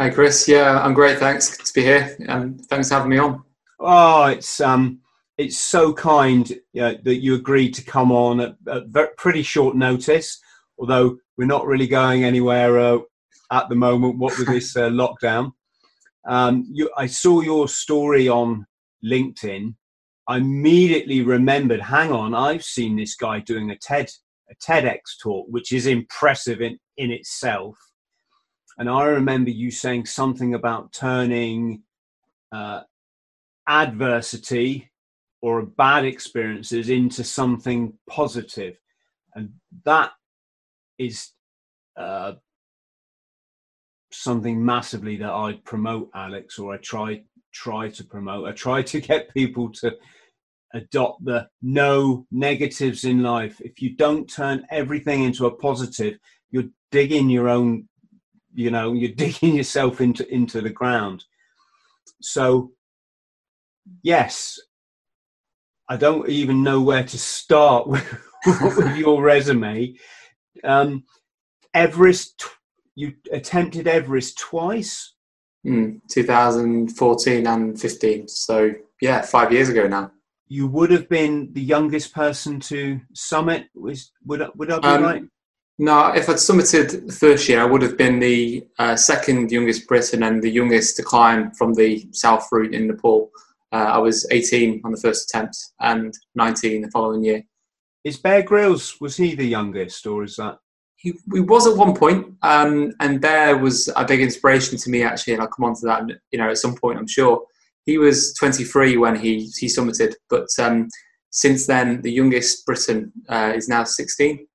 Hi, 0.00 0.10
Chris. 0.10 0.48
Yeah, 0.48 0.80
I'm 0.82 0.92
great. 0.92 1.20
Thanks. 1.20 1.56
To 1.56 1.72
be 1.72 1.82
here. 1.82 2.16
And 2.26 2.60
thanks 2.66 2.88
for 2.88 2.96
having 2.96 3.10
me 3.10 3.18
on. 3.18 3.44
Oh, 3.78 4.24
it's 4.24 4.60
um, 4.60 4.98
it's 5.38 5.56
so 5.56 5.92
kind 5.92 6.52
that 6.74 7.20
you 7.22 7.36
agreed 7.36 7.74
to 7.74 7.84
come 7.84 8.10
on 8.10 8.40
at, 8.40 8.56
at 8.68 9.16
pretty 9.16 9.44
short 9.44 9.76
notice. 9.76 10.40
Although 10.80 11.18
we're 11.38 11.44
not 11.44 11.66
really 11.66 11.86
going 11.86 12.24
anywhere 12.24 12.76
uh, 12.80 12.98
at 13.52 13.68
the 13.68 13.76
moment. 13.76 14.18
What 14.18 14.36
with 14.36 14.48
this 14.48 14.76
uh, 14.76 14.88
lockdown? 14.88 15.52
Um, 16.26 16.66
you, 16.72 16.90
I 16.96 17.06
saw 17.06 17.40
your 17.42 17.68
story 17.68 18.28
on 18.28 18.66
LinkedIn. 19.04 19.76
I 20.26 20.38
immediately 20.38 21.22
remembered. 21.22 21.80
Hang 21.80 22.10
on, 22.10 22.34
I've 22.34 22.64
seen 22.64 22.96
this 22.96 23.14
guy 23.14 23.38
doing 23.38 23.70
a 23.70 23.78
TED 23.78 24.10
a 24.50 24.54
TEDx 24.56 25.20
talk, 25.22 25.46
which 25.48 25.70
is 25.70 25.86
impressive 25.86 26.60
in 26.60 26.80
in 26.96 27.12
itself 27.12 27.76
and 28.78 28.88
I 28.88 29.04
remember 29.04 29.50
you 29.50 29.70
saying 29.70 30.06
something 30.06 30.54
about 30.54 30.92
turning 30.92 31.82
uh, 32.52 32.82
adversity 33.68 34.90
or 35.42 35.62
bad 35.62 36.04
experiences 36.04 36.88
into 36.88 37.22
something 37.22 37.94
positive, 38.08 38.76
and 39.34 39.54
that 39.84 40.12
is 40.98 41.30
uh, 41.96 42.32
something 44.12 44.64
massively 44.64 45.16
that 45.18 45.30
I 45.30 45.60
promote, 45.64 46.10
Alex, 46.14 46.58
or 46.58 46.74
I 46.74 46.78
try 46.78 47.22
try 47.52 47.88
to 47.88 48.04
promote. 48.04 48.48
I 48.48 48.52
try 48.52 48.82
to 48.82 49.00
get 49.00 49.32
people 49.34 49.70
to 49.72 49.96
adopt 50.72 51.24
the 51.24 51.48
no 51.62 52.26
negatives 52.32 53.04
in 53.04 53.22
life. 53.22 53.60
If 53.60 53.80
you 53.80 53.94
don't 53.96 54.28
turn 54.28 54.66
everything 54.70 55.22
into 55.22 55.46
a 55.46 55.54
positive, 55.56 56.18
you're 56.50 56.70
digging 56.90 57.30
your 57.30 57.48
own 57.48 57.88
you 58.54 58.70
know 58.70 58.92
you're 58.92 59.12
digging 59.12 59.56
yourself 59.56 60.00
into 60.00 60.26
into 60.32 60.60
the 60.60 60.70
ground. 60.70 61.24
So 62.20 62.72
yes 64.02 64.58
i 65.88 65.96
don't 65.96 66.28
even 66.28 66.62
know 66.62 66.80
where 66.80 67.04
to 67.04 67.18
start 67.18 67.86
with, 67.86 68.06
with 68.46 68.96
your 68.96 69.22
resume. 69.22 69.94
Um, 70.62 71.04
everest 71.72 72.44
you 72.94 73.14
attempted 73.32 73.88
everest 73.88 74.38
twice? 74.38 75.14
Mm, 75.66 76.00
2014 76.10 77.46
and 77.46 77.80
15 77.80 78.28
so 78.28 78.72
yeah 79.00 79.22
five 79.22 79.52
years 79.52 79.68
ago 79.68 79.88
now. 79.88 80.12
You 80.46 80.68
would 80.68 80.90
have 80.90 81.08
been 81.08 81.52
the 81.52 81.62
youngest 81.62 82.14
person 82.14 82.60
to 82.60 83.00
summit. 83.14 83.68
Was 83.74 84.12
would, 84.26 84.46
would 84.56 84.70
i 84.70 84.78
be 84.78 84.86
um, 84.86 85.02
right 85.02 85.24
no, 85.78 86.08
if 86.08 86.28
I'd 86.28 86.36
summited 86.36 87.06
the 87.06 87.12
first 87.12 87.48
year, 87.48 87.60
I 87.60 87.64
would 87.64 87.82
have 87.82 87.98
been 87.98 88.20
the 88.20 88.64
uh, 88.78 88.94
second 88.94 89.50
youngest 89.50 89.88
Briton 89.88 90.22
and 90.22 90.40
the 90.40 90.50
youngest 90.50 90.96
to 90.96 91.02
climb 91.02 91.50
from 91.52 91.74
the 91.74 92.06
south 92.12 92.46
route 92.52 92.74
in 92.74 92.86
Nepal. 92.86 93.30
Uh, 93.72 93.90
I 93.94 93.98
was 93.98 94.26
18 94.30 94.82
on 94.84 94.92
the 94.92 95.00
first 95.00 95.28
attempt 95.28 95.56
and 95.80 96.14
19 96.36 96.82
the 96.82 96.90
following 96.90 97.24
year. 97.24 97.42
Is 98.04 98.18
Bear 98.18 98.42
Grylls, 98.42 99.00
was 99.00 99.16
he 99.16 99.34
the 99.34 99.46
youngest 99.46 100.06
or 100.06 100.22
is 100.22 100.36
that? 100.36 100.58
He, 100.96 101.12
he 101.32 101.40
was 101.40 101.66
at 101.66 101.76
one 101.76 101.94
point, 101.94 102.34
um, 102.42 102.92
and 103.00 103.20
Bear 103.20 103.58
was 103.58 103.90
a 103.96 104.04
big 104.04 104.20
inspiration 104.20 104.78
to 104.78 104.90
me 104.90 105.02
actually, 105.02 105.32
and 105.32 105.42
I'll 105.42 105.48
come 105.48 105.64
on 105.64 105.74
to 105.74 105.86
that 105.86 106.04
you 106.30 106.38
know, 106.38 106.50
at 106.50 106.58
some 106.58 106.76
point, 106.76 106.98
I'm 106.98 107.08
sure. 107.08 107.44
He 107.84 107.98
was 107.98 108.32
23 108.34 108.96
when 108.96 109.16
he, 109.16 109.50
he 109.58 109.66
summited, 109.66 110.14
but 110.30 110.46
um, 110.58 110.88
since 111.30 111.66
then, 111.66 112.00
the 112.02 112.12
youngest 112.12 112.64
Briton 112.64 113.12
uh, 113.28 113.52
is 113.54 113.68
now 113.68 113.84
16 113.84 114.46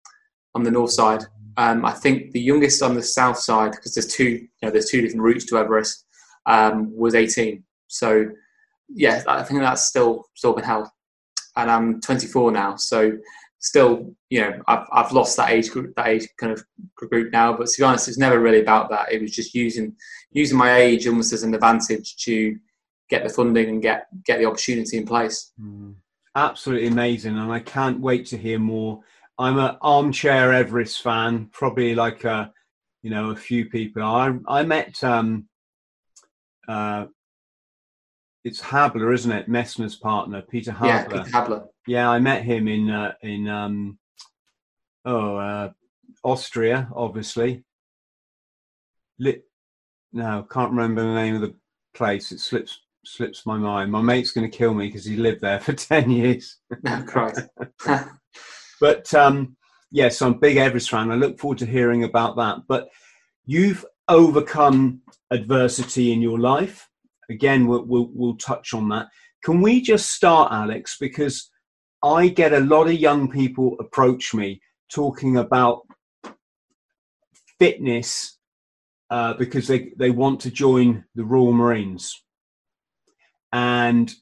on 0.59 0.65
the 0.65 0.71
north 0.71 0.91
side. 0.91 1.23
Um, 1.57 1.83
I 1.83 1.91
think 1.91 2.31
the 2.31 2.39
youngest 2.39 2.81
on 2.83 2.95
the 2.95 3.03
south 3.03 3.39
side, 3.39 3.71
because 3.71 3.93
there's 3.93 4.07
two, 4.07 4.29
you 4.29 4.49
know, 4.61 4.71
there's 4.71 4.89
two 4.89 5.01
different 5.01 5.23
routes 5.23 5.45
to 5.45 5.57
Everest, 5.57 6.05
um, 6.45 6.95
was 6.95 7.15
18. 7.15 7.63
So, 7.87 8.29
yeah, 8.87 9.23
I 9.27 9.43
think 9.43 9.61
that's 9.61 9.85
still 9.85 10.25
still 10.35 10.53
been 10.53 10.63
held. 10.63 10.87
And 11.55 11.69
I'm 11.69 12.01
24 12.01 12.51
now, 12.51 12.75
so 12.75 13.17
still, 13.59 14.15
you 14.29 14.41
know, 14.41 14.61
I've, 14.67 14.85
I've 14.91 15.11
lost 15.11 15.35
that 15.37 15.49
age 15.49 15.69
group, 15.69 15.95
that 15.95 16.07
age 16.07 16.27
kind 16.39 16.53
of 16.53 16.63
group 16.95 17.31
now. 17.33 17.53
But 17.53 17.67
to 17.67 17.81
be 17.81 17.83
honest, 17.83 18.07
it's 18.07 18.17
never 18.17 18.39
really 18.39 18.61
about 18.61 18.89
that. 18.91 19.11
It 19.11 19.21
was 19.21 19.35
just 19.35 19.53
using 19.53 19.95
using 20.31 20.57
my 20.57 20.75
age 20.75 21.07
almost 21.07 21.33
as 21.33 21.43
an 21.43 21.53
advantage 21.53 22.15
to 22.17 22.57
get 23.09 23.23
the 23.23 23.29
funding 23.29 23.69
and 23.69 23.81
get 23.81 24.07
get 24.23 24.39
the 24.39 24.45
opportunity 24.45 24.97
in 24.97 25.05
place. 25.05 25.51
Mm. 25.61 25.95
Absolutely 26.35 26.87
amazing, 26.87 27.37
and 27.37 27.51
I 27.51 27.59
can't 27.59 27.99
wait 27.99 28.27
to 28.27 28.37
hear 28.37 28.59
more 28.59 29.01
I'm 29.39 29.57
an 29.57 29.77
armchair 29.81 30.51
Everest 30.51 31.01
fan, 31.01 31.47
probably 31.53 31.95
like 31.95 32.25
a, 32.25 32.51
you 33.01 33.09
know, 33.09 33.31
a 33.31 33.35
few 33.35 33.69
people. 33.69 34.03
I 34.03 34.33
I 34.47 34.63
met 34.63 35.01
um, 35.03 35.47
uh, 36.67 37.05
it's 38.44 38.59
Habeler, 38.59 39.13
isn't 39.13 39.31
it? 39.31 39.50
Messner's 39.50 39.95
partner, 39.95 40.41
Peter 40.41 40.72
Habeler. 40.72 40.89
Yeah, 40.89 41.03
Peter 41.07 41.38
Habeler. 41.38 41.67
Yeah, 41.88 42.09
I 42.09 42.19
met 42.19 42.44
him 42.44 42.67
in 42.67 42.89
uh, 42.89 43.13
in 43.22 43.47
um, 43.47 43.97
oh 45.05 45.38
uh, 45.38 45.69
Austria, 46.23 46.89
obviously. 46.94 47.63
Lit, 49.19 49.45
no, 50.11 50.45
can't 50.51 50.71
remember 50.71 51.01
the 51.01 51.13
name 51.13 51.35
of 51.35 51.41
the 51.41 51.56
place. 51.94 52.33
It 52.33 52.39
slips 52.41 52.81
slips 53.06 53.45
my 53.45 53.57
mind. 53.57 53.89
My 53.89 54.01
mate's 54.01 54.31
going 54.31 54.50
to 54.50 54.57
kill 54.57 54.73
me 54.73 54.88
because 54.88 55.06
he 55.06 55.16
lived 55.16 55.39
there 55.39 55.59
for 55.61 55.73
ten 55.73 56.11
years. 56.11 56.57
Oh, 56.85 57.03
Christ. 57.07 57.41
But 58.79 59.13
um, 59.13 59.56
yes, 59.91 60.22
I'm 60.22 60.34
a 60.34 60.38
big 60.38 60.57
Everest 60.57 60.90
fan. 60.90 61.12
I 61.12 61.16
look 61.16 61.40
forward 61.40 61.57
to 61.59 61.66
hearing 61.66 62.03
about 62.03 62.35
that. 62.38 62.59
But 62.67 62.90
you've 63.45 63.85
overcome 64.07 65.01
adversity 65.31 66.12
in 66.12 66.22
your 66.22 66.40
life. 66.40 66.89
Again, 67.29 67.68
we'll, 67.68 67.85
we'll, 67.85 68.09
we'll 68.13 68.38
touch 68.38 68.73
on 68.73 68.89
that. 68.89 69.07
Can 69.44 69.62
we 69.62 69.81
just 69.81 70.12
start, 70.12 70.51
Alex? 70.51 70.97
Because 71.00 71.50
I 72.03 72.29
get 72.29 72.53
a 72.53 72.59
lot 72.59 72.88
of 72.88 72.94
young 72.94 73.29
people 73.29 73.75
approach 73.79 74.34
me 74.34 74.62
talking 74.91 75.38
about 75.38 75.81
fitness 77.59 78.38
uh, 79.09 79.34
because 79.34 79.68
they, 79.68 79.91
they 79.97 80.12
want 80.12 80.39
to 80.41 80.51
join 80.51 81.03
the 81.16 81.23
Royal 81.23 81.53
Marines. 81.53 82.23
And 83.51 84.13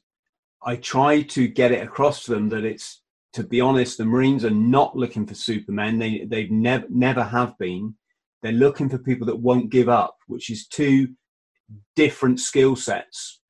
I 0.62 0.76
try 0.76 1.22
to 1.22 1.48
get 1.48 1.72
it 1.72 1.82
across 1.82 2.24
to 2.24 2.32
them 2.32 2.48
that 2.50 2.64
it's 2.64 3.02
to 3.38 3.44
be 3.44 3.60
honest, 3.60 3.98
the 3.98 4.04
Marines 4.04 4.44
are 4.44 4.50
not 4.50 4.96
looking 4.96 5.24
for 5.24 5.34
supermen. 5.34 5.96
They 5.96 6.24
they've 6.24 6.50
never 6.50 6.86
never 6.90 7.22
have 7.22 7.56
been. 7.56 7.94
They're 8.42 8.50
looking 8.50 8.88
for 8.88 8.98
people 8.98 9.28
that 9.28 9.38
won't 9.38 9.70
give 9.70 9.88
up, 9.88 10.16
which 10.26 10.50
is 10.50 10.66
two 10.66 11.14
different 11.94 12.40
skill 12.40 12.74
sets. 12.74 13.40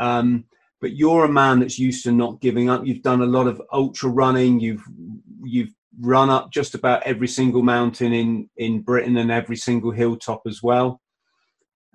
Um, 0.00 0.46
but 0.80 0.96
you're 0.96 1.26
a 1.26 1.32
man 1.32 1.60
that's 1.60 1.78
used 1.78 2.02
to 2.04 2.12
not 2.12 2.40
giving 2.40 2.68
up. 2.68 2.84
You've 2.84 3.02
done 3.02 3.22
a 3.22 3.26
lot 3.26 3.46
of 3.46 3.62
ultra 3.72 4.10
running. 4.10 4.58
You've 4.58 4.82
you've 5.44 5.72
run 6.00 6.28
up 6.28 6.50
just 6.50 6.74
about 6.74 7.04
every 7.04 7.28
single 7.28 7.62
mountain 7.62 8.12
in 8.12 8.50
in 8.56 8.82
Britain 8.82 9.16
and 9.18 9.30
every 9.30 9.56
single 9.56 9.92
hilltop 9.92 10.42
as 10.44 10.60
well. 10.60 11.00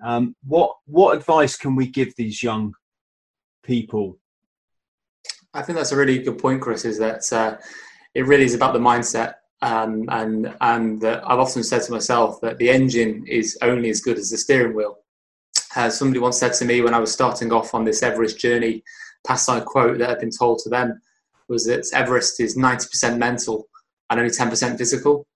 Um, 0.02 0.34
what 0.42 0.74
what 0.86 1.18
advice 1.18 1.54
can 1.54 1.76
we 1.76 1.86
give 1.86 2.14
these 2.16 2.42
young 2.42 2.72
people 3.62 4.19
I 5.52 5.62
think 5.62 5.76
that's 5.76 5.92
a 5.92 5.96
really 5.96 6.18
good 6.18 6.38
point, 6.38 6.60
Chris. 6.60 6.84
Is 6.84 6.98
that 6.98 7.32
uh, 7.32 7.56
it 8.14 8.26
really 8.26 8.44
is 8.44 8.54
about 8.54 8.72
the 8.72 8.78
mindset, 8.78 9.34
um, 9.62 10.04
and 10.08 10.54
and 10.60 11.04
I've 11.04 11.38
often 11.38 11.64
said 11.64 11.82
to 11.82 11.92
myself 11.92 12.40
that 12.40 12.58
the 12.58 12.70
engine 12.70 13.24
is 13.26 13.58
only 13.62 13.90
as 13.90 14.00
good 14.00 14.18
as 14.18 14.30
the 14.30 14.38
steering 14.38 14.74
wheel. 14.74 14.98
Uh, 15.74 15.90
somebody 15.90 16.20
once 16.20 16.38
said 16.38 16.52
to 16.54 16.64
me 16.64 16.80
when 16.80 16.94
I 16.94 16.98
was 16.98 17.12
starting 17.12 17.52
off 17.52 17.74
on 17.74 17.84
this 17.84 18.02
Everest 18.02 18.38
journey, 18.38 18.82
past 19.26 19.48
on 19.48 19.58
a 19.58 19.64
quote 19.64 19.98
that 19.98 20.10
I'd 20.10 20.20
been 20.20 20.30
told 20.30 20.58
to 20.60 20.68
them 20.68 21.00
was 21.48 21.64
that 21.66 21.84
Everest 21.92 22.40
is 22.40 22.56
90% 22.56 23.18
mental 23.18 23.68
and 24.08 24.20
only 24.20 24.32
10% 24.32 24.78
physical. 24.78 25.26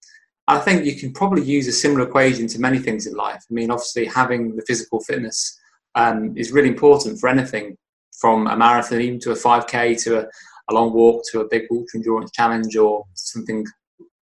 I 0.46 0.58
think 0.58 0.84
you 0.84 0.96
can 0.96 1.12
probably 1.12 1.42
use 1.42 1.66
a 1.66 1.72
similar 1.72 2.06
equation 2.06 2.46
to 2.48 2.60
many 2.60 2.78
things 2.78 3.06
in 3.06 3.14
life. 3.14 3.42
I 3.50 3.54
mean, 3.54 3.70
obviously, 3.70 4.04
having 4.04 4.54
the 4.54 4.62
physical 4.62 5.00
fitness 5.00 5.58
um, 5.94 6.36
is 6.36 6.52
really 6.52 6.68
important 6.68 7.18
for 7.18 7.28
anything 7.28 7.76
from 8.20 8.46
a 8.46 8.56
marathon, 8.56 9.00
even 9.00 9.20
to 9.20 9.32
a 9.32 9.34
5K, 9.34 10.02
to 10.04 10.20
a, 10.20 10.26
a 10.70 10.74
long 10.74 10.92
walk, 10.92 11.24
to 11.30 11.40
a 11.40 11.48
big 11.48 11.62
ultra 11.70 11.98
endurance 11.98 12.30
challenge, 12.32 12.76
or 12.76 13.04
something, 13.14 13.64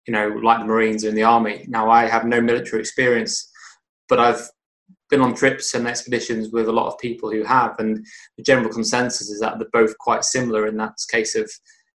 you 0.06 0.12
know, 0.12 0.28
like 0.42 0.60
the 0.60 0.66
Marines 0.66 1.04
or 1.04 1.08
in 1.08 1.14
the 1.14 1.22
Army. 1.22 1.64
Now, 1.68 1.90
I 1.90 2.06
have 2.06 2.24
no 2.24 2.40
military 2.40 2.80
experience, 2.80 3.50
but 4.08 4.18
I've 4.18 4.48
been 5.10 5.20
on 5.20 5.34
trips 5.34 5.74
and 5.74 5.86
expeditions 5.86 6.50
with 6.52 6.68
a 6.68 6.72
lot 6.72 6.86
of 6.86 6.98
people 6.98 7.30
who 7.30 7.42
have, 7.44 7.74
and 7.78 8.04
the 8.36 8.42
general 8.42 8.70
consensus 8.70 9.30
is 9.30 9.40
that 9.40 9.58
they're 9.58 9.68
both 9.72 9.96
quite 9.98 10.24
similar 10.24 10.66
in 10.66 10.76
that 10.76 10.94
case 11.10 11.34
of, 11.34 11.50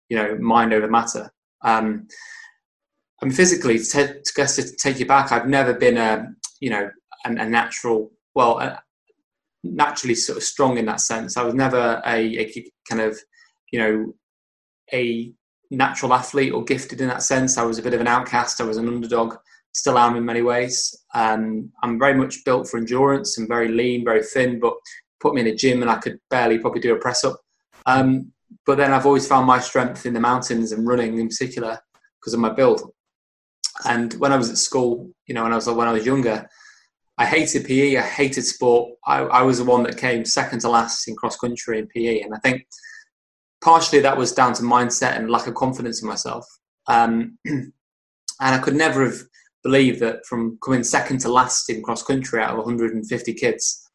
you 0.09 0.17
know, 0.17 0.37
mind 0.39 0.73
over 0.73 0.87
matter. 0.87 1.29
Um, 1.63 2.07
I 3.21 3.25
mean, 3.25 3.33
physically, 3.33 3.77
to, 3.77 4.21
to, 4.23 4.45
to 4.47 4.75
take 4.77 4.99
you 4.99 5.05
back, 5.05 5.31
I've 5.31 5.47
never 5.47 5.73
been 5.73 5.97
a, 5.97 6.27
you 6.59 6.69
know, 6.69 6.89
a, 7.25 7.29
a 7.29 7.45
natural, 7.45 8.11
well, 8.33 8.59
a, 8.59 8.81
naturally 9.63 10.15
sort 10.15 10.37
of 10.37 10.43
strong 10.43 10.77
in 10.77 10.85
that 10.85 11.01
sense. 11.01 11.37
I 11.37 11.43
was 11.43 11.53
never 11.53 12.01
a, 12.05 12.15
a, 12.15 12.65
kind 12.89 13.01
of, 13.01 13.17
you 13.71 13.79
know, 13.79 14.13
a 14.93 15.31
natural 15.69 16.13
athlete 16.13 16.53
or 16.53 16.63
gifted 16.63 17.01
in 17.01 17.07
that 17.07 17.23
sense. 17.23 17.57
I 17.57 17.63
was 17.63 17.77
a 17.77 17.83
bit 17.83 17.93
of 17.93 18.01
an 18.01 18.07
outcast. 18.07 18.59
I 18.59 18.65
was 18.65 18.77
an 18.77 18.87
underdog. 18.87 19.35
Still 19.73 19.97
am 19.97 20.17
in 20.17 20.25
many 20.25 20.41
ways. 20.41 20.95
Um, 21.13 21.71
I'm 21.81 21.97
very 21.97 22.13
much 22.13 22.43
built 22.43 22.67
for 22.67 22.77
endurance. 22.77 23.37
I'm 23.37 23.47
very 23.47 23.69
lean, 23.69 24.03
very 24.03 24.23
thin, 24.23 24.59
but 24.59 24.73
put 25.21 25.33
me 25.33 25.41
in 25.41 25.47
a 25.47 25.55
gym 25.55 25.81
and 25.81 25.89
I 25.89 25.97
could 25.97 26.19
barely 26.29 26.57
probably 26.59 26.81
do 26.81 26.95
a 26.95 26.99
press 26.99 27.23
up. 27.23 27.39
Um, 27.85 28.33
but 28.65 28.77
then 28.77 28.91
I've 28.91 29.05
always 29.05 29.27
found 29.27 29.47
my 29.47 29.59
strength 29.59 30.05
in 30.05 30.13
the 30.13 30.19
mountains 30.19 30.71
and 30.71 30.85
running 30.85 31.17
in 31.19 31.29
particular 31.29 31.79
because 32.19 32.33
of 32.33 32.39
my 32.39 32.49
build. 32.49 32.91
And 33.85 34.13
when 34.15 34.33
I 34.33 34.37
was 34.37 34.49
at 34.49 34.57
school, 34.57 35.09
you 35.25 35.33
know, 35.33 35.43
when 35.43 35.53
I 35.53 35.55
was 35.55 35.67
when 35.67 35.87
I 35.87 35.93
was 35.93 36.05
younger, 36.05 36.47
I 37.17 37.25
hated 37.25 37.65
PE. 37.65 37.97
I 37.97 38.01
hated 38.01 38.43
sport. 38.43 38.93
I, 39.05 39.19
I 39.19 39.41
was 39.43 39.59
the 39.59 39.65
one 39.65 39.83
that 39.83 39.97
came 39.97 40.25
second 40.25 40.59
to 40.61 40.69
last 40.69 41.07
in 41.07 41.15
cross 41.15 41.37
country 41.37 41.79
in 41.79 41.87
PE, 41.87 42.21
and 42.21 42.33
I 42.33 42.37
think 42.39 42.65
partially 43.61 43.99
that 43.99 44.17
was 44.17 44.31
down 44.31 44.53
to 44.53 44.63
mindset 44.63 45.17
and 45.17 45.29
lack 45.29 45.47
of 45.47 45.55
confidence 45.55 46.01
in 46.01 46.07
myself. 46.07 46.45
Um, 46.87 47.37
and 47.45 47.71
I 48.39 48.57
could 48.57 48.75
never 48.75 49.05
have 49.05 49.19
believed 49.63 49.99
that 49.99 50.25
from 50.25 50.57
coming 50.63 50.83
second 50.83 51.19
to 51.19 51.31
last 51.31 51.69
in 51.69 51.83
cross 51.83 52.03
country 52.03 52.41
out 52.41 52.51
of 52.51 52.57
150 52.57 53.33
kids, 53.33 53.87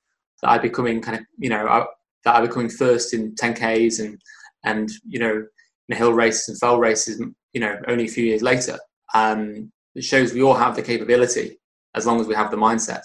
that 0.42 0.50
I'd 0.50 0.62
be 0.62 0.70
coming 0.70 1.00
kind 1.00 1.18
of, 1.18 1.24
you 1.38 1.50
know, 1.50 1.86
that 2.24 2.36
I'd 2.36 2.46
be 2.46 2.52
coming 2.52 2.70
first 2.70 3.12
in 3.12 3.34
10Ks 3.34 4.00
and, 4.00 4.20
and 4.64 4.88
you 5.06 5.18
know, 5.18 5.44
in 5.88 5.96
hill 5.96 6.12
races 6.12 6.48
and 6.48 6.58
fell 6.58 6.78
races, 6.78 7.20
you 7.52 7.60
know, 7.60 7.76
only 7.88 8.04
a 8.04 8.08
few 8.08 8.24
years 8.24 8.42
later. 8.42 8.78
Um, 9.14 9.72
it 9.94 10.04
shows 10.04 10.32
we 10.32 10.42
all 10.42 10.54
have 10.54 10.76
the 10.76 10.82
capability 10.82 11.58
as 11.96 12.06
long 12.06 12.20
as 12.20 12.26
we 12.26 12.34
have 12.34 12.50
the 12.50 12.56
mindset. 12.56 13.02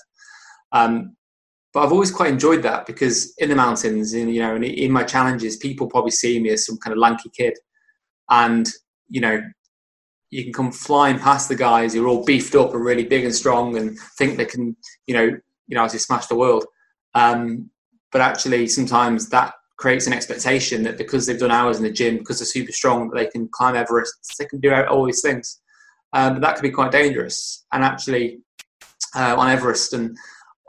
Um, 0.71 1.15
but 1.73 1.83
I've 1.83 1.91
always 1.91 2.11
quite 2.11 2.31
enjoyed 2.31 2.63
that 2.63 2.85
because 2.85 3.33
in 3.37 3.49
the 3.49 3.55
mountains, 3.55 4.13
in 4.13 4.29
you 4.29 4.41
know, 4.41 4.55
in, 4.55 4.63
in 4.63 4.91
my 4.91 5.03
challenges, 5.03 5.57
people 5.57 5.87
probably 5.87 6.11
see 6.11 6.39
me 6.39 6.49
as 6.49 6.65
some 6.65 6.77
kind 6.77 6.91
of 6.91 6.99
lanky 6.99 7.29
kid, 7.29 7.57
and 8.29 8.69
you 9.07 9.21
know, 9.21 9.41
you 10.31 10.43
can 10.43 10.53
come 10.53 10.71
flying 10.71 11.19
past 11.19 11.49
the 11.49 11.55
guys 11.55 11.93
who 11.93 12.05
are 12.05 12.07
all 12.07 12.25
beefed 12.25 12.55
up 12.55 12.73
and 12.73 12.83
really 12.83 13.05
big 13.05 13.25
and 13.25 13.35
strong 13.35 13.77
and 13.77 13.97
think 14.17 14.37
they 14.37 14.45
can, 14.45 14.75
you 15.05 15.13
know, 15.13 15.25
you 15.67 15.75
know, 15.75 15.83
as 15.83 15.93
smash 16.01 16.27
the 16.27 16.35
world. 16.35 16.65
Um, 17.13 17.69
but 18.11 18.21
actually, 18.21 18.67
sometimes 18.67 19.29
that 19.29 19.53
creates 19.77 20.07
an 20.07 20.13
expectation 20.13 20.83
that 20.83 20.97
because 20.97 21.25
they've 21.25 21.39
done 21.39 21.51
hours 21.51 21.77
in 21.77 21.83
the 21.83 21.91
gym, 21.91 22.17
because 22.17 22.39
they're 22.39 22.45
super 22.45 22.71
strong, 22.71 23.09
that 23.09 23.15
they 23.15 23.27
can 23.27 23.47
climb 23.51 23.75
Everest, 23.75 24.13
they 24.37 24.45
can 24.45 24.59
do 24.59 24.73
all 24.73 25.05
these 25.05 25.21
things. 25.21 25.59
Um, 26.13 26.33
but 26.33 26.41
that 26.41 26.55
could 26.55 26.63
be 26.63 26.71
quite 26.71 26.91
dangerous. 26.91 27.65
And 27.71 27.83
actually, 27.83 28.41
uh, 29.15 29.35
on 29.37 29.49
Everest 29.49 29.93
and 29.93 30.17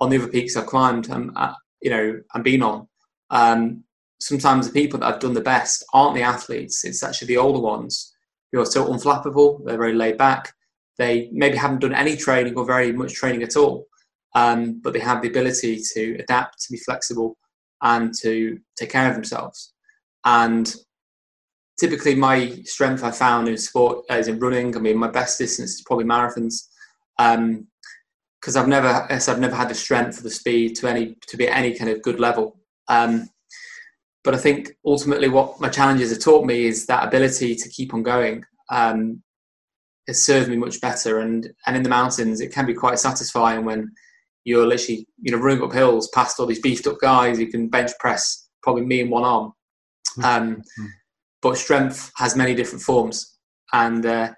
on 0.01 0.11
the 0.11 0.19
other 0.19 0.29
peaks 0.29 0.57
I've 0.57 0.67
climbed, 0.67 1.11
um, 1.11 1.33
uh, 1.37 1.55
you 1.81 1.91
know, 1.91 2.21
and 2.35 2.45
been 2.45 2.63
on, 2.63 2.89
um, 3.31 3.85
sometimes 4.21 4.67
the 4.67 4.73
people 4.73 5.01
that 5.01 5.11
have 5.11 5.21
done 5.21 5.35
the 5.35 5.41
best 5.41 5.85
aren't 5.93 6.15
the 6.15 6.23
athletes. 6.23 6.85
It's 6.85 7.03
actually 7.03 7.29
the 7.29 7.39
older 7.39 7.61
ones 7.61 8.15
who 8.53 8.61
are 8.61 8.67
so 8.67 8.87
unflappable. 8.87 9.65
They're 9.65 9.77
very 9.77 9.95
laid 9.95 10.19
back. 10.19 10.53
They 10.99 11.29
maybe 11.33 11.57
haven't 11.57 11.81
done 11.81 11.95
any 11.95 12.17
training 12.17 12.57
or 12.57 12.65
very 12.65 12.93
much 12.93 13.15
training 13.15 13.43
at 13.43 13.57
all, 13.57 13.87
um, 14.35 14.81
but 14.83 14.93
they 14.93 15.01
have 15.01 15.23
the 15.23 15.29
ability 15.29 15.83
to 15.95 16.17
adapt, 16.21 16.63
to 16.63 16.73
be 16.73 16.79
flexible, 16.79 17.37
and 17.83 18.15
to 18.21 18.59
take 18.77 18.91
care 18.91 19.09
of 19.09 19.15
themselves. 19.15 19.73
And 20.25 20.73
typically 21.81 22.15
my 22.15 22.51
strength 22.65 23.03
I 23.03 23.11
found 23.11 23.49
in 23.49 23.57
sport 23.57 24.05
is 24.11 24.29
in 24.29 24.39
running. 24.39 24.77
I 24.77 24.81
mean, 24.81 24.97
my 24.97 25.11
best 25.11 25.39
distance 25.39 25.73
is 25.73 25.83
probably 25.83 26.05
marathons. 26.05 26.69
Um, 27.19 27.67
because 28.43 28.57
I've 28.57 28.69
never, 28.69 29.07
I've 29.09 29.39
never 29.39 29.55
had 29.55 29.69
the 29.69 29.75
strength 29.75 30.19
or 30.19 30.23
the 30.23 30.31
speed 30.31 30.75
to 30.77 30.89
any 30.89 31.17
to 31.29 31.37
be 31.37 31.49
at 31.49 31.57
any 31.57 31.79
kind 31.79 31.91
of 31.91 32.03
good 32.03 32.19
level. 32.19 32.59
Um, 32.89 33.31
but 34.25 34.35
I 34.35 34.39
think 34.39 34.73
ultimately, 34.85 35.29
what 35.29 35.61
my 35.61 35.69
challenges 35.69 36.11
have 36.11 36.21
taught 36.21 36.45
me 36.45 36.65
is 36.67 36.87
that 36.87 37.07
ability 37.07 37.55
to 37.55 37.69
keep 37.69 37.95
on 37.95 38.03
going 38.03 38.45
um, 38.71 39.23
has 40.09 40.25
served 40.25 40.49
me 40.49 40.57
much 40.57 40.81
better. 40.81 41.21
And 41.21 41.49
and 41.67 41.77
in 41.77 41.83
the 41.83 41.89
mountains, 41.89 42.41
it 42.41 42.53
can 42.53 42.67
be 42.67 42.75
quite 42.75 42.99
satisfying 42.99 43.65
when 43.65 43.91
you're 44.45 44.67
literally 44.67 45.07
you 45.21 45.33
know 45.33 45.39
running 45.39 45.63
up 45.63 45.73
hills 45.73 46.11
past 46.15 46.39
all 46.41 46.47
these 46.47 46.61
beefed 46.61 46.89
up 46.89 46.99
guys 47.01 47.39
who 47.39 47.47
can 47.47 47.69
bench 47.69 47.93
press 48.01 48.49
probably 48.63 48.85
me 48.85 49.01
in 49.01 49.11
one 49.11 49.25
arm. 49.25 49.53
Hmm. 50.17 50.25
Um, 50.25 50.57
mm-hmm 50.57 50.87
but 51.43 51.59
strength 51.59 52.13
has 52.17 52.37
many 52.37 52.55
different 52.55 52.83
forms, 52.83 53.37
and 53.73 54.07
uh, 54.07 54.33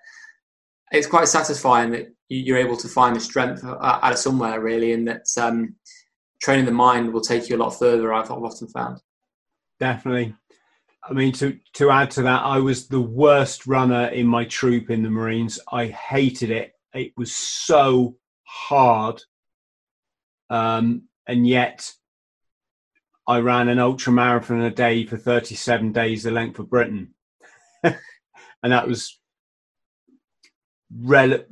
it's 0.90 1.06
quite 1.06 1.28
satisfying 1.28 1.90
that 1.92 2.06
you're 2.28 2.58
able 2.58 2.76
to 2.76 2.88
find 2.88 3.14
the 3.14 3.20
strength 3.20 3.64
out 3.64 4.12
of 4.12 4.18
somewhere 4.18 4.60
really, 4.60 4.92
and 4.92 5.06
that 5.08 5.26
um, 5.38 5.74
training 6.42 6.64
the 6.64 6.72
mind 6.72 7.12
will 7.12 7.20
take 7.20 7.48
you 7.48 7.56
a 7.56 7.58
lot 7.58 7.70
further. 7.70 8.12
I've, 8.12 8.30
I've 8.30 8.42
often 8.42 8.68
found. 8.68 9.00
Definitely. 9.80 10.34
I 11.02 11.12
mean, 11.12 11.32
to 11.34 11.58
to 11.74 11.90
add 11.90 12.10
to 12.12 12.22
that, 12.22 12.42
I 12.42 12.58
was 12.58 12.88
the 12.88 13.00
worst 13.00 13.66
runner 13.66 14.06
in 14.06 14.26
my 14.26 14.44
troop 14.44 14.90
in 14.90 15.02
the 15.02 15.10
Marines. 15.10 15.58
I 15.70 15.86
hated 15.86 16.50
it. 16.50 16.72
It 16.94 17.12
was 17.16 17.34
so 17.34 18.16
hard, 18.44 19.20
um, 20.48 21.02
and 21.26 21.46
yet 21.46 21.92
I 23.26 23.40
ran 23.40 23.68
an 23.68 23.78
ultra 23.78 24.12
marathon 24.12 24.60
a 24.60 24.70
day 24.70 25.06
for 25.06 25.16
37 25.16 25.92
days, 25.92 26.22
the 26.22 26.30
length 26.30 26.58
of 26.58 26.70
Britain. 26.70 27.14
and 27.82 27.96
that 28.62 28.86
was 28.86 29.18
rel- 30.94 31.44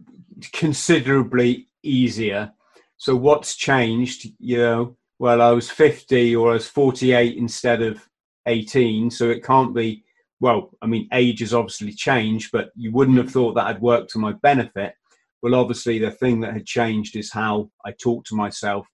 considerably 0.53 1.69
easier. 1.83 2.53
So, 2.97 3.17
what's 3.17 3.57
changed? 3.57 4.29
You 4.39 4.59
know, 4.59 4.97
well, 5.19 5.43
I 5.43 5.51
was 5.51 5.71
50 5.71 6.37
or 6.37 6.51
I 6.51 6.55
was 6.55 6.69
48 6.69 7.37
instead 7.37 7.83
of 7.83 8.07
18. 8.47 9.11
So, 9.11 9.31
it 9.31 9.45
can't 9.45 9.75
be, 9.75 10.05
well, 10.41 10.71
I 10.81 10.87
mean, 10.87 11.09
age 11.13 11.41
has 11.41 11.55
obviously 11.55 11.93
changed, 11.93 12.51
but 12.53 12.71
you 12.75 12.93
wouldn't 12.93 13.19
have 13.19 13.31
thought 13.31 13.55
that 13.55 13.67
had 13.67 13.81
worked 13.81 14.11
to 14.13 14.19
my 14.19 14.33
benefit. 14.43 14.95
Well, 15.43 15.55
obviously, 15.55 15.99
the 15.99 16.11
thing 16.11 16.41
that 16.41 16.53
had 16.53 16.67
changed 16.67 17.17
is 17.17 17.33
how 17.33 17.71
I 17.85 17.93
talk 17.93 18.25
to 18.27 18.37
myself. 18.37 18.87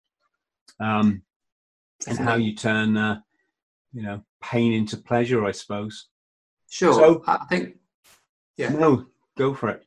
Um, 0.81 1.23
and 2.07 2.19
how 2.19 2.37
you 2.37 2.55
turn 2.55 2.97
uh, 2.97 3.21
you 3.93 4.02
know 4.02 4.23
pain 4.43 4.73
into 4.73 4.97
pleasure 4.97 5.45
i 5.45 5.50
suppose 5.50 6.09
sure 6.71 6.93
so, 6.93 7.23
i 7.26 7.45
think 7.49 7.76
yeah 8.57 8.69
no 8.69 9.07
go 9.37 9.55
for 9.55 9.69
it 9.71 9.85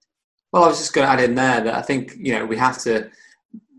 well 0.51 0.63
i 0.63 0.67
was 0.67 0.77
just 0.77 0.93
going 0.93 1.05
to 1.05 1.12
add 1.12 1.22
in 1.22 1.36
there 1.36 1.62
that 1.62 1.75
i 1.75 1.81
think 1.81 2.13
you 2.17 2.34
know 2.34 2.46
we 2.46 2.58
have 2.58 2.77
to 2.77 3.10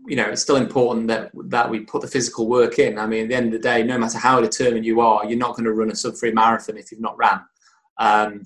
you 0.07 0.15
know 0.15 0.25
it's 0.25 0.41
still 0.41 0.55
important 0.55 1.07
that 1.07 1.31
that 1.45 1.69
we 1.69 1.79
put 1.79 2.01
the 2.01 2.07
physical 2.07 2.47
work 2.47 2.79
in 2.79 2.99
i 2.99 3.05
mean 3.05 3.23
at 3.23 3.29
the 3.29 3.35
end 3.35 3.47
of 3.47 3.51
the 3.53 3.59
day 3.59 3.83
no 3.83 3.97
matter 3.97 4.17
how 4.17 4.39
determined 4.41 4.85
you 4.85 4.99
are 5.01 5.25
you're 5.25 5.37
not 5.37 5.55
going 5.55 5.65
to 5.65 5.73
run 5.73 5.91
a 5.91 5.95
sub 5.95 6.15
3 6.15 6.31
marathon 6.31 6.77
if 6.77 6.91
you've 6.91 7.01
not 7.01 7.17
ran 7.17 7.39
um, 7.99 8.41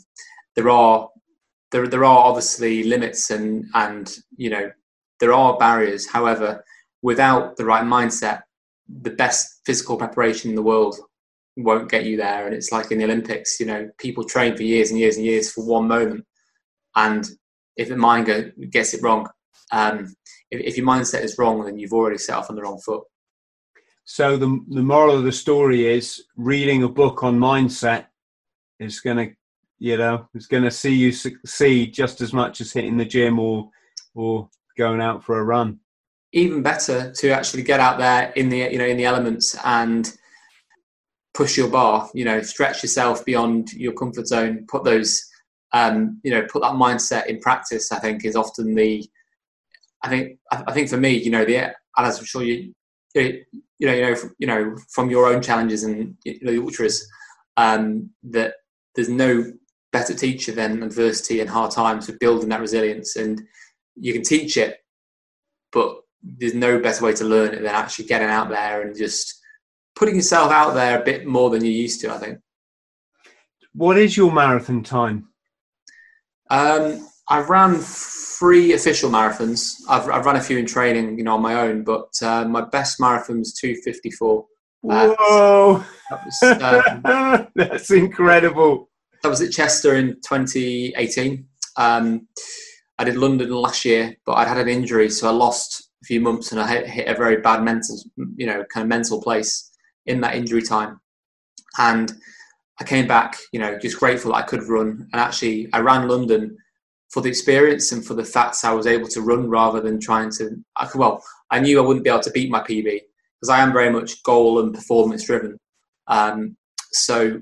there 0.55 0.69
are 0.69 1.09
there, 1.71 1.87
there 1.87 2.05
are 2.05 2.25
obviously 2.25 2.83
limits 2.83 3.29
and 3.31 3.65
and 3.73 4.17
you 4.35 4.49
know 4.49 4.69
there 5.19 5.33
are 5.33 5.57
barriers 5.57 6.07
however 6.07 6.63
without 7.01 7.55
the 7.57 7.65
right 7.65 7.83
mindset 7.83 8.41
the 9.01 9.11
best 9.11 9.61
physical 9.65 9.97
preparation 9.97 10.49
in 10.49 10.55
the 10.55 10.61
world 10.61 10.97
won't 11.57 11.89
get 11.89 12.05
you 12.05 12.17
there. 12.17 12.45
And 12.45 12.55
it's 12.55 12.71
like 12.71 12.91
in 12.91 12.99
the 12.99 13.03
Olympics, 13.03 13.59
you 13.59 13.65
know, 13.65 13.89
people 13.97 14.23
train 14.23 14.55
for 14.55 14.63
years 14.63 14.91
and 14.91 14.99
years 14.99 15.17
and 15.17 15.25
years 15.25 15.51
for 15.51 15.65
one 15.65 15.87
moment. 15.87 16.25
And 16.95 17.27
if 17.77 17.89
the 17.89 17.97
mind 17.97 18.25
go, 18.25 18.51
gets 18.69 18.93
it 18.93 19.01
wrong, 19.01 19.27
um, 19.71 20.13
if, 20.51 20.61
if, 20.61 20.77
your 20.77 20.85
mindset 20.85 21.23
is 21.23 21.37
wrong, 21.37 21.63
then 21.63 21.77
you've 21.77 21.93
already 21.93 22.17
set 22.17 22.37
off 22.37 22.49
on 22.49 22.55
the 22.55 22.61
wrong 22.61 22.79
foot. 22.79 23.03
So 24.05 24.37
the 24.37 24.63
the 24.69 24.81
moral 24.81 25.17
of 25.17 25.23
the 25.23 25.31
story 25.31 25.85
is 25.85 26.23
reading 26.37 26.83
a 26.83 26.89
book 26.89 27.23
on 27.23 27.37
mindset 27.37 28.05
is 28.79 29.01
going 29.01 29.17
to, 29.17 29.35
you 29.79 29.97
know, 29.97 30.29
is 30.33 30.47
going 30.47 30.63
to 30.63 30.71
see 30.71 30.93
you 30.93 31.11
succeed 31.11 31.93
just 31.93 32.21
as 32.21 32.31
much 32.31 32.61
as 32.61 32.71
hitting 32.71 32.97
the 32.97 33.05
gym 33.05 33.37
or 33.37 33.69
or 34.15 34.49
going 34.77 35.01
out 35.01 35.23
for 35.23 35.39
a 35.39 35.43
run 35.43 35.79
even 36.33 36.61
better 36.61 37.11
to 37.13 37.29
actually 37.29 37.63
get 37.63 37.79
out 37.79 37.97
there 37.97 38.31
in 38.35 38.49
the 38.49 38.57
you 38.57 38.77
know 38.77 38.85
in 38.85 38.97
the 38.97 39.05
elements 39.05 39.55
and 39.63 40.13
push 41.37 41.55
your 41.55 41.69
bar. 41.69 42.09
You 42.13 42.25
know, 42.25 42.41
stretch 42.41 42.81
yourself 42.83 43.23
beyond 43.23 43.71
your 43.73 43.93
comfort 43.93 44.27
zone. 44.27 44.65
Put 44.67 44.83
those 44.83 45.23
um, 45.73 46.19
you 46.23 46.31
know 46.31 46.45
put 46.49 46.61
that 46.61 46.73
mindset 46.73 47.27
in 47.27 47.39
practice. 47.39 47.91
I 47.91 47.99
think 47.99 48.25
is 48.25 48.35
often 48.35 48.75
the 48.75 49.07
I 50.03 50.09
think 50.09 50.37
I 50.51 50.71
think 50.71 50.89
for 50.89 50.97
me, 50.97 51.11
you 51.11 51.31
know, 51.31 51.45
the 51.45 51.73
as 51.97 52.19
I'm 52.19 52.25
sure 52.25 52.43
you 52.43 52.73
you 53.15 53.41
know 53.81 53.93
you 53.93 54.01
know 54.01 54.15
you 54.39 54.47
know 54.47 54.75
from 54.89 55.09
your 55.09 55.27
own 55.27 55.41
challenges 55.41 55.83
and 55.83 56.15
you 56.23 56.39
know, 56.41 56.51
the 56.51 56.61
ultras 56.61 57.07
um, 57.57 58.11
that 58.23 58.53
there's 58.95 59.09
no 59.09 59.51
better 59.91 60.13
teacher 60.13 60.51
than 60.51 60.83
adversity 60.83 61.39
and 61.39 61.49
hard 61.49 61.71
times 61.71 62.05
for 62.05 62.17
building 62.19 62.49
that 62.49 62.61
resilience 62.61 63.15
and 63.15 63.41
you 63.95 64.13
can 64.13 64.21
teach 64.21 64.57
it 64.57 64.77
but 65.71 65.97
there's 66.21 66.53
no 66.53 66.79
better 66.79 67.05
way 67.05 67.13
to 67.13 67.23
learn 67.23 67.53
it 67.53 67.61
than 67.61 67.73
actually 67.73 68.05
getting 68.05 68.27
out 68.27 68.49
there 68.49 68.81
and 68.81 68.97
just 68.97 69.39
putting 69.95 70.15
yourself 70.15 70.51
out 70.51 70.73
there 70.73 71.01
a 71.01 71.05
bit 71.05 71.25
more 71.25 71.49
than 71.49 71.63
you're 71.63 71.73
used 71.73 72.01
to 72.01 72.13
i 72.13 72.17
think 72.17 72.37
what 73.73 73.97
is 73.97 74.17
your 74.17 74.31
marathon 74.31 74.83
time 74.83 75.27
um, 76.49 77.07
i've 77.29 77.49
ran 77.49 77.75
three 77.79 78.73
official 78.73 79.09
marathons 79.09 79.75
I've, 79.89 80.09
I've 80.09 80.25
run 80.25 80.35
a 80.35 80.41
few 80.41 80.57
in 80.57 80.65
training 80.65 81.17
you 81.17 81.23
know 81.23 81.35
on 81.35 81.41
my 81.41 81.55
own 81.55 81.83
but 81.83 82.09
uh, 82.21 82.45
my 82.45 82.61
best 82.61 82.99
marathon 82.99 83.39
was 83.39 83.53
254 83.53 84.45
uh, 84.89 85.15
Whoa! 85.19 85.83
That 86.09 86.25
was, 86.25 87.03
um, 87.03 87.47
That's 87.55 87.91
incredible. 87.91 88.89
That 89.23 89.29
was 89.29 89.41
at 89.41 89.51
Chester 89.51 89.95
in 89.95 90.15
2018. 90.27 91.45
Um, 91.75 92.27
I 92.97 93.03
did 93.03 93.17
London 93.17 93.51
last 93.51 93.85
year, 93.85 94.15
but 94.25 94.33
I'd 94.33 94.47
had 94.47 94.57
an 94.57 94.69
injury, 94.69 95.09
so 95.09 95.27
I 95.27 95.31
lost 95.31 95.89
a 96.03 96.05
few 96.05 96.21
months, 96.21 96.51
and 96.51 96.61
I 96.61 96.67
hit, 96.67 96.87
hit 96.87 97.07
a 97.07 97.15
very 97.15 97.41
bad 97.41 97.63
mental, 97.63 97.99
you 98.35 98.45
know, 98.45 98.63
kind 98.71 98.83
of 98.83 98.87
mental 98.87 99.21
place 99.21 99.71
in 100.05 100.21
that 100.21 100.35
injury 100.35 100.61
time. 100.61 100.99
And 101.77 102.11
I 102.79 102.83
came 102.83 103.07
back, 103.07 103.37
you 103.51 103.59
know, 103.59 103.77
just 103.79 103.99
grateful 103.99 104.35
I 104.35 104.43
could 104.43 104.63
run. 104.63 105.07
And 105.11 105.21
actually, 105.21 105.67
I 105.73 105.79
ran 105.79 106.07
London 106.07 106.57
for 107.09 107.21
the 107.21 107.29
experience 107.29 107.91
and 107.91 108.05
for 108.05 108.13
the 108.13 108.23
facts 108.23 108.63
I 108.63 108.73
was 108.73 108.87
able 108.87 109.07
to 109.09 109.21
run 109.21 109.49
rather 109.49 109.81
than 109.81 109.99
trying 109.99 110.31
to. 110.33 110.51
I, 110.75 110.87
well, 110.95 111.23
I 111.49 111.59
knew 111.59 111.79
I 111.79 111.85
wouldn't 111.85 112.03
be 112.03 112.09
able 112.09 112.21
to 112.21 112.31
beat 112.31 112.51
my 112.51 112.61
PB, 112.61 112.83
because 112.83 113.49
I 113.49 113.59
am 113.59 113.73
very 113.73 113.89
much 113.89 114.21
goal 114.23 114.59
and 114.59 114.73
performance 114.73 115.25
driven. 115.25 115.57
Um, 116.07 116.55
so 116.91 117.41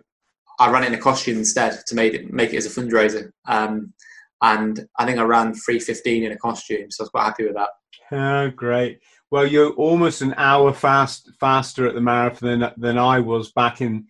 I 0.59 0.69
ran 0.71 0.83
it 0.83 0.87
in 0.87 0.93
a 0.93 0.99
costume 0.99 1.37
instead 1.37 1.81
to 1.87 1.95
make 1.95 2.13
it 2.13 2.31
make 2.31 2.53
it 2.53 2.57
as 2.57 2.65
a 2.65 2.81
fundraiser. 2.81 3.31
Um, 3.47 3.93
and 4.41 4.87
I 4.99 5.05
think 5.05 5.17
I 5.17 5.23
ran 5.23 5.53
315 5.53 6.23
in 6.23 6.31
a 6.31 6.37
costume, 6.37 6.91
so 6.91 7.01
I 7.01 7.03
was 7.03 7.09
quite 7.09 7.23
happy 7.23 7.45
with 7.45 7.55
that. 7.55 7.69
Oh, 8.11 8.51
great. 8.51 8.99
Well, 9.31 9.47
you're 9.47 9.73
almost 9.73 10.21
an 10.21 10.35
hour 10.37 10.71
fast 10.73 11.31
faster 11.39 11.87
at 11.87 11.95
the 11.95 12.01
marathon 12.01 12.59
than, 12.59 12.71
than 12.77 12.97
I 12.97 13.19
was 13.19 13.51
back 13.51 13.81
in, 13.81 14.05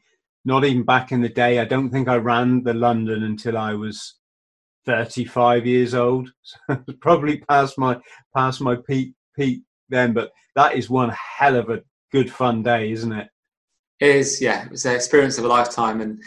not 0.45 0.63
even 0.63 0.83
back 0.83 1.11
in 1.11 1.21
the 1.21 1.29
day. 1.29 1.59
I 1.59 1.65
don't 1.65 1.89
think 1.89 2.07
I 2.07 2.15
ran 2.15 2.63
the 2.63 2.73
London 2.73 3.23
until 3.23 3.57
I 3.57 3.73
was 3.73 4.15
35 4.85 5.65
years 5.65 5.93
old. 5.93 6.29
So 6.67 6.77
probably 7.01 7.37
past 7.37 7.77
my 7.77 7.97
past 8.35 8.61
my 8.61 8.77
peak 8.87 9.13
peak 9.35 9.63
then. 9.89 10.13
But 10.13 10.31
that 10.55 10.75
is 10.75 10.89
one 10.89 11.11
hell 11.37 11.55
of 11.55 11.69
a 11.69 11.81
good 12.11 12.31
fun 12.31 12.63
day, 12.63 12.91
isn't 12.91 13.11
it? 13.11 13.27
It 13.99 14.15
is, 14.15 14.41
yeah. 14.41 14.65
It 14.65 14.71
was 14.71 14.85
an 14.85 14.95
experience 14.95 15.37
of 15.37 15.45
a 15.45 15.47
lifetime, 15.47 16.01
and 16.01 16.21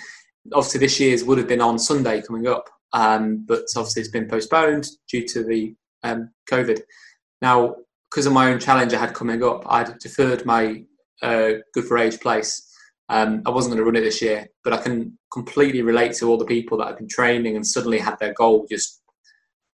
obviously 0.52 0.80
this 0.80 0.98
year's 1.00 1.24
would 1.24 1.38
have 1.38 1.48
been 1.48 1.60
on 1.60 1.78
Sunday 1.78 2.22
coming 2.22 2.46
up, 2.46 2.68
um, 2.92 3.44
but 3.46 3.62
obviously 3.76 4.02
it's 4.02 4.10
been 4.10 4.28
postponed 4.28 4.88
due 5.10 5.26
to 5.28 5.44
the 5.44 5.74
um, 6.02 6.30
COVID. 6.50 6.80
Now, 7.42 7.76
because 8.10 8.26
of 8.26 8.32
my 8.32 8.50
own 8.50 8.58
challenge 8.58 8.94
I 8.94 8.98
had 8.98 9.14
coming 9.14 9.42
up, 9.44 9.64
I'd 9.66 9.98
deferred 9.98 10.46
my 10.46 10.82
uh, 11.22 11.52
Good 11.74 11.84
for 11.84 11.98
Age 11.98 12.20
place. 12.20 12.67
Um, 13.08 13.42
I 13.46 13.50
wasn't 13.50 13.74
going 13.74 13.78
to 13.78 13.84
run 13.84 13.96
it 13.96 14.04
this 14.04 14.20
year, 14.20 14.48
but 14.64 14.72
I 14.72 14.78
can 14.78 15.18
completely 15.32 15.82
relate 15.82 16.12
to 16.14 16.28
all 16.28 16.36
the 16.36 16.44
people 16.44 16.78
that 16.78 16.88
have 16.88 16.98
been 16.98 17.08
training 17.08 17.56
and 17.56 17.66
suddenly 17.66 17.98
had 17.98 18.18
their 18.18 18.34
goal 18.34 18.66
just, 18.70 19.00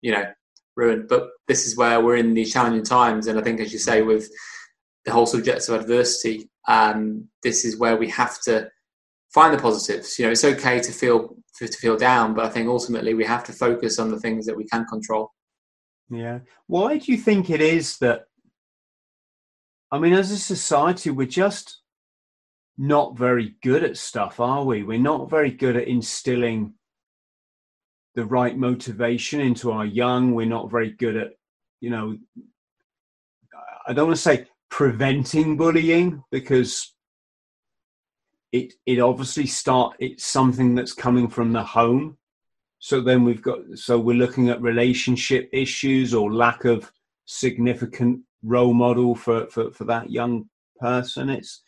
you 0.02 0.12
know, 0.12 0.25
ruined. 0.75 1.08
But 1.08 1.30
this 1.48 1.66
is 1.66 1.75
where 1.75 2.02
we're 2.02 2.18
in 2.18 2.34
these 2.34 2.54
challenging 2.54 2.84
times, 2.84 3.28
and 3.28 3.40
I 3.40 3.42
think, 3.42 3.60
as 3.60 3.74
you 3.74 3.80
say, 3.80 4.02
with 4.02 4.30
the 5.06 5.12
whole 5.12 5.25
subject 5.25 5.68
of 5.68 5.82
adversity, 5.82 6.50
um, 6.68 7.28
this 7.42 7.66
is 7.66 7.78
where 7.78 7.98
we 7.98 8.10
have 8.10 8.40
to 8.44 8.70
find 9.34 9.54
the 9.54 9.62
positives. 9.62 10.18
You 10.18 10.25
know, 10.25 10.32
it's 10.32 10.46
okay 10.46 10.80
to 10.80 10.92
feel 10.92 11.36
to 11.58 11.68
feel 11.68 11.98
down, 11.98 12.34
but 12.34 12.46
I 12.46 12.50
think 12.50 12.68
ultimately 12.68 13.13
we 13.13 13.25
have 13.25 13.44
to 13.46 13.54
focus 13.54 14.00
on 14.00 14.10
the 14.10 14.20
things 14.20 14.46
that 14.46 14.58
we 14.58 14.66
can 14.66 14.86
control. 14.86 15.32
Yeah. 16.10 16.40
Why 16.68 16.98
do 16.98 17.12
you 17.12 17.18
think 17.18 17.50
it 17.50 17.62
is 17.62 17.98
that? 18.00 18.25
I 19.92 20.00
mean, 20.00 20.13
as 20.13 20.32
a 20.32 20.38
society, 20.38 21.12
we're 21.12 21.28
just 21.28 21.83
not 22.77 23.18
very 23.18 23.56
good 23.62 23.84
at 23.84 23.98
stuff, 23.98 24.39
are 24.39 24.63
we? 24.63 24.84
We're 24.84 25.00
not 25.00 25.30
very 25.30 25.51
good 25.51 25.75
at 25.75 25.88
instilling 25.88 26.74
the 28.15 28.25
right 28.25 28.58
motivation 28.58 29.42
into 29.42 29.72
our 29.72 29.86
young. 29.86 30.34
We're 30.34 30.46
not 30.46 30.72
very 30.72 30.92
good 30.92 31.15
at, 31.15 31.34
you 31.82 31.89
know, 31.89 32.18
I 33.88 33.94
don't 33.94 34.08
want 34.08 34.18
to 34.18 34.22
say 34.22 34.48
preventing 34.70 35.58
bullying 35.58 36.24
because 36.32 36.94
it 38.51 38.74
it 38.86 39.00
obviously 39.00 39.46
start 39.46 39.96
it's 40.00 40.25
something 40.25 40.74
that's 40.74 40.94
coming 40.94 41.27
from 41.27 41.51
the 41.51 41.63
home. 41.63 42.18
So 42.80 43.01
then 43.01 43.24
we've 43.24 43.42
got 43.42 43.60
so 43.75 44.00
we're 44.00 44.15
looking 44.15 44.50
at 44.50 44.62
relationship 44.62 45.50
issues 45.51 46.13
or 46.13 46.34
lack 46.34 46.65
of 46.65 46.92
significant 47.25 48.22
role 48.42 48.74
model 48.74 49.15
for 49.15 49.48
for, 49.48 49.72
for 49.72 49.84
that 49.86 50.10
young 50.12 50.50
person. 50.80 51.30
It's 51.30 51.62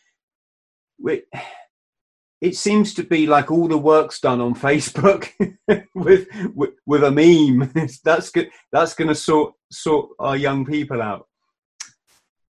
it 2.41 2.55
seems 2.55 2.93
to 2.93 3.03
be 3.03 3.27
like 3.27 3.49
all 3.49 3.67
the 3.67 3.77
work's 3.77 4.19
done 4.19 4.41
on 4.41 4.53
Facebook 4.53 5.29
with, 5.95 6.27
with, 6.53 6.73
with 6.85 7.03
a 7.03 7.11
meme. 7.11 7.71
that's 8.03 8.29
good. 8.29 8.49
That's 8.71 8.93
going 8.93 9.07
to 9.07 9.15
sort 9.15 9.53
sort 9.71 10.09
our 10.19 10.37
young 10.37 10.65
people 10.65 11.01
out. 11.01 11.27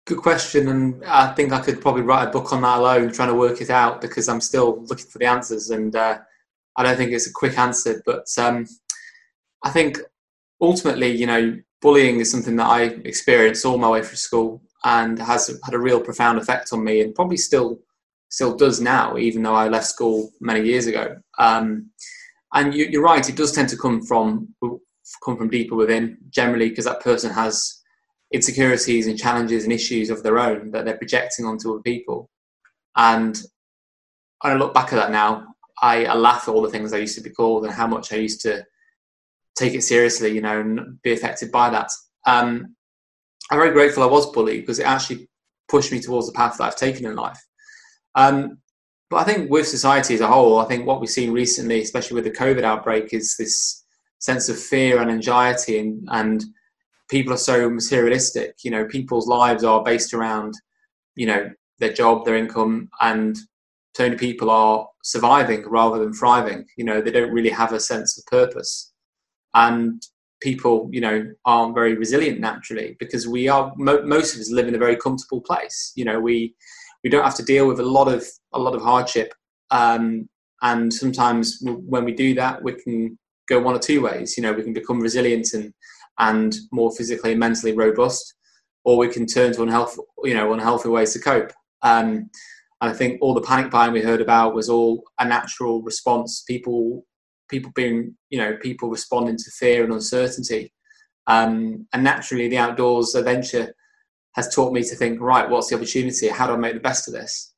Good 0.05 0.19
question, 0.19 0.67
and 0.67 1.03
I 1.05 1.33
think 1.33 1.51
I 1.51 1.61
could 1.61 1.81
probably 1.81 2.03
write 2.03 2.27
a 2.27 2.31
book 2.31 2.53
on 2.53 2.61
that 2.61 2.77
alone, 2.77 3.11
trying 3.11 3.29
to 3.29 3.35
work 3.35 3.61
it 3.61 3.71
out 3.71 4.01
because 4.01 4.29
I'm 4.29 4.41
still 4.41 4.83
looking 4.83 5.07
for 5.07 5.17
the 5.17 5.25
answers, 5.25 5.71
and 5.71 5.95
uh, 5.95 6.19
I 6.75 6.83
don't 6.83 6.97
think 6.97 7.11
it's 7.11 7.27
a 7.27 7.33
quick 7.33 7.57
answer. 7.57 8.03
But 8.05 8.27
um, 8.37 8.67
I 9.63 9.71
think 9.71 9.99
ultimately, 10.61 11.09
you 11.09 11.25
know, 11.25 11.57
bullying 11.81 12.19
is 12.19 12.29
something 12.29 12.55
that 12.57 12.67
I 12.67 12.83
experienced 12.83 13.65
all 13.65 13.79
my 13.79 13.89
way 13.89 14.03
through 14.03 14.17
school 14.17 14.61
and 14.83 15.17
has 15.17 15.47
had 15.63 15.73
a 15.73 15.79
real 15.79 15.99
profound 15.99 16.37
effect 16.37 16.71
on 16.71 16.83
me, 16.83 17.01
and 17.01 17.15
probably 17.15 17.37
still 17.37 17.79
still 18.29 18.55
does 18.55 18.81
now, 18.81 19.17
even 19.17 19.43
though 19.43 19.55
I 19.55 19.67
left 19.67 19.87
school 19.87 20.31
many 20.41 20.65
years 20.65 20.87
ago. 20.87 21.17
Um, 21.37 21.91
and 22.53 22.73
you, 22.73 22.99
are 22.99 23.03
right; 23.03 23.27
it 23.27 23.35
does 23.35 23.51
tend 23.51 23.69
to 23.69 23.77
come 23.77 24.01
from 24.01 24.53
come 25.23 25.37
from 25.37 25.49
deeper 25.49 25.75
within, 25.75 26.17
generally, 26.29 26.69
because 26.69 26.85
that 26.85 27.01
person 27.01 27.31
has 27.31 27.81
insecurities 28.33 29.07
and 29.07 29.17
challenges 29.17 29.63
and 29.63 29.73
issues 29.73 30.09
of 30.09 30.23
their 30.23 30.39
own 30.39 30.71
that 30.71 30.85
they're 30.85 30.97
projecting 30.97 31.45
onto 31.45 31.71
other 31.71 31.81
people. 31.81 32.29
And 32.95 33.39
I 34.41 34.53
look 34.55 34.73
back 34.73 34.91
at 34.93 34.95
that 34.95 35.11
now, 35.11 35.55
I, 35.81 36.05
I 36.05 36.15
laugh 36.15 36.47
at 36.47 36.51
all 36.53 36.61
the 36.61 36.69
things 36.69 36.93
I 36.93 36.97
used 36.97 37.15
to 37.17 37.23
be 37.23 37.29
called 37.29 37.65
and 37.65 37.73
how 37.73 37.87
much 37.87 38.13
I 38.13 38.17
used 38.17 38.41
to 38.41 38.63
take 39.57 39.73
it 39.73 39.83
seriously, 39.83 40.33
you 40.33 40.41
know, 40.41 40.59
and 40.59 41.01
be 41.01 41.13
affected 41.13 41.51
by 41.51 41.69
that. 41.69 41.89
Um, 42.25 42.75
I'm 43.51 43.59
very 43.59 43.71
grateful 43.71 44.03
I 44.03 44.07
was 44.07 44.31
bullied 44.31 44.61
because 44.61 44.79
it 44.79 44.85
actually 44.85 45.27
pushed 45.67 45.91
me 45.91 45.99
towards 45.99 46.27
the 46.27 46.33
path 46.33 46.57
that 46.57 46.63
I've 46.63 46.75
taken 46.75 47.05
in 47.05 47.15
life. 47.15 47.39
Um, 48.15 48.59
but 49.09 49.17
I 49.17 49.23
think 49.23 49.51
with 49.51 49.67
society 49.67 50.15
as 50.15 50.21
a 50.21 50.27
whole, 50.27 50.59
I 50.59 50.65
think 50.65 50.85
what 50.85 50.99
we've 50.99 51.09
seen 51.09 51.31
recently, 51.31 51.81
especially 51.81 52.15
with 52.15 52.23
the 52.23 52.31
COVID 52.31 52.63
outbreak, 52.63 53.13
is 53.13 53.35
this 53.37 53.83
sense 54.19 54.49
of 54.49 54.59
fear 54.59 54.99
and 55.01 55.11
anxiety, 55.11 55.77
and, 55.79 56.07
and 56.11 56.43
people 57.09 57.33
are 57.33 57.37
so 57.37 57.69
materialistic. 57.69 58.55
You 58.63 58.71
know, 58.71 58.85
people's 58.85 59.27
lives 59.27 59.63
are 59.63 59.83
based 59.83 60.13
around, 60.13 60.53
you 61.15 61.27
know, 61.27 61.51
their 61.79 61.93
job, 61.93 62.25
their 62.25 62.35
income, 62.35 62.89
and 63.01 63.37
so 63.95 64.03
many 64.03 64.17
people 64.17 64.49
are 64.49 64.87
surviving 65.03 65.63
rather 65.69 65.99
than 65.99 66.13
thriving. 66.13 66.65
You 66.77 66.85
know, 66.85 67.01
they 67.01 67.11
don't 67.11 67.31
really 67.31 67.49
have 67.49 67.73
a 67.73 67.79
sense 67.79 68.17
of 68.17 68.25
purpose, 68.25 68.91
and 69.53 70.01
people, 70.41 70.89
you 70.91 71.01
know, 71.01 71.31
aren't 71.45 71.75
very 71.75 71.95
resilient 71.95 72.39
naturally 72.39 72.95
because 72.99 73.27
we 73.27 73.47
are 73.47 73.73
most 73.77 74.33
of 74.33 74.41
us 74.41 74.51
live 74.51 74.67
in 74.67 74.75
a 74.75 74.79
very 74.79 74.95
comfortable 74.95 75.41
place. 75.41 75.91
You 75.95 76.05
know, 76.05 76.19
we 76.19 76.55
we 77.05 77.11
don't 77.11 77.23
have 77.23 77.35
to 77.35 77.43
deal 77.43 77.67
with 77.67 77.79
a 77.79 77.83
lot 77.83 78.07
of 78.07 78.25
a 78.53 78.59
lot 78.59 78.73
of 78.73 78.81
hardship. 78.81 79.31
Um, 79.69 80.27
and 80.63 80.91
sometimes 80.91 81.61
when 81.63 82.03
we 82.03 82.11
do 82.11 82.33
that, 82.33 82.63
we 82.63 82.73
can 82.73 83.17
go 83.47 83.61
one 83.61 83.75
or 83.75 83.79
two 83.79 84.01
ways. 84.01 84.35
You 84.35 84.41
know, 84.41 84.51
we 84.51 84.63
can 84.63 84.73
become 84.73 84.99
resilient 84.99 85.53
and 85.53 85.71
and 86.17 86.55
more 86.71 86.91
physically 86.91 87.31
and 87.31 87.39
mentally 87.39 87.73
robust, 87.73 88.33
or 88.85 88.97
we 88.97 89.07
can 89.07 89.27
turn 89.27 89.53
to 89.53 89.61
unhealthy, 89.61 90.01
you 90.23 90.33
know, 90.33 90.51
unhealthy 90.51 90.89
ways 90.89 91.13
to 91.13 91.19
cope. 91.19 91.53
Um, 91.83 92.31
and 92.81 92.91
I 92.91 92.93
think 92.93 93.19
all 93.21 93.35
the 93.35 93.41
panic 93.41 93.69
buying 93.69 93.93
we 93.93 94.01
heard 94.01 94.21
about 94.21 94.55
was 94.55 94.67
all 94.67 95.03
a 95.19 95.25
natural 95.25 95.83
response. 95.83 96.43
People, 96.47 97.05
people 97.49 97.71
being, 97.75 98.15
you 98.31 98.39
know, 98.39 98.57
people 98.57 98.89
responding 98.89 99.37
to 99.37 99.51
fear 99.51 99.83
and 99.83 99.93
uncertainty. 99.93 100.73
Um, 101.27 101.87
and 101.93 102.03
naturally, 102.03 102.47
the 102.47 102.57
outdoors 102.57 103.13
adventure 103.13 103.75
has 104.35 104.53
taught 104.53 104.73
me 104.73 104.83
to 104.83 104.95
think, 104.95 105.19
right, 105.21 105.49
what's 105.49 105.69
the 105.69 105.75
opportunity? 105.75 106.27
How 106.27 106.45
do 106.45 106.53
I 106.53 106.57
make 106.57 106.73
the 106.73 106.79
best 106.81 107.07
of 107.07 107.13
this? 107.13 107.53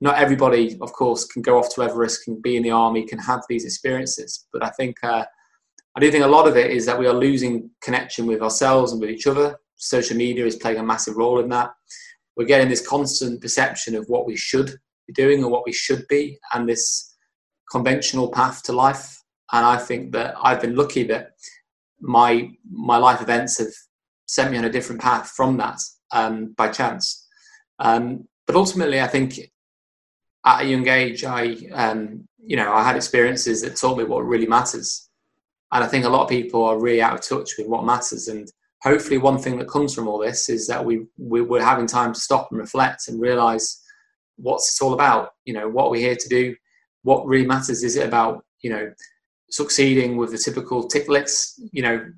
Not 0.00 0.16
everybody, 0.16 0.78
of 0.80 0.92
course, 0.92 1.24
can 1.24 1.42
go 1.42 1.58
off 1.58 1.74
to 1.74 1.82
Everest, 1.82 2.24
can 2.24 2.40
be 2.40 2.56
in 2.56 2.62
the 2.62 2.70
army, 2.70 3.04
can 3.04 3.18
have 3.18 3.42
these 3.48 3.64
experiences. 3.64 4.46
But 4.52 4.64
I 4.64 4.70
think 4.70 4.96
uh, 5.02 5.24
I 5.96 6.00
do 6.00 6.10
think 6.10 6.24
a 6.24 6.28
lot 6.28 6.46
of 6.46 6.56
it 6.56 6.70
is 6.70 6.86
that 6.86 6.98
we 6.98 7.08
are 7.08 7.12
losing 7.12 7.70
connection 7.82 8.26
with 8.26 8.42
ourselves 8.42 8.92
and 8.92 9.00
with 9.00 9.10
each 9.10 9.26
other. 9.26 9.56
Social 9.76 10.16
media 10.16 10.46
is 10.46 10.56
playing 10.56 10.78
a 10.78 10.84
massive 10.84 11.16
role 11.16 11.40
in 11.40 11.48
that. 11.48 11.72
We're 12.36 12.46
getting 12.46 12.68
this 12.68 12.86
constant 12.86 13.40
perception 13.42 13.96
of 13.96 14.06
what 14.06 14.24
we 14.24 14.36
should 14.36 14.76
be 15.06 15.12
doing 15.12 15.42
or 15.42 15.50
what 15.50 15.66
we 15.66 15.72
should 15.72 16.06
be, 16.08 16.38
and 16.54 16.68
this 16.68 17.16
conventional 17.70 18.30
path 18.30 18.62
to 18.64 18.72
life. 18.72 19.20
And 19.52 19.66
I 19.66 19.78
think 19.78 20.12
that 20.12 20.36
I've 20.40 20.60
been 20.60 20.76
lucky 20.76 21.02
that 21.04 21.32
my 22.00 22.50
my 22.70 22.98
life 22.98 23.20
events 23.20 23.58
have 23.58 23.74
sent 24.26 24.52
me 24.52 24.58
on 24.58 24.64
a 24.64 24.70
different 24.70 25.02
path 25.02 25.32
from 25.36 25.56
that 25.56 25.80
um, 26.12 26.52
by 26.56 26.68
chance. 26.68 27.26
Um, 27.78 28.26
but 28.46 28.56
ultimately, 28.56 29.00
I 29.00 29.06
think 29.06 29.38
at 30.44 30.62
a 30.62 30.66
young 30.66 30.86
age, 30.88 31.24
I 31.24 31.56
um, 31.72 32.26
you 32.38 32.56
know 32.56 32.72
I 32.72 32.82
had 32.82 32.96
experiences 32.96 33.62
that 33.62 33.76
taught 33.76 33.98
me 33.98 34.04
what 34.04 34.26
really 34.26 34.46
matters, 34.46 35.08
and 35.72 35.84
I 35.84 35.86
think 35.86 36.04
a 36.04 36.08
lot 36.08 36.22
of 36.24 36.28
people 36.28 36.64
are 36.64 36.80
really 36.80 37.02
out 37.02 37.14
of 37.14 37.22
touch 37.22 37.52
with 37.58 37.66
what 37.68 37.84
matters. 37.84 38.28
And 38.28 38.50
hopefully, 38.82 39.18
one 39.18 39.38
thing 39.38 39.58
that 39.58 39.68
comes 39.68 39.94
from 39.94 40.08
all 40.08 40.18
this 40.18 40.48
is 40.48 40.66
that 40.66 40.84
we, 40.84 41.06
we 41.18 41.42
we're 41.42 41.64
having 41.64 41.86
time 41.86 42.12
to 42.12 42.20
stop 42.20 42.48
and 42.50 42.60
reflect 42.60 43.08
and 43.08 43.20
realize 43.20 43.82
what's 44.36 44.80
it 44.80 44.84
all 44.84 44.94
about. 44.94 45.30
You 45.44 45.54
know, 45.54 45.68
what 45.68 45.90
we're 45.90 46.06
here 46.06 46.16
to 46.16 46.28
do. 46.28 46.56
What 47.02 47.26
really 47.26 47.46
matters 47.46 47.82
is 47.82 47.96
it 47.96 48.06
about 48.06 48.44
you 48.62 48.70
know 48.70 48.92
succeeding 49.50 50.16
with 50.16 50.32
the 50.32 50.38
typical 50.38 50.86
tick 50.86 51.08
lists. 51.08 51.60
You 51.72 51.82
know, 51.82 52.12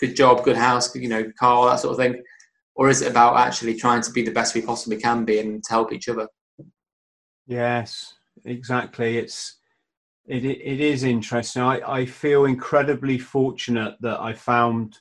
good 0.00 0.16
job, 0.16 0.44
good 0.44 0.56
house, 0.56 0.94
you 0.96 1.08
know, 1.08 1.30
car, 1.38 1.70
that 1.70 1.80
sort 1.80 1.92
of 1.92 1.98
thing, 1.98 2.22
or 2.80 2.88
is 2.88 3.02
it 3.02 3.10
about 3.10 3.36
actually 3.36 3.74
trying 3.74 4.00
to 4.00 4.10
be 4.10 4.22
the 4.22 4.30
best 4.30 4.54
we 4.54 4.62
possibly 4.62 4.96
can 4.96 5.22
be 5.22 5.38
and 5.38 5.62
to 5.62 5.70
help 5.70 5.92
each 5.92 6.08
other? 6.08 6.26
Yes, 7.46 8.14
exactly. 8.46 9.18
It's 9.18 9.58
it 10.26 10.46
it 10.46 10.80
is 10.80 11.04
interesting. 11.04 11.60
I 11.60 11.80
I 11.86 12.06
feel 12.06 12.46
incredibly 12.46 13.18
fortunate 13.18 13.96
that 14.00 14.18
I 14.20 14.32
found 14.32 14.96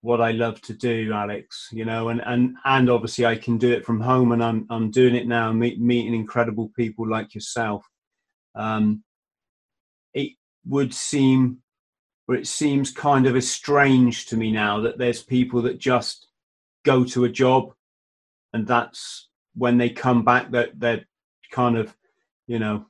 what 0.00 0.22
I 0.22 0.30
love 0.30 0.62
to 0.62 0.72
do, 0.72 1.12
Alex. 1.12 1.68
You 1.70 1.84
know, 1.84 2.08
and 2.08 2.22
and 2.24 2.56
and 2.64 2.88
obviously 2.88 3.26
I 3.26 3.36
can 3.36 3.58
do 3.58 3.70
it 3.70 3.84
from 3.84 4.00
home, 4.00 4.32
and 4.32 4.42
I'm 4.42 4.66
I'm 4.70 4.90
doing 4.90 5.14
it 5.14 5.28
now, 5.28 5.52
meet, 5.52 5.78
meeting 5.78 6.14
incredible 6.14 6.70
people 6.74 7.06
like 7.06 7.34
yourself. 7.34 7.86
Um, 8.54 9.04
it 10.14 10.32
would 10.64 10.94
seem, 10.94 11.58
or 12.26 12.36
it 12.36 12.46
seems 12.46 12.90
kind 12.90 13.26
of 13.26 13.44
strange 13.44 14.24
to 14.28 14.38
me 14.38 14.50
now 14.50 14.80
that 14.80 14.96
there's 14.96 15.22
people 15.22 15.60
that 15.62 15.78
just 15.78 16.28
go 16.84 17.04
to 17.04 17.24
a 17.24 17.28
job, 17.28 17.72
and 18.52 18.66
that's 18.66 19.28
when 19.54 19.78
they 19.78 19.90
come 19.90 20.24
back 20.24 20.50
that 20.52 20.78
they're 20.78 21.04
kind 21.50 21.76
of, 21.76 21.94
you 22.46 22.58
know, 22.58 22.86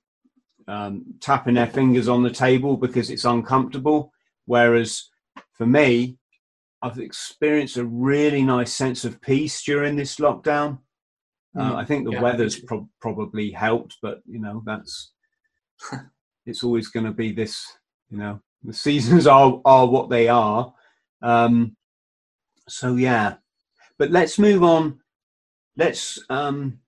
um, 0.69 1.05
tapping 1.21 1.55
their 1.55 1.67
fingers 1.67 2.09
on 2.09 2.23
the 2.23 2.31
table 2.31 2.77
because 2.77 3.11
it's 3.11 3.25
uncomfortable. 3.25 4.13
Whereas 4.47 5.09
for 5.53 5.67
me, 5.67 6.17
I've 6.83 6.99
experienced 6.99 7.77
a 7.77 7.85
really 7.85 8.43
nice 8.43 8.73
sense 8.73 9.05
of 9.05 9.21
peace 9.21 9.63
during 9.63 9.97
this 9.97 10.17
lockdown. 10.17 10.79
Uh, 11.57 11.73
mm, 11.73 11.77
I 11.77 11.85
think 11.85 12.05
the 12.05 12.13
yeah, 12.13 12.23
weather's 12.23 12.59
pro- 12.59 12.89
probably 13.01 13.51
helped, 13.51 13.99
but 14.01 14.23
you 14.27 14.41
know 14.41 14.63
that's 14.65 15.13
it's 16.47 16.63
always 16.63 16.89
going 16.89 17.07
to 17.07 17.13
be 17.13 17.33
this. 17.33 17.67
You 18.09 18.19
know, 18.19 18.41
the 18.63 18.73
seasons 18.73 19.27
are 19.27 19.61
are 19.65 19.87
what 19.87 20.09
they 20.09 20.29
are. 20.29 20.73
Um, 21.23 21.77
so 22.69 22.95
yeah, 22.95 23.35
but 24.01 24.11
let's 24.11 24.39
move 24.39 24.65
on. 24.65 24.99
Let's 25.77 26.19
um, 26.31 26.81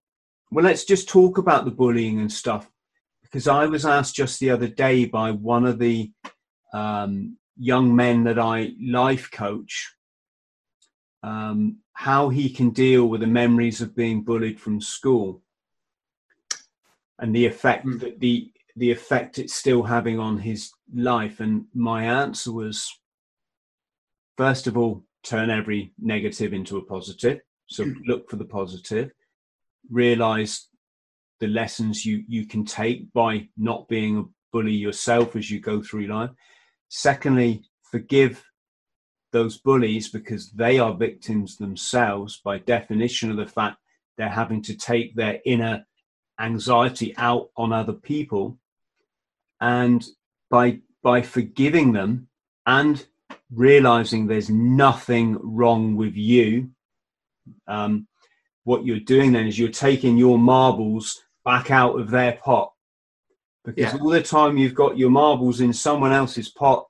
well, 0.50 0.64
let's 0.64 0.85
just 0.85 1.11
talk 1.11 1.37
about 1.37 1.66
the 1.66 1.71
bullying 1.71 2.21
and 2.21 2.33
stuff 2.33 2.71
because 3.23 3.47
I 3.47 3.66
was 3.66 3.85
asked 3.85 4.14
just 4.14 4.40
the 4.40 4.49
other 4.49 4.66
day 4.66 5.04
by 5.04 5.31
one 5.31 5.66
of 5.66 5.78
the 5.78 6.11
um, 6.73 7.36
young 7.58 7.95
men 7.95 8.25
that 8.25 8.39
I 8.39 8.73
life 8.80 9.30
coach 9.30 9.95
um, 11.23 11.80
how 11.93 12.30
he 12.30 12.49
can 12.49 12.71
deal 12.71 13.06
with 13.06 13.21
the 13.21 13.26
memories 13.26 13.82
of 13.82 13.95
being 13.95 14.23
bullied 14.23 14.58
from 14.58 14.80
school 14.80 15.43
and 17.19 17.36
the 17.36 17.45
effect 17.45 17.84
mm. 17.84 18.00
that 18.00 18.21
the 18.21 18.50
the 18.76 18.91
effect 18.91 19.39
it's 19.39 19.54
still 19.54 19.82
having 19.82 20.19
on 20.19 20.39
his 20.39 20.73
life. 20.95 21.41
And 21.41 21.67
my 21.75 22.04
answer 22.04 22.52
was, 22.52 22.91
first 24.39 24.67
of 24.67 24.78
all, 24.78 25.04
turn 25.23 25.50
every 25.50 25.93
negative 25.99 26.52
into 26.52 26.78
a 26.78 26.85
positive. 26.85 27.41
So 27.67 27.85
mm. 27.85 27.97
look 28.06 28.28
for 28.28 28.37
the 28.37 28.45
positive 28.45 29.11
realize 29.91 30.69
the 31.41 31.47
lessons 31.47 32.06
you 32.06 32.25
you 32.28 32.47
can 32.47 32.65
take 32.65 33.13
by 33.13 33.49
not 33.56 33.89
being 33.89 34.19
a 34.19 34.25
bully 34.52 34.73
yourself 34.73 35.35
as 35.35 35.50
you 35.50 35.61
go 35.61 35.82
through 35.82 36.06
life 36.06 36.30
secondly 36.89 37.65
forgive 37.91 38.45
those 39.32 39.58
bullies 39.58 40.11
because 40.11 40.50
they 40.50 40.78
are 40.78 40.95
victims 40.95 41.56
themselves 41.56 42.41
by 42.45 42.58
definition 42.58 43.30
of 43.30 43.37
the 43.37 43.47
fact 43.47 43.78
they're 44.17 44.28
having 44.28 44.63
to 44.63 44.75
take 44.75 45.17
their 45.17 45.41
inner 45.47 45.85
anxiety 46.39 47.15
out 47.17 47.49
on 47.56 47.73
other 47.73 47.95
people 47.95 48.58
and 49.61 50.06
by 50.50 50.78
by 51.02 51.23
forgiving 51.23 51.93
them 51.93 52.28
and 52.67 53.06
realizing 53.54 54.26
there's 54.26 54.50
nothing 54.50 55.38
wrong 55.43 55.97
with 55.97 56.17
you 56.17 56.71
um, 57.67 58.06
what 58.65 58.84
you're 58.84 59.00
doing 59.00 59.32
then 59.32 59.47
is 59.47 59.58
you're 59.58 59.69
taking 59.69 60.17
your 60.17 60.38
marbles 60.38 61.21
back 61.45 61.71
out 61.71 61.99
of 61.99 62.10
their 62.10 62.32
pot. 62.32 62.73
Because 63.65 63.95
yeah. 63.95 64.00
all 64.00 64.10
the 64.10 64.23
time 64.23 64.56
you've 64.56 64.75
got 64.75 64.99
your 64.99 65.10
marbles 65.10 65.60
in 65.60 65.73
someone 65.73 66.12
else's 66.12 66.49
pot 66.49 66.86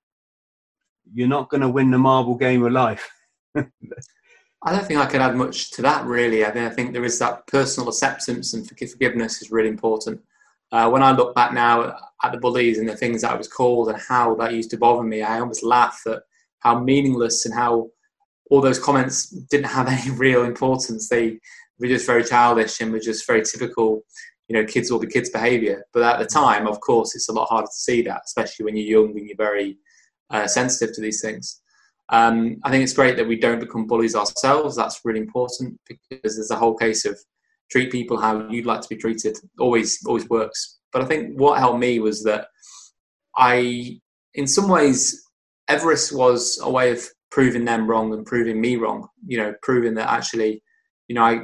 you're 1.12 1.29
not 1.29 1.51
going 1.51 1.61
to 1.61 1.68
win 1.68 1.90
the 1.90 1.98
marble 1.98 2.35
game 2.35 2.64
of 2.64 2.72
life. 2.72 3.11
I 3.57 4.72
don't 4.72 4.87
think 4.87 5.01
i 5.01 5.07
can 5.07 5.20
add 5.20 5.35
much 5.35 5.72
to 5.72 5.83
that 5.83 6.07
really. 6.07 6.44
I 6.44 6.55
mean 6.55 6.64
i 6.64 6.70
think 6.70 6.92
there 6.92 7.05
is 7.05 7.18
that 7.18 7.46
personal 7.46 7.88
acceptance 7.88 8.55
and 8.55 8.66
forgiveness 8.66 9.42
is 9.42 9.51
really 9.51 9.68
important. 9.68 10.20
Uh, 10.70 10.88
when 10.88 11.03
i 11.03 11.12
look 11.12 11.35
back 11.35 11.53
now 11.53 11.94
at 12.22 12.33
the 12.33 12.38
bullies 12.38 12.79
and 12.79 12.88
the 12.88 12.96
things 12.96 13.20
that 13.20 13.33
i 13.33 13.35
was 13.35 13.48
called 13.48 13.88
and 13.90 14.01
how 14.01 14.35
that 14.37 14.55
used 14.55 14.70
to 14.70 14.79
bother 14.79 15.03
me 15.03 15.20
i 15.20 15.38
almost 15.38 15.62
laugh 15.62 16.01
at 16.07 16.22
how 16.62 16.79
meaningless 16.79 17.44
and 17.46 17.55
how 17.55 17.88
all 18.51 18.61
those 18.61 18.79
comments 18.79 19.29
didn't 19.51 19.66
have 19.66 19.88
any 19.96 20.11
real 20.11 20.44
importance 20.44 21.09
they 21.09 21.38
we're 21.83 21.88
just 21.88 22.07
very 22.07 22.25
childish 22.25 22.81
and 22.81 22.92
we're 22.92 23.01
just 23.01 23.27
very 23.27 23.42
typical, 23.42 24.03
you 24.46 24.55
know, 24.55 24.64
kids 24.64 24.90
will 24.90 25.01
be 25.01 25.09
kids 25.09 25.31
behaviour. 25.31 25.85
But 25.92 26.03
at 26.05 26.18
the 26.20 26.27
time, 26.27 26.68
of 26.68 26.81
course, 26.81 27.16
it's 27.16 27.29
a 27.29 27.33
lot 27.33 27.48
harder 27.48 27.66
to 27.66 27.72
see 27.72 28.03
that, 28.03 28.22
especially 28.25 28.64
when 28.64 28.77
you're 28.77 29.03
young 29.03 29.18
and 29.18 29.27
you're 29.27 29.37
very 29.37 29.79
uh, 30.31 30.46
sensitive 30.46 30.94
to 30.94 31.01
these 31.01 31.20
things. 31.20 31.61
Um, 32.09 32.59
I 32.62 32.70
think 32.70 32.85
it's 32.85 32.92
great 32.92 33.16
that 33.16 33.27
we 33.27 33.37
don't 33.37 33.59
become 33.59 33.88
bullies 33.88 34.14
ourselves. 34.14 34.77
That's 34.77 35.01
really 35.05 35.20
important 35.20 35.81
because 35.88 36.37
there's 36.37 36.53
a 36.53 36.57
whole 36.57 36.77
case 36.77 37.05
of 37.05 37.18
treat 37.70 37.90
people 37.90 38.16
how 38.16 38.48
you'd 38.48 38.66
like 38.66 38.83
to 38.83 38.88
be 38.88 38.96
treated. 38.96 39.37
Always, 39.59 39.98
always 40.07 40.29
works. 40.29 40.79
But 40.92 41.03
I 41.03 41.07
think 41.07 41.37
what 41.37 41.59
helped 41.59 41.81
me 41.81 41.98
was 41.98 42.22
that 42.25 42.46
I, 43.37 43.98
in 44.35 44.46
some 44.46 44.68
ways, 44.68 45.20
Everest 45.68 46.14
was 46.14 46.59
a 46.62 46.70
way 46.70 46.90
of 46.90 47.03
proving 47.31 47.64
them 47.64 47.88
wrong 47.88 48.12
and 48.12 48.27
proving 48.27 48.61
me 48.61 48.77
wrong. 48.77 49.09
You 49.27 49.38
know, 49.38 49.55
proving 49.62 49.94
that 49.94 50.11
actually, 50.11 50.62
you 51.09 51.14
know, 51.14 51.22
I 51.22 51.40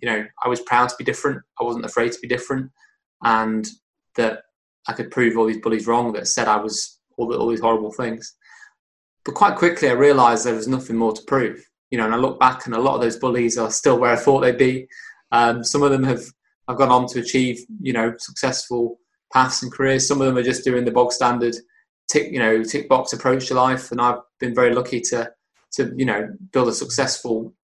you 0.00 0.10
know, 0.10 0.24
I 0.44 0.48
was 0.48 0.60
proud 0.60 0.88
to 0.88 0.96
be 0.98 1.04
different. 1.04 1.40
I 1.60 1.64
wasn't 1.64 1.84
afraid 1.84 2.12
to 2.12 2.18
be 2.20 2.28
different, 2.28 2.70
and 3.22 3.66
that 4.16 4.42
I 4.88 4.92
could 4.92 5.10
prove 5.10 5.36
all 5.36 5.46
these 5.46 5.60
bullies 5.60 5.86
wrong 5.86 6.12
that 6.12 6.28
said 6.28 6.48
I 6.48 6.56
was 6.56 6.98
all, 7.16 7.28
the, 7.28 7.38
all 7.38 7.48
these 7.48 7.60
horrible 7.60 7.92
things. 7.92 8.34
But 9.24 9.34
quite 9.34 9.56
quickly, 9.56 9.88
I 9.88 9.92
realised 9.92 10.44
there 10.44 10.54
was 10.54 10.68
nothing 10.68 10.96
more 10.96 11.12
to 11.12 11.22
prove. 11.26 11.64
You 11.90 11.98
know, 11.98 12.06
and 12.06 12.14
I 12.14 12.18
look 12.18 12.40
back, 12.40 12.66
and 12.66 12.74
a 12.74 12.80
lot 12.80 12.96
of 12.96 13.00
those 13.00 13.16
bullies 13.16 13.56
are 13.56 13.70
still 13.70 13.98
where 13.98 14.12
I 14.12 14.16
thought 14.16 14.40
they'd 14.40 14.58
be. 14.58 14.86
Um, 15.30 15.62
some 15.62 15.82
of 15.82 15.90
them 15.90 16.04
have 16.04 16.24
have 16.68 16.78
gone 16.78 16.90
on 16.90 17.06
to 17.08 17.20
achieve, 17.20 17.60
you 17.80 17.92
know, 17.92 18.14
successful 18.18 18.98
paths 19.32 19.62
and 19.62 19.72
careers. 19.72 20.08
Some 20.08 20.20
of 20.20 20.26
them 20.26 20.38
are 20.38 20.42
just 20.42 20.64
doing 20.64 20.84
the 20.84 20.90
bog 20.90 21.12
standard 21.12 21.54
tick, 22.10 22.30
you 22.32 22.38
know, 22.38 22.62
tick 22.62 22.88
box 22.88 23.12
approach 23.12 23.48
to 23.48 23.54
life. 23.54 23.90
And 23.90 24.00
I've 24.00 24.20
been 24.40 24.54
very 24.54 24.74
lucky 24.74 25.00
to 25.02 25.30
to 25.72 25.92
you 25.96 26.04
know 26.04 26.28
build 26.52 26.68
a 26.68 26.72
successful 26.72 27.54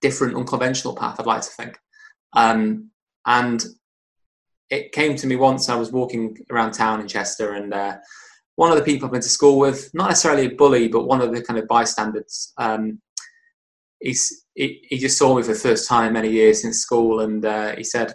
different, 0.00 0.36
unconventional 0.36 0.94
path, 0.94 1.18
I'd 1.18 1.26
like 1.26 1.42
to 1.42 1.50
think. 1.50 1.78
Um, 2.32 2.90
and 3.26 3.64
it 4.70 4.92
came 4.92 5.16
to 5.16 5.26
me 5.26 5.36
once 5.36 5.68
I 5.68 5.76
was 5.76 5.92
walking 5.92 6.36
around 6.50 6.72
town 6.72 7.00
in 7.00 7.08
Chester, 7.08 7.52
and 7.52 7.72
uh, 7.72 7.96
one 8.56 8.70
of 8.70 8.78
the 8.78 8.84
people 8.84 9.06
I've 9.06 9.12
been 9.12 9.20
to 9.20 9.28
school 9.28 9.58
with, 9.58 9.90
not 9.94 10.08
necessarily 10.08 10.46
a 10.46 10.50
bully, 10.50 10.88
but 10.88 11.06
one 11.06 11.20
of 11.20 11.34
the 11.34 11.42
kind 11.42 11.58
of 11.58 11.68
bystanders, 11.68 12.52
um, 12.56 13.00
he's, 14.00 14.44
he, 14.54 14.84
he, 14.88 14.98
just 14.98 15.18
saw 15.18 15.34
me 15.34 15.42
for 15.42 15.52
the 15.52 15.58
first 15.58 15.88
time 15.88 16.12
many 16.12 16.30
years 16.30 16.62
since 16.62 16.78
school, 16.78 17.20
and 17.20 17.44
uh, 17.44 17.74
he 17.76 17.84
said, 17.84 18.14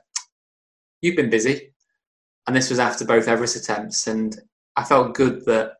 You've 1.02 1.18
been 1.18 1.30
busy. 1.30 1.72
And 2.48 2.56
this 2.56 2.70
was 2.70 2.80
after 2.80 3.06
both 3.06 3.28
Everest 3.28 3.56
attempts, 3.56 4.08
and 4.08 4.36
I 4.76 4.84
felt 4.84 5.16
good 5.16 5.46
that 5.46 5.74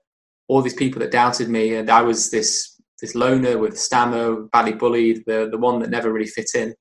all 0.48 0.62
these 0.62 0.74
people 0.74 1.00
that 1.00 1.12
doubted 1.12 1.50
me, 1.50 1.76
and 1.76 1.90
I 1.90 2.02
was 2.02 2.30
this 2.30 2.80
this 3.02 3.16
loner 3.16 3.58
with 3.58 3.78
stammer, 3.78 4.44
badly 4.54 4.74
bullied, 4.74 5.24
the 5.26 5.50
the 5.52 5.58
one 5.58 5.80
that 5.80 5.90
never 5.90 6.12
really 6.12 6.28
fit 6.28 6.52
in, 6.56 6.74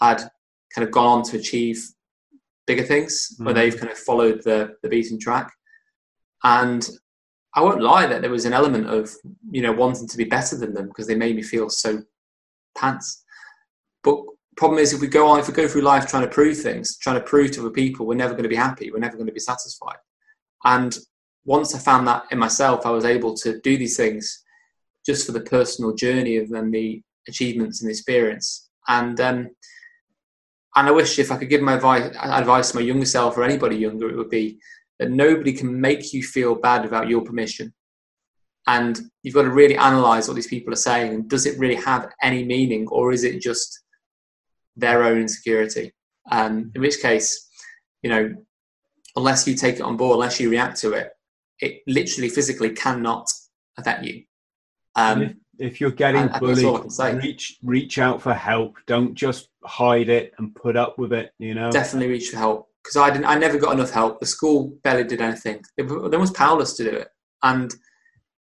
had 0.00 0.18
kind 0.74 0.86
of 0.86 0.90
gone 0.90 1.18
on 1.18 1.22
to 1.24 1.36
achieve 1.36 1.82
bigger 2.66 2.82
things 2.82 3.28
mm-hmm. 3.34 3.44
where 3.44 3.54
they've 3.54 3.76
kind 3.76 3.90
of 3.90 3.98
followed 3.98 4.42
the 4.44 4.74
the 4.82 4.88
beaten 4.88 5.18
track. 5.18 5.52
And 6.44 6.88
I 7.54 7.62
won't 7.62 7.82
lie 7.82 8.06
that 8.06 8.20
there 8.20 8.30
was 8.30 8.44
an 8.44 8.52
element 8.52 8.86
of 8.88 9.10
you 9.50 9.62
know 9.62 9.72
wanting 9.72 10.08
to 10.08 10.16
be 10.16 10.24
better 10.24 10.56
than 10.56 10.74
them 10.74 10.88
because 10.88 11.06
they 11.06 11.14
made 11.14 11.36
me 11.36 11.42
feel 11.42 11.70
so 11.70 12.02
pants. 12.76 13.24
But 14.04 14.18
problem 14.56 14.78
is 14.78 14.92
if 14.92 15.00
we 15.00 15.08
go 15.08 15.26
on 15.26 15.40
if 15.40 15.48
we 15.48 15.54
go 15.54 15.68
through 15.68 15.82
life 15.82 16.06
trying 16.06 16.22
to 16.22 16.28
prove 16.28 16.58
things, 16.58 16.98
trying 16.98 17.16
to 17.16 17.26
prove 17.26 17.52
to 17.52 17.60
other 17.60 17.70
people, 17.70 18.06
we're 18.06 18.14
never 18.14 18.34
going 18.34 18.44
to 18.44 18.48
be 18.48 18.56
happy. 18.56 18.90
We're 18.90 18.98
never 18.98 19.16
going 19.16 19.26
to 19.26 19.32
be 19.32 19.40
satisfied. 19.40 19.96
And 20.64 20.96
once 21.46 21.74
I 21.74 21.78
found 21.78 22.06
that 22.08 22.24
in 22.30 22.38
myself, 22.38 22.84
I 22.84 22.90
was 22.90 23.04
able 23.04 23.34
to 23.34 23.60
do 23.60 23.78
these 23.78 23.96
things 23.96 24.44
just 25.06 25.24
for 25.24 25.32
the 25.32 25.40
personal 25.40 25.94
journey 25.94 26.36
of 26.36 26.50
then 26.50 26.70
the 26.70 27.00
achievements 27.28 27.80
and 27.80 27.88
the 27.88 27.92
experience. 27.92 28.68
And 28.88 29.18
um, 29.20 29.50
and 30.74 30.88
I 30.88 30.90
wish 30.90 31.18
if 31.18 31.32
I 31.32 31.36
could 31.36 31.48
give 31.48 31.62
my 31.62 31.74
advice, 31.74 32.14
advice 32.20 32.70
to 32.70 32.76
my 32.76 32.82
younger 32.82 33.06
self 33.06 33.38
or 33.38 33.44
anybody 33.44 33.76
younger, 33.76 34.10
it 34.10 34.16
would 34.16 34.28
be 34.28 34.58
that 34.98 35.10
nobody 35.10 35.52
can 35.52 35.80
make 35.80 36.12
you 36.12 36.22
feel 36.22 36.54
bad 36.54 36.82
without 36.82 37.08
your 37.08 37.22
permission. 37.22 37.72
And 38.66 39.00
you've 39.22 39.34
got 39.34 39.42
to 39.42 39.50
really 39.50 39.76
analyze 39.76 40.28
what 40.28 40.34
these 40.34 40.48
people 40.48 40.72
are 40.72 40.76
saying. 40.76 41.14
And 41.14 41.30
does 41.30 41.46
it 41.46 41.58
really 41.58 41.76
have 41.76 42.10
any 42.22 42.44
meaning, 42.44 42.86
or 42.88 43.12
is 43.12 43.24
it 43.24 43.40
just 43.40 43.84
their 44.76 45.04
own 45.04 45.18
insecurity? 45.18 45.94
Um, 46.30 46.72
in 46.74 46.80
which 46.82 47.00
case, 47.00 47.48
you 48.02 48.10
know, 48.10 48.34
unless 49.14 49.46
you 49.46 49.54
take 49.54 49.76
it 49.76 49.82
on 49.82 49.96
board, 49.96 50.16
unless 50.16 50.40
you 50.40 50.50
react 50.50 50.78
to 50.80 50.92
it, 50.92 51.10
it 51.60 51.82
literally 51.86 52.28
physically 52.28 52.70
cannot 52.70 53.30
affect 53.78 54.04
you. 54.04 54.24
Um, 54.94 55.22
if, 55.22 55.34
if, 55.58 55.80
you're 55.80 55.90
getting 55.90 56.28
bullied, 56.38 57.22
reach 57.22 57.58
reach 57.62 57.98
out 57.98 58.22
for 58.22 58.34
help. 58.34 58.76
Don't 58.86 59.14
just 59.14 59.48
hide 59.64 60.08
it 60.08 60.32
and 60.38 60.54
put 60.54 60.76
up 60.76 60.98
with 60.98 61.12
it. 61.12 61.32
You 61.38 61.54
know, 61.54 61.70
definitely 61.70 62.08
reach 62.08 62.30
for 62.30 62.38
help 62.38 62.68
because 62.82 62.96
I 62.96 63.10
didn't. 63.10 63.26
I 63.26 63.36
never 63.36 63.58
got 63.58 63.74
enough 63.74 63.90
help. 63.90 64.20
The 64.20 64.26
school 64.26 64.78
barely 64.82 65.04
did 65.04 65.20
anything. 65.20 65.62
They, 65.76 65.84
they 65.84 66.16
was 66.16 66.30
powerless 66.30 66.74
to 66.74 66.84
do 66.84 66.90
it, 66.90 67.08
and 67.42 67.72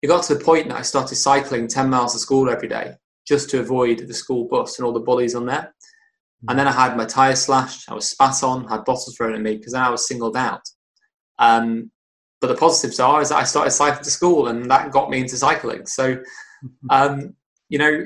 it 0.02 0.08
got 0.08 0.24
to 0.26 0.36
the 0.36 0.44
point 0.44 0.70
that 0.70 0.78
I 0.78 0.82
started 0.82 1.16
cycling 1.16 1.68
ten 1.68 1.90
miles 1.90 2.14
to 2.14 2.20
school 2.20 2.50
every 2.50 2.70
day 2.70 2.96
just 3.28 3.50
to 3.50 3.60
avoid 3.60 4.00
the 4.00 4.14
school 4.14 4.48
bus 4.48 4.78
and 4.78 4.86
all 4.86 4.94
the 4.94 5.00
bullies 5.00 5.36
on 5.36 5.46
there. 5.46 5.74
And 6.48 6.60
then 6.60 6.68
I 6.68 6.72
had 6.72 6.96
my 6.96 7.06
tyres 7.06 7.42
slashed, 7.42 7.90
I 7.90 7.96
was 7.96 8.10
spat 8.10 8.44
on, 8.44 8.68
had 8.68 8.86
bottles 8.86 9.16
thrown 9.18 9.34
at 9.34 9.42
me 9.42 9.58
because 9.58 9.74
then 9.74 9.82
I 9.82 9.90
was 9.90 10.08
singled 10.08 10.38
out. 10.38 10.62
Um, 11.40 11.92
but 12.42 12.48
the 12.48 12.56
positives 12.56 13.00
are 13.00 13.22
is 13.22 13.30
that 13.30 13.38
I 13.38 13.44
started 13.44 13.72
cycling 13.72 14.04
to 14.04 14.12
school 14.12 14.48
and 14.48 14.70
that 14.70 14.92
got 14.92 15.10
me 15.10 15.20
into 15.20 15.38
cycling. 15.38 15.86
So, 15.86 16.22
um, 16.90 17.36
you 17.70 17.80
know, 17.80 18.06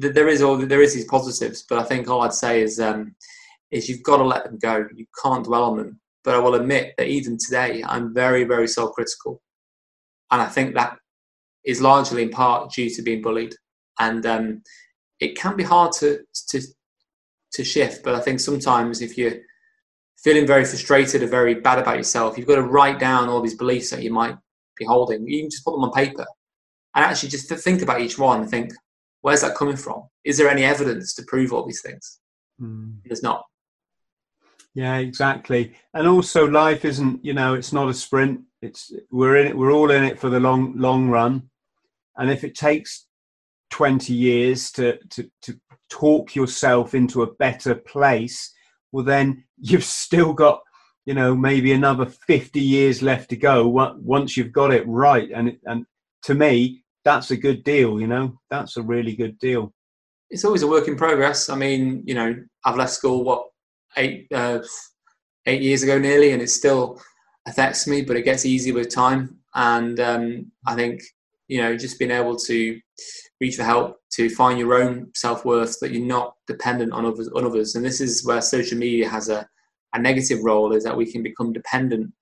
th- 0.00 0.14
there 0.14 0.28
is 0.28 0.42
all 0.42 0.56
there 0.56 0.82
is 0.82 0.94
these 0.94 1.06
positives, 1.06 1.64
but 1.68 1.78
I 1.78 1.82
think 1.82 2.08
all 2.08 2.22
I'd 2.22 2.32
say 2.32 2.62
is 2.62 2.80
um, 2.80 3.14
is 3.70 3.88
you've 3.88 4.02
got 4.02 4.18
to 4.18 4.24
let 4.24 4.44
them 4.44 4.58
go. 4.58 4.86
You 4.94 5.06
can't 5.22 5.44
dwell 5.44 5.64
on 5.64 5.76
them. 5.76 6.00
But 6.22 6.34
I 6.34 6.38
will 6.38 6.54
admit 6.54 6.94
that 6.98 7.08
even 7.08 7.38
today, 7.38 7.82
I'm 7.86 8.12
very 8.12 8.44
very 8.44 8.68
self 8.68 8.92
critical, 8.92 9.40
and 10.30 10.42
I 10.42 10.46
think 10.46 10.74
that 10.74 10.96
is 11.64 11.80
largely 11.80 12.22
in 12.22 12.30
part 12.30 12.72
due 12.72 12.90
to 12.90 13.02
being 13.02 13.22
bullied, 13.22 13.54
and 13.98 14.24
um, 14.26 14.62
it 15.20 15.36
can 15.36 15.56
be 15.56 15.64
hard 15.64 15.92
to 15.92 16.20
to 16.50 16.60
to 17.52 17.64
shift. 17.64 18.04
But 18.04 18.14
I 18.14 18.20
think 18.20 18.40
sometimes 18.40 19.00
if 19.00 19.16
you're 19.16 19.38
feeling 20.22 20.46
very 20.46 20.64
frustrated 20.64 21.22
or 21.22 21.26
very 21.26 21.54
bad 21.54 21.78
about 21.78 21.96
yourself, 21.96 22.36
you've 22.36 22.46
got 22.46 22.56
to 22.56 22.62
write 22.62 22.98
down 22.98 23.28
all 23.28 23.40
these 23.40 23.56
beliefs 23.56 23.90
that 23.90 24.02
you 24.02 24.12
might 24.12 24.36
be 24.76 24.84
holding. 24.84 25.26
You 25.26 25.42
can 25.42 25.50
just 25.50 25.64
put 25.64 25.72
them 25.72 25.84
on 25.84 25.92
paper 25.92 26.26
and 26.94 27.04
actually 27.04 27.28
just 27.28 27.48
to 27.48 27.56
think 27.56 27.82
about 27.82 28.00
each 28.00 28.18
one 28.18 28.40
and 28.40 28.50
think, 28.50 28.72
where's 29.22 29.42
that 29.42 29.56
coming 29.56 29.76
from? 29.76 30.08
Is 30.24 30.36
there 30.38 30.48
any 30.48 30.64
evidence 30.64 31.14
to 31.14 31.22
prove 31.22 31.52
all 31.52 31.66
these 31.66 31.82
things? 31.82 32.18
Mm. 32.60 32.96
There's 33.04 33.22
not. 33.22 33.44
Yeah, 34.74 34.98
exactly. 34.98 35.74
And 35.94 36.06
also, 36.06 36.46
life 36.46 36.84
isn't 36.84 37.24
you 37.24 37.34
know 37.34 37.54
it's 37.54 37.72
not 37.72 37.88
a 37.88 37.94
sprint. 37.94 38.42
It's 38.62 38.92
we're 39.10 39.36
in 39.36 39.48
it. 39.48 39.56
We're 39.56 39.72
all 39.72 39.90
in 39.90 40.04
it 40.04 40.18
for 40.18 40.30
the 40.30 40.38
long 40.38 40.76
long 40.76 41.08
run. 41.08 41.50
And 42.16 42.30
if 42.30 42.44
it 42.44 42.54
takes 42.54 43.06
twenty 43.70 44.12
years 44.12 44.70
to 44.72 44.98
to 45.10 45.28
to 45.42 45.60
talk 45.88 46.36
yourself 46.36 46.94
into 46.94 47.22
a 47.22 47.34
better 47.34 47.74
place, 47.74 48.52
well, 48.92 49.04
then 49.04 49.44
you've 49.58 49.84
still 49.84 50.32
got, 50.32 50.62
you 51.06 51.14
know, 51.14 51.34
maybe 51.34 51.72
another 51.72 52.06
50 52.06 52.60
years 52.60 53.02
left 53.02 53.30
to 53.30 53.36
go 53.36 53.66
once 53.68 54.36
you've 54.36 54.52
got 54.52 54.72
it 54.72 54.86
right. 54.86 55.30
And, 55.34 55.56
and 55.64 55.86
to 56.24 56.34
me, 56.34 56.84
that's 57.04 57.30
a 57.30 57.36
good 57.36 57.64
deal, 57.64 58.00
you 58.00 58.06
know, 58.06 58.38
that's 58.50 58.76
a 58.76 58.82
really 58.82 59.16
good 59.16 59.38
deal. 59.38 59.72
It's 60.28 60.44
always 60.44 60.62
a 60.62 60.68
work 60.68 60.86
in 60.86 60.96
progress. 60.96 61.48
I 61.48 61.56
mean, 61.56 62.02
you 62.06 62.14
know, 62.14 62.36
I've 62.64 62.76
left 62.76 62.92
school, 62.92 63.24
what, 63.24 63.46
eight, 63.96 64.28
uh, 64.32 64.60
eight 65.46 65.62
years 65.62 65.82
ago 65.82 65.98
nearly, 65.98 66.32
and 66.32 66.42
it 66.42 66.50
still 66.50 67.00
affects 67.46 67.86
me, 67.86 68.02
but 68.02 68.16
it 68.16 68.22
gets 68.22 68.46
easier 68.46 68.74
with 68.74 68.94
time. 68.94 69.38
And 69.54 69.98
um, 69.98 70.52
I 70.66 70.74
think, 70.74 71.02
you 71.48 71.60
know, 71.60 71.76
just 71.76 71.98
being 71.98 72.12
able 72.12 72.36
to 72.36 72.80
reach 73.40 73.56
for 73.56 73.64
help 73.64 73.96
to 74.12 74.28
find 74.28 74.58
your 74.58 74.74
own 74.74 75.10
self 75.14 75.44
worth 75.44 75.80
that 75.80 75.92
you're 75.92 76.06
not 76.06 76.34
dependent 76.46 76.92
on 76.92 77.06
others, 77.06 77.28
on 77.34 77.44
others. 77.44 77.74
And 77.74 77.84
this 77.84 78.00
is 78.00 78.24
where 78.24 78.40
social 78.40 78.78
media 78.78 79.08
has 79.08 79.28
a, 79.28 79.48
a 79.94 79.98
negative 79.98 80.44
role 80.44 80.72
is 80.72 80.84
that 80.84 80.96
we 80.96 81.10
can 81.10 81.22
become 81.22 81.52
dependent 81.52 82.12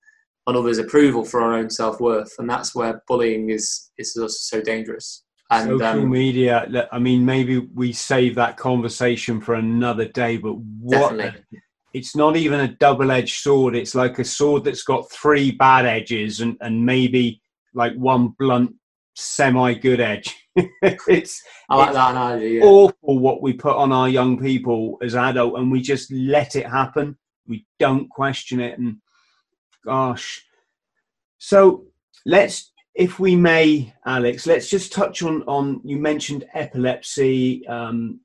on 0.47 0.55
others' 0.55 0.79
approval 0.79 1.23
for 1.23 1.41
our 1.41 1.53
own 1.53 1.69
self 1.69 1.99
worth, 1.99 2.33
and 2.39 2.49
that's 2.49 2.73
where 2.73 3.01
bullying 3.07 3.49
is 3.49 3.91
is 3.97 4.15
also 4.17 4.57
so 4.57 4.61
dangerous. 4.61 5.23
And, 5.51 5.79
social 5.79 6.03
um, 6.03 6.09
media. 6.09 6.87
I 6.91 6.99
mean, 6.99 7.25
maybe 7.25 7.57
we 7.57 7.91
save 7.91 8.35
that 8.35 8.57
conversation 8.57 9.41
for 9.41 9.55
another 9.55 10.05
day. 10.05 10.37
But 10.37 10.53
what? 10.53 11.17
Definitely. 11.17 11.61
It's 11.91 12.15
not 12.15 12.37
even 12.37 12.59
a 12.59 12.67
double-edged 12.67 13.41
sword. 13.41 13.75
It's 13.75 13.95
like 13.95 14.19
a 14.19 14.23
sword 14.23 14.63
that's 14.63 14.83
got 14.83 15.11
three 15.11 15.49
bad 15.49 15.87
edges 15.87 16.39
and, 16.39 16.55
and 16.61 16.85
maybe 16.85 17.41
like 17.73 17.95
one 17.95 18.35
blunt 18.37 18.75
semi 19.19 19.73
good 19.73 19.99
edge. 19.99 20.35
it's 20.55 21.43
I 21.69 21.75
like 21.75 21.89
it's 21.89 21.97
that 21.97 22.11
analogy. 22.11 22.49
Yeah. 22.49 22.63
Awful 22.63 23.19
what 23.19 23.41
we 23.41 23.53
put 23.53 23.75
on 23.75 23.91
our 23.91 24.09
young 24.09 24.39
people 24.39 24.97
as 25.01 25.15
adult, 25.15 25.57
and 25.59 25.71
we 25.71 25.81
just 25.81 26.11
let 26.11 26.55
it 26.55 26.67
happen. 26.67 27.17
We 27.47 27.65
don't 27.79 28.09
question 28.09 28.59
it, 28.59 28.77
and 28.79 28.97
gosh. 29.85 30.45
So 31.37 31.85
let's, 32.25 32.71
if 32.95 33.19
we 33.19 33.35
may, 33.35 33.93
Alex, 34.05 34.45
let's 34.45 34.69
just 34.69 34.91
touch 34.91 35.23
on 35.23 35.43
on. 35.43 35.81
You 35.83 35.97
mentioned 35.97 36.45
epilepsy. 36.53 37.67
Um, 37.67 38.21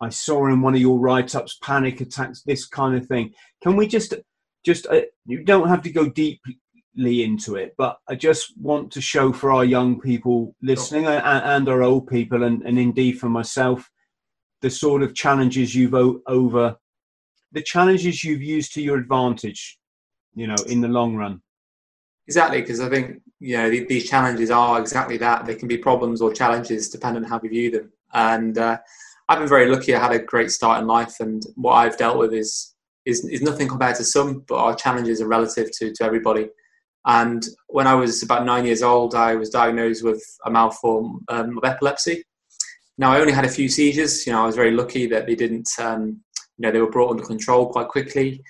I 0.00 0.08
saw 0.08 0.46
in 0.46 0.60
one 0.60 0.74
of 0.74 0.80
your 0.80 0.98
write-ups 0.98 1.58
panic 1.62 2.00
attacks, 2.00 2.42
this 2.42 2.66
kind 2.66 2.96
of 2.96 3.06
thing. 3.06 3.32
Can 3.62 3.76
we 3.76 3.86
just 3.86 4.14
just 4.64 4.86
uh, 4.86 5.02
you 5.26 5.44
don't 5.44 5.68
have 5.68 5.82
to 5.82 5.90
go 5.90 6.08
deep 6.08 6.40
into 6.96 7.56
it, 7.56 7.74
but 7.76 7.98
I 8.08 8.14
just 8.14 8.56
want 8.58 8.92
to 8.92 9.00
show 9.00 9.32
for 9.32 9.52
our 9.52 9.64
young 9.64 10.00
people 10.00 10.54
listening 10.62 11.06
and, 11.06 11.22
and, 11.24 11.68
our 11.68 11.82
old 11.82 12.06
people, 12.06 12.44
and, 12.44 12.62
and 12.62 12.78
indeed 12.78 13.18
for 13.18 13.28
myself, 13.28 13.90
the 14.62 14.70
sort 14.70 15.02
of 15.02 15.14
challenges 15.14 15.74
you've 15.74 15.94
o- 15.94 16.20
over, 16.26 16.76
the 17.52 17.62
challenges 17.62 18.24
you've 18.24 18.42
used 18.42 18.72
to 18.74 18.82
your 18.82 18.98
advantage, 18.98 19.78
you 20.34 20.46
know, 20.46 20.56
in 20.66 20.80
the 20.80 20.88
long 20.88 21.16
run. 21.16 21.40
Exactly, 22.26 22.60
because 22.60 22.80
I 22.80 22.88
think 22.88 23.20
you 23.38 23.56
know 23.56 23.68
these 23.68 24.08
challenges 24.08 24.50
are 24.50 24.80
exactly 24.80 25.18
that. 25.18 25.44
They 25.44 25.54
can 25.54 25.68
be 25.68 25.76
problems 25.76 26.22
or 26.22 26.32
challenges 26.32 26.88
depending 26.88 27.24
on 27.24 27.28
how 27.28 27.38
we 27.38 27.48
view 27.48 27.70
them. 27.70 27.92
And 28.14 28.56
uh, 28.56 28.78
I've 29.28 29.40
been 29.40 29.48
very 29.48 29.70
lucky. 29.70 29.94
I 29.94 30.00
had 30.00 30.12
a 30.12 30.18
great 30.20 30.50
start 30.50 30.80
in 30.80 30.86
life, 30.86 31.20
and 31.20 31.42
what 31.56 31.74
I've 31.74 31.98
dealt 31.98 32.18
with 32.18 32.32
is 32.32 32.74
is, 33.04 33.24
is 33.26 33.42
nothing 33.42 33.68
compared 33.68 33.96
to 33.96 34.04
some, 34.04 34.44
but 34.48 34.56
our 34.56 34.74
challenges 34.74 35.20
are 35.20 35.28
relative 35.28 35.70
to 35.78 35.92
to 35.92 36.04
everybody. 36.04 36.48
And 37.06 37.44
when 37.68 37.86
I 37.86 37.94
was 37.94 38.22
about 38.22 38.46
nine 38.46 38.64
years 38.64 38.82
old, 38.82 39.14
I 39.14 39.34
was 39.34 39.50
diagnosed 39.50 40.02
with 40.02 40.22
a 40.44 40.50
malform 40.50 41.18
um, 41.28 41.58
of 41.58 41.64
epilepsy. 41.64 42.24
Now, 42.96 43.12
I 43.12 43.20
only 43.20 43.32
had 43.32 43.44
a 43.44 43.50
few 43.50 43.68
seizures. 43.68 44.26
You 44.26 44.32
know, 44.32 44.42
I 44.42 44.46
was 44.46 44.56
very 44.56 44.70
lucky 44.70 45.06
that 45.08 45.26
they 45.26 45.34
didn't, 45.34 45.68
um, 45.78 46.20
you 46.56 46.62
know, 46.62 46.70
they 46.70 46.80
were 46.80 46.90
brought 46.90 47.10
under 47.10 47.24
control 47.24 47.70
quite 47.70 47.88
quickly. 47.88 48.42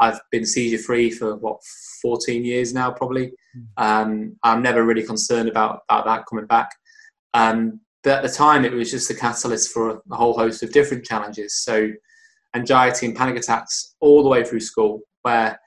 I've 0.00 0.20
been 0.30 0.44
seizure 0.44 0.82
free 0.82 1.10
for 1.10 1.36
what 1.36 1.60
14 2.02 2.44
years 2.44 2.74
now, 2.74 2.90
probably. 2.90 3.32
Hmm. 3.54 3.62
Um, 3.76 4.36
I'm 4.42 4.62
never 4.62 4.84
really 4.84 5.04
concerned 5.04 5.48
about, 5.48 5.82
about 5.88 6.04
that 6.06 6.26
coming 6.26 6.46
back. 6.46 6.70
Um, 7.34 7.80
but 8.02 8.16
at 8.16 8.22
the 8.22 8.36
time, 8.36 8.64
it 8.64 8.72
was 8.72 8.90
just 8.90 9.10
a 9.10 9.14
catalyst 9.14 9.72
for 9.72 10.02
a 10.10 10.16
whole 10.16 10.34
host 10.34 10.62
of 10.62 10.72
different 10.72 11.04
challenges. 11.04 11.62
So, 11.62 11.92
anxiety 12.54 13.06
and 13.06 13.16
panic 13.16 13.36
attacks 13.36 13.94
all 14.00 14.22
the 14.22 14.28
way 14.28 14.44
through 14.44 14.60
school, 14.60 15.00
where 15.22 15.58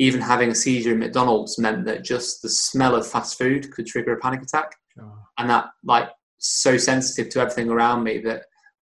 even 0.00 0.18
having 0.18 0.48
a 0.48 0.54
seizure 0.54 0.92
in 0.92 0.98
McDonald's 0.98 1.58
meant 1.58 1.84
that 1.84 2.02
just 2.02 2.40
the 2.40 2.48
smell 2.48 2.94
of 2.94 3.06
fast 3.06 3.36
food 3.36 3.70
could 3.70 3.86
trigger 3.86 4.14
a 4.14 4.18
panic 4.18 4.40
attack. 4.40 4.74
Sure. 4.94 5.12
And 5.36 5.50
that, 5.50 5.66
like, 5.84 6.08
so 6.38 6.78
sensitive 6.78 7.28
to 7.30 7.40
everything 7.40 7.68
around 7.68 8.02
me 8.02 8.16
that 8.20 8.44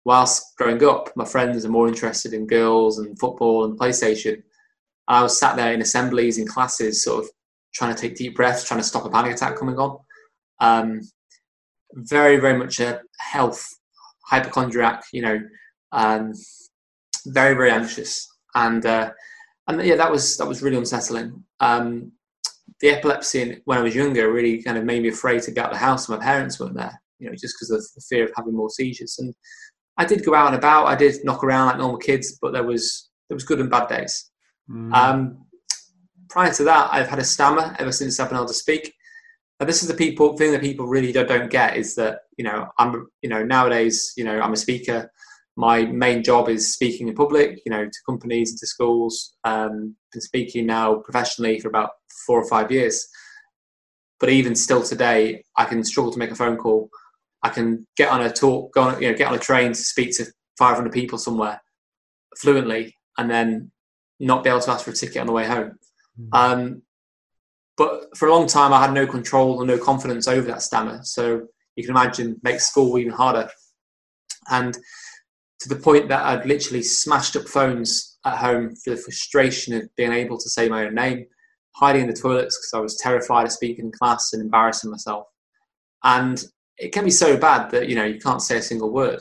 whilst 0.06 0.56
growing 0.56 0.82
up, 0.82 1.10
my 1.14 1.26
friends 1.26 1.66
are 1.66 1.68
more 1.68 1.86
interested 1.86 2.32
in 2.32 2.46
girls 2.46 2.98
and 2.98 3.18
football 3.18 3.66
and 3.66 3.78
PlayStation. 3.78 4.42
I 5.06 5.22
was 5.22 5.38
sat 5.38 5.54
there 5.54 5.74
in 5.74 5.82
assemblies, 5.82 6.38
in 6.38 6.46
classes, 6.46 7.04
sort 7.04 7.24
of 7.24 7.30
trying 7.74 7.94
to 7.94 8.00
take 8.00 8.16
deep 8.16 8.34
breaths, 8.34 8.64
trying 8.64 8.80
to 8.80 8.86
stop 8.86 9.04
a 9.04 9.10
panic 9.10 9.34
attack 9.34 9.58
coming 9.58 9.76
on. 9.76 9.98
Um, 10.60 11.02
very, 11.92 12.38
very 12.38 12.56
much 12.56 12.80
a 12.80 13.02
health 13.18 13.62
hypochondriac, 14.24 15.02
you 15.12 15.20
know, 15.20 15.40
um, 15.92 16.32
very 17.26 17.54
very 17.54 17.70
anxious, 17.70 18.26
and 18.54 18.86
uh, 18.86 19.10
and 19.68 19.82
yeah, 19.82 19.96
that 19.96 20.10
was 20.10 20.36
that 20.36 20.46
was 20.46 20.62
really 20.62 20.76
unsettling. 20.76 21.44
Um, 21.60 22.12
the 22.80 22.90
epilepsy 22.90 23.60
when 23.64 23.78
I 23.78 23.82
was 23.82 23.94
younger 23.94 24.32
really 24.32 24.62
kind 24.62 24.76
of 24.76 24.84
made 24.84 25.02
me 25.02 25.08
afraid 25.08 25.42
to 25.42 25.52
get 25.52 25.66
out 25.66 25.72
of 25.72 25.78
the 25.78 25.84
house. 25.84 26.08
My 26.08 26.16
parents 26.16 26.58
weren't 26.58 26.74
there, 26.74 27.00
you 27.18 27.28
know, 27.28 27.36
just 27.36 27.54
because 27.56 27.70
of 27.70 27.82
the 27.94 28.02
fear 28.08 28.24
of 28.24 28.32
having 28.36 28.54
more 28.56 28.70
seizures. 28.70 29.18
And 29.18 29.34
I 29.96 30.04
did 30.04 30.24
go 30.24 30.34
out 30.34 30.48
and 30.48 30.56
about. 30.56 30.86
I 30.86 30.96
did 30.96 31.24
knock 31.24 31.44
around 31.44 31.66
like 31.66 31.78
normal 31.78 31.98
kids, 31.98 32.38
but 32.40 32.52
there 32.52 32.64
was 32.64 33.08
there 33.28 33.36
was 33.36 33.44
good 33.44 33.60
and 33.60 33.70
bad 33.70 33.88
days. 33.88 34.30
Mm. 34.68 34.92
Um, 34.92 35.46
prior 36.28 36.52
to 36.52 36.64
that, 36.64 36.88
I've 36.92 37.08
had 37.08 37.18
a 37.18 37.24
stammer 37.24 37.76
ever 37.78 37.92
since 37.92 38.18
I've 38.18 38.28
been 38.28 38.38
able 38.38 38.48
to 38.48 38.54
speak. 38.54 38.92
But 39.58 39.66
this 39.66 39.82
is 39.82 39.88
the 39.88 39.94
people 39.94 40.36
thing 40.36 40.50
that 40.52 40.60
people 40.60 40.86
really 40.86 41.12
don't, 41.12 41.28
don't 41.28 41.50
get 41.50 41.76
is 41.76 41.94
that 41.94 42.20
you 42.36 42.44
know 42.44 42.68
I'm 42.78 43.06
you 43.20 43.28
know 43.28 43.44
nowadays 43.44 44.12
you 44.16 44.24
know 44.24 44.40
I'm 44.40 44.54
a 44.54 44.56
speaker. 44.56 45.12
My 45.56 45.84
main 45.84 46.22
job 46.22 46.48
is 46.48 46.72
speaking 46.72 47.08
in 47.08 47.14
public, 47.14 47.60
you 47.66 47.70
know, 47.70 47.84
to 47.84 47.98
companies 48.06 48.50
and 48.50 48.58
to 48.58 48.66
schools. 48.66 49.34
Um, 49.44 49.96
been 50.12 50.22
speaking 50.22 50.66
now 50.66 50.96
professionally 50.96 51.60
for 51.60 51.68
about 51.68 51.90
four 52.26 52.40
or 52.40 52.48
five 52.48 52.70
years. 52.70 53.06
But 54.18 54.30
even 54.30 54.54
still 54.54 54.82
today, 54.82 55.44
I 55.56 55.64
can 55.64 55.84
struggle 55.84 56.12
to 56.12 56.18
make 56.18 56.30
a 56.30 56.36
phone 56.36 56.56
call. 56.56 56.88
I 57.42 57.48
can 57.48 57.86
get 57.96 58.10
on 58.10 58.22
a 58.22 58.32
talk, 58.32 58.72
go 58.72 58.82
on, 58.82 59.02
you 59.02 59.10
know, 59.10 59.16
get 59.16 59.28
on 59.28 59.34
a 59.34 59.38
train 59.38 59.68
to 59.68 59.74
speak 59.74 60.16
to 60.16 60.26
500 60.58 60.92
people 60.92 61.18
somewhere 61.18 61.60
fluently, 62.38 62.96
and 63.18 63.30
then 63.30 63.72
not 64.20 64.44
be 64.44 64.50
able 64.50 64.60
to 64.60 64.70
ask 64.70 64.84
for 64.84 64.92
a 64.92 64.94
ticket 64.94 65.18
on 65.18 65.26
the 65.26 65.32
way 65.32 65.44
home. 65.44 65.76
Mm-hmm. 66.18 66.34
Um, 66.34 66.82
but 67.76 68.16
for 68.16 68.28
a 68.28 68.32
long 68.32 68.46
time, 68.46 68.72
I 68.72 68.80
had 68.80 68.92
no 68.92 69.06
control 69.06 69.54
or 69.54 69.66
no 69.66 69.78
confidence 69.78 70.28
over 70.28 70.46
that 70.48 70.62
stammer. 70.62 71.00
So 71.02 71.48
you 71.74 71.84
can 71.84 71.90
imagine 71.90 72.40
makes 72.42 72.66
school 72.66 72.96
even 72.98 73.12
harder. 73.12 73.50
And 74.50 74.76
to 75.62 75.68
the 75.68 75.76
point 75.76 76.08
that 76.08 76.24
I'd 76.24 76.46
literally 76.46 76.82
smashed 76.82 77.36
up 77.36 77.46
phones 77.46 78.18
at 78.24 78.36
home 78.36 78.74
for 78.76 78.90
the 78.90 78.96
frustration 78.96 79.74
of 79.74 79.88
being 79.96 80.12
able 80.12 80.36
to 80.38 80.50
say 80.50 80.68
my 80.68 80.86
own 80.86 80.94
name, 80.94 81.26
hiding 81.76 82.02
in 82.02 82.08
the 82.08 82.14
toilets 82.14 82.58
because 82.58 82.72
I 82.74 82.80
was 82.80 82.96
terrified 82.96 83.46
of 83.46 83.52
speaking 83.52 83.86
in 83.86 83.92
class 83.92 84.32
and 84.32 84.42
embarrassing 84.42 84.90
myself. 84.90 85.26
And 86.02 86.44
it 86.78 86.92
can 86.92 87.04
be 87.04 87.12
so 87.12 87.36
bad 87.36 87.70
that 87.70 87.88
you 87.88 87.94
know 87.94 88.04
you 88.04 88.18
can't 88.18 88.42
say 88.42 88.56
a 88.56 88.62
single 88.62 88.90
word. 88.90 89.20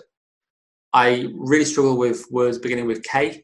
I 0.94 1.28
really 1.36 1.66
struggle 1.66 1.98
with 1.98 2.26
words 2.32 2.58
beginning 2.58 2.88
with 2.88 3.04
K, 3.04 3.44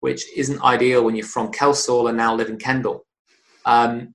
which 0.00 0.24
isn't 0.34 0.62
ideal 0.62 1.04
when 1.04 1.14
you're 1.14 1.26
from 1.26 1.52
Kelsall 1.52 2.08
and 2.08 2.16
now 2.16 2.34
live 2.34 2.48
in 2.48 2.56
Kendal. 2.56 3.00
Um, 3.66 4.14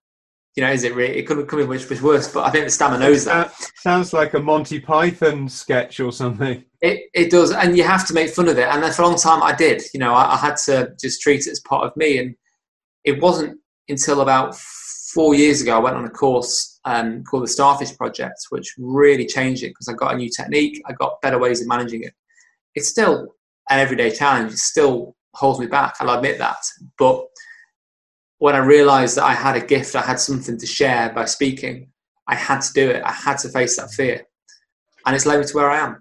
you 0.56 0.64
know, 0.64 0.72
is 0.72 0.84
it 0.84 0.96
really? 0.96 1.18
It 1.18 1.24
could 1.28 1.38
have 1.38 1.48
come 1.48 1.60
in 1.60 1.68
much, 1.68 1.90
much 1.90 2.02
worse, 2.02 2.32
but 2.32 2.46
I 2.46 2.50
think 2.50 2.66
the 2.66 2.72
stammer 2.72 2.98
knows 2.98 3.26
that. 3.26 3.54
Sounds 3.76 4.14
like 4.14 4.34
a 4.36 4.40
Monty 4.40 4.80
Python 4.80 5.50
sketch 5.50 6.00
or 6.00 6.14
something. 6.14 6.64
It, 6.82 7.10
it 7.14 7.30
does, 7.30 7.52
and 7.52 7.76
you 7.76 7.84
have 7.84 8.08
to 8.08 8.14
make 8.14 8.30
fun 8.30 8.48
of 8.48 8.58
it. 8.58 8.68
And 8.68 8.82
then 8.82 8.94
for 8.94 9.02
a 9.02 9.08
long 9.08 9.18
time, 9.18 9.44
I 9.44 9.54
did. 9.54 9.82
You 9.94 10.00
know, 10.00 10.14
I, 10.14 10.36
I 10.36 10.38
had 10.38 10.56
to 10.66 10.96
just 11.00 11.22
treat 11.22 11.46
it 11.46 11.52
as 11.52 11.60
part 11.62 11.86
of 11.86 11.96
me. 11.98 12.20
And 12.20 12.36
it 13.04 13.22
wasn't 13.22 13.60
until 13.90 14.22
about 14.22 14.56
four 15.14 15.36
years 15.36 15.62
ago 15.62 15.76
I 15.76 15.80
went 15.80 15.98
on 15.98 16.06
a 16.06 16.10
course 16.10 16.80
um, 16.86 17.24
called 17.24 17.44
the 17.44 17.48
Starfish 17.48 17.96
Project, 17.98 18.46
which 18.50 18.74
really 18.78 19.26
changed 19.26 19.64
it 19.64 19.70
because 19.70 19.90
I 19.90 19.94
got 19.94 20.14
a 20.14 20.18
new 20.18 20.30
technique. 20.30 20.82
I 20.88 20.94
got 20.94 21.22
better 21.22 21.40
ways 21.40 21.62
of 21.62 21.68
managing 21.68 22.04
it. 22.04 22.14
It's 22.76 22.90
still 22.90 23.36
an 23.70 23.80
everyday 23.80 24.12
challenge. 24.12 24.54
It 24.54 24.60
still 24.60 25.16
holds 25.34 25.60
me 25.60 25.68
back. 25.68 25.96
I'll 26.00 26.16
admit 26.16 26.38
that, 26.38 26.58
but 26.98 27.26
when 28.46 28.54
I 28.56 28.60
realized 28.60 29.18
that 29.18 29.24
I 29.24 29.34
had 29.34 29.56
a 29.56 29.66
gift, 29.66 29.96
I 29.96 30.04
had 30.04 30.20
something 30.20 30.56
to 30.56 30.68
share 30.68 31.12
by 31.12 31.26
speaking, 31.26 31.90
I 32.28 32.36
had 32.36 32.62
to 32.62 32.74
do 32.74 32.92
it. 32.92 33.02
I 33.04 33.12
had 33.12 33.40
to 33.40 33.50
face 33.50 33.76
that 33.78 33.90
fear. 33.90 34.22
And 35.04 35.16
it's 35.16 35.26
led 35.26 35.40
me 35.40 35.48
to 35.48 35.56
where 35.56 35.72
I 35.72 35.80
am. 35.80 36.00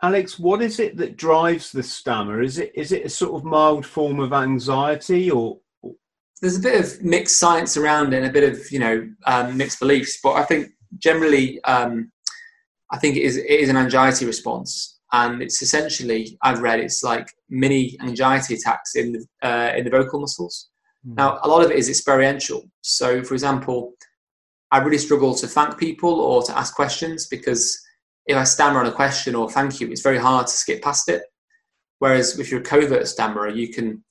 Alex, 0.00 0.38
what 0.38 0.62
is 0.62 0.78
it 0.78 0.96
that 0.98 1.16
drives 1.16 1.72
the 1.72 1.82
stammer? 1.82 2.42
Is 2.42 2.58
it 2.58 2.70
is 2.76 2.92
it 2.92 3.06
a 3.06 3.08
sort 3.08 3.34
of 3.34 3.42
mild 3.42 3.84
form 3.84 4.20
of 4.20 4.32
anxiety 4.32 5.32
or 5.32 5.58
there's 6.40 6.58
a 6.58 6.62
bit 6.68 6.78
of 6.78 7.02
mixed 7.02 7.40
science 7.40 7.76
around 7.76 8.14
it 8.14 8.18
and 8.18 8.26
a 8.26 8.32
bit 8.38 8.48
of, 8.52 8.70
you 8.70 8.78
know, 8.78 9.10
um, 9.26 9.56
mixed 9.56 9.80
beliefs, 9.80 10.20
but 10.22 10.34
I 10.34 10.44
think 10.44 10.68
generally 10.98 11.60
um, 11.64 12.12
I 12.92 12.98
think 12.98 13.16
it 13.16 13.24
is 13.24 13.36
it 13.36 13.60
is 13.64 13.68
an 13.68 13.76
anxiety 13.76 14.26
response. 14.26 15.00
And 15.12 15.42
it's 15.42 15.60
essentially, 15.60 16.38
I've 16.40 16.62
read, 16.62 16.78
it's 16.78 17.02
like 17.02 17.26
mini 17.48 17.98
anxiety 18.00 18.54
attacks 18.54 18.94
in 18.94 19.10
the, 19.14 19.22
uh, 19.42 19.72
in 19.76 19.82
the 19.82 19.90
vocal 19.90 20.20
muscles. 20.20 20.69
Mm. 21.06 21.16
Now, 21.16 21.38
a 21.42 21.48
lot 21.48 21.64
of 21.64 21.70
it 21.70 21.76
is 21.76 21.88
experiential. 21.88 22.68
So, 22.82 23.22
for 23.22 23.34
example, 23.34 23.94
I 24.70 24.78
really 24.78 24.98
struggle 24.98 25.34
to 25.34 25.46
thank 25.46 25.78
people 25.78 26.20
or 26.20 26.42
to 26.44 26.56
ask 26.56 26.74
questions 26.74 27.26
because 27.26 27.78
if 28.26 28.36
I 28.36 28.44
stammer 28.44 28.80
on 28.80 28.86
a 28.86 28.92
question 28.92 29.34
or 29.34 29.50
thank 29.50 29.80
you, 29.80 29.88
it's 29.88 30.02
very 30.02 30.18
hard 30.18 30.46
to 30.46 30.52
skip 30.52 30.82
past 30.82 31.08
it. 31.08 31.22
Whereas 31.98 32.38
if 32.38 32.50
you're 32.50 32.60
a 32.60 32.64
covert 32.64 33.08
stammerer, 33.08 33.48
you 33.48 33.68
can 33.68 34.02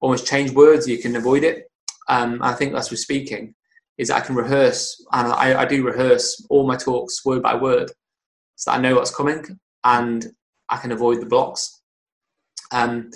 almost 0.00 0.26
change 0.26 0.50
words, 0.52 0.88
you 0.88 0.98
can 0.98 1.16
avoid 1.16 1.44
it. 1.44 1.70
Um, 2.08 2.42
I 2.42 2.52
think 2.52 2.72
that's 2.72 2.90
with 2.90 3.00
speaking, 3.00 3.54
is 3.98 4.10
I 4.10 4.20
can 4.20 4.34
rehearse, 4.34 5.04
and 5.12 5.32
I, 5.32 5.62
I, 5.62 5.64
do 5.64 5.82
rehearse 5.84 6.46
all 6.50 6.66
my 6.66 6.76
talks 6.76 7.24
word 7.24 7.42
by 7.42 7.54
word, 7.54 7.90
so 8.56 8.70
that 8.70 8.78
I 8.78 8.80
know 8.80 8.96
what's 8.96 9.14
coming 9.14 9.58
and 9.84 10.26
I 10.68 10.76
can 10.76 10.92
avoid 10.92 11.20
the 11.20 11.26
blocks. 11.26 11.80
Um, 12.72 13.10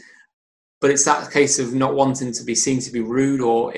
but 0.80 0.90
it's 0.90 1.04
that 1.04 1.30
case 1.30 1.58
of 1.58 1.74
not 1.74 1.94
wanting 1.94 2.32
to 2.32 2.44
be 2.44 2.54
seen 2.54 2.80
to 2.80 2.92
be 2.92 3.00
rude 3.00 3.40
or 3.40 3.74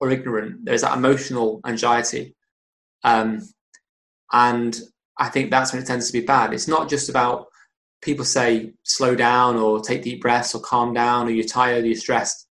or 0.00 0.10
ignorant. 0.10 0.64
There's 0.64 0.82
that 0.82 0.96
emotional 0.96 1.60
anxiety, 1.66 2.34
um, 3.04 3.40
and 4.32 4.78
I 5.18 5.28
think 5.28 5.50
that's 5.50 5.72
when 5.72 5.82
it 5.82 5.86
tends 5.86 6.06
to 6.06 6.12
be 6.12 6.24
bad. 6.24 6.52
It's 6.52 6.68
not 6.68 6.88
just 6.88 7.08
about 7.08 7.46
people 8.02 8.24
say 8.24 8.72
slow 8.84 9.14
down 9.14 9.56
or 9.56 9.80
take 9.80 10.02
deep 10.02 10.20
breaths 10.20 10.54
or 10.54 10.60
calm 10.60 10.92
down 10.92 11.26
or 11.26 11.30
you're 11.30 11.44
tired 11.44 11.84
or 11.84 11.86
you're 11.86 11.96
stressed. 11.96 12.46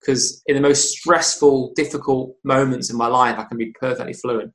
Because 0.00 0.42
in 0.46 0.54
the 0.54 0.60
most 0.60 0.90
stressful, 0.90 1.72
difficult 1.74 2.34
moments 2.44 2.90
in 2.90 2.96
my 2.96 3.06
life, 3.06 3.38
I 3.38 3.44
can 3.44 3.56
be 3.56 3.72
perfectly 3.78 4.12
fluent. 4.12 4.52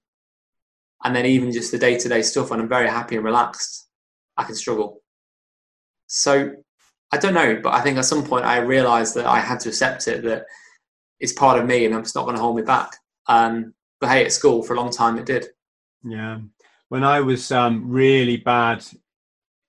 And 1.03 1.15
then 1.15 1.25
even 1.25 1.51
just 1.51 1.71
the 1.71 1.77
day 1.77 1.97
to 1.97 2.09
day 2.09 2.21
stuff 2.21 2.49
when 2.49 2.59
I'm 2.59 2.67
very 2.67 2.89
happy 2.89 3.15
and 3.15 3.23
relaxed, 3.23 3.87
I 4.35 4.43
can 4.43 4.55
struggle. 4.55 5.01
So 6.07 6.51
I 7.11 7.17
don't 7.17 7.33
know, 7.33 7.59
but 7.61 7.73
I 7.73 7.81
think 7.81 7.97
at 7.97 8.05
some 8.05 8.23
point 8.23 8.45
I 8.45 8.57
realised 8.57 9.15
that 9.15 9.25
I 9.25 9.39
had 9.39 9.59
to 9.61 9.69
accept 9.69 10.07
it 10.07 10.23
that 10.23 10.45
it's 11.19 11.33
part 11.33 11.59
of 11.59 11.65
me 11.65 11.85
and 11.85 11.95
it's 11.95 12.15
not 12.15 12.25
going 12.25 12.35
to 12.35 12.41
hold 12.41 12.57
me 12.57 12.63
back. 12.63 12.97
Um, 13.27 13.73
but 13.99 14.09
hey, 14.09 14.25
at 14.25 14.31
school 14.31 14.61
for 14.61 14.73
a 14.73 14.77
long 14.77 14.91
time 14.91 15.17
it 15.17 15.25
did. 15.25 15.47
Yeah, 16.03 16.39
when 16.89 17.03
I 17.03 17.21
was 17.21 17.51
um, 17.51 17.89
really 17.89 18.37
bad 18.37 18.85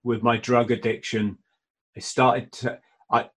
with 0.03 0.23
my 0.23 0.37
drug 0.37 0.71
addiction, 0.71 1.39
I 1.97 2.01
started 2.01 2.53
to. 2.53 2.79
I 3.11 3.31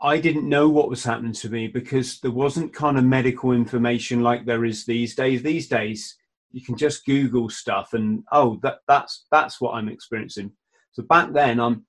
I 0.00 0.20
didn't 0.20 0.48
know 0.48 0.68
what 0.68 0.88
was 0.88 1.04
happening 1.04 1.32
to 1.34 1.50
me 1.50 1.66
because 1.66 2.20
there 2.20 2.30
wasn't 2.30 2.72
kind 2.72 2.96
of 2.96 3.04
medical 3.04 3.52
information 3.52 4.22
like 4.22 4.44
there 4.44 4.64
is 4.64 4.84
these 4.86 5.14
days. 5.14 5.42
These 5.42 5.68
days, 5.68 6.16
you 6.52 6.64
can 6.64 6.76
just 6.76 7.04
Google 7.04 7.48
stuff 7.48 7.92
and 7.94 8.22
oh, 8.32 8.58
that 8.62 8.78
that's 8.86 9.26
that's 9.30 9.60
what 9.60 9.72
I'm 9.72 9.88
experiencing. 9.88 10.52
So 10.92 11.02
back 11.02 11.32
then, 11.32 11.60
I'm 11.60 11.84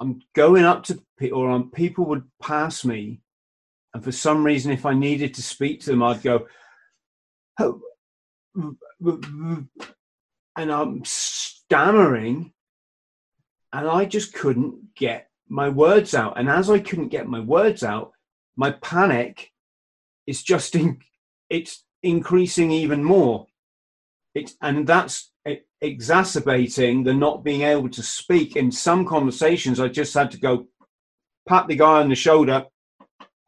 I'm 0.00 0.22
going 0.34 0.64
up 0.64 0.84
to 0.84 1.02
people, 1.18 1.40
or 1.40 1.50
um, 1.50 1.70
people 1.70 2.06
would 2.06 2.24
pass 2.42 2.84
me, 2.84 3.20
and 3.92 4.02
for 4.02 4.12
some 4.12 4.44
reason, 4.44 4.72
if 4.72 4.86
I 4.86 4.94
needed 4.94 5.34
to 5.34 5.42
speak 5.42 5.80
to 5.82 5.90
them, 5.90 6.02
I'd 6.02 6.22
go, 6.22 6.46
oh, 7.58 7.82
and 10.56 10.72
I'm 10.72 11.02
stammering, 11.04 12.52
and 13.72 13.88
I 13.88 14.06
just 14.06 14.32
couldn't 14.32 14.94
get 14.94 15.28
my 15.48 15.68
words 15.68 16.14
out. 16.14 16.38
And 16.38 16.48
as 16.48 16.70
I 16.70 16.78
couldn't 16.78 17.08
get 17.08 17.28
my 17.28 17.40
words 17.40 17.82
out, 17.82 18.12
my 18.56 18.70
panic 18.70 19.50
is 20.26 20.42
just 20.42 20.74
in, 20.74 21.00
it's 21.50 21.84
increasing 22.02 22.70
even 22.70 23.04
more. 23.04 23.46
It's 24.34 24.54
and 24.62 24.86
that's 24.86 25.32
exacerbating 25.82 27.04
the 27.04 27.14
not 27.14 27.44
being 27.44 27.62
able 27.62 27.88
to 27.90 28.02
speak. 28.02 28.56
In 28.56 28.70
some 28.70 29.06
conversations, 29.06 29.80
I 29.80 29.88
just 29.88 30.14
had 30.14 30.30
to 30.32 30.38
go 30.38 30.66
pat 31.48 31.66
the 31.66 31.76
guy 31.76 32.00
on 32.00 32.08
the 32.08 32.14
shoulder 32.14 32.66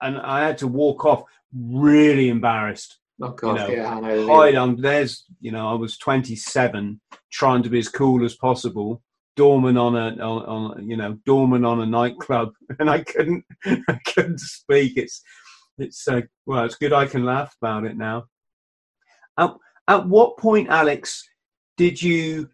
and 0.00 0.18
I 0.18 0.44
had 0.44 0.58
to 0.58 0.66
walk 0.66 1.04
off 1.04 1.22
really 1.54 2.28
embarrassed. 2.28 2.98
Oh 3.20 3.30
God, 3.30 3.70
you 3.70 3.76
know, 3.76 3.82
yeah, 3.82 3.94
I 3.94 4.00
know. 4.00 4.26
Hide, 4.26 4.76
there's, 4.78 5.24
you 5.40 5.52
know, 5.52 5.68
I 5.68 5.74
was 5.74 5.96
27, 5.98 7.00
trying 7.30 7.62
to 7.62 7.68
be 7.68 7.78
as 7.78 7.88
cool 7.88 8.24
as 8.24 8.34
possible, 8.34 9.02
doorman 9.36 9.76
on 9.76 9.94
a, 9.94 10.22
on, 10.22 10.44
on 10.44 10.88
you 10.88 10.96
know, 10.96 11.18
doorman 11.24 11.64
on 11.64 11.80
a 11.80 11.86
nightclub, 11.86 12.52
and 12.80 12.90
I 12.90 13.02
couldn't, 13.04 13.44
I 13.64 13.98
couldn't 14.06 14.40
speak. 14.40 14.96
It's, 14.96 15.22
it's, 15.78 16.08
uh, 16.08 16.22
well, 16.46 16.64
it's 16.64 16.74
good 16.74 16.92
I 16.92 17.06
can 17.06 17.24
laugh 17.24 17.54
about 17.60 17.84
it 17.84 17.96
now. 17.96 18.24
At, 19.38 19.52
at 19.86 20.08
what 20.08 20.36
point, 20.36 20.68
Alex, 20.68 21.22
did 21.76 22.00
you 22.02 22.48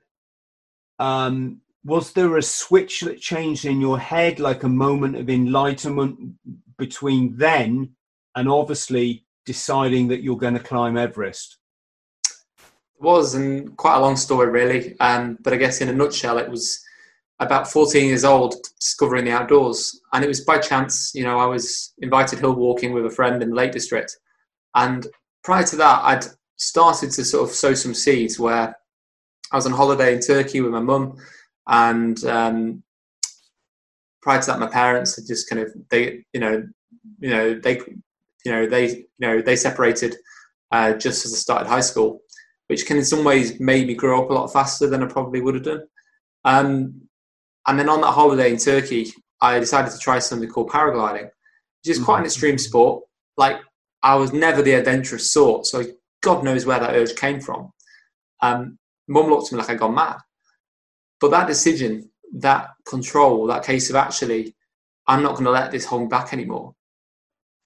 um, 0.99 1.61
was 1.85 2.13
there 2.13 2.37
a 2.37 2.43
switch 2.43 3.01
that 3.03 3.21
changed 3.21 3.65
in 3.65 3.81
your 3.81 3.99
head 3.99 4.41
like 4.41 4.65
a 4.65 4.69
moment 4.69 5.17
of 5.17 5.31
enlightenment 5.31 6.35
between 6.77 7.37
then 7.37 7.91
and 8.35 8.49
obviously 8.49 9.25
deciding 9.47 10.09
that 10.09 10.23
you're 10.23 10.37
going 10.37 10.55
to 10.55 10.61
climb 10.61 10.97
everest 10.97 11.59
it 12.59 13.03
was 13.03 13.35
and 13.35 13.77
quite 13.77 13.97
a 13.97 14.01
long 14.01 14.17
story 14.17 14.49
really 14.49 14.99
um, 15.01 15.39
but 15.43 15.53
i 15.53 15.57
guess 15.57 15.81
in 15.81 15.89
a 15.89 15.93
nutshell 15.93 16.39
it 16.39 16.51
was 16.51 16.85
about 17.41 17.71
14 17.71 18.07
years 18.07 18.25
old, 18.25 18.57
discovering 18.81 19.25
the 19.25 19.31
outdoors. 19.31 20.01
And 20.13 20.25
it 20.25 20.29
was 20.29 20.41
by 20.41 20.59
chance, 20.59 21.13
you 21.15 21.25
know, 21.25 21.39
I 21.39 21.47
was 21.47 21.95
invited 21.99 22.39
hill 22.39 22.55
walking 22.55 22.93
with 22.93 23.07
a 23.07 23.11
friend 23.11 23.43
in 23.43 23.51
the 23.51 23.57
Lake 23.57 23.73
District. 23.73 24.17
And 24.75 25.07
prior 25.45 25.65
to 25.65 25.77
that, 25.77 26.01
I'd 26.03 26.25
started 26.57 27.11
to 27.13 27.25
sort 27.25 27.49
of 27.49 27.55
sow 27.55 27.75
some 27.75 27.95
seeds 27.95 28.39
where 28.39 28.77
I 29.53 29.57
was 29.57 29.67
on 29.67 29.73
holiday 29.73 30.15
in 30.15 30.21
Turkey 30.21 30.61
with 30.61 30.73
my 30.73 30.81
mum. 30.81 31.17
And 31.67 32.23
um, 32.25 32.83
prior 34.23 34.41
to 34.41 34.47
that, 34.47 34.61
my 34.61 34.69
parents 34.69 35.17
had 35.17 35.27
just 35.27 35.49
kind 35.49 35.63
of, 35.63 35.73
they, 35.91 36.25
you 36.33 36.41
know, 36.41 36.67
you 37.21 37.31
know, 37.31 37.55
they, 37.59 37.81
you 38.45 38.53
know, 38.53 38.67
they, 38.67 38.89
you 38.89 39.07
know, 39.21 39.41
they 39.41 39.57
separated 39.57 40.17
uh, 40.71 40.95
just 40.95 41.25
as 41.25 41.35
I 41.35 41.37
started 41.37 41.69
high 41.69 41.81
school, 41.81 42.21
which 42.69 42.87
can 42.87 42.97
in 42.97 43.05
some 43.05 43.25
ways 43.25 43.59
made 43.61 43.87
me 43.87 43.95
grow 43.95 44.23
up 44.23 44.31
a 44.31 44.35
lot 44.35 44.53
faster 44.53 44.87
than 44.87 45.03
I 45.03 45.07
probably 45.07 45.41
would 45.41 45.55
have 45.55 45.65
done. 45.65 45.83
Um, 46.45 47.03
and 47.67 47.79
then 47.79 47.89
on 47.89 48.01
that 48.01 48.13
holiday 48.13 48.51
in 48.51 48.59
Turkey, 48.59 49.13
I 49.41 49.59
decided 49.59 49.93
to 49.93 49.99
try 49.99 50.19
something 50.19 50.49
called 50.49 50.71
paragliding, 50.71 51.25
which 51.25 51.97
is 51.97 52.03
quite 52.03 52.17
an 52.17 52.21
mm-hmm. 52.21 52.27
extreme 52.27 52.59
sport. 52.59 53.05
Like 53.37 53.61
I 54.03 54.15
was 54.17 54.33
never 54.33 54.63
the 54.63 54.73
adventurous 54.73 55.33
sort, 55.33 55.67
so 55.67 55.85
God 56.23 56.45
knows 56.45 56.67
where 56.67 56.81
that 56.81 56.95
urge 56.95 57.15
came 57.15 57.41
from. 57.41 57.73
Um, 58.41 58.79
Mum 59.09 59.29
looked 59.29 59.47
at 59.47 59.53
me 59.53 59.59
like 59.59 59.71
I'd 59.71 59.79
gone 59.79 59.95
mad. 59.95 60.19
But 61.21 61.31
that 61.31 61.47
decision, 61.47 62.11
that 62.39 62.71
control, 62.87 63.47
that 63.47 63.65
case 63.65 63.91
of 63.91 63.97
actually, 63.97 64.55
I'm 65.07 65.23
not 65.23 65.33
going 65.33 65.47
to 65.47 65.51
let 65.51 65.71
this 65.71 65.85
hold 65.85 66.03
me 66.03 66.09
back 66.09 66.33
anymore, 66.33 66.75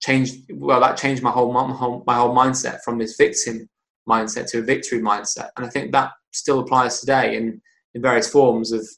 changed. 0.00 0.50
Well, 0.52 0.80
that 0.80 0.96
changed 0.96 1.22
my 1.22 1.30
whole, 1.30 1.52
my 1.52 1.70
whole 1.72 2.04
my 2.06 2.14
whole 2.14 2.34
mindset 2.34 2.80
from 2.82 2.98
this 2.98 3.16
victim 3.16 3.68
mindset 4.08 4.48
to 4.50 4.58
a 4.60 4.62
victory 4.62 5.00
mindset, 5.00 5.50
and 5.56 5.66
I 5.66 5.68
think 5.68 5.92
that 5.92 6.12
still 6.30 6.60
applies 6.60 7.00
today 7.00 7.36
in 7.36 7.60
in 7.94 8.02
various 8.02 8.28
forms 8.30 8.72
of, 8.72 8.88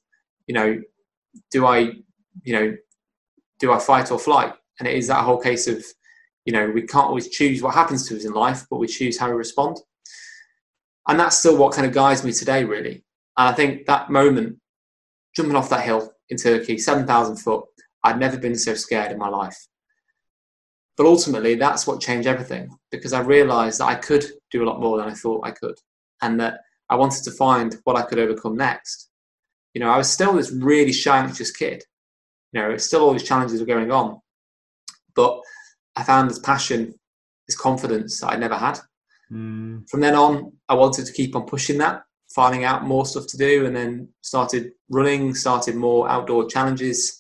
you 0.47 0.55
know, 0.55 0.81
do 1.51 1.67
I, 1.67 1.79
you 2.43 2.53
know, 2.53 2.77
do 3.59 3.73
I 3.73 3.79
fight 3.79 4.11
or 4.11 4.19
flight? 4.19 4.53
And 4.79 4.89
it 4.89 4.97
is 4.97 5.09
that 5.09 5.25
whole 5.25 5.39
case 5.39 5.67
of, 5.67 5.85
you 6.45 6.53
know, 6.53 6.71
we 6.71 6.83
can't 6.83 7.07
always 7.07 7.29
choose 7.29 7.63
what 7.63 7.75
happens 7.75 8.07
to 8.09 8.17
us 8.17 8.25
in 8.25 8.33
life, 8.33 8.67
but 8.71 8.79
we 8.79 8.87
choose 8.87 9.19
how 9.19 9.29
we 9.31 9.37
respond. 9.37 9.79
And 11.07 11.21
that's 11.21 11.39
still 11.39 11.57
what 11.57 11.75
kind 11.75 11.87
of 11.87 11.93
guides 11.93 12.25
me 12.25 12.33
today, 12.33 12.65
really. 12.65 13.05
And 13.37 13.49
I 13.49 13.53
think 13.53 13.87
that 13.87 14.11
moment, 14.11 14.59
jumping 15.37 15.57
off 15.57 15.71
that 15.71 15.85
hill 15.85 16.13
in 16.31 16.37
Turkey, 16.37 16.79
7,000 16.79 17.37
foot, 17.37 17.65
I'd 18.03 18.19
never 18.19 18.39
been 18.39 18.57
so 18.57 18.75
scared 18.75 19.13
in 19.13 19.19
my 19.19 19.29
life. 19.29 19.57
But 20.97 21.07
ultimately, 21.07 21.57
that's 21.57 21.87
what 21.87 22.01
changed 22.01 22.29
everything 22.29 22.71
because 22.91 23.13
I 23.13 23.21
realized 23.21 23.81
that 23.81 23.87
I 23.87 23.97
could 23.97 24.25
do 24.51 24.63
a 24.63 24.67
lot 24.67 24.81
more 24.81 24.99
than 24.99 25.09
I 25.09 25.15
thought 25.15 25.47
I 25.47 25.51
could. 25.51 25.77
And 26.23 26.39
that 26.41 26.61
I 26.89 26.97
wanted 26.97 27.25
to 27.25 27.33
find 27.33 27.77
what 27.85 27.97
I 27.97 28.03
could 28.03 28.19
overcome 28.19 28.57
next 28.57 29.11
you 29.75 29.81
know, 29.81 29.91
I 29.91 29.99
was 29.99 30.11
still 30.11 30.35
this 30.35 30.53
really 30.53 30.93
shy, 30.93 31.19
anxious 31.19 31.51
kid. 31.51 31.83
You 32.53 32.63
know, 32.63 32.71
it's 32.71 32.85
still 32.85 33.03
all 33.03 33.13
these 33.13 33.25
challenges 33.25 33.61
were 33.61 33.67
going 33.67 33.91
on, 33.91 34.21
but 35.17 35.41
I 35.97 36.05
found 36.05 36.31
this 36.31 36.39
passion, 36.39 36.95
this 37.49 37.57
confidence 37.57 38.21
that 38.21 38.33
I 38.33 38.37
never 38.37 38.55
had. 38.55 38.79
Mm. 39.33 39.89
From 39.89 40.01
then 40.01 40.15
on, 40.15 40.53
I 40.69 40.75
wanted 40.75 41.07
to 41.07 41.13
keep 41.13 41.35
on 41.37 41.47
pushing 41.47 41.79
that, 41.79 42.03
finding 42.35 42.65
out 42.65 42.85
more 42.85 43.07
stuff 43.07 43.27
to 43.29 43.37
do, 43.37 43.67
and 43.67 43.75
then 43.75 44.09
started 44.23 44.73
running, 44.91 45.35
started 45.35 45.77
more 45.77 46.09
outdoor 46.09 46.49
challenges. 46.49 47.17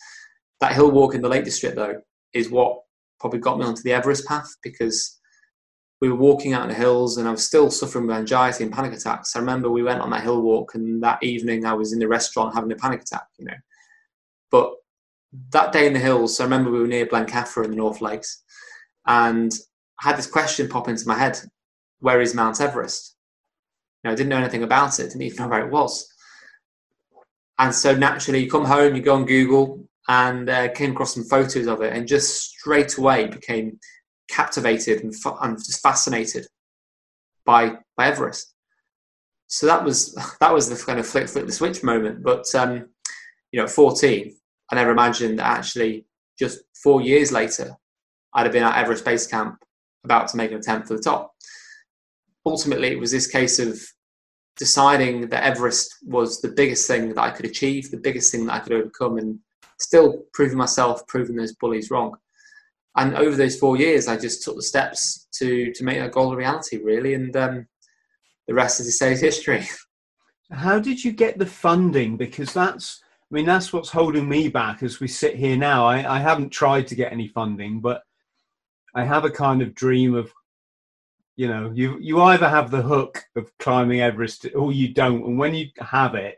That 0.60 0.72
hill 0.72 0.90
walk 0.90 1.14
in 1.14 1.22
the 1.22 1.28
Lake 1.28 1.44
District, 1.44 1.76
though, 1.76 2.00
is 2.32 2.50
what 2.50 2.80
probably 3.18 3.40
got 3.40 3.58
me 3.58 3.64
onto 3.64 3.82
the 3.82 3.92
Everest 3.92 4.26
path 4.26 4.54
because 4.62 5.18
we 6.00 6.10
were 6.10 6.16
walking 6.16 6.52
out 6.52 6.64
in 6.64 6.68
the 6.68 6.74
hills 6.74 7.16
and 7.16 7.26
I 7.26 7.30
was 7.30 7.46
still 7.46 7.70
suffering 7.70 8.06
with 8.06 8.16
anxiety 8.16 8.64
and 8.64 8.72
panic 8.72 8.92
attacks. 8.92 9.34
I 9.34 9.38
remember 9.38 9.70
we 9.70 9.82
went 9.82 10.00
on 10.00 10.10
that 10.10 10.22
hill 10.22 10.42
walk 10.42 10.74
and 10.74 11.02
that 11.02 11.22
evening 11.22 11.64
I 11.64 11.72
was 11.72 11.94
in 11.94 11.98
the 11.98 12.08
restaurant 12.08 12.54
having 12.54 12.70
a 12.72 12.76
panic 12.76 13.00
attack, 13.00 13.26
you 13.38 13.46
know. 13.46 13.54
But 14.50 14.72
that 15.50 15.72
day 15.72 15.86
in 15.86 15.94
the 15.94 15.98
hills, 15.98 16.38
I 16.38 16.44
remember 16.44 16.70
we 16.70 16.80
were 16.80 16.86
near 16.86 17.06
Blencathra 17.06 17.64
in 17.64 17.70
the 17.70 17.76
North 17.76 18.02
Lakes 18.02 18.42
and 19.06 19.50
I 20.02 20.08
had 20.08 20.18
this 20.18 20.26
question 20.26 20.68
pop 20.68 20.88
into 20.88 21.08
my 21.08 21.16
head 21.16 21.38
where 22.04 22.20
is 22.20 22.34
Mount 22.34 22.60
Everest? 22.60 23.16
You 24.02 24.08
know, 24.08 24.12
I 24.12 24.14
didn't 24.14 24.28
know 24.28 24.36
anything 24.36 24.62
about 24.62 25.00
it, 25.00 25.04
didn't 25.04 25.22
even 25.22 25.38
know 25.38 25.48
where 25.48 25.66
it 25.66 25.72
was. 25.72 26.06
And 27.58 27.74
so 27.74 27.94
naturally, 27.94 28.44
you 28.44 28.50
come 28.50 28.66
home, 28.66 28.94
you 28.94 29.00
go 29.00 29.14
on 29.14 29.24
Google, 29.24 29.88
and 30.06 30.50
uh, 30.50 30.70
came 30.72 30.90
across 30.90 31.14
some 31.14 31.24
photos 31.24 31.66
of 31.66 31.80
it, 31.80 31.94
and 31.94 32.06
just 32.06 32.50
straight 32.50 32.98
away 32.98 33.28
became 33.28 33.78
captivated 34.28 35.02
and, 35.02 35.14
and 35.40 35.56
just 35.56 35.82
fascinated 35.82 36.46
by 37.46 37.76
by 37.96 38.08
Everest. 38.08 38.54
So 39.46 39.66
that 39.66 39.82
was 39.82 40.14
that 40.40 40.52
was 40.52 40.68
the 40.68 40.84
kind 40.84 40.98
of 40.98 41.06
flick 41.06 41.26
flip 41.28 41.46
the 41.46 41.52
switch 41.52 41.82
moment. 41.82 42.22
But 42.22 42.44
um, 42.54 42.90
you 43.50 43.58
know, 43.58 43.64
at 43.64 43.70
14, 43.70 44.30
I 44.70 44.74
never 44.74 44.90
imagined 44.90 45.38
that 45.38 45.58
actually 45.58 46.04
just 46.38 46.58
four 46.82 47.00
years 47.00 47.32
later, 47.32 47.74
I'd 48.34 48.44
have 48.44 48.52
been 48.52 48.62
at 48.62 48.76
Everest 48.76 49.06
Base 49.06 49.26
Camp 49.26 49.56
about 50.04 50.28
to 50.28 50.36
make 50.36 50.50
an 50.50 50.58
attempt 50.58 50.88
for 50.88 50.98
the 50.98 51.02
top. 51.02 51.30
Ultimately, 52.46 52.88
it 52.88 52.98
was 52.98 53.10
this 53.10 53.26
case 53.26 53.58
of 53.58 53.80
deciding 54.56 55.28
that 55.28 55.44
Everest 55.44 55.96
was 56.04 56.40
the 56.40 56.48
biggest 56.48 56.86
thing 56.86 57.08
that 57.08 57.18
I 57.18 57.30
could 57.30 57.46
achieve, 57.46 57.90
the 57.90 57.96
biggest 57.96 58.30
thing 58.30 58.46
that 58.46 58.54
I 58.54 58.58
could 58.60 58.72
overcome, 58.72 59.18
and 59.18 59.38
still 59.78 60.24
proving 60.32 60.58
myself, 60.58 61.06
proving 61.06 61.36
those 61.36 61.54
bullies 61.54 61.90
wrong 61.90 62.16
and 62.96 63.16
over 63.16 63.36
those 63.36 63.58
four 63.58 63.76
years, 63.76 64.06
I 64.06 64.16
just 64.16 64.42
took 64.42 64.56
the 64.56 64.62
steps 64.62 65.26
to 65.38 65.72
to 65.72 65.84
make 65.84 65.98
that 65.98 66.12
goal 66.12 66.32
a 66.32 66.36
reality, 66.36 66.78
really, 66.82 67.14
and 67.14 67.36
um, 67.36 67.66
the 68.46 68.54
rest, 68.54 68.80
as 68.80 68.86
you 68.86 68.92
say, 68.92 69.12
is 69.12 69.20
history. 69.20 69.66
How 70.50 70.78
did 70.78 71.02
you 71.02 71.12
get 71.12 71.38
the 71.38 71.46
funding? 71.46 72.16
Because 72.16 72.52
that's, 72.52 73.02
I 73.30 73.34
mean, 73.34 73.46
that's 73.46 73.72
what's 73.72 73.90
holding 73.90 74.28
me 74.28 74.48
back 74.48 74.82
as 74.82 75.00
we 75.00 75.08
sit 75.08 75.34
here 75.34 75.56
now. 75.56 75.86
I, 75.86 76.16
I 76.16 76.18
haven't 76.20 76.50
tried 76.50 76.86
to 76.88 76.94
get 76.94 77.12
any 77.12 77.28
funding, 77.28 77.80
but 77.80 78.02
I 78.94 79.04
have 79.04 79.24
a 79.24 79.30
kind 79.30 79.62
of 79.62 79.74
dream 79.74 80.14
of, 80.14 80.30
you 81.36 81.48
know, 81.48 81.72
you 81.74 81.98
you 82.00 82.20
either 82.22 82.48
have 82.48 82.70
the 82.70 82.82
hook 82.82 83.24
of 83.36 83.50
climbing 83.58 84.00
Everest 84.00 84.46
or 84.54 84.72
you 84.72 84.94
don't, 84.94 85.24
and 85.24 85.38
when 85.38 85.54
you 85.54 85.68
have 85.78 86.14
it, 86.14 86.36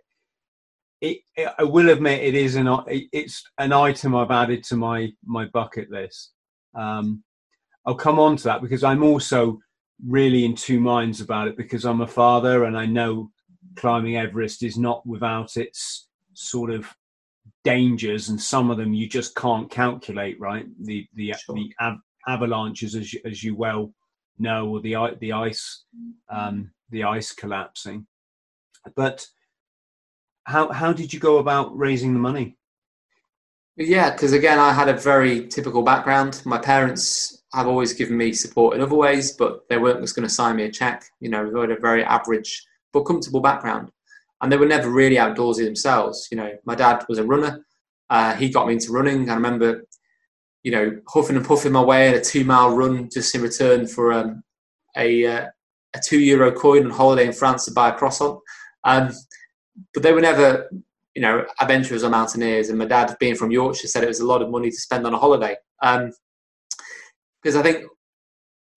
it, 1.00 1.18
it, 1.37 1.52
I 1.59 1.64
will 1.64 1.90
admit 1.90 2.22
it 2.22 2.35
is 2.35 2.56
an 2.56 2.68
it's 2.88 3.44
an 3.59 3.72
item 3.72 4.14
I've 4.14 4.30
added 4.30 4.64
to 4.64 4.76
my 4.76 5.12
my 5.24 5.46
bucket 5.46 5.90
list. 5.90 6.32
Um, 6.74 7.22
I'll 7.85 7.94
come 7.94 8.18
on 8.18 8.37
to 8.37 8.44
that 8.44 8.62
because 8.62 8.85
I'm 8.85 9.02
also 9.02 9.61
really 10.06 10.44
in 10.44 10.54
two 10.54 10.80
minds 10.80 11.20
about 11.20 11.48
it 11.48 11.56
because 11.56 11.85
I'm 11.85 12.00
a 12.00 12.06
father 12.06 12.64
and 12.64 12.76
I 12.76 12.87
know 12.87 13.30
climbing 13.76 14.16
Everest 14.16 14.62
is 14.62 14.76
not 14.76 15.06
without 15.06 15.56
its 15.56 16.09
sort 16.32 16.70
of 16.70 16.87
dangers 17.64 18.28
and 18.28 18.40
some 18.40 18.70
of 18.70 18.76
them 18.78 18.92
you 18.92 19.09
just 19.09 19.35
can't 19.35 19.70
calculate 19.70 20.38
right 20.40 20.66
the 20.82 21.06
the, 21.14 21.35
sure. 21.38 21.54
the 21.54 21.72
av- 21.80 22.00
avalanches 22.28 22.94
as 22.94 23.12
you, 23.12 23.20
as 23.24 23.42
you 23.42 23.54
well 23.54 23.92
know 24.38 24.68
or 24.68 24.81
the 24.81 24.96
the 25.20 25.33
ice 25.33 25.85
um, 26.29 26.70
the 26.90 27.05
ice 27.05 27.33
collapsing 27.33 28.07
but 28.94 29.27
how 30.44 30.70
how 30.70 30.92
did 30.92 31.12
you 31.12 31.18
go 31.18 31.38
about 31.38 31.77
raising 31.77 32.12
the 32.12 32.20
money 32.20 32.57
yeah, 33.79 34.11
because 34.11 34.33
again, 34.33 34.59
I 34.59 34.72
had 34.72 34.88
a 34.88 34.96
very 34.96 35.46
typical 35.49 35.83
background. 35.83 36.40
My 36.46 36.57
parents 36.57 37.42
have 37.53 37.66
always 37.66 37.92
given 37.92 38.16
me 38.16 38.33
support 38.33 38.75
in 38.75 38.81
other 38.81 38.94
ways, 38.94 39.33
but 39.33 39.68
they 39.68 39.77
weren't 39.77 40.01
just 40.01 40.16
going 40.16 40.27
to 40.27 40.33
sign 40.35 40.57
me 40.57 40.64
a 40.64 40.70
check. 40.70 41.05
You 41.20 41.29
know, 41.29 41.51
they 41.51 41.61
had 41.61 41.70
a 41.70 41.81
very 41.81 42.03
average 42.03 42.64
but 42.94 43.03
comfortable 43.03 43.40
background, 43.40 43.90
and 44.40 44.51
they 44.51 44.57
were 44.57 44.66
never 44.66 44.88
really 44.88 45.16
outdoorsy 45.16 45.64
themselves. 45.64 46.27
You 46.31 46.38
know, 46.38 46.53
my 46.64 46.75
dad 46.75 47.05
was 47.07 47.18
a 47.18 47.25
runner. 47.25 47.66
Uh, 48.09 48.35
he 48.37 48.49
got 48.49 48.66
me 48.66 48.75
into 48.75 48.92
running. 48.92 49.29
I 49.29 49.35
remember, 49.35 49.85
you 50.66 50.72
know, 50.72 50.87
huffing 51.07 51.37
and 51.37 51.46
puffing 51.46 51.70
my 51.70 51.83
way 51.92 52.09
in 52.09 52.14
a 52.14 52.20
two-mile 52.20 52.74
run 52.81 53.09
just 53.09 53.35
in 53.37 53.42
return 53.42 53.87
for 53.87 54.12
um, 54.12 54.42
a 54.96 55.24
uh, 55.24 55.46
a 55.94 56.00
two 56.05 56.18
euro 56.18 56.50
coin 56.50 56.85
on 56.87 56.90
holiday 56.90 57.26
in 57.26 57.33
France 57.33 57.64
to 57.64 57.72
buy 57.72 57.90
a 57.90 57.94
croissant. 57.94 58.40
Um, 58.83 59.12
but 59.94 60.02
they 60.02 60.12
were 60.12 60.20
never 60.20 60.68
you 61.16 61.22
know, 61.22 61.46
adventurers 61.61 62.05
or 62.05 62.11
mountaineers. 62.11 62.68
And 62.68 62.79
my 62.79 62.85
dad, 62.85 63.16
being 63.18 63.37
from 63.37 63.50
Yorkshire, 63.50 63.88
said 63.88 64.04
it 64.04 64.08
was 64.08 64.21
a 64.21 64.27
lot 64.27 64.42
of 64.42 64.50
money 64.50 64.71
to 64.71 64.77
spend 64.77 65.06
on 65.06 65.14
a 65.14 65.19
holiday. 65.19 65.56
Because 65.81 67.54
um, 67.54 67.58
I 67.58 67.62
think 67.62 67.85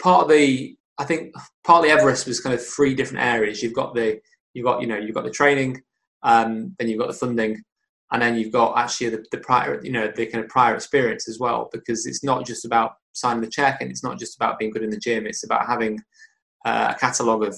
part 0.01 0.23
of 0.23 0.29
the, 0.29 0.77
I 0.97 1.03
think 1.03 1.35
partly 1.65 1.89
Everest 1.89 2.27
was 2.27 2.39
kind 2.39 2.55
of 2.55 2.65
three 2.65 2.95
different 2.95 3.25
areas. 3.25 3.61
You've 3.61 3.73
got 3.73 3.93
the, 3.93 4.21
you've 4.53 4.63
got, 4.65 4.79
you 4.79 4.87
know, 4.87 4.97
you've 4.97 5.15
got 5.15 5.25
the 5.25 5.31
training, 5.31 5.81
um, 6.23 6.75
then 6.79 6.87
you've 6.87 6.99
got 6.99 7.07
the 7.07 7.13
funding, 7.13 7.61
and 8.11 8.21
then 8.21 8.35
you've 8.35 8.51
got 8.51 8.77
actually 8.77 9.09
the, 9.09 9.25
the 9.31 9.37
prior, 9.37 9.79
you 9.83 9.91
know, 9.91 10.11
the 10.15 10.25
kind 10.25 10.43
of 10.43 10.49
prior 10.49 10.75
experience 10.75 11.29
as 11.29 11.39
well. 11.39 11.69
Because 11.71 12.05
it's 12.05 12.23
not 12.23 12.45
just 12.45 12.65
about 12.65 12.93
signing 13.13 13.41
the 13.41 13.49
check, 13.49 13.81
and 13.81 13.91
it's 13.91 14.03
not 14.03 14.19
just 14.19 14.35
about 14.35 14.59
being 14.59 14.71
good 14.71 14.83
in 14.83 14.89
the 14.89 14.97
gym. 14.97 15.27
It's 15.27 15.43
about 15.43 15.67
having 15.67 15.99
uh, 16.65 16.93
a 16.95 16.99
catalogue 16.99 17.43
of 17.43 17.57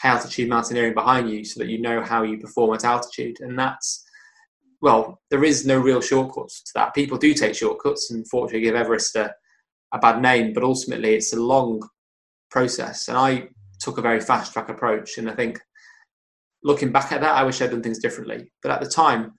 high 0.00 0.10
altitude 0.10 0.48
mountaineering 0.48 0.94
behind 0.94 1.30
you, 1.30 1.44
so 1.44 1.60
that 1.60 1.68
you 1.68 1.80
know 1.80 2.02
how 2.02 2.22
you 2.22 2.38
perform 2.38 2.74
at 2.74 2.84
altitude, 2.84 3.36
and 3.40 3.58
that's 3.58 4.04
well, 4.80 5.20
there 5.30 5.44
is 5.44 5.66
no 5.66 5.78
real 5.78 6.00
shortcuts 6.00 6.62
to 6.62 6.72
that. 6.74 6.94
People 6.94 7.18
do 7.18 7.34
take 7.34 7.54
shortcuts 7.54 8.10
and 8.10 8.26
fortunately 8.28 8.62
give 8.62 8.74
Everest 8.74 9.14
a, 9.16 9.34
a 9.92 9.98
bad 9.98 10.22
name, 10.22 10.52
but 10.52 10.62
ultimately 10.62 11.14
it's 11.14 11.32
a 11.32 11.40
long 11.40 11.86
process. 12.50 13.08
And 13.08 13.16
I 13.16 13.48
took 13.78 13.98
a 13.98 14.02
very 14.02 14.20
fast 14.20 14.52
track 14.52 14.68
approach. 14.68 15.18
And 15.18 15.28
I 15.28 15.34
think 15.34 15.60
looking 16.62 16.92
back 16.92 17.12
at 17.12 17.20
that, 17.20 17.34
I 17.34 17.44
wish 17.44 17.60
I'd 17.60 17.70
done 17.70 17.82
things 17.82 17.98
differently. 17.98 18.50
But 18.62 18.72
at 18.72 18.80
the 18.80 18.88
time, 18.88 19.34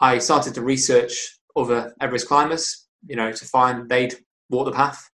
I 0.00 0.18
started 0.18 0.54
to 0.54 0.62
research 0.62 1.38
other 1.56 1.94
Everest 2.00 2.28
climbers, 2.28 2.86
you 3.06 3.16
know, 3.16 3.32
to 3.32 3.44
find 3.44 3.88
they'd 3.88 4.14
walk 4.50 4.66
the 4.66 4.72
path. 4.72 5.10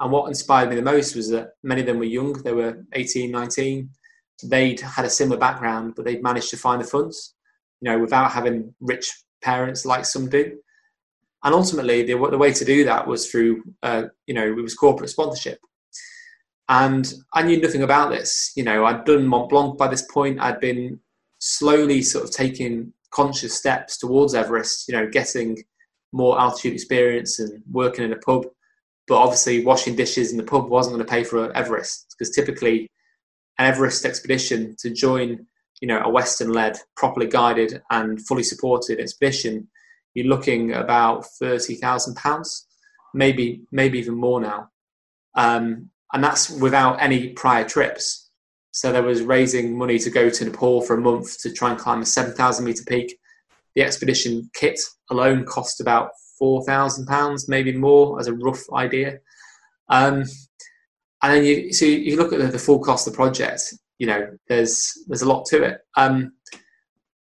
And 0.00 0.12
what 0.12 0.28
inspired 0.28 0.68
me 0.68 0.76
the 0.76 0.82
most 0.82 1.16
was 1.16 1.30
that 1.30 1.50
many 1.62 1.80
of 1.80 1.86
them 1.86 1.98
were 1.98 2.04
young, 2.04 2.34
they 2.42 2.52
were 2.52 2.84
18, 2.92 3.30
19. 3.30 3.90
They'd 4.44 4.80
had 4.80 5.04
a 5.04 5.10
similar 5.10 5.38
background, 5.38 5.94
but 5.96 6.04
they'd 6.04 6.22
managed 6.22 6.50
to 6.50 6.56
find 6.56 6.80
the 6.80 6.86
funds, 6.86 7.34
you 7.80 7.90
know, 7.90 7.98
without 7.98 8.30
having 8.30 8.74
rich 8.80 9.10
parents 9.42 9.84
like 9.84 10.04
some 10.04 10.28
do. 10.28 10.58
And 11.44 11.54
ultimately, 11.54 12.02
the, 12.02 12.14
the 12.30 12.38
way 12.38 12.52
to 12.52 12.64
do 12.64 12.84
that 12.84 13.06
was 13.06 13.28
through, 13.28 13.62
uh, 13.82 14.04
you 14.26 14.34
know, 14.34 14.46
it 14.46 14.62
was 14.62 14.74
corporate 14.74 15.10
sponsorship. 15.10 15.58
And 16.68 17.12
I 17.32 17.42
knew 17.42 17.60
nothing 17.60 17.82
about 17.82 18.10
this. 18.10 18.52
You 18.54 18.64
know, 18.64 18.84
I'd 18.84 19.04
done 19.04 19.26
Mont 19.26 19.48
Blanc 19.48 19.78
by 19.78 19.88
this 19.88 20.06
point. 20.12 20.40
I'd 20.40 20.60
been 20.60 21.00
slowly 21.38 22.02
sort 22.02 22.24
of 22.24 22.30
taking 22.30 22.92
conscious 23.10 23.54
steps 23.54 23.98
towards 23.98 24.34
Everest, 24.34 24.88
you 24.88 24.94
know, 24.94 25.08
getting 25.08 25.62
more 26.12 26.40
altitude 26.40 26.74
experience 26.74 27.38
and 27.38 27.62
working 27.70 28.04
in 28.04 28.12
a 28.12 28.16
pub. 28.16 28.46
But 29.06 29.18
obviously, 29.18 29.64
washing 29.64 29.96
dishes 29.96 30.30
in 30.32 30.36
the 30.36 30.44
pub 30.44 30.68
wasn't 30.68 30.96
going 30.96 31.06
to 31.06 31.10
pay 31.10 31.24
for 31.24 31.54
Everest 31.56 32.14
because 32.18 32.34
typically, 32.34 32.90
an 33.58 33.66
Everest 33.66 34.04
expedition 34.04 34.76
to 34.80 34.90
join, 34.90 35.46
you 35.80 35.88
know, 35.88 36.00
a 36.02 36.08
Western-led, 36.08 36.78
properly 36.96 37.26
guided 37.26 37.82
and 37.90 38.24
fully 38.26 38.42
supported 38.42 39.00
expedition, 39.00 39.68
you're 40.14 40.26
looking 40.26 40.74
about 40.74 41.24
thirty 41.38 41.74
thousand 41.76 42.16
pounds, 42.16 42.66
maybe 43.14 43.62
maybe 43.72 43.98
even 43.98 44.14
more 44.14 44.40
now. 44.40 44.68
Um, 45.34 45.90
and 46.12 46.24
that's 46.24 46.50
without 46.50 47.00
any 47.00 47.30
prior 47.30 47.64
trips. 47.64 48.27
So 48.78 48.92
there 48.92 49.02
was 49.02 49.22
raising 49.22 49.76
money 49.76 49.98
to 49.98 50.08
go 50.08 50.30
to 50.30 50.44
Nepal 50.44 50.82
for 50.82 50.94
a 50.94 51.00
month 51.00 51.42
to 51.42 51.52
try 51.52 51.70
and 51.70 51.78
climb 51.80 52.00
a 52.00 52.06
7,000 52.06 52.64
meter 52.64 52.84
peak. 52.86 53.18
The 53.74 53.82
expedition 53.82 54.48
kit 54.54 54.78
alone 55.10 55.44
cost 55.46 55.80
about 55.80 56.10
£4,000, 56.40 57.48
maybe 57.48 57.72
more, 57.72 58.20
as 58.20 58.28
a 58.28 58.34
rough 58.34 58.62
idea. 58.72 59.18
Um, 59.88 60.22
and 61.24 61.34
then 61.34 61.44
you, 61.44 61.72
so 61.72 61.86
you 61.86 62.16
look 62.16 62.32
at 62.32 62.38
the, 62.38 62.46
the, 62.46 62.58
full 62.60 62.78
cost 62.78 63.08
of 63.08 63.14
the 63.14 63.16
project, 63.16 63.74
you 63.98 64.06
know, 64.06 64.30
there's, 64.46 64.92
there's 65.08 65.22
a 65.22 65.28
lot 65.28 65.44
to 65.46 65.64
it. 65.64 65.80
Um, 65.96 66.34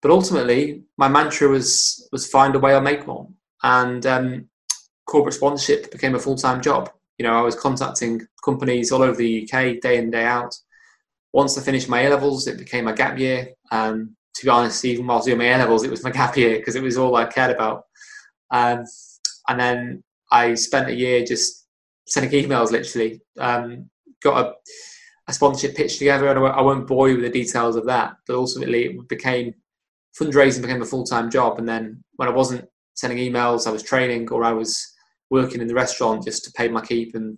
but 0.01 0.11
ultimately, 0.11 0.83
my 0.97 1.07
mantra 1.07 1.47
was, 1.47 2.05
was 2.11 2.27
find 2.27 2.53
a 2.55 2.59
way 2.59 2.75
or 2.75 2.81
make 2.81 3.07
one. 3.07 3.33
And 3.63 4.05
um, 4.05 4.49
corporate 5.05 5.35
sponsorship 5.35 5.89
became 5.89 6.15
a 6.15 6.19
full 6.19 6.35
time 6.35 6.61
job 6.61 6.89
you 7.17 7.25
know, 7.25 7.37
I 7.37 7.41
was 7.41 7.55
contacting 7.55 8.27
companies 8.43 8.91
all 8.91 9.01
over 9.01 9.15
the 9.15 9.43
UK 9.43 9.79
day 9.81 9.97
in, 9.97 10.11
day 10.11 10.25
out. 10.25 10.53
Once 11.35 11.57
I 11.57 11.61
finished 11.61 11.89
my 11.89 12.03
A 12.03 12.09
levels, 12.09 12.47
it 12.47 12.57
became 12.57 12.85
my 12.85 12.93
gap 12.93 13.19
year. 13.19 13.49
Um, 13.69 14.15
to 14.35 14.45
be 14.45 14.49
honest, 14.49 14.85
even 14.85 15.05
while 15.05 15.21
doing 15.21 15.37
my 15.37 15.45
A 15.47 15.57
levels, 15.57 15.83
it 15.83 15.91
was 15.91 16.01
my 16.01 16.11
gap 16.19 16.37
year 16.37 16.57
because 16.57 16.77
it 16.77 16.81
was 16.81 16.97
all 16.97 17.13
I 17.17 17.25
cared 17.25 17.53
about. 17.53 17.83
Um, 18.51 18.85
and 19.49 19.59
then 19.59 20.03
I 20.31 20.53
spent 20.53 20.89
a 20.89 20.95
year 20.95 21.25
just 21.25 21.67
sending 22.07 22.31
emails, 22.31 22.71
literally. 22.71 23.21
Um, 23.37 23.89
got 24.23 24.45
a, 24.45 24.53
a, 25.27 25.33
sponsorship 25.33 25.75
pitch 25.75 25.97
together, 25.97 26.29
and 26.29 26.39
I 26.39 26.61
won't 26.61 26.87
bore 26.87 27.09
you 27.09 27.17
with 27.17 27.25
the 27.25 27.43
details 27.43 27.75
of 27.75 27.85
that. 27.87 28.15
But 28.25 28.37
ultimately, 28.37 28.85
it 28.85 29.09
became 29.09 29.53
fundraising 30.17 30.61
became 30.61 30.81
a 30.81 30.85
full 30.85 31.03
time 31.03 31.29
job. 31.29 31.59
And 31.59 31.67
then 31.67 32.01
when 32.15 32.29
I 32.29 32.31
wasn't 32.31 32.63
sending 32.93 33.19
emails, 33.19 33.67
I 33.67 33.71
was 33.71 33.83
training 33.83 34.31
or 34.31 34.45
I 34.45 34.53
was 34.53 34.73
working 35.29 35.59
in 35.59 35.67
the 35.67 35.73
restaurant 35.73 36.23
just 36.23 36.45
to 36.45 36.51
pay 36.53 36.69
my 36.69 36.79
keep 36.81 37.13
and 37.13 37.37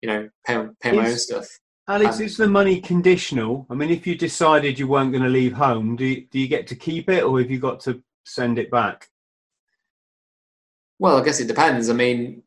you 0.00 0.08
know 0.08 0.30
pay 0.46 0.66
pay 0.80 0.92
my 0.92 1.10
own 1.10 1.18
stuff. 1.18 1.46
Alex, 1.86 2.16
um, 2.16 2.22
is 2.22 2.36
the 2.36 2.46
money 2.46 2.80
conditional? 2.80 3.66
I 3.68 3.74
mean, 3.74 3.90
if 3.90 4.06
you 4.06 4.14
decided 4.14 4.78
you 4.78 4.88
weren't 4.88 5.12
going 5.12 5.22
to 5.22 5.28
leave 5.28 5.52
home, 5.52 5.96
do 5.96 6.04
you, 6.04 6.26
do 6.30 6.38
you 6.38 6.48
get 6.48 6.66
to 6.68 6.76
keep 6.76 7.10
it, 7.10 7.22
or 7.22 7.38
have 7.40 7.50
you 7.50 7.58
got 7.58 7.80
to 7.80 8.02
send 8.24 8.58
it 8.58 8.70
back? 8.70 9.08
Well, 10.98 11.18
I 11.18 11.24
guess 11.24 11.40
it 11.40 11.48
depends. 11.48 11.90
I 11.90 11.92
mean, 11.92 12.42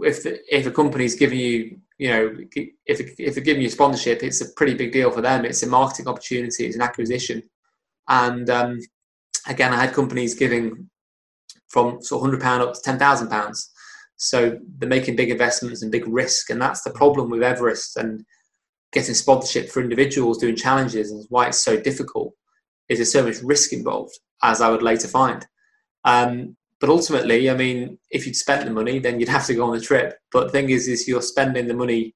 if 0.00 0.22
the, 0.22 0.40
if 0.54 0.66
a 0.66 0.70
company's 0.70 1.14
giving 1.14 1.38
you, 1.38 1.78
you 1.96 2.10
know, 2.10 2.36
if 2.84 3.14
if 3.18 3.34
they're 3.34 3.44
giving 3.44 3.62
you 3.62 3.70
sponsorship, 3.70 4.22
it's 4.22 4.42
a 4.42 4.52
pretty 4.52 4.74
big 4.74 4.92
deal 4.92 5.10
for 5.10 5.22
them. 5.22 5.44
It's 5.44 5.62
a 5.62 5.66
marketing 5.66 6.08
opportunity. 6.08 6.66
It's 6.66 6.76
an 6.76 6.82
acquisition, 6.82 7.42
and 8.08 8.50
um, 8.50 8.78
again, 9.46 9.72
I 9.72 9.80
had 9.80 9.94
companies 9.94 10.34
giving 10.34 10.90
from 11.68 12.02
sort 12.02 12.20
of 12.20 12.26
hundred 12.26 12.42
pound 12.42 12.62
up 12.62 12.74
to 12.74 12.80
ten 12.82 12.98
thousand 12.98 13.28
pounds. 13.28 13.70
So 14.16 14.58
they're 14.78 14.88
making 14.88 15.16
big 15.16 15.30
investments 15.30 15.82
and 15.82 15.92
big 15.92 16.06
risk, 16.06 16.50
and 16.50 16.60
that's 16.60 16.82
the 16.82 16.90
problem 16.90 17.30
with 17.30 17.42
Everest 17.42 17.96
and 17.96 18.24
getting 18.92 19.14
sponsorship 19.14 19.68
for 19.68 19.82
individuals 19.82 20.38
doing 20.38 20.56
challenges 20.56 21.10
and 21.10 21.24
why 21.28 21.48
it's 21.48 21.64
so 21.64 21.80
difficult. 21.80 22.32
Is 22.88 22.98
there's 22.98 23.12
so 23.12 23.24
much 23.24 23.42
risk 23.42 23.72
involved, 23.72 24.18
as 24.42 24.60
I 24.60 24.70
would 24.70 24.82
later 24.82 25.08
find. 25.08 25.44
Um, 26.04 26.56
but 26.80 26.90
ultimately, 26.90 27.48
I 27.50 27.54
mean, 27.54 27.98
if 28.10 28.26
you'd 28.26 28.36
spent 28.36 28.64
the 28.64 28.70
money, 28.70 28.98
then 28.98 29.18
you'd 29.18 29.28
have 29.36 29.46
to 29.46 29.54
go 29.54 29.64
on 29.64 29.74
the 29.74 29.80
trip. 29.80 30.18
But 30.32 30.44
the 30.44 30.50
thing 30.50 30.70
is, 30.70 30.86
is 30.86 31.08
you're 31.08 31.22
spending 31.22 31.66
the 31.66 31.74
money 31.74 32.14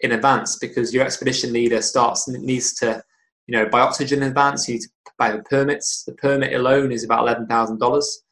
in 0.00 0.12
advance 0.12 0.56
because 0.58 0.94
your 0.94 1.04
expedition 1.04 1.52
leader 1.52 1.82
starts 1.82 2.28
and 2.28 2.40
needs 2.42 2.74
to, 2.74 3.02
you 3.46 3.58
know, 3.58 3.68
buy 3.68 3.80
oxygen 3.80 4.22
in 4.22 4.28
advance. 4.28 4.68
You 4.68 4.74
need 4.74 4.82
to 4.82 4.88
buy 5.18 5.32
the 5.32 5.42
permits. 5.42 6.04
The 6.04 6.14
permit 6.14 6.52
alone 6.54 6.92
is 6.92 7.04
about 7.04 7.22
eleven 7.22 7.46
thousand 7.46 7.78
dollars. 7.80 8.22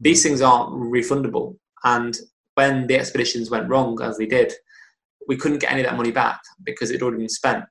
These 0.00 0.22
things 0.22 0.40
aren't 0.40 0.72
refundable, 0.72 1.56
and 1.84 2.16
when 2.60 2.86
the 2.86 2.98
expeditions 2.98 3.48
went 3.48 3.70
wrong, 3.70 3.98
as 4.02 4.18
they 4.18 4.26
did, 4.26 4.52
we 5.26 5.36
couldn't 5.36 5.60
get 5.60 5.72
any 5.72 5.80
of 5.80 5.86
that 5.86 5.96
money 5.96 6.10
back 6.10 6.40
because 6.62 6.90
it 6.90 6.94
had 6.94 7.02
already 7.02 7.20
been 7.20 7.28
spent. 7.42 7.64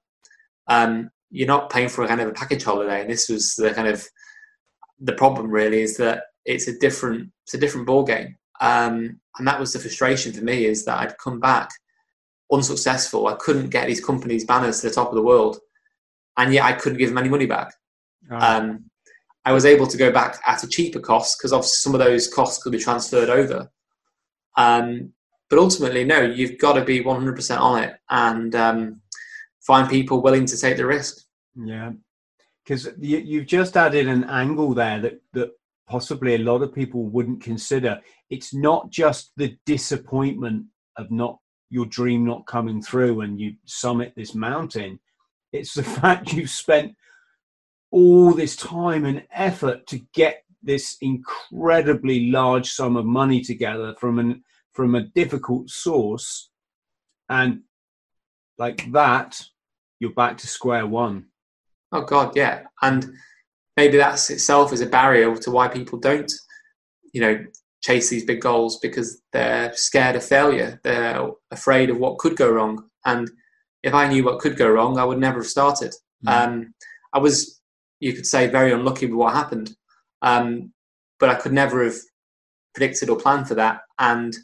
Um, 0.68 1.12
you're 1.30 1.54
not 1.56 1.70
paying 1.70 1.90
for 1.90 2.04
a 2.04 2.08
kind 2.08 2.22
of 2.22 2.30
a 2.30 2.34
package 2.34 2.64
holiday, 2.64 3.02
and 3.02 3.10
this 3.10 3.30
was 3.30 3.54
the 3.54 3.72
kind 3.72 3.88
of 3.88 4.04
the 5.00 5.14
problem. 5.14 5.52
Really, 5.52 5.82
is 5.82 5.96
that 5.98 6.24
it's 6.44 6.68
a 6.68 6.78
different 6.80 7.30
it's 7.44 7.54
a 7.54 7.60
different 7.60 7.86
ball 7.86 8.04
game, 8.04 8.36
um, 8.62 9.20
and 9.38 9.48
that 9.48 9.60
was 9.60 9.74
the 9.74 9.80
frustration 9.80 10.34
for 10.34 10.44
me 10.44 10.66
is 10.66 10.86
that 10.86 11.00
I'd 11.00 11.18
come 11.20 11.40
back 11.40 11.70
unsuccessful. 12.52 13.28
I 13.28 13.36
couldn't 13.36 13.70
get 13.70 13.86
these 13.86 14.04
companies' 14.04 14.46
banners 14.46 14.82
to 14.82 14.88
the 14.88 14.94
top 14.96 15.10
of 15.10 15.16
the 15.16 15.30
world, 15.32 15.60
and 16.38 16.52
yet 16.52 16.66
I 16.66 16.74
couldn't 16.74 16.98
give 16.98 17.10
them 17.10 17.20
any 17.20 17.30
money 17.30 17.46
back. 17.46 17.76
Oh. 18.32 18.38
Um, 18.38 18.86
I 19.46 19.54
was 19.54 19.66
able 19.66 19.86
to 19.86 19.98
go 19.98 20.12
back 20.12 20.40
at 20.48 20.64
a 20.64 20.68
cheaper 20.68 21.00
cost 21.00 21.38
because 21.38 21.54
obviously 21.54 21.78
some 21.78 21.94
of 21.94 22.00
those 22.00 22.28
costs 22.28 22.62
could 22.62 22.72
be 22.72 22.80
transferred 22.80 23.30
over. 23.30 23.70
Um, 24.58 25.14
but 25.50 25.60
ultimately, 25.60 26.04
no, 26.04 26.22
you've 26.22 26.58
got 26.58 26.74
to 26.74 26.84
be 26.84 27.04
100% 27.04 27.60
on 27.60 27.84
it 27.84 27.96
and 28.10 28.56
um, 28.56 29.02
find 29.62 29.90
people 29.90 30.22
willing 30.22 30.46
to 30.46 30.58
take 30.58 30.78
the 30.78 30.86
risk. 30.86 31.26
Yeah, 31.56 31.94
because 32.64 32.90
you, 33.00 33.40
have 33.40 33.48
just 33.48 33.76
added 33.76 34.08
an 34.08 34.26
angle 34.26 34.74
there 34.74 35.00
that, 35.02 35.22
that 35.34 35.52
possibly 35.88 36.36
a 36.36 36.40
lot 36.40 36.62
of 36.62 36.74
people 36.74 37.06
wouldn't 37.06 37.42
consider. 37.42 38.00
It's 38.30 38.54
not 38.54 38.92
just 38.92 39.32
the 39.38 39.58
disappointment 39.66 40.66
of 40.96 41.10
not 41.10 41.40
your 41.72 41.88
dream 41.88 42.26
not 42.26 42.46
coming 42.46 42.82
through 42.82 43.22
and 43.22 43.40
you 43.40 43.56
summit 43.66 44.14
this 44.16 44.36
mountain. 44.36 45.00
It's 45.52 45.74
the 45.74 45.84
fact 46.02 46.34
you've 46.34 46.50
spent 46.50 46.96
all 47.92 48.34
this 48.34 48.56
time 48.56 49.06
and 49.06 49.24
effort 49.32 49.88
to 49.88 50.00
get 50.14 50.44
this 50.62 50.98
incredibly 51.02 52.30
large 52.30 52.70
sum 52.70 52.98
of 52.98 53.06
money 53.06 53.42
together 53.42 53.96
from 54.00 54.20
an 54.20 54.44
from 54.74 54.96
a 54.96 55.08
difficult 55.16 55.70
source. 55.70 56.50
And 57.30 57.62
like 58.58 58.92
that 58.92 59.42
you're 60.00 60.14
back 60.14 60.38
to 60.38 60.48
square 60.48 60.86
one. 60.86 61.26
Oh 61.92 62.02
god 62.02 62.36
yeah. 62.36 62.64
And 62.82 63.14
maybe 63.78 63.98
that's 63.98 64.30
itself 64.30 64.74
is 64.74 64.82
a 64.82 64.86
barrier 64.86 65.36
to 65.36 65.52
why 65.52 65.68
people 65.68 66.00
don't 66.00 66.32
you 67.14 67.22
know 67.22 67.46
chase 67.82 68.10
these 68.10 68.26
big 68.26 68.42
goals 68.42 68.80
because 68.80 69.22
they're 69.32 69.74
scared 69.74 70.16
of 70.16 70.24
failure. 70.24 70.80
They're 70.84 71.30
afraid 71.52 71.90
of 71.90 71.98
what 71.98 72.18
could 72.18 72.36
go 72.36 72.50
wrong. 72.50 72.90
And 73.06 73.30
if 73.84 73.94
i 73.94 74.08
knew 74.08 74.24
what 74.24 74.40
could 74.40 74.58
go 74.58 74.70
wrong 74.70 74.98
i 74.98 75.06
would 75.06 75.20
never 75.20 75.40
have 75.40 75.48
started. 75.48 75.94
Mm. 76.26 76.32
um, 76.32 76.74
i 77.14 77.20
was 77.20 77.62
you 78.00 78.14
could 78.14 78.26
say 78.26 78.48
very 78.48 78.72
unlucky 78.72 79.06
with 79.06 79.16
what 79.16 79.34
happened 79.34 79.76
um, 80.22 80.72
but 81.20 81.30
I 81.30 81.36
could 81.36 81.54
never 81.54 81.84
have 81.84 81.96
predicted 82.74 83.10
or 83.10 83.18
planned 83.18 83.48
for 83.48 83.56
that. 83.56 83.82
And 84.00 84.36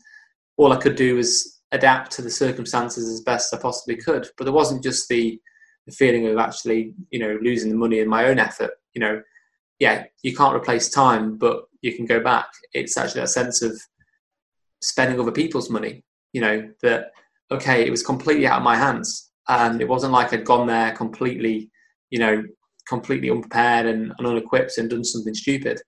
all 0.57 0.73
I 0.73 0.78
could 0.78 0.95
do 0.95 1.15
was 1.15 1.61
adapt 1.71 2.11
to 2.13 2.21
the 2.21 2.30
circumstances 2.30 3.09
as 3.09 3.21
best 3.21 3.53
I 3.53 3.57
possibly 3.57 3.97
could. 3.97 4.28
But 4.38 4.45
there 4.45 4.53
wasn't 4.53 4.84
just 4.84 5.07
the, 5.09 5.39
the 5.86 5.91
feeling 5.91 6.28
of 6.28 6.38
actually, 6.38 6.93
you 7.11 7.19
know, 7.19 7.38
losing 7.41 7.69
the 7.69 7.78
money 7.78 7.99
in 7.99 8.09
my 8.09 8.26
own 8.26 8.39
effort. 8.39 8.71
You 8.93 9.01
know, 9.01 9.21
yeah, 9.80 10.05
you 10.23 10.36
can't 10.36 10.55
replace 10.55 10.89
time, 10.89 11.38
but 11.38 11.63
you 11.82 11.93
can 11.93 12.05
go 12.05 12.19
back. 12.19 12.47
It's 12.73 12.97
actually 12.97 13.21
a 13.21 13.28
sense 13.28 13.61
of 13.61 13.80
spending 14.82 15.19
other 15.19 15.32
people's 15.32 15.69
money. 15.69 16.03
You 16.34 16.41
know 16.41 16.69
that 16.82 17.11
okay, 17.51 17.86
it 17.86 17.91
was 17.91 18.03
completely 18.03 18.47
out 18.47 18.57
of 18.57 18.63
my 18.63 18.76
hands, 18.76 19.32
and 19.47 19.82
it 19.82 19.88
wasn't 19.88 20.13
like 20.13 20.34
I'd 20.34 20.45
gone 20.45 20.67
there 20.67 20.91
completely, 20.93 21.69
you 22.09 22.19
know, 22.19 22.43
completely 22.88 23.29
unprepared 23.29 23.86
and, 23.86 24.13
and 24.17 24.27
unequipped 24.27 24.77
and 24.77 24.89
done 24.89 25.03
something 25.03 25.33
stupid. 25.33 25.81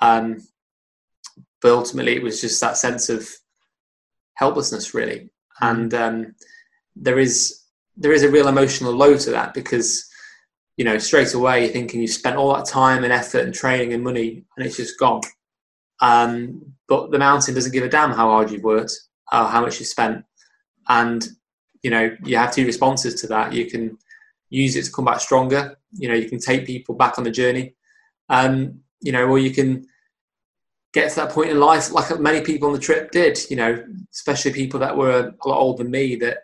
Um, 0.00 0.38
but 1.60 1.72
ultimately, 1.72 2.16
it 2.16 2.22
was 2.22 2.40
just 2.40 2.60
that 2.60 2.76
sense 2.76 3.08
of 3.08 3.28
helplessness, 4.34 4.94
really. 4.94 5.30
Mm-hmm. 5.62 5.66
And 5.66 5.94
um, 5.94 6.34
there 6.96 7.18
is 7.18 7.60
there 7.96 8.12
is 8.12 8.22
a 8.22 8.30
real 8.30 8.48
emotional 8.48 8.92
low 8.92 9.16
to 9.16 9.30
that 9.30 9.52
because 9.52 10.08
you 10.78 10.84
know 10.84 10.96
straight 10.96 11.34
away 11.34 11.64
you're 11.64 11.72
thinking 11.72 12.00
you 12.00 12.08
spent 12.08 12.36
all 12.36 12.54
that 12.54 12.64
time 12.64 13.04
and 13.04 13.12
effort 13.12 13.44
and 13.44 13.52
training 13.52 13.92
and 13.92 14.02
money 14.02 14.44
and 14.56 14.66
it's 14.66 14.76
just 14.76 14.98
gone. 14.98 15.20
Um, 16.00 16.72
but 16.88 17.10
the 17.10 17.18
mountain 17.18 17.54
doesn't 17.54 17.72
give 17.72 17.84
a 17.84 17.88
damn 17.88 18.10
how 18.10 18.30
hard 18.30 18.50
you've 18.50 18.62
worked 18.64 18.92
or 19.32 19.44
how 19.44 19.60
much 19.60 19.78
you've 19.78 19.88
spent. 19.88 20.24
And, 20.88 21.26
you 21.82 21.90
know, 21.90 22.16
you 22.24 22.36
have 22.36 22.54
two 22.54 22.66
responses 22.66 23.20
to 23.20 23.26
that. 23.28 23.52
You 23.52 23.66
can 23.66 23.98
use 24.50 24.76
it 24.76 24.84
to 24.84 24.92
come 24.92 25.06
back 25.06 25.20
stronger. 25.20 25.78
You 25.92 26.08
know, 26.08 26.14
you 26.14 26.28
can 26.28 26.38
take 26.38 26.66
people 26.66 26.94
back 26.94 27.18
on 27.18 27.24
the 27.24 27.30
journey. 27.30 27.74
Um, 28.28 28.80
you 29.00 29.12
know, 29.12 29.26
or 29.26 29.38
you 29.38 29.52
can 29.52 29.86
get 30.92 31.10
to 31.10 31.16
that 31.16 31.30
point 31.30 31.50
in 31.50 31.60
life 31.60 31.92
like 31.92 32.18
many 32.20 32.40
people 32.40 32.68
on 32.68 32.74
the 32.74 32.80
trip 32.80 33.10
did, 33.10 33.38
you 33.48 33.56
know, 33.56 33.82
especially 34.12 34.52
people 34.52 34.80
that 34.80 34.96
were 34.96 35.32
a 35.44 35.48
lot 35.48 35.58
older 35.58 35.82
than 35.82 35.90
me 35.90 36.16
that 36.16 36.38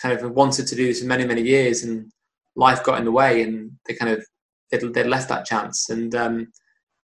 kind 0.00 0.18
of 0.18 0.30
wanted 0.32 0.66
to 0.66 0.74
do 0.74 0.86
this 0.86 1.00
for 1.00 1.06
many, 1.06 1.24
many 1.24 1.42
years 1.42 1.82
and 1.82 2.10
life 2.56 2.82
got 2.82 2.98
in 2.98 3.04
the 3.04 3.12
way 3.12 3.42
and 3.42 3.70
they 3.86 3.94
kind 3.94 4.12
of, 4.12 4.24
they 4.70 4.78
they 4.78 5.04
left 5.04 5.28
that 5.28 5.44
chance. 5.44 5.90
And 5.90 6.14
um, 6.14 6.48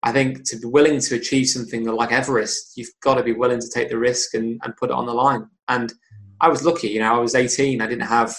I 0.02 0.12
think 0.12 0.48
to 0.48 0.58
be 0.58 0.66
willing 0.66 1.00
to 1.00 1.16
achieve 1.16 1.48
something 1.48 1.84
like 1.84 2.12
Everest, 2.12 2.76
you've 2.76 2.92
got 3.02 3.14
to 3.16 3.22
be 3.22 3.32
willing 3.32 3.60
to 3.60 3.68
take 3.68 3.88
the 3.88 3.98
risk 3.98 4.34
and, 4.34 4.60
and 4.62 4.76
put 4.76 4.90
it 4.90 4.96
on 4.96 5.06
the 5.06 5.14
line. 5.14 5.48
And 5.68 5.92
I 6.40 6.48
was 6.48 6.64
lucky, 6.64 6.88
you 6.88 7.00
know, 7.00 7.14
I 7.14 7.18
was 7.18 7.34
18, 7.34 7.82
I 7.82 7.86
didn't 7.86 8.06
have 8.06 8.34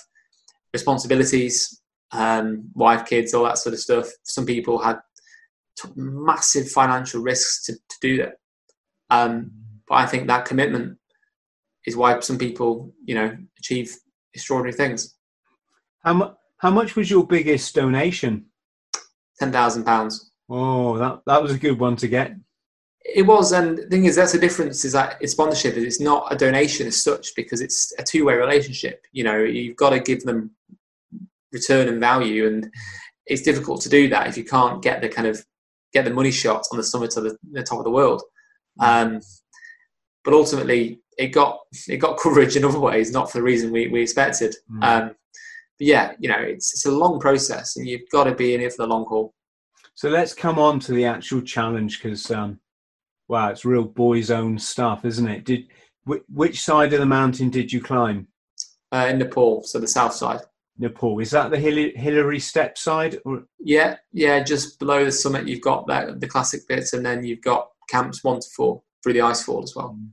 responsibilities, 0.74 1.81
um, 2.12 2.70
wife, 2.74 3.06
kids, 3.06 3.34
all 3.34 3.46
that 3.46 3.58
sort 3.58 3.74
of 3.74 3.80
stuff. 3.80 4.08
Some 4.24 4.46
people 4.46 4.80
had 4.80 5.00
massive 5.96 6.70
financial 6.70 7.22
risks 7.22 7.66
to, 7.66 7.74
to 7.74 7.98
do 8.02 8.18
that. 8.18 8.34
Um, 9.10 9.52
but 9.88 9.96
I 9.96 10.06
think 10.06 10.28
that 10.28 10.46
commitment 10.46 10.98
is 11.86 11.98
why 11.98 12.20
some 12.20 12.38
people, 12.38 12.94
you 13.04 13.16
know, 13.16 13.36
achieve 13.58 13.96
extraordinary 14.34 14.76
things. 14.76 15.16
How 16.04 16.14
much? 16.14 16.36
How 16.58 16.70
much 16.70 16.96
was 16.96 17.10
your 17.10 17.26
biggest 17.26 17.74
donation? 17.74 18.46
Ten 19.40 19.52
thousand 19.52 19.84
pounds. 19.84 20.32
Oh, 20.50 20.98
that 20.98 21.22
that 21.26 21.42
was 21.42 21.52
a 21.54 21.58
good 21.58 21.80
one 21.80 21.96
to 21.98 22.08
get. 22.08 22.36
It 23.04 23.24
was, 23.24 23.52
and 23.52 23.80
the 23.80 23.88
thing 23.88 24.06
is, 24.06 24.16
that's 24.16 24.34
the 24.34 24.38
difference. 24.38 24.86
Is 24.86 24.94
that 24.94 25.18
it's 25.22 25.32
sponsorship. 25.32 25.76
It's 25.76 26.00
not 26.00 26.32
a 26.32 26.36
donation 26.36 26.86
as 26.88 27.02
such 27.02 27.34
because 27.36 27.62
it's 27.62 27.92
a 27.98 28.04
two-way 28.04 28.36
relationship. 28.36 29.04
You 29.12 29.24
know, 29.24 29.40
you've 29.40 29.76
got 29.76 29.90
to 29.90 30.00
give 30.00 30.22
them 30.22 30.52
return 31.52 31.88
and 31.88 32.00
value, 32.00 32.48
and 32.48 32.72
it's 33.26 33.42
difficult 33.42 33.82
to 33.82 33.90
do 33.90 34.10
that 34.10 34.28
if 34.28 34.38
you 34.38 34.44
can't 34.44 34.82
get 34.82 35.02
the 35.02 35.10
kind 35.10 35.28
of 35.28 35.44
get 35.94 36.06
the 36.06 36.14
money 36.14 36.32
shot 36.32 36.66
on 36.72 36.78
the 36.78 36.84
summit 36.84 37.16
of 37.18 37.24
the, 37.24 37.38
the 37.52 37.64
top 37.64 37.80
of 37.80 37.84
the 37.84 37.92
world. 37.92 38.22
Mm. 38.80 38.86
Um, 39.16 39.22
but 40.24 40.34
ultimately, 40.34 41.02
it 41.18 41.28
got 41.28 41.60
it 41.88 41.98
got 41.98 42.20
coverage 42.22 42.56
in 42.56 42.66
other 42.66 42.80
ways, 42.80 43.12
not 43.12 43.32
for 43.32 43.40
the 43.40 43.44
reason 43.44 43.72
we, 43.72 43.88
we 43.88 44.02
expected. 44.02 44.56
Mm. 44.72 44.84
Um, 44.84 45.08
but 45.78 45.88
yeah, 45.88 46.14
you 46.20 46.30
know, 46.30 46.40
it's 46.40 46.74
it's 46.74 46.86
a 46.86 46.92
long 46.92 47.20
process, 47.20 47.78
and 47.78 47.88
you've 47.88 48.10
got 48.12 48.26
to 48.26 48.36
be 48.36 48.54
in 48.54 48.62
it 48.62 48.74
for 48.74 48.84
the 48.84 48.88
long 48.88 49.06
haul. 49.06 49.34
So 49.96 50.10
let's 50.10 50.34
come 50.34 50.58
on 50.58 50.80
to 50.82 50.94
the 50.94 51.06
actual 51.06 51.42
challenge 51.42 52.02
because, 52.02 52.32
um, 52.32 52.60
wow, 53.28 53.50
it's 53.50 53.66
real 53.66 53.84
boys' 53.84 54.32
own 54.32 54.58
stuff, 54.58 55.06
isn't 55.06 55.28
it? 55.28 55.44
Did 55.46 55.68
which 56.06 56.62
side 56.62 56.94
of 56.94 57.00
the 57.00 57.06
mountain 57.06 57.50
did 57.50 57.72
you 57.72 57.82
climb? 57.82 58.28
Uh, 58.92 59.08
in 59.10 59.20
Nepal, 59.20 59.64
so 59.64 59.80
the 59.80 59.88
south 59.88 60.14
side. 60.14 60.42
Nepal. 60.82 61.20
Is 61.20 61.32
that 61.32 61.52
the 61.52 61.58
Hillary 61.58 62.40
Step 62.40 62.78
side? 62.78 63.20
Or? 63.24 63.44
Yeah, 63.60 63.98
yeah. 64.12 64.44
Just 64.44 64.80
below 64.80 65.06
the 65.06 65.12
summit, 65.12 65.48
you've 65.48 65.62
got 65.62 65.88
that, 65.88 66.20
the 66.20 66.28
classic 66.28 66.68
bits, 66.68 66.94
and 66.94 67.06
then 67.06 67.24
you've 67.24 67.42
got 67.42 67.70
camps 67.88 68.24
one 68.24 68.40
to 68.40 68.48
four 68.56 68.82
through 69.02 69.14
the 69.14 69.22
ice 69.22 69.44
fall 69.44 69.64
as 69.64 69.76
well. 69.76 69.96
Mm. 69.98 70.10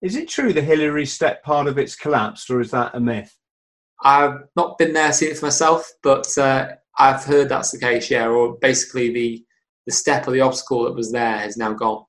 Is 0.00 0.16
it 0.16 0.28
true 0.28 0.52
the 0.52 0.62
Hillary 0.62 1.06
Step 1.06 1.42
part 1.44 1.66
of 1.66 1.78
it's 1.78 1.96
collapsed, 1.96 2.50
or 2.50 2.60
is 2.60 2.70
that 2.70 2.94
a 2.94 3.00
myth? 3.00 3.36
I've 4.02 4.40
not 4.56 4.78
been 4.78 4.92
there, 4.92 5.12
seen 5.12 5.30
it 5.30 5.38
for 5.38 5.46
myself, 5.46 5.90
but 6.02 6.26
uh, 6.38 6.68
I've 6.98 7.24
heard 7.24 7.48
that's 7.48 7.70
the 7.70 7.78
case. 7.78 8.10
Yeah, 8.10 8.28
or 8.28 8.56
basically 8.60 9.12
the 9.12 9.44
the 9.86 9.92
step 9.92 10.28
or 10.28 10.30
the 10.30 10.40
obstacle 10.40 10.84
that 10.84 10.94
was 10.94 11.10
there 11.10 11.38
has 11.38 11.56
now 11.56 11.72
gone. 11.72 12.04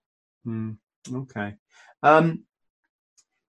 Mm, 0.46 0.78
okay. 1.12 1.56
Um, 2.04 2.44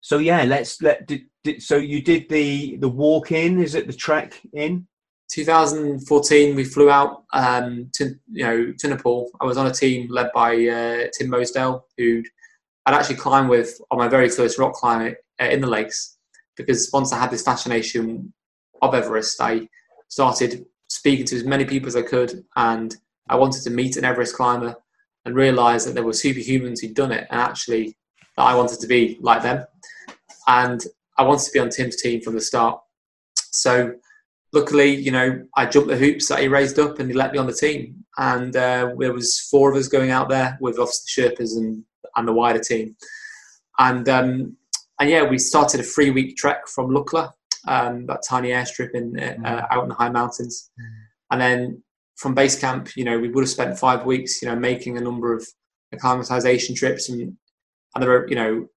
so 0.04 0.18
yeah, 0.18 0.42
let's 0.42 0.82
let. 0.82 1.06
Did, 1.06 1.22
did, 1.44 1.62
so 1.62 1.78
you 1.78 2.02
did 2.02 2.28
the 2.28 2.76
the 2.76 2.88
walk 2.90 3.32
in? 3.32 3.58
Is 3.58 3.74
it 3.74 3.86
the 3.86 3.92
trek 3.94 4.38
in? 4.52 4.86
2014, 5.32 6.54
we 6.54 6.62
flew 6.62 6.90
out 6.90 7.24
um, 7.32 7.88
to 7.94 8.14
you 8.30 8.44
know 8.44 8.74
to 8.78 8.88
Nepal. 8.88 9.30
I 9.40 9.46
was 9.46 9.56
on 9.56 9.66
a 9.66 9.72
team 9.72 10.08
led 10.10 10.30
by 10.34 10.52
uh, 10.52 11.08
Tim 11.16 11.30
Mosedale, 11.30 11.84
who 11.96 12.22
I'd 12.84 12.92
actually 12.92 13.16
climbed 13.16 13.48
with 13.48 13.80
on 13.90 13.96
my 13.96 14.06
very 14.06 14.28
first 14.28 14.58
rock 14.58 14.74
climb 14.74 15.14
uh, 15.40 15.44
in 15.46 15.62
the 15.62 15.66
lakes. 15.66 16.18
Because 16.54 16.90
once 16.92 17.10
I 17.10 17.18
had 17.18 17.30
this 17.30 17.42
fascination 17.42 18.30
of 18.82 18.94
Everest, 18.94 19.40
I 19.40 19.66
started 20.08 20.66
speaking 20.88 21.24
to 21.24 21.36
as 21.36 21.44
many 21.44 21.64
people 21.64 21.88
as 21.88 21.96
I 21.96 22.02
could, 22.02 22.44
and 22.56 22.94
I 23.30 23.36
wanted 23.36 23.62
to 23.62 23.70
meet 23.70 23.96
an 23.96 24.04
Everest 24.04 24.36
climber 24.36 24.76
and 25.24 25.34
realize 25.34 25.86
that 25.86 25.94
there 25.94 26.04
were 26.04 26.12
superhumans 26.12 26.82
who'd 26.82 26.92
done 26.92 27.10
it, 27.10 27.26
and 27.30 27.40
actually 27.40 27.96
that 28.36 28.42
I 28.42 28.54
wanted 28.54 28.80
to 28.80 28.86
be 28.86 29.16
like 29.22 29.42
them 29.42 29.64
and 30.46 30.82
I 31.16 31.22
wanted 31.22 31.44
to 31.44 31.52
be 31.52 31.58
on 31.58 31.70
Tim's 31.70 31.96
team 31.96 32.20
from 32.20 32.34
the 32.34 32.40
start. 32.40 32.80
So 33.52 33.94
luckily, 34.52 34.94
you 34.94 35.10
know, 35.10 35.44
I 35.56 35.66
jumped 35.66 35.88
the 35.88 35.96
hoops 35.96 36.28
that 36.28 36.40
he 36.40 36.48
raised 36.48 36.78
up 36.78 36.98
and 36.98 37.08
he 37.08 37.14
let 37.14 37.32
me 37.32 37.38
on 37.38 37.46
the 37.46 37.52
team. 37.52 38.04
And 38.16 38.54
uh, 38.56 38.94
there 38.98 39.12
was 39.12 39.40
four 39.40 39.70
of 39.70 39.76
us 39.76 39.88
going 39.88 40.10
out 40.10 40.28
there 40.28 40.56
with 40.60 40.78
obviously 40.78 41.24
the 41.24 41.30
Sherpas 41.30 41.56
and, 41.56 41.84
and 42.16 42.28
the 42.28 42.32
wider 42.32 42.60
team. 42.60 42.96
And 43.78 44.08
um, 44.08 44.56
and 45.00 45.10
yeah, 45.10 45.24
we 45.24 45.38
started 45.38 45.80
a 45.80 45.82
three 45.82 46.10
week 46.10 46.36
trek 46.36 46.68
from 46.68 46.90
Lukla, 46.90 47.32
um, 47.66 48.06
that 48.06 48.22
tiny 48.28 48.50
airstrip 48.50 48.94
in 48.94 49.18
uh, 49.18 49.34
mm. 49.34 49.66
out 49.70 49.82
in 49.82 49.88
the 49.88 49.94
high 49.96 50.10
mountains. 50.10 50.70
Mm. 50.80 50.84
And 51.32 51.40
then 51.40 51.82
from 52.16 52.34
base 52.34 52.58
camp, 52.58 52.96
you 52.96 53.04
know, 53.04 53.18
we 53.18 53.28
would 53.28 53.42
have 53.42 53.50
spent 53.50 53.78
five 53.78 54.06
weeks, 54.06 54.40
you 54.40 54.48
know, 54.48 54.54
making 54.54 54.96
a 54.96 55.00
number 55.00 55.34
of 55.34 55.44
acclimatization 55.92 56.76
trips 56.76 57.08
and 57.08 57.36
and 57.94 58.02
there 58.02 58.10
were, 58.10 58.28
you 58.28 58.36
know, 58.36 58.68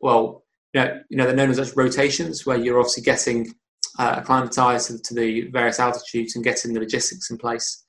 well, 0.00 0.44
you 0.72 0.80
know, 0.80 1.00
you 1.08 1.16
know 1.16 1.26
they're 1.26 1.34
known 1.34 1.50
as 1.50 1.56
such 1.56 1.76
rotations, 1.76 2.46
where 2.46 2.56
you're 2.56 2.78
obviously 2.78 3.02
getting 3.02 3.52
uh, 3.98 4.16
acclimatized 4.18 5.04
to, 5.04 5.14
the 5.14 5.48
various 5.48 5.80
altitudes 5.80 6.34
and 6.34 6.44
getting 6.44 6.72
the 6.72 6.80
logistics 6.80 7.30
in 7.30 7.38
place. 7.38 7.84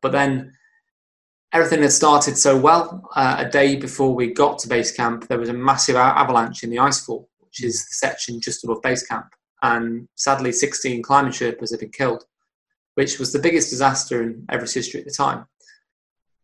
But 0.00 0.12
then 0.12 0.52
everything 1.52 1.82
had 1.82 1.92
started 1.92 2.36
so 2.36 2.58
well. 2.58 3.08
Uh, 3.14 3.36
a 3.38 3.48
day 3.48 3.76
before 3.76 4.14
we 4.14 4.32
got 4.32 4.58
to 4.60 4.68
base 4.68 4.92
camp, 4.92 5.28
there 5.28 5.38
was 5.38 5.48
a 5.48 5.54
massive 5.54 5.96
avalanche 5.96 6.64
in 6.64 6.70
the 6.70 6.76
icefall, 6.76 7.26
which 7.38 7.62
is 7.62 7.86
the 7.86 7.94
section 7.94 8.40
just 8.40 8.64
above 8.64 8.82
base 8.82 9.06
camp. 9.06 9.26
And 9.62 10.08
sadly, 10.14 10.52
16 10.52 11.02
climbing 11.02 11.32
Sherpas 11.32 11.70
had 11.70 11.80
been 11.80 11.90
killed, 11.90 12.24
which 12.94 13.18
was 13.18 13.32
the 13.32 13.38
biggest 13.38 13.70
disaster 13.70 14.22
in 14.22 14.44
Everest 14.50 14.74
history 14.74 15.00
at 15.00 15.06
the 15.06 15.12
time. 15.12 15.46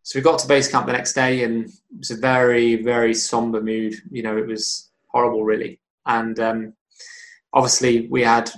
So 0.03 0.18
we 0.18 0.22
got 0.22 0.39
to 0.39 0.49
base 0.49 0.70
camp 0.70 0.87
the 0.87 0.93
next 0.93 1.12
day, 1.12 1.45
and 1.45 1.66
it 1.66 1.99
was 1.99 2.11
a 2.11 2.16
very, 2.16 2.76
very 2.76 3.12
somber 3.12 3.61
mood. 3.61 3.95
You 4.11 4.22
know, 4.22 4.39
it 4.39 4.47
was 4.47 4.89
horrible, 5.12 5.44
really. 5.44 5.80
And 6.06 6.38
um, 6.40 6.72
obviously, 7.52 8.08
we 8.08 8.22
had 8.22 8.50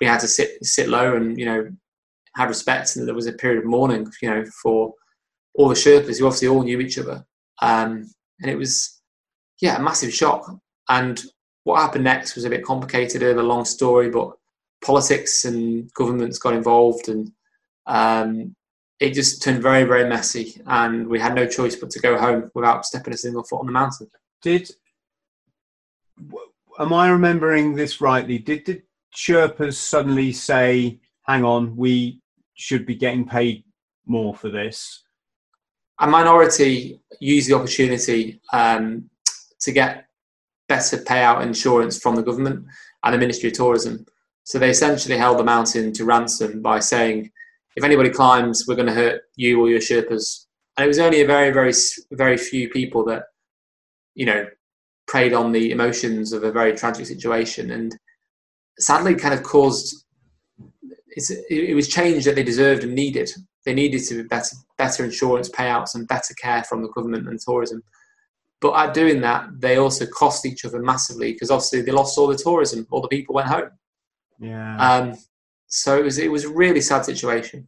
we 0.00 0.06
had 0.06 0.20
to 0.20 0.28
sit 0.28 0.64
sit 0.64 0.88
low 0.88 1.16
and 1.16 1.38
you 1.38 1.46
know 1.46 1.70
have 2.36 2.48
respect, 2.48 2.96
and 2.96 3.06
there 3.06 3.14
was 3.14 3.26
a 3.26 3.32
period 3.32 3.58
of 3.58 3.64
mourning, 3.68 4.10
you 4.22 4.30
know, 4.30 4.44
for 4.62 4.94
all 5.54 5.68
the 5.68 5.74
Sherpas 5.74 6.18
who 6.18 6.26
obviously 6.26 6.48
all 6.48 6.62
knew 6.62 6.80
each 6.80 6.98
other, 6.98 7.24
um, 7.62 8.08
and 8.40 8.50
it 8.50 8.56
was 8.56 9.00
yeah 9.60 9.76
a 9.76 9.82
massive 9.82 10.12
shock. 10.12 10.50
And 10.88 11.20
what 11.64 11.80
happened 11.80 12.04
next 12.04 12.34
was 12.34 12.44
a 12.44 12.50
bit 12.50 12.64
complicated, 12.64 13.22
a 13.22 13.42
long 13.42 13.64
story, 13.64 14.10
but 14.10 14.32
politics 14.84 15.44
and 15.44 15.92
governments 15.94 16.38
got 16.38 16.54
involved, 16.54 17.08
and 17.08 17.32
um, 17.86 18.54
it 19.00 19.14
just 19.14 19.42
turned 19.42 19.62
very 19.62 19.84
very 19.84 20.08
messy, 20.08 20.60
and 20.66 21.08
we 21.08 21.18
had 21.18 21.34
no 21.34 21.46
choice 21.46 21.76
but 21.76 21.90
to 21.90 22.00
go 22.00 22.18
home 22.18 22.50
without 22.54 22.84
stepping 22.84 23.14
a 23.14 23.16
single 23.16 23.44
foot 23.44 23.60
on 23.60 23.66
the 23.66 23.72
mountain. 23.72 24.10
Did 24.42 24.70
am 26.78 26.92
I 26.92 27.08
remembering 27.08 27.74
this 27.74 28.00
rightly? 28.00 28.38
Did 28.38 28.66
the 28.66 28.82
Sherpas 29.14 29.74
suddenly 29.74 30.32
say, 30.32 31.00
"Hang 31.22 31.44
on, 31.44 31.76
we 31.76 32.20
should 32.54 32.86
be 32.86 32.94
getting 32.94 33.26
paid 33.26 33.64
more 34.06 34.34
for 34.34 34.50
this"? 34.50 35.02
A 35.98 36.06
minority 36.06 37.00
used 37.20 37.48
the 37.50 37.56
opportunity 37.56 38.40
um, 38.52 39.10
to 39.60 39.72
get 39.72 40.06
better 40.68 40.96
payout 40.98 41.42
insurance 41.42 41.98
from 41.98 42.14
the 42.14 42.22
government 42.22 42.64
and 43.02 43.14
the 43.14 43.18
Ministry 43.18 43.48
of 43.50 43.56
Tourism. 43.56 44.06
So 44.44 44.58
they 44.58 44.70
essentially 44.70 45.16
held 45.16 45.38
the 45.38 45.44
mountain 45.44 45.92
to 45.92 46.04
ransom 46.04 46.62
by 46.62 46.80
saying, 46.80 47.30
if 47.76 47.84
anybody 47.84 48.10
climbs, 48.10 48.64
we're 48.66 48.76
going 48.76 48.86
to 48.86 48.94
hurt 48.94 49.22
you 49.36 49.60
or 49.60 49.68
your 49.68 49.80
Sherpas. 49.80 50.46
And 50.76 50.84
it 50.84 50.88
was 50.88 50.98
only 50.98 51.20
a 51.20 51.26
very, 51.26 51.50
very, 51.50 51.72
very 52.12 52.36
few 52.36 52.68
people 52.70 53.04
that, 53.04 53.24
you 54.14 54.26
know, 54.26 54.46
preyed 55.10 55.32
on 55.32 55.50
the 55.50 55.72
emotions 55.72 56.32
of 56.32 56.44
a 56.44 56.52
very 56.52 56.72
tragic 56.72 57.04
situation 57.04 57.72
and 57.72 57.98
sadly 58.78 59.16
kind 59.16 59.34
of 59.34 59.42
caused 59.42 60.04
it 61.16 61.74
was 61.74 61.88
change 61.88 62.24
that 62.24 62.36
they 62.36 62.44
deserved 62.44 62.84
and 62.84 62.94
needed. 62.94 63.28
They 63.66 63.74
needed 63.74 64.04
to 64.04 64.22
be 64.22 64.28
better, 64.28 64.54
better 64.78 65.04
insurance 65.04 65.48
payouts 65.48 65.96
and 65.96 66.06
better 66.06 66.32
care 66.40 66.62
from 66.62 66.82
the 66.82 66.88
government 66.90 67.28
and 67.28 67.38
tourism. 67.40 67.82
But 68.60 68.74
at 68.74 68.94
doing 68.94 69.20
that, 69.22 69.48
they 69.58 69.76
also 69.76 70.06
cost 70.06 70.46
each 70.46 70.64
other 70.64 70.80
massively 70.80 71.32
because 71.32 71.50
obviously 71.50 71.82
they 71.82 71.90
lost 71.90 72.16
all 72.16 72.28
the 72.28 72.36
tourism. 72.36 72.86
All 72.92 73.00
the 73.00 73.08
people 73.08 73.34
went 73.34 73.48
home. 73.48 73.70
Yeah. 74.38 74.76
Um, 74.76 75.18
so 75.66 75.98
it 75.98 76.04
was 76.04 76.18
it 76.18 76.30
was 76.30 76.44
a 76.44 76.48
really 76.48 76.80
sad 76.80 77.04
situation. 77.04 77.66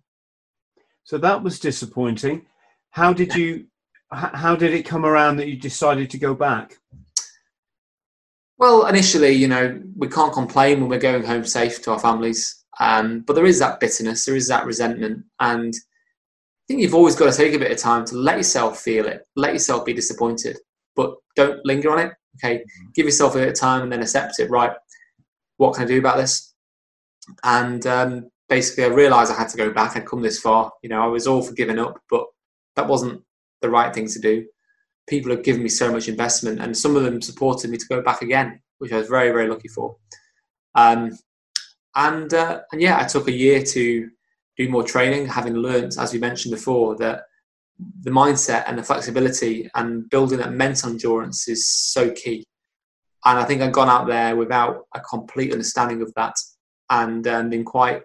So 1.03 1.18
that 1.18 1.43
was 1.43 1.59
disappointing. 1.59 2.47
How 2.90 3.12
did 3.12 3.34
you 3.34 3.66
how 4.12 4.55
did 4.55 4.72
it 4.72 4.84
come 4.84 5.05
around 5.05 5.36
that 5.38 5.49
you 5.49 5.57
decided 5.57 6.11
to 6.11 6.18
go 6.18 6.32
back? 6.32 6.78
Well, 8.63 8.87
initially, 8.87 9.33
you 9.33 9.49
know, 9.49 9.83
we 9.97 10.07
can't 10.07 10.33
complain 10.33 10.79
when 10.79 10.89
we're 10.89 11.01
going 11.01 11.25
home 11.25 11.45
safe 11.45 11.83
to 11.83 11.91
our 11.91 11.99
families. 11.99 12.65
Um, 12.79 13.23
but 13.27 13.33
there 13.33 13.45
is 13.45 13.59
that 13.59 13.81
bitterness, 13.81 14.25
there 14.25 14.37
is 14.37 14.47
that 14.47 14.67
resentment. 14.67 15.25
And 15.41 15.75
I 15.75 16.63
think 16.69 16.81
you've 16.81 16.95
always 16.95 17.17
got 17.17 17.29
to 17.29 17.37
take 17.37 17.55
a 17.55 17.59
bit 17.59 17.73
of 17.73 17.79
time 17.79 18.05
to 18.05 18.15
let 18.15 18.37
yourself 18.37 18.79
feel 18.79 19.09
it, 19.09 19.27
let 19.35 19.53
yourself 19.53 19.85
be 19.85 19.93
disappointed, 19.93 20.59
but 20.95 21.17
don't 21.35 21.59
linger 21.67 21.91
on 21.91 21.99
it. 21.99 22.13
Okay. 22.37 22.59
Mm-hmm. 22.59 22.91
Give 22.95 23.07
yourself 23.07 23.35
a 23.35 23.39
bit 23.39 23.49
of 23.49 23.59
time 23.59 23.83
and 23.83 23.91
then 23.91 24.01
accept 24.01 24.39
it. 24.39 24.49
Right. 24.49 24.71
What 25.57 25.75
can 25.75 25.83
I 25.83 25.89
do 25.89 25.99
about 25.99 26.19
this? 26.19 26.55
And 27.43 27.85
um, 27.89 28.31
basically, 28.49 28.85
I 28.85 28.95
realized 28.95 29.33
I 29.33 29.39
had 29.39 29.49
to 29.49 29.57
go 29.57 29.73
back. 29.73 29.97
I'd 29.97 30.07
come 30.07 30.23
this 30.23 30.39
far. 30.39 30.71
You 30.85 30.91
know, 30.91 31.03
I 31.03 31.07
was 31.07 31.27
all 31.27 31.43
for 31.43 31.55
giving 31.55 31.81
up, 31.81 32.01
but 32.09 32.27
that 32.77 32.87
wasn't 32.87 33.25
the 33.61 33.71
right 33.71 33.93
thing 33.93 34.07
to 34.07 34.21
do. 34.21 34.47
People 35.09 35.31
have 35.33 35.43
given 35.43 35.63
me 35.63 35.69
so 35.69 35.91
much 35.91 36.09
investment, 36.09 36.61
and 36.61 36.77
some 36.77 36.97
of 36.97 37.03
them 37.03 37.21
supported 37.21 37.71
me 37.71 37.77
to 37.77 37.87
go 37.87 38.03
back 38.03 38.23
again, 38.23 38.61
which 38.79 38.93
I 38.93 38.99
was 38.99 39.09
very, 39.09 39.31
very 39.31 39.49
lucky 39.49 39.69
for. 39.69 39.97
Um, 40.75 41.19
and 41.95 42.33
uh, 42.33 42.61
and 42.73 42.81
yeah, 42.81 42.99
I 42.99 43.05
took 43.05 43.29
a 43.29 43.33
year 43.33 43.63
to 43.63 44.11
do 44.57 44.69
more 44.69 44.85
training, 44.85 45.27
having 45.27 45.55
learnt, 45.55 45.99
as 45.99 46.13
we 46.13 46.19
mentioned 46.19 46.55
before, 46.55 46.97
that 46.97 47.23
the 48.03 48.11
mindset 48.11 48.65
and 48.67 48.79
the 48.79 48.83
flexibility 48.83 49.69
and 49.75 50.09
building 50.11 50.39
that 50.39 50.53
mental 50.53 50.91
endurance 50.91 51.49
is 51.49 51.69
so 51.69 52.11
key. 52.11 52.45
And 53.25 53.39
I 53.39 53.45
think 53.45 53.63
I'd 53.63 53.73
gone 53.73 53.89
out 53.89 54.07
there 54.07 54.37
without 54.37 54.87
a 54.95 55.01
complete 55.01 55.53
understanding 55.53 56.03
of 56.03 56.13
that, 56.15 56.35
and 56.91 57.27
um, 57.27 57.51
been 57.51 57.65
quite 57.65 58.03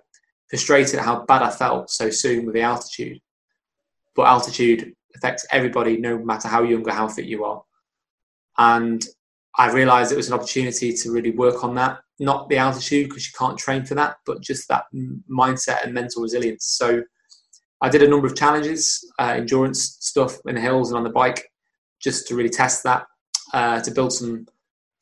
frustrated 0.49 0.99
at 0.99 1.05
how 1.05 1.25
bad 1.25 1.41
I 1.41 1.49
felt 1.49 1.89
so 1.89 2.09
soon 2.09 2.45
with 2.45 2.55
the 2.55 2.61
altitude. 2.61 3.19
But 4.15 4.27
altitude 4.27 4.93
affects 5.17 5.45
everybody, 5.51 5.97
no 5.97 6.17
matter 6.19 6.47
how 6.47 6.63
young 6.63 6.87
or 6.87 6.93
how 6.93 7.07
fit 7.07 7.25
you 7.25 7.43
are. 7.43 7.61
And 8.57 9.05
I 9.57 9.71
realized 9.71 10.11
it 10.11 10.17
was 10.17 10.27
an 10.27 10.33
opportunity 10.33 10.93
to 10.93 11.11
really 11.11 11.31
work 11.31 11.63
on 11.63 11.75
that. 11.75 11.99
Not 12.19 12.49
the 12.49 12.57
altitude, 12.57 13.09
because 13.09 13.27
you 13.27 13.33
can't 13.37 13.57
train 13.57 13.85
for 13.85 13.95
that, 13.95 14.17
but 14.25 14.41
just 14.41 14.67
that 14.69 14.85
mindset 15.29 15.83
and 15.83 15.93
mental 15.93 16.23
resilience. 16.23 16.65
So 16.65 17.03
I 17.81 17.89
did 17.89 18.01
a 18.01 18.07
number 18.07 18.25
of 18.25 18.35
challenges, 18.35 19.03
uh, 19.19 19.35
endurance 19.37 19.97
stuff 19.99 20.37
in 20.45 20.55
the 20.55 20.61
hills 20.61 20.89
and 20.89 20.97
on 20.97 21.03
the 21.03 21.11
bike, 21.11 21.47
just 22.01 22.27
to 22.27 22.35
really 22.35 22.49
test 22.49 22.83
that, 22.83 23.05
uh, 23.53 23.81
to 23.81 23.91
build 23.91 24.13
some 24.13 24.47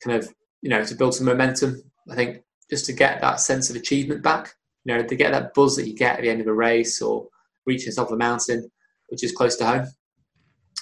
kind 0.02 0.16
of, 0.16 0.28
you 0.60 0.68
know, 0.68 0.84
to 0.84 0.94
build 0.94 1.14
some 1.14 1.26
momentum. 1.26 1.82
I 2.10 2.14
think 2.14 2.42
just 2.70 2.84
to 2.86 2.92
get 2.92 3.20
that 3.20 3.40
sense 3.40 3.70
of 3.70 3.76
achievement 3.76 4.22
back, 4.22 4.54
you 4.84 4.94
know, 4.94 5.02
to 5.02 5.16
get 5.16 5.32
that 5.32 5.54
buzz 5.54 5.76
that 5.76 5.86
you 5.86 5.94
get 5.94 6.16
at 6.16 6.22
the 6.22 6.30
end 6.30 6.40
of 6.40 6.46
a 6.46 6.52
race 6.52 7.00
or 7.00 7.28
reaching 7.64 7.90
the 7.90 7.96
top 7.96 8.08
of 8.08 8.14
a 8.14 8.18
mountain, 8.18 8.70
which 9.08 9.24
is 9.24 9.32
close 9.32 9.56
to 9.56 9.66
home 9.66 9.86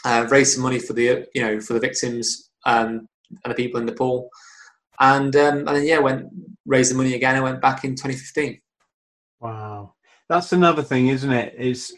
uh, 0.04 0.26
raise 0.30 0.54
some 0.54 0.62
money 0.62 0.78
for 0.78 0.92
the 0.92 1.26
you 1.34 1.42
know 1.42 1.60
for 1.60 1.74
the 1.74 1.80
victims 1.80 2.50
um, 2.66 3.08
and 3.44 3.50
the 3.50 3.54
people 3.54 3.80
in 3.80 3.86
Nepal, 3.86 4.28
and 5.00 5.34
um, 5.36 5.58
and 5.58 5.68
then 5.68 5.84
yeah, 5.84 5.98
went 5.98 6.26
raised 6.66 6.92
the 6.92 6.96
money 6.96 7.14
again. 7.14 7.36
I 7.36 7.40
went 7.40 7.60
back 7.60 7.84
in 7.84 7.92
2015. 7.92 8.60
Wow, 9.40 9.94
that's 10.28 10.52
another 10.52 10.82
thing, 10.82 11.08
isn't 11.08 11.32
it? 11.32 11.54
Is 11.58 11.94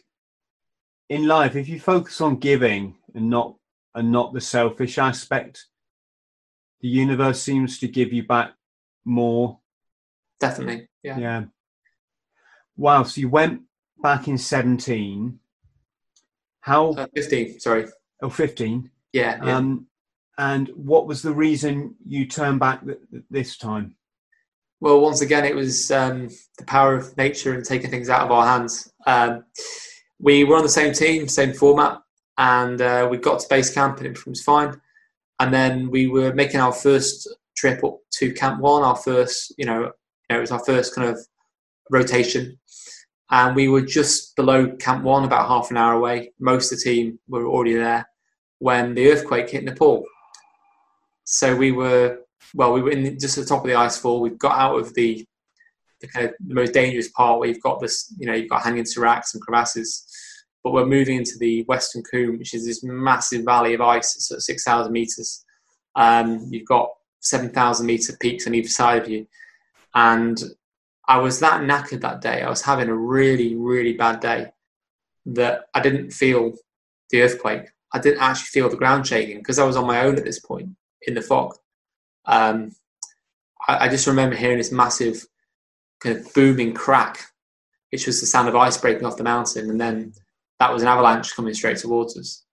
in 1.09 1.27
life 1.27 1.57
if 1.57 1.69
you 1.69 1.79
focus 1.81 2.21
on 2.21 2.37
giving 2.37 2.97
and 3.15 3.31
not 3.31 3.55
and 3.95 4.13
not 4.13 4.33
the 4.33 4.41
selfish 4.41 4.99
aspect, 4.99 5.67
the 6.81 6.89
universe 6.89 7.43
seems 7.43 7.79
to 7.79 7.89
give 7.89 8.13
you 8.13 8.25
back 8.25 8.53
more. 9.05 9.59
Definitely, 10.39 10.89
yeah. 11.03 11.19
Yeah. 11.19 11.45
Wow. 12.77 13.05
So 13.05 13.21
you 13.21 13.31
went 13.31 13.63
back 14.03 14.29
in 14.29 14.37
17 14.37 15.41
how? 16.67 16.95
Uh, 16.95 17.07
15, 17.15 17.61
sorry. 17.61 17.87
Oh, 18.23 18.29
15? 18.29 18.91
Yeah. 19.13 19.39
yeah. 19.43 19.57
Um, 19.57 19.87
and 20.37 20.69
what 20.71 21.07
was 21.07 21.23
the 21.23 21.33
reason 21.33 21.95
you 22.05 22.27
turned 22.27 22.59
back 22.59 22.85
th- 22.85 22.99
this 23.31 23.57
time? 23.57 23.95
Well, 24.81 25.01
once 25.01 25.21
again, 25.21 25.45
it 25.45 25.55
was 25.55 25.93
um, 25.93 26.29
the 26.59 26.65
power 26.67 26.97
of 26.97 27.17
nature 27.17 27.55
and 27.55 27.65
taking 27.65 27.89
things 27.89 28.11
out 28.11 28.23
of 28.23 28.33
our 28.33 28.45
hands. 28.45 28.93
Um, 29.07 29.45
we 30.19 30.43
were 30.43 30.57
on 30.57 30.65
the 30.65 30.69
same 30.69 30.93
team, 30.93 31.29
same 31.29 31.55
format, 31.55 32.01
and 32.37 32.81
uh, 32.81 33.07
we 33.09 33.19
got 33.19 33.39
to 33.39 33.49
base 33.49 33.73
camp 33.73 33.99
and 33.99 34.09
it 34.09 34.27
was 34.27 34.43
fine. 34.43 34.79
And 35.39 35.55
then 35.55 35.89
we 35.89 36.09
were 36.09 36.35
making 36.35 36.59
our 36.59 36.73
first 36.73 37.29
trip 37.57 37.85
up 37.85 37.99
to 38.15 38.33
Camp 38.33 38.61
One, 38.61 38.83
our 38.83 38.97
first, 38.97 39.55
you 39.57 39.67
know, 39.67 39.83
you 39.83 40.31
know 40.31 40.39
it 40.39 40.41
was 40.41 40.51
our 40.51 40.65
first 40.65 40.97
kind 40.97 41.09
of 41.09 41.19
rotation 41.91 42.59
and 43.31 43.57
we 43.57 43.69
were 43.69 43.83
just 43.83 44.37
below 44.37 44.71
Camp 44.77 45.03
One, 45.05 45.25
about 45.25 45.49
half 45.49 45.71
an 45.71 45.77
hour 45.77 45.95
away. 45.95 46.33
Most 46.39 46.73
of 46.73 46.79
the 46.79 46.85
team 46.85 47.19
were 47.29 47.47
already 47.47 47.75
there 47.75 48.09
when 48.59 48.95
the 48.95 49.11
earthquake 49.11 49.51
hit 49.51 49.65
Nepal. 49.65 50.05
So 51.25 51.57
we 51.57 51.73
were 51.73 52.19
well, 52.55 52.73
we 52.73 52.83
were 52.83 52.91
in 52.91 53.19
just 53.19 53.37
at 53.37 53.45
the 53.45 53.49
top 53.49 53.65
of 53.65 53.69
the 53.69 53.75
ice 53.75 53.99
fall. 53.99 54.21
We've 54.21 54.39
got 54.39 54.59
out 54.59 54.79
of 54.79 54.95
the 54.95 55.27
the 56.01 56.09
kind 56.09 56.27
of 56.27 56.35
the 56.47 56.55
most 56.55 56.73
dangerous 56.73 57.09
part 57.09 57.39
where 57.39 57.49
you've 57.49 57.63
got 57.63 57.81
this, 57.81 58.15
you 58.19 58.27
know, 58.27 58.35
you've 58.35 58.51
got 58.51 58.63
hanging 58.63 58.85
seracs 58.85 59.35
and 59.35 59.43
crevasses. 59.43 60.07
But 60.63 60.73
we're 60.73 60.87
moving 60.87 61.17
into 61.17 61.39
the 61.39 61.63
Western 61.65 62.03
Cwm, 62.03 62.39
which 62.39 62.53
is 62.55 62.67
this 62.67 62.83
massive 62.83 63.45
valley 63.45 63.75
of 63.75 63.81
ice. 63.81 64.17
It's 64.17 64.31
at 64.31 64.43
6,000 64.43 64.93
meters. 64.93 65.45
Um, 65.95 66.49
you've 66.51 66.67
got 66.67 66.91
7,000 67.21 67.87
meter 67.87 68.17
peaks 68.21 68.47
on 68.47 68.55
either 68.55 68.69
side 68.69 69.03
of 69.03 69.09
you. 69.09 69.27
And 69.95 70.43
I 71.09 71.19
was 71.19 71.41
that 71.41 71.61
knackered 71.63 72.01
that 72.01 72.21
day. 72.21 72.43
I 72.43 72.49
was 72.49 72.63
having 72.63 72.89
a 72.89 72.95
really, 72.95 73.55
really 73.55 73.93
bad 73.93 74.21
day 74.21 74.53
that 75.27 75.67
I 75.75 75.81
didn't 75.81 76.13
feel 76.13 76.55
the 77.11 77.23
earthquake. 77.23 77.69
I 77.93 77.99
didn't 77.99 78.21
actually 78.21 78.47
feel 78.47 78.69
the 78.69 78.77
ground 78.77 79.07
shaking 79.07 79.39
because 79.39 79.59
I 79.59 79.65
was 79.65 79.77
on 79.77 79.87
my 79.87 80.03
own 80.03 80.17
at 80.17 80.25
this 80.25 80.41
point 80.41 80.71
in 81.03 81.15
the 81.15 81.23
fog. 81.23 81.55
Um, 82.25 82.73
I, 83.69 83.87
I, 83.87 83.89
just 83.89 84.09
remember 84.09 84.35
hearing 84.35 84.59
this 84.59 84.73
massive 84.73 85.25
kind 86.01 86.17
of 86.17 86.35
booming 86.35 86.75
crack, 86.75 87.21
which 87.93 88.07
was 88.07 88.21
the 88.21 88.27
sound 88.27 88.49
of 88.49 88.57
ice 88.57 88.77
breaking 88.77 89.07
off 89.07 89.17
the 89.17 89.23
mountain, 89.23 89.71
and 89.71 89.81
then 89.81 90.13
that 90.59 90.73
was 90.73 90.83
an 90.83 90.89
avalanche 90.89 91.35
coming 91.37 91.55
straight 91.55 91.79
towards 91.79 92.19
us. 92.19 92.45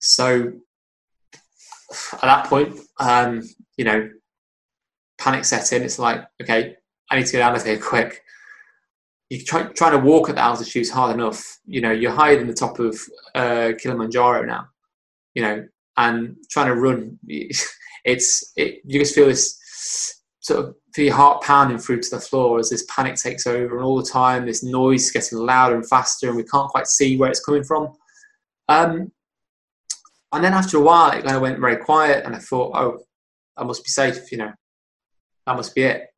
So 0.00 0.52
at 2.14 2.20
that 2.22 2.46
point, 2.46 2.78
um, 2.98 3.42
you 3.76 3.84
know, 3.84 4.10
panic 5.18 5.44
set 5.44 5.72
in. 5.72 5.82
It's 5.82 5.98
like, 5.98 6.24
okay, 6.42 6.76
I 7.10 7.16
need 7.16 7.26
to 7.26 7.32
get 7.32 7.42
out 7.42 7.56
of 7.56 7.64
here 7.64 7.78
quick. 7.78 8.22
You 9.30 9.44
try 9.44 9.64
trying 9.64 9.92
to 9.92 9.98
walk 9.98 10.28
at 10.28 10.36
the 10.36 10.42
altitude 10.42 10.82
is 10.82 10.90
hard 10.90 11.14
enough. 11.14 11.58
You 11.66 11.80
know, 11.80 11.92
you're 11.92 12.12
higher 12.12 12.36
than 12.36 12.46
the 12.46 12.54
top 12.54 12.78
of 12.78 12.98
uh, 13.34 13.72
Kilimanjaro 13.78 14.44
now. 14.44 14.68
You 15.34 15.42
know, 15.42 15.68
and 15.96 16.36
trying 16.50 16.68
to 16.68 16.74
run, 16.74 17.18
it's 18.04 18.52
it, 18.56 18.80
you 18.84 19.00
just 19.00 19.14
feel 19.14 19.26
this 19.26 20.22
sort 20.40 20.60
of 20.60 20.74
feel 20.94 21.06
your 21.06 21.14
heart 21.14 21.42
pounding 21.42 21.78
through 21.78 22.00
to 22.00 22.10
the 22.10 22.20
floor 22.20 22.58
as 22.58 22.70
this 22.70 22.86
panic 22.88 23.16
takes 23.16 23.46
over, 23.46 23.76
and 23.76 23.84
all 23.84 24.00
the 24.00 24.08
time 24.08 24.46
this 24.46 24.62
noise 24.62 25.06
is 25.06 25.12
getting 25.12 25.38
louder 25.38 25.76
and 25.76 25.88
faster, 25.88 26.28
and 26.28 26.36
we 26.36 26.44
can't 26.44 26.70
quite 26.70 26.86
see 26.86 27.16
where 27.16 27.30
it's 27.30 27.44
coming 27.44 27.64
from. 27.64 27.92
Um, 28.68 29.12
and 30.32 30.44
then 30.44 30.52
after 30.52 30.76
a 30.76 30.80
while, 30.80 31.10
it 31.10 31.24
kind 31.24 31.36
of 31.36 31.42
went 31.42 31.60
very 31.60 31.76
quiet, 31.76 32.24
and 32.24 32.34
I 32.34 32.38
thought, 32.38 32.76
oh, 32.76 32.98
I 33.56 33.64
must 33.64 33.84
be 33.84 33.90
safe. 33.90 34.30
You 34.32 34.38
know, 34.38 34.52
that 35.46 35.56
must 35.56 35.74
be 35.74 35.82
it 35.82 36.08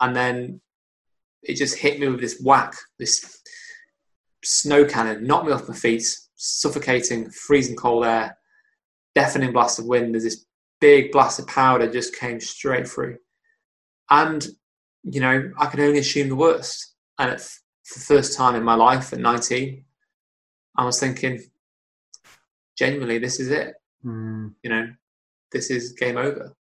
and 0.00 0.14
then 0.14 0.60
it 1.42 1.54
just 1.54 1.78
hit 1.78 2.00
me 2.00 2.08
with 2.08 2.20
this 2.20 2.40
whack, 2.42 2.74
this 2.98 3.40
snow 4.44 4.84
cannon, 4.84 5.26
knocked 5.26 5.46
me 5.46 5.52
off 5.52 5.68
my 5.68 5.74
feet, 5.74 6.04
suffocating, 6.34 7.30
freezing 7.30 7.76
cold 7.76 8.04
air, 8.04 8.36
deafening 9.14 9.52
blast 9.52 9.78
of 9.78 9.86
wind. 9.86 10.14
There's 10.14 10.24
this 10.24 10.44
big 10.80 11.12
blast 11.12 11.38
of 11.38 11.46
powder 11.46 11.90
just 11.90 12.16
came 12.16 12.40
straight 12.40 12.88
through. 12.88 13.16
And, 14.10 14.46
you 15.02 15.20
know, 15.20 15.50
I 15.58 15.66
can 15.66 15.80
only 15.80 15.98
assume 15.98 16.28
the 16.28 16.36
worst. 16.36 16.94
And 17.18 17.38
for 17.40 17.98
the 17.98 18.04
first 18.04 18.36
time 18.36 18.54
in 18.54 18.62
my 18.62 18.74
life 18.74 19.12
at 19.12 19.18
19, 19.18 19.84
I 20.76 20.84
was 20.84 21.00
thinking, 21.00 21.42
genuinely, 22.76 23.18
this 23.18 23.40
is 23.40 23.50
it. 23.50 23.74
Mm. 24.04 24.54
You 24.62 24.70
know, 24.70 24.88
this 25.50 25.70
is 25.70 25.92
game 25.92 26.16
over. 26.16 26.54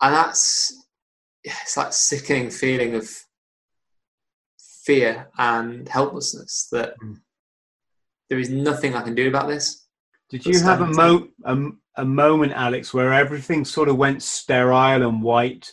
And 0.00 0.14
that's 0.14 0.86
it's 1.44 1.74
that 1.74 1.94
sickening 1.94 2.50
feeling 2.50 2.94
of 2.94 3.08
fear 4.58 5.28
and 5.38 5.88
helplessness 5.88 6.68
that 6.72 6.94
mm. 7.02 7.16
there 8.28 8.38
is 8.38 8.50
nothing 8.50 8.94
I 8.94 9.02
can 9.02 9.14
do 9.14 9.28
about 9.28 9.48
this. 9.48 9.86
Did 10.30 10.46
you 10.46 10.60
have 10.60 10.80
a, 10.80 10.86
mo- 10.86 11.28
a, 11.44 11.58
a 11.96 12.04
moment, 12.04 12.52
Alex, 12.52 12.94
where 12.94 13.12
everything 13.12 13.64
sort 13.64 13.88
of 13.88 13.96
went 13.96 14.22
sterile 14.22 15.02
and 15.02 15.22
white, 15.22 15.70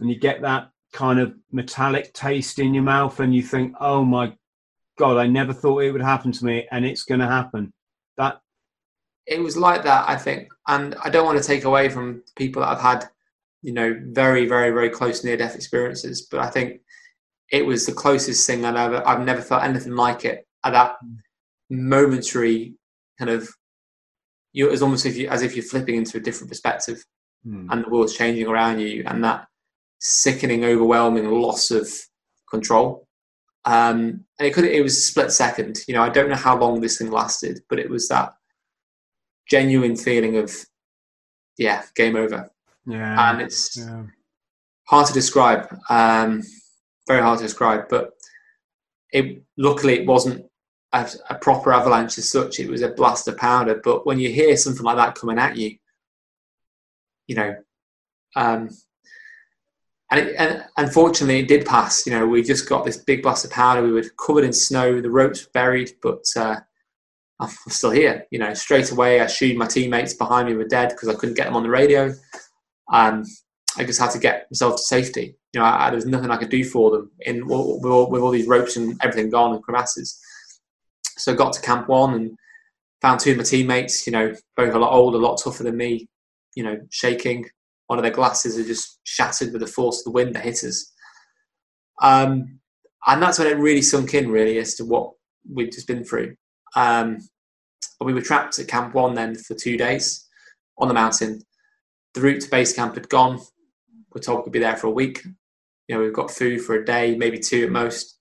and 0.00 0.08
you 0.08 0.18
get 0.18 0.42
that 0.42 0.70
kind 0.92 1.20
of 1.20 1.34
metallic 1.52 2.14
taste 2.14 2.58
in 2.58 2.72
your 2.72 2.82
mouth, 2.82 3.20
and 3.20 3.34
you 3.34 3.42
think, 3.42 3.74
"Oh 3.78 4.04
my 4.04 4.34
God, 4.98 5.18
I 5.18 5.26
never 5.26 5.52
thought 5.52 5.82
it 5.82 5.92
would 5.92 6.00
happen 6.00 6.32
to 6.32 6.44
me, 6.44 6.66
and 6.70 6.86
it's 6.86 7.02
going 7.02 7.20
to 7.20 7.26
happen." 7.26 7.74
That 8.16 8.40
it 9.26 9.40
was 9.40 9.56
like 9.56 9.82
that, 9.84 10.08
I 10.08 10.16
think, 10.16 10.48
and 10.66 10.94
I 11.04 11.10
don't 11.10 11.26
want 11.26 11.36
to 11.36 11.46
take 11.46 11.64
away 11.64 11.90
from 11.90 12.22
people 12.36 12.62
that 12.62 12.70
I've 12.70 12.80
had 12.80 13.08
you 13.66 13.72
know, 13.72 14.00
very, 14.20 14.46
very, 14.46 14.70
very 14.70 14.88
close 14.88 15.24
near 15.24 15.36
death 15.36 15.56
experiences. 15.56 16.28
But 16.30 16.40
I 16.40 16.48
think 16.48 16.80
it 17.50 17.66
was 17.66 17.84
the 17.84 17.92
closest 17.92 18.46
thing 18.46 18.64
I've 18.64 18.76
ever, 18.76 19.06
I've 19.06 19.24
never 19.24 19.42
felt 19.42 19.64
anything 19.64 19.96
like 19.96 20.24
it 20.24 20.46
at 20.64 20.72
that 20.72 20.96
momentary 21.68 22.74
kind 23.18 23.30
of 23.30 23.48
you 24.52 24.70
it's 24.70 24.82
almost 24.82 25.04
if 25.04 25.16
you 25.16 25.28
as 25.28 25.42
if 25.42 25.56
you're 25.56 25.64
flipping 25.64 25.96
into 25.96 26.16
a 26.16 26.20
different 26.20 26.48
perspective 26.48 27.02
Hmm. 27.44 27.68
and 27.70 27.84
the 27.84 27.90
world's 27.90 28.16
changing 28.16 28.48
around 28.48 28.80
you 28.80 29.04
and 29.06 29.22
that 29.22 29.46
sickening 30.00 30.64
overwhelming 30.64 31.30
loss 31.30 31.70
of 31.70 31.88
control 32.50 33.06
um 33.66 34.24
and 34.38 34.48
it 34.48 34.52
could 34.54 34.64
it 34.64 34.82
was 34.82 34.96
a 34.96 35.00
split 35.00 35.30
second 35.30 35.78
you 35.86 35.94
know 35.94 36.02
i 36.02 36.08
don't 36.08 36.28
know 36.28 36.34
how 36.34 36.58
long 36.58 36.80
this 36.80 36.98
thing 36.98 37.10
lasted 37.10 37.60
but 37.68 37.78
it 37.78 37.88
was 37.88 38.08
that 38.08 38.32
genuine 39.48 39.94
feeling 39.96 40.36
of 40.36 40.52
yeah 41.56 41.82
game 41.94 42.16
over 42.16 42.50
yeah, 42.86 43.30
and 43.30 43.40
it's 43.40 43.76
yeah. 43.76 44.04
hard 44.88 45.06
to 45.06 45.12
describe 45.12 45.66
um 45.90 46.42
very 47.06 47.22
hard 47.22 47.38
to 47.38 47.44
describe 47.44 47.88
but 47.88 48.12
it 49.12 49.42
luckily 49.56 50.00
it 50.00 50.06
wasn't 50.06 50.44
a, 50.92 51.08
a 51.30 51.34
proper 51.36 51.72
avalanche 51.72 52.18
as 52.18 52.30
such 52.30 52.60
it 52.60 52.68
was 52.68 52.82
a 52.82 52.88
blast 52.88 53.28
of 53.28 53.36
powder 53.36 53.80
but 53.82 54.06
when 54.06 54.18
you 54.18 54.30
hear 54.30 54.56
something 54.56 54.84
like 54.84 54.96
that 54.96 55.14
coming 55.14 55.38
at 55.38 55.56
you 55.56 55.76
you 57.26 57.34
know 57.34 57.54
um 58.36 58.68
and, 60.10 60.20
it, 60.20 60.36
and 60.38 60.64
unfortunately 60.76 61.40
it 61.40 61.48
did 61.48 61.66
pass 61.66 62.06
you 62.06 62.12
know 62.12 62.26
we 62.26 62.42
just 62.42 62.68
got 62.68 62.84
this 62.84 62.98
big 62.98 63.22
blast 63.22 63.44
of 63.44 63.50
powder 63.50 63.82
we 63.82 63.92
were 63.92 64.04
covered 64.24 64.44
in 64.44 64.52
snow 64.52 65.00
the 65.00 65.10
ropes 65.10 65.44
were 65.44 65.50
buried 65.52 65.90
but 66.02 66.24
uh 66.36 66.56
i'm 67.40 67.50
still 67.68 67.90
here 67.90 68.24
you 68.30 68.38
know 68.38 68.54
straight 68.54 68.90
away 68.92 69.20
i 69.20 69.24
assumed 69.24 69.58
my 69.58 69.66
teammates 69.66 70.14
behind 70.14 70.48
me 70.48 70.54
were 70.54 70.64
dead 70.64 70.90
because 70.90 71.08
i 71.08 71.14
couldn't 71.14 71.34
get 71.34 71.44
them 71.44 71.56
on 71.56 71.62
the 71.62 71.68
radio 71.68 72.12
um 72.92 73.24
i 73.78 73.84
just 73.84 74.00
had 74.00 74.10
to 74.10 74.18
get 74.18 74.46
myself 74.50 74.76
to 74.76 74.82
safety 74.82 75.36
you 75.52 75.60
know 75.60 75.66
I, 75.66 75.90
there 75.90 75.96
was 75.96 76.06
nothing 76.06 76.30
i 76.30 76.36
could 76.36 76.50
do 76.50 76.64
for 76.64 76.90
them 76.90 77.10
in 77.20 77.46
with 77.46 77.90
all, 77.90 78.10
with 78.10 78.22
all 78.22 78.30
these 78.30 78.46
ropes 78.46 78.76
and 78.76 78.98
everything 79.02 79.30
gone 79.30 79.54
and 79.54 79.62
crevasses 79.62 80.20
so 81.16 81.32
I 81.32 81.36
got 81.36 81.52
to 81.54 81.60
camp 81.60 81.88
one 81.88 82.14
and 82.14 82.38
found 83.00 83.20
two 83.20 83.32
of 83.32 83.36
my 83.38 83.42
teammates, 83.42 84.06
you 84.06 84.12
know, 84.12 84.34
both 84.56 84.74
a 84.74 84.78
lot 84.78 84.92
older, 84.92 85.18
a 85.18 85.20
lot 85.20 85.40
tougher 85.42 85.62
than 85.62 85.76
me, 85.76 86.08
you 86.54 86.62
know, 86.62 86.78
shaking. 86.90 87.46
One 87.86 87.98
of 87.98 88.02
their 88.02 88.12
glasses 88.12 88.56
had 88.56 88.66
just 88.66 89.00
shattered 89.04 89.52
with 89.52 89.60
the 89.60 89.66
force 89.66 90.00
of 90.00 90.04
the 90.04 90.10
wind 90.10 90.34
that 90.34 90.44
hit 90.44 90.64
us. 90.64 90.92
Um, 92.02 92.60
and 93.06 93.22
that's 93.22 93.38
when 93.38 93.48
it 93.48 93.58
really 93.58 93.82
sunk 93.82 94.14
in, 94.14 94.30
really, 94.30 94.58
as 94.58 94.74
to 94.76 94.84
what 94.84 95.12
we'd 95.48 95.72
just 95.72 95.86
been 95.86 96.04
through. 96.04 96.34
Um, 96.74 97.18
we 98.00 98.12
were 98.12 98.20
trapped 98.20 98.58
at 98.58 98.68
Camp 98.68 98.94
One 98.94 99.14
then 99.14 99.36
for 99.36 99.54
two 99.54 99.76
days 99.76 100.26
on 100.78 100.88
the 100.88 100.94
mountain. 100.94 101.40
The 102.16 102.22
route 102.22 102.40
to 102.40 102.50
base 102.50 102.72
camp 102.72 102.94
had 102.94 103.08
gone. 103.08 103.38
We're 104.12 104.20
told 104.20 104.44
we'd 104.44 104.52
be 104.52 104.58
there 104.58 104.76
for 104.76 104.88
a 104.88 104.90
week. 104.90 105.24
You 105.86 105.94
know, 105.94 106.02
we've 106.02 106.12
got 106.12 106.32
food 106.32 106.62
for 106.62 106.74
a 106.74 106.84
day, 106.84 107.14
maybe 107.14 107.38
two 107.38 107.64
at 107.66 107.70
most 107.70 108.16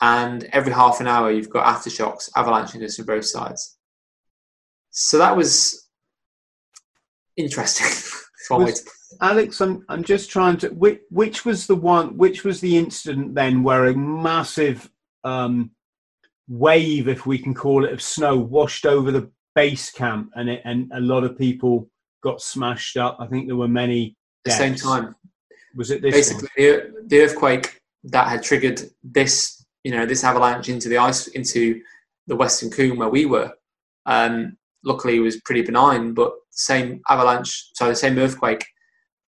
and 0.00 0.44
every 0.52 0.72
half 0.72 1.00
an 1.00 1.06
hour 1.06 1.30
you've 1.30 1.50
got 1.50 1.66
aftershocks 1.66 2.30
avalanching 2.36 2.82
us 2.82 2.96
from 2.96 3.06
both 3.06 3.26
sides. 3.26 3.78
So 4.90 5.18
that 5.18 5.36
was 5.36 5.88
interesting. 7.36 7.86
was, 8.50 8.84
Alex, 9.20 9.60
I'm 9.60 9.84
I'm 9.88 10.02
just 10.02 10.30
trying 10.30 10.56
to 10.58 10.70
which, 10.70 11.00
which 11.10 11.44
was 11.44 11.66
the 11.66 11.76
one 11.76 12.16
which 12.16 12.42
was 12.42 12.60
the 12.60 12.76
incident 12.76 13.34
then 13.34 13.62
where 13.62 13.86
a 13.86 13.94
massive 13.94 14.90
um, 15.22 15.70
wave, 16.48 17.06
if 17.06 17.26
we 17.26 17.38
can 17.38 17.54
call 17.54 17.84
it, 17.84 17.92
of 17.92 18.02
snow 18.02 18.36
washed 18.36 18.86
over 18.86 19.12
the 19.12 19.30
base 19.54 19.90
camp 19.90 20.30
and 20.34 20.48
it, 20.48 20.62
and 20.64 20.90
a 20.92 21.00
lot 21.00 21.22
of 21.22 21.38
people 21.38 21.88
got 22.22 22.40
smashed 22.40 22.96
up. 22.96 23.16
I 23.20 23.26
think 23.26 23.46
there 23.46 23.56
were 23.56 23.68
many 23.68 24.16
At 24.46 24.50
the 24.50 24.56
same 24.56 24.74
time. 24.74 25.14
Was 25.76 25.90
it 25.90 26.02
this 26.02 26.14
basically 26.14 26.48
the, 26.56 26.92
the 27.06 27.20
earthquake 27.20 27.80
that 28.04 28.28
had 28.28 28.42
triggered 28.42 28.82
this 29.02 29.64
you 29.84 29.92
know 29.92 30.06
this 30.06 30.24
avalanche 30.24 30.68
into 30.68 30.88
the 30.88 30.98
ice 30.98 31.28
into 31.28 31.80
the 32.26 32.36
western 32.36 32.70
Cwm 32.70 32.96
where 32.96 33.08
we 33.08 33.26
were 33.26 33.52
um, 34.06 34.56
luckily 34.84 35.16
it 35.16 35.20
was 35.20 35.40
pretty 35.42 35.62
benign 35.62 36.14
but 36.14 36.30
the 36.30 36.62
same 36.62 37.00
avalanche 37.08 37.70
so 37.74 37.88
the 37.88 37.94
same 37.94 38.18
earthquake 38.18 38.64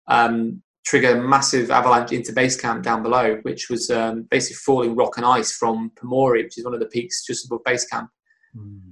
um, 0.09 0.63
triggered 0.85 1.17
a 1.17 1.23
massive 1.23 1.71
avalanche 1.71 2.13
into 2.13 2.33
base 2.33 2.61
camp 2.61 2.83
down 2.83 3.03
below 3.03 3.39
which 3.43 3.71
was 3.71 3.91
um, 3.91 4.23
basically 4.31 4.57
falling 4.57 4.97
rock 4.97 5.17
and 5.17 5.27
ice 5.27 5.53
from 5.53 5.91
Pumori 5.97 6.45
which 6.45 6.59
is 6.59 6.65
one 6.65 6.75
of 6.75 6.81
the 6.81 6.87
peaks 6.87 7.25
just 7.25 7.47
above 7.47 7.65
base 7.65 7.87
camp. 7.87 8.11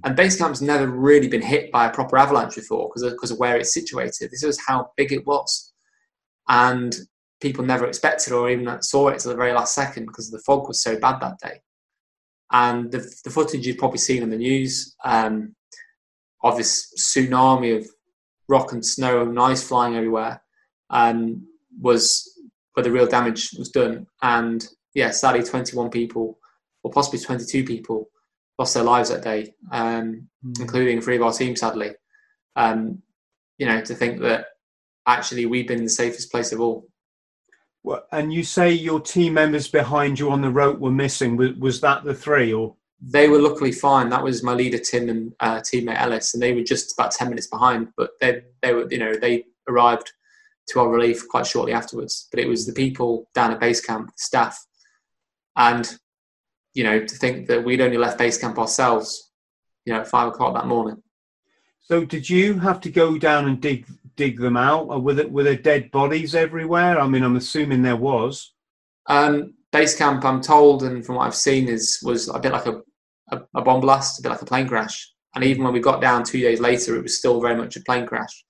And 0.03 0.15
base 0.15 0.37
camp's 0.37 0.61
never 0.61 0.87
really 0.87 1.27
been 1.27 1.41
hit 1.41 1.71
by 1.71 1.85
a 1.85 1.93
proper 1.93 2.17
avalanche 2.17 2.55
before 2.55 2.89
because 2.89 3.03
of, 3.03 3.13
because 3.13 3.31
of 3.31 3.39
where 3.39 3.57
it's 3.57 3.73
situated 3.73 4.29
this 4.29 4.43
was 4.43 4.59
how 4.67 4.91
big 4.97 5.11
it 5.11 5.25
was 5.25 5.73
and 6.49 6.95
people 7.43 7.65
never 7.65 7.85
expected 7.85 8.31
or 8.33 8.49
even 8.49 8.81
saw 8.81 9.09
it 9.09 9.19
till 9.19 9.31
the 9.31 9.37
very 9.37 9.51
last 9.51 9.75
second 9.75 10.05
because 10.05 10.31
the 10.31 10.39
fog 10.39 10.65
was 10.65 10.81
so 10.81 10.97
bad 10.97 11.19
that 11.19 11.37
day. 11.39 11.59
And 12.51 12.89
the, 12.89 12.99
the 13.25 13.29
footage 13.29 13.67
you've 13.67 13.77
probably 13.77 13.97
seen 13.97 14.23
in 14.23 14.29
the 14.29 14.37
news 14.37 14.95
um, 15.03 15.53
of 16.41 16.55
this 16.55 16.87
tsunami 16.97 17.77
of 17.77 17.87
rock 18.47 18.71
and 18.71 18.85
snow 18.85 19.21
and 19.21 19.37
ice 19.37 19.61
flying 19.61 19.95
everywhere 19.95 20.41
um, 20.89 21.45
was 21.81 22.31
where 22.73 22.83
the 22.83 22.91
real 22.91 23.07
damage 23.07 23.49
was 23.57 23.69
done. 23.69 24.07
And 24.21 24.65
yeah, 24.93 25.11
sadly, 25.11 25.43
21 25.43 25.89
people, 25.89 26.39
or 26.83 26.91
possibly 26.91 27.19
22 27.19 27.65
people, 27.65 28.09
lost 28.59 28.73
their 28.73 28.83
lives 28.83 29.09
that 29.09 29.23
day, 29.23 29.53
um, 29.71 30.27
Mm. 30.45 30.59
including 30.59 31.01
three 31.01 31.15
of 31.15 31.21
our 31.23 31.33
team, 31.33 31.55
sadly. 31.55 31.91
Um, 32.55 33.01
you 33.57 33.65
know, 33.65 33.81
to 33.81 33.95
think 33.95 34.21
that 34.21 34.47
actually 35.07 35.45
we've 35.45 35.67
been 35.67 35.83
the 35.83 35.89
safest 35.89 36.31
place 36.31 36.51
of 36.51 36.59
all. 36.59 36.87
Well, 37.83 38.05
and 38.11 38.33
you 38.33 38.43
say 38.43 38.71
your 38.71 38.99
team 38.99 39.33
members 39.33 39.67
behind 39.67 40.19
you 40.19 40.31
on 40.31 40.41
the 40.41 40.49
rope 40.49 40.79
were 40.79 40.91
missing. 40.91 41.35
Was, 41.35 41.53
was 41.57 41.81
that 41.81 42.03
the 42.03 42.13
three 42.13 42.53
or? 42.53 42.75
They 43.01 43.27
were 43.27 43.39
luckily 43.41 43.73
fine. 43.73 44.09
That 44.09 44.23
was 44.23 44.43
my 44.43 44.53
leader 44.53 44.77
Tim 44.77 45.09
and 45.09 45.33
uh, 45.41 45.59
teammate 45.59 45.99
Ellis, 45.99 46.33
and 46.33 46.41
they 46.41 46.53
were 46.53 46.63
just 46.63 46.93
about 46.97 47.11
ten 47.11 47.29
minutes 47.29 47.47
behind. 47.47 47.89
But 47.97 48.11
they 48.21 48.43
they 48.61 48.73
were 48.73 48.87
you 48.89 48.99
know 48.99 49.13
they 49.15 49.45
arrived 49.67 50.11
to 50.67 50.79
our 50.79 50.87
relief 50.89 51.27
quite 51.27 51.45
shortly 51.45 51.73
afterwards. 51.73 52.27
But 52.31 52.39
it 52.39 52.47
was 52.47 52.65
the 52.65 52.71
people 52.73 53.29
down 53.35 53.51
at 53.51 53.59
base 53.59 53.81
camp, 53.81 54.07
the 54.07 54.13
staff, 54.17 54.65
and 55.57 55.97
you 56.73 56.83
know 56.83 56.99
to 57.05 57.15
think 57.15 57.47
that 57.47 57.63
we'd 57.63 57.81
only 57.81 57.97
left 57.97 58.17
base 58.17 58.37
camp 58.37 58.57
ourselves, 58.57 59.31
you 59.85 59.93
know, 59.93 60.01
at 60.01 60.07
five 60.07 60.27
o'clock 60.27 60.53
that 60.55 60.67
morning. 60.67 61.01
So 61.81 62.05
did 62.05 62.29
you 62.29 62.59
have 62.59 62.79
to 62.81 62.89
go 62.89 63.17
down 63.17 63.47
and 63.47 63.61
dig 63.61 63.85
dig 64.15 64.39
them 64.39 64.57
out, 64.57 64.87
or 64.89 64.99
were 64.99 65.13
there, 65.13 65.27
were 65.27 65.43
there 65.43 65.55
dead 65.55 65.91
bodies 65.91 66.35
everywhere? 66.35 66.99
I 66.99 67.07
mean, 67.07 67.23
I'm 67.23 67.35
assuming 67.35 67.81
there 67.81 67.95
was. 67.95 68.53
Um, 69.07 69.55
base 69.71 69.97
camp, 69.97 70.23
I'm 70.23 70.41
told, 70.41 70.83
and 70.83 71.05
from 71.05 71.15
what 71.15 71.25
I've 71.27 71.35
seen, 71.35 71.67
is 71.67 71.99
was 72.03 72.29
a 72.29 72.39
bit 72.39 72.53
like 72.53 72.67
a, 72.67 72.81
a, 73.31 73.41
a 73.55 73.61
bomb 73.61 73.81
blast, 73.81 74.19
a 74.19 74.21
bit 74.21 74.29
like 74.29 74.41
a 74.41 74.45
plane 74.45 74.67
crash. 74.67 75.11
And 75.35 75.43
even 75.43 75.63
when 75.63 75.73
we 75.73 75.79
got 75.79 76.01
down 76.01 76.23
two 76.23 76.39
days 76.39 76.59
later, 76.59 76.95
it 76.95 77.01
was 77.01 77.17
still 77.17 77.41
very 77.41 77.55
much 77.55 77.75
a 77.75 77.81
plane 77.81 78.05
crash. 78.05 78.45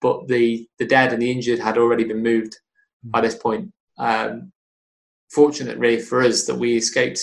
But 0.00 0.28
the 0.28 0.68
the 0.78 0.86
dead 0.86 1.12
and 1.12 1.22
the 1.22 1.30
injured 1.30 1.60
had 1.60 1.78
already 1.78 2.04
been 2.04 2.22
moved 2.22 2.58
by 3.02 3.20
this 3.20 3.36
point. 3.36 3.72
Um, 3.96 4.52
fortunate, 5.30 5.78
really, 5.78 6.00
for 6.00 6.20
us 6.22 6.44
that 6.46 6.56
we 6.56 6.76
escaped. 6.76 7.20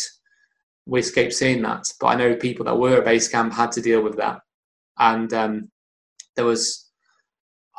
We 0.91 0.99
escaped 0.99 1.33
seeing 1.33 1.61
that, 1.61 1.85
but 2.01 2.07
I 2.07 2.15
know 2.15 2.35
people 2.35 2.65
that 2.65 2.77
were 2.77 2.97
at 2.97 3.05
base 3.05 3.29
camp 3.29 3.53
had 3.53 3.71
to 3.73 3.81
deal 3.81 4.01
with 4.03 4.17
that, 4.17 4.41
and 4.99 5.31
um, 5.33 5.71
there 6.35 6.45
was 6.45 6.91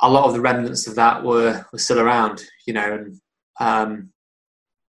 a 0.00 0.10
lot 0.10 0.24
of 0.24 0.32
the 0.32 0.40
remnants 0.40 0.86
of 0.86 0.94
that 0.94 1.22
were, 1.22 1.64
were 1.72 1.78
still 1.78 2.00
around, 2.00 2.42
you 2.66 2.72
know, 2.72 2.94
and 2.94 3.20
um, 3.60 4.12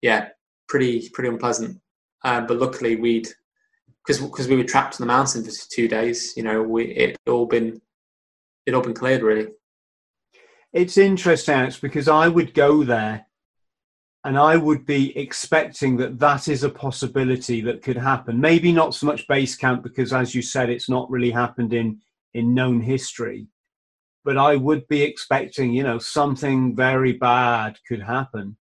yeah, 0.02 0.28
pretty 0.68 1.08
pretty 1.14 1.30
unpleasant. 1.30 1.80
Uh, 2.22 2.42
but 2.42 2.58
luckily, 2.58 2.96
we'd 2.96 3.28
because 4.06 4.20
because 4.22 4.48
we 4.48 4.56
were 4.56 4.64
trapped 4.64 5.00
on 5.00 5.06
the 5.06 5.12
mountain 5.12 5.42
for 5.42 5.50
two 5.72 5.88
days. 5.88 6.34
You 6.36 6.42
know, 6.42 6.62
we 6.62 6.84
it 6.84 7.16
all 7.26 7.46
been 7.46 7.80
it 8.66 8.74
all 8.74 8.82
been 8.82 8.94
cleared 8.94 9.22
really. 9.22 9.48
It's 10.72 10.98
interesting, 10.98 11.54
Alex, 11.54 11.78
because 11.78 12.06
I 12.06 12.28
would 12.28 12.54
go 12.54 12.84
there, 12.84 13.26
and 14.24 14.38
I 14.38 14.56
would 14.56 14.84
be 14.84 15.16
expecting 15.16 15.96
that 15.96 16.18
that 16.18 16.48
is 16.48 16.62
a 16.62 16.68
possibility 16.68 17.62
that 17.62 17.82
could 17.82 17.96
happen. 17.96 18.38
Maybe 18.40 18.70
not 18.70 18.94
so 18.94 19.06
much 19.06 19.26
base 19.26 19.56
camp, 19.56 19.82
because 19.82 20.12
as 20.12 20.34
you 20.34 20.42
said, 20.42 20.68
it's 20.68 20.90
not 20.90 21.10
really 21.10 21.30
happened 21.30 21.72
in 21.72 22.00
in 22.34 22.54
known 22.54 22.80
history. 22.80 23.48
But 24.24 24.36
I 24.36 24.56
would 24.56 24.86
be 24.86 25.02
expecting, 25.02 25.72
you 25.72 25.82
know, 25.82 25.98
something 25.98 26.76
very 26.76 27.12
bad 27.12 27.78
could 27.88 28.02
happen. 28.02 28.56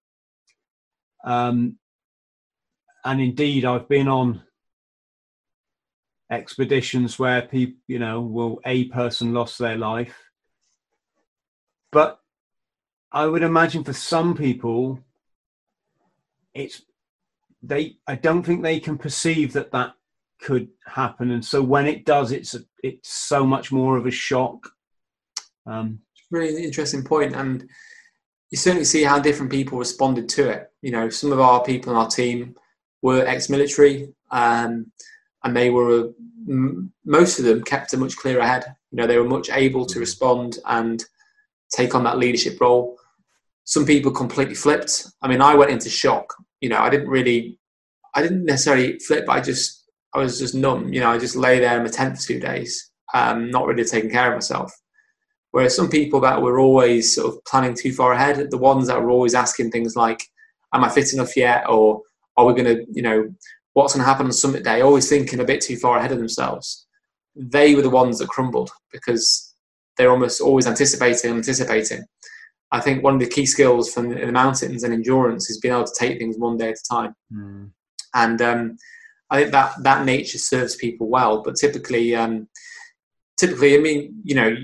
Um, 1.25 1.77
and 3.03 3.19
indeed, 3.19 3.65
I've 3.65 3.89
been 3.89 4.07
on 4.07 4.41
expeditions 6.31 7.19
where 7.19 7.41
people, 7.41 7.81
you 7.87 7.99
know, 7.99 8.21
well, 8.21 8.59
a 8.65 8.85
person 8.85 9.33
lost 9.33 9.59
their 9.59 9.77
life. 9.77 10.15
But 11.91 12.19
I 13.11 13.25
would 13.25 13.43
imagine 13.43 13.83
for 13.83 13.93
some 13.93 14.35
people, 14.35 14.99
it's 16.53 16.81
they. 17.61 17.97
I 18.07 18.15
don't 18.15 18.43
think 18.43 18.61
they 18.61 18.79
can 18.79 18.97
perceive 18.97 19.53
that 19.53 19.71
that 19.71 19.93
could 20.41 20.69
happen, 20.85 21.31
and 21.31 21.43
so 21.43 21.61
when 21.61 21.87
it 21.87 22.05
does, 22.05 22.31
it's 22.31 22.55
a, 22.55 22.59
it's 22.83 23.11
so 23.11 23.45
much 23.45 23.71
more 23.71 23.97
of 23.97 24.05
a 24.05 24.11
shock. 24.11 24.69
Um, 25.65 25.99
really 26.31 26.63
interesting 26.63 27.03
point, 27.03 27.35
and 27.35 27.67
you 28.51 28.57
certainly 28.57 28.85
see 28.85 29.03
how 29.03 29.19
different 29.19 29.51
people 29.51 29.77
responded 29.77 30.29
to 30.29 30.49
it. 30.49 30.71
You 30.81 30.91
know, 30.91 31.09
some 31.09 31.31
of 31.31 31.39
our 31.39 31.63
people 31.63 31.91
in 31.91 31.97
our 31.97 32.07
team 32.07 32.55
were 33.01 33.25
ex-military. 33.25 34.13
Um, 34.31 34.91
and 35.43 35.55
they 35.55 35.69
were 35.69 36.11
most 37.05 37.39
of 37.39 37.45
them 37.45 37.63
kept 37.63 37.93
a 37.93 37.97
much 37.97 38.15
clearer 38.17 38.43
head. 38.43 38.63
You 38.91 38.97
know, 38.97 39.07
they 39.07 39.17
were 39.17 39.27
much 39.27 39.49
able 39.51 39.85
to 39.85 39.97
mm. 39.97 40.01
respond 40.01 40.57
and 40.65 41.03
take 41.71 41.93
on 41.93 42.03
that 42.05 42.17
leadership 42.17 42.59
role. 42.59 42.97
Some 43.69 43.85
people 43.85 44.11
completely 44.11 44.55
flipped. 44.55 45.05
I 45.21 45.27
mean, 45.27 45.41
I 45.41 45.53
went 45.53 45.69
into 45.69 45.91
shock. 45.91 46.33
You 46.59 46.69
know, 46.69 46.79
I 46.79 46.89
didn't 46.89 47.07
really, 47.07 47.59
I 48.15 48.23
didn't 48.23 48.45
necessarily 48.45 48.97
flip. 48.97 49.29
I 49.29 49.41
just, 49.41 49.85
I 50.15 50.17
was 50.17 50.39
just 50.39 50.55
numb. 50.55 50.91
You 50.91 51.01
know, 51.01 51.11
I 51.11 51.19
just 51.19 51.35
lay 51.35 51.59
there 51.59 51.77
in 51.77 51.83
my 51.83 51.89
tent 51.89 52.17
for 52.17 52.23
two 52.23 52.39
days, 52.39 52.89
um, 53.13 53.51
not 53.51 53.67
really 53.67 53.83
taking 53.83 54.09
care 54.09 54.29
of 54.29 54.33
myself. 54.33 54.73
Whereas 55.51 55.75
some 55.75 55.87
people 55.87 56.19
that 56.21 56.41
were 56.41 56.59
always 56.59 57.13
sort 57.13 57.31
of 57.31 57.45
planning 57.45 57.75
too 57.75 57.93
far 57.93 58.13
ahead, 58.13 58.49
the 58.49 58.57
ones 58.57 58.87
that 58.87 58.99
were 58.99 59.11
always 59.11 59.35
asking 59.35 59.69
things 59.69 59.95
like, 59.95 60.23
"Am 60.73 60.83
I 60.83 60.89
fit 60.89 61.13
enough 61.13 61.37
yet?" 61.37 61.69
or 61.69 62.01
"Are 62.37 62.47
we 62.47 62.59
going 62.59 62.75
to, 62.75 62.85
you 62.91 63.03
know, 63.03 63.29
what's 63.73 63.93
going 63.93 64.03
to 64.03 64.09
happen 64.09 64.25
on 64.25 64.31
summit 64.31 64.63
day?" 64.63 64.81
Always 64.81 65.07
thinking 65.07 65.41
a 65.41 65.45
bit 65.45 65.61
too 65.61 65.77
far 65.77 65.99
ahead 65.99 66.11
of 66.11 66.17
themselves. 66.17 66.87
They 67.35 67.75
were 67.75 67.83
the 67.83 67.91
ones 68.01 68.17
that 68.17 68.29
crumbled 68.29 68.71
because 68.91 69.53
they're 69.95 70.09
almost 70.09 70.41
always 70.41 70.65
anticipating 70.65 71.35
anticipating. 71.35 72.03
I 72.71 72.79
think 72.79 73.03
one 73.03 73.15
of 73.15 73.19
the 73.19 73.27
key 73.27 73.45
skills 73.45 73.91
from 73.91 74.09
the 74.09 74.31
mountains 74.31 74.83
and 74.83 74.93
endurance 74.93 75.49
is 75.49 75.59
being 75.59 75.73
able 75.73 75.85
to 75.85 75.93
take 75.97 76.19
things 76.19 76.37
one 76.37 76.57
day 76.57 76.69
at 76.69 76.77
a 76.77 76.93
time. 76.93 77.15
Mm. 77.33 77.71
And 78.13 78.41
um, 78.41 78.77
I 79.29 79.41
think 79.41 79.51
that 79.51 79.83
that 79.83 80.05
nature 80.05 80.37
serves 80.37 80.75
people 80.75 81.07
well. 81.07 81.41
But 81.41 81.55
typically, 81.55 82.15
um, 82.15 82.47
typically, 83.37 83.75
I 83.75 83.79
mean, 83.79 84.21
you 84.23 84.35
know, 84.35 84.55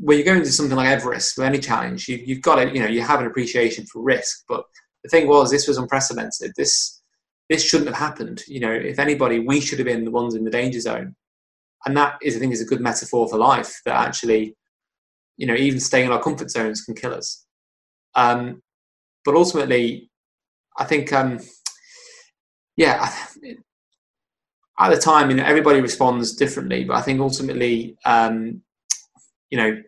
when 0.00 0.18
you 0.18 0.24
go 0.24 0.34
into 0.34 0.50
something 0.50 0.76
like 0.76 0.88
Everest 0.88 1.36
with 1.36 1.46
any 1.46 1.58
challenge, 1.58 2.08
you, 2.08 2.34
have 2.34 2.42
got 2.42 2.56
to, 2.56 2.72
you 2.72 2.80
know, 2.80 2.88
you 2.88 3.02
have 3.02 3.20
an 3.20 3.26
appreciation 3.26 3.86
for 3.86 4.02
risk. 4.02 4.44
But 4.48 4.64
the 5.02 5.08
thing 5.08 5.28
was, 5.28 5.50
this 5.50 5.68
was 5.68 5.78
unprecedented. 5.78 6.52
This 6.56 7.02
this 7.48 7.64
shouldn't 7.64 7.88
have 7.88 7.98
happened. 7.98 8.42
You 8.46 8.60
know, 8.60 8.72
if 8.72 8.98
anybody, 8.98 9.40
we 9.40 9.60
should 9.60 9.78
have 9.78 9.86
been 9.86 10.04
the 10.04 10.10
ones 10.10 10.34
in 10.34 10.44
the 10.44 10.50
danger 10.50 10.80
zone. 10.80 11.16
And 11.86 11.96
that 11.96 12.18
is, 12.22 12.36
I 12.36 12.40
think, 12.40 12.52
is 12.52 12.60
a 12.60 12.66
good 12.66 12.80
metaphor 12.80 13.28
for 13.28 13.38
life. 13.38 13.80
That 13.86 14.06
actually, 14.06 14.54
you 15.38 15.46
know, 15.46 15.54
even 15.54 15.80
staying 15.80 16.06
in 16.06 16.12
our 16.12 16.22
comfort 16.22 16.50
zones 16.50 16.82
can 16.82 16.94
kill 16.94 17.14
us. 17.14 17.46
Um, 18.14 18.60
but 19.24 19.34
ultimately, 19.34 20.10
I 20.76 20.84
think, 20.84 21.12
um, 21.12 21.38
yeah, 22.76 23.10
at 24.78 24.90
the 24.90 24.98
time, 24.98 25.30
you 25.30 25.36
know, 25.36 25.44
everybody 25.44 25.80
responds 25.80 26.36
differently. 26.36 26.84
But 26.84 26.96
I 26.96 27.02
think 27.02 27.20
ultimately, 27.20 27.96
um, 28.04 28.62
you 29.50 29.58
know, 29.58 29.82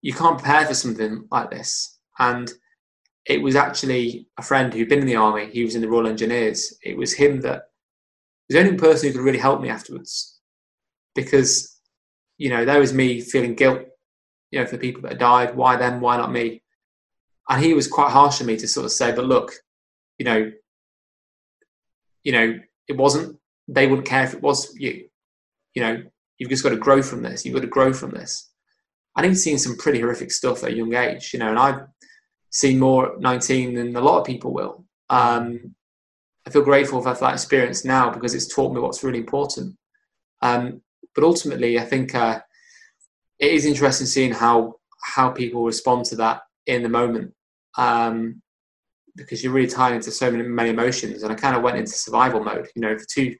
you 0.00 0.12
can't 0.12 0.38
prepare 0.38 0.66
for 0.66 0.74
something 0.74 1.28
like 1.30 1.50
this. 1.50 1.98
And 2.18 2.52
it 3.26 3.40
was 3.40 3.54
actually 3.54 4.26
a 4.38 4.42
friend 4.42 4.74
who'd 4.74 4.88
been 4.88 5.00
in 5.00 5.06
the 5.06 5.16
army. 5.16 5.48
He 5.52 5.64
was 5.64 5.76
in 5.76 5.80
the 5.80 5.88
Royal 5.88 6.08
Engineers. 6.08 6.76
It 6.82 6.96
was 6.96 7.12
him 7.12 7.40
that 7.42 7.68
was 8.48 8.56
the 8.56 8.60
only 8.60 8.76
person 8.76 9.08
who 9.08 9.14
could 9.14 9.24
really 9.24 9.38
help 9.38 9.60
me 9.60 9.68
afterwards, 9.68 10.40
because 11.14 11.78
you 12.36 12.50
know 12.50 12.64
there 12.64 12.80
was 12.80 12.92
me 12.92 13.20
feeling 13.20 13.54
guilt, 13.54 13.82
you 14.52 14.60
know, 14.60 14.66
for 14.66 14.76
the 14.76 14.80
people 14.80 15.02
that 15.02 15.18
died. 15.18 15.56
Why 15.56 15.76
them? 15.76 16.00
Why 16.00 16.16
not 16.16 16.30
me? 16.30 16.62
And 17.48 17.64
he 17.64 17.74
was 17.74 17.88
quite 17.88 18.12
harsh 18.12 18.40
on 18.40 18.46
me 18.46 18.56
to 18.58 18.68
sort 18.68 18.86
of 18.86 18.92
say, 18.92 19.10
"But 19.10 19.24
look, 19.24 19.52
you 20.18 20.24
know, 20.24 20.52
you 22.22 22.32
know, 22.32 22.60
it 22.86 22.96
wasn't. 22.96 23.38
They 23.66 23.88
wouldn't 23.88 24.06
care 24.06 24.24
if 24.24 24.34
it 24.34 24.42
was 24.42 24.72
you. 24.78 25.08
You 25.74 25.82
know, 25.82 26.02
you've 26.38 26.50
just 26.50 26.62
got 26.62 26.70
to 26.70 26.76
grow 26.76 27.02
from 27.02 27.22
this. 27.22 27.44
You've 27.44 27.54
got 27.54 27.62
to 27.62 27.66
grow 27.66 27.92
from 27.92 28.10
this." 28.12 28.50
I 29.16 29.22
think 29.22 29.36
seen 29.36 29.58
some 29.58 29.76
pretty 29.76 30.00
horrific 30.00 30.30
stuff 30.30 30.62
at 30.62 30.70
a 30.70 30.76
young 30.76 30.94
age, 30.94 31.32
you 31.32 31.38
know, 31.38 31.50
and 31.50 31.58
I've 31.58 31.80
seen 32.50 32.78
more 32.78 33.12
at 33.12 33.20
19 33.20 33.74
than 33.74 33.96
a 33.96 34.00
lot 34.00 34.20
of 34.20 34.26
people 34.26 34.54
will. 34.54 34.86
Um, 35.10 35.74
I 36.46 36.50
feel 36.50 36.62
grateful 36.62 37.02
for 37.02 37.12
that 37.12 37.32
experience 37.34 37.84
now 37.84 38.10
because 38.10 38.34
it's 38.34 38.52
taught 38.52 38.72
me 38.72 38.80
what's 38.80 39.04
really 39.04 39.18
important. 39.18 39.76
Um, 40.40 40.80
but 41.14 41.24
ultimately, 41.24 41.78
I 41.78 41.84
think 41.84 42.14
uh, 42.14 42.40
it 43.42 43.52
is 43.52 43.66
interesting 43.66 44.06
seeing 44.06 44.32
how 44.32 44.76
how 45.04 45.28
people 45.28 45.64
respond 45.64 46.04
to 46.06 46.16
that 46.16 46.42
in 46.66 46.82
the 46.82 46.88
moment 46.88 47.34
um, 47.76 48.40
because 49.16 49.42
you're 49.42 49.52
really 49.52 49.68
tied 49.68 49.94
into 49.94 50.12
so 50.12 50.30
many, 50.30 50.44
many 50.44 50.70
emotions. 50.70 51.24
And 51.24 51.32
I 51.32 51.34
kind 51.34 51.56
of 51.56 51.62
went 51.62 51.76
into 51.76 51.90
survival 51.90 52.42
mode, 52.42 52.68
you 52.76 52.82
know, 52.82 52.96
for 52.96 53.04
two, 53.12 53.34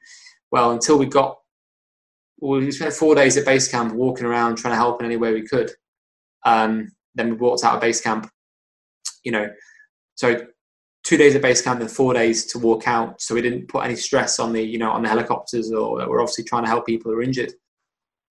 well, 0.51 0.71
until 0.71 0.99
we 0.99 1.05
got 1.05 1.37
well, 2.39 2.59
we 2.59 2.69
spent 2.71 2.93
four 2.93 3.15
days 3.15 3.37
at 3.37 3.45
base 3.45 3.69
camp 3.69 3.93
walking 3.93 4.25
around 4.25 4.57
trying 4.57 4.73
to 4.73 4.77
help 4.77 4.99
in 4.99 5.05
any 5.05 5.15
way 5.15 5.33
we 5.33 5.47
could. 5.47 5.71
Um, 6.45 6.91
then 7.15 7.29
we 7.29 7.37
walked 7.37 7.63
out 7.63 7.75
of 7.75 7.81
base 7.81 8.01
camp, 8.01 8.29
you 9.23 9.31
know, 9.31 9.49
so 10.15 10.45
two 11.05 11.15
days 11.15 11.35
at 11.35 11.41
base 11.41 11.61
camp 11.61 11.79
and 11.79 11.89
four 11.89 12.13
days 12.13 12.45
to 12.47 12.59
walk 12.59 12.89
out. 12.89 13.21
So 13.21 13.35
we 13.35 13.41
didn't 13.41 13.69
put 13.69 13.85
any 13.85 13.95
stress 13.95 14.39
on 14.39 14.51
the, 14.51 14.61
you 14.61 14.79
know, 14.79 14.91
on 14.91 15.03
the 15.03 15.09
helicopters 15.09 15.71
or 15.71 16.05
we're 16.09 16.19
obviously 16.19 16.43
trying 16.43 16.63
to 16.63 16.69
help 16.69 16.85
people 16.85 17.09
who 17.09 17.19
are 17.19 17.23
injured. 17.23 17.53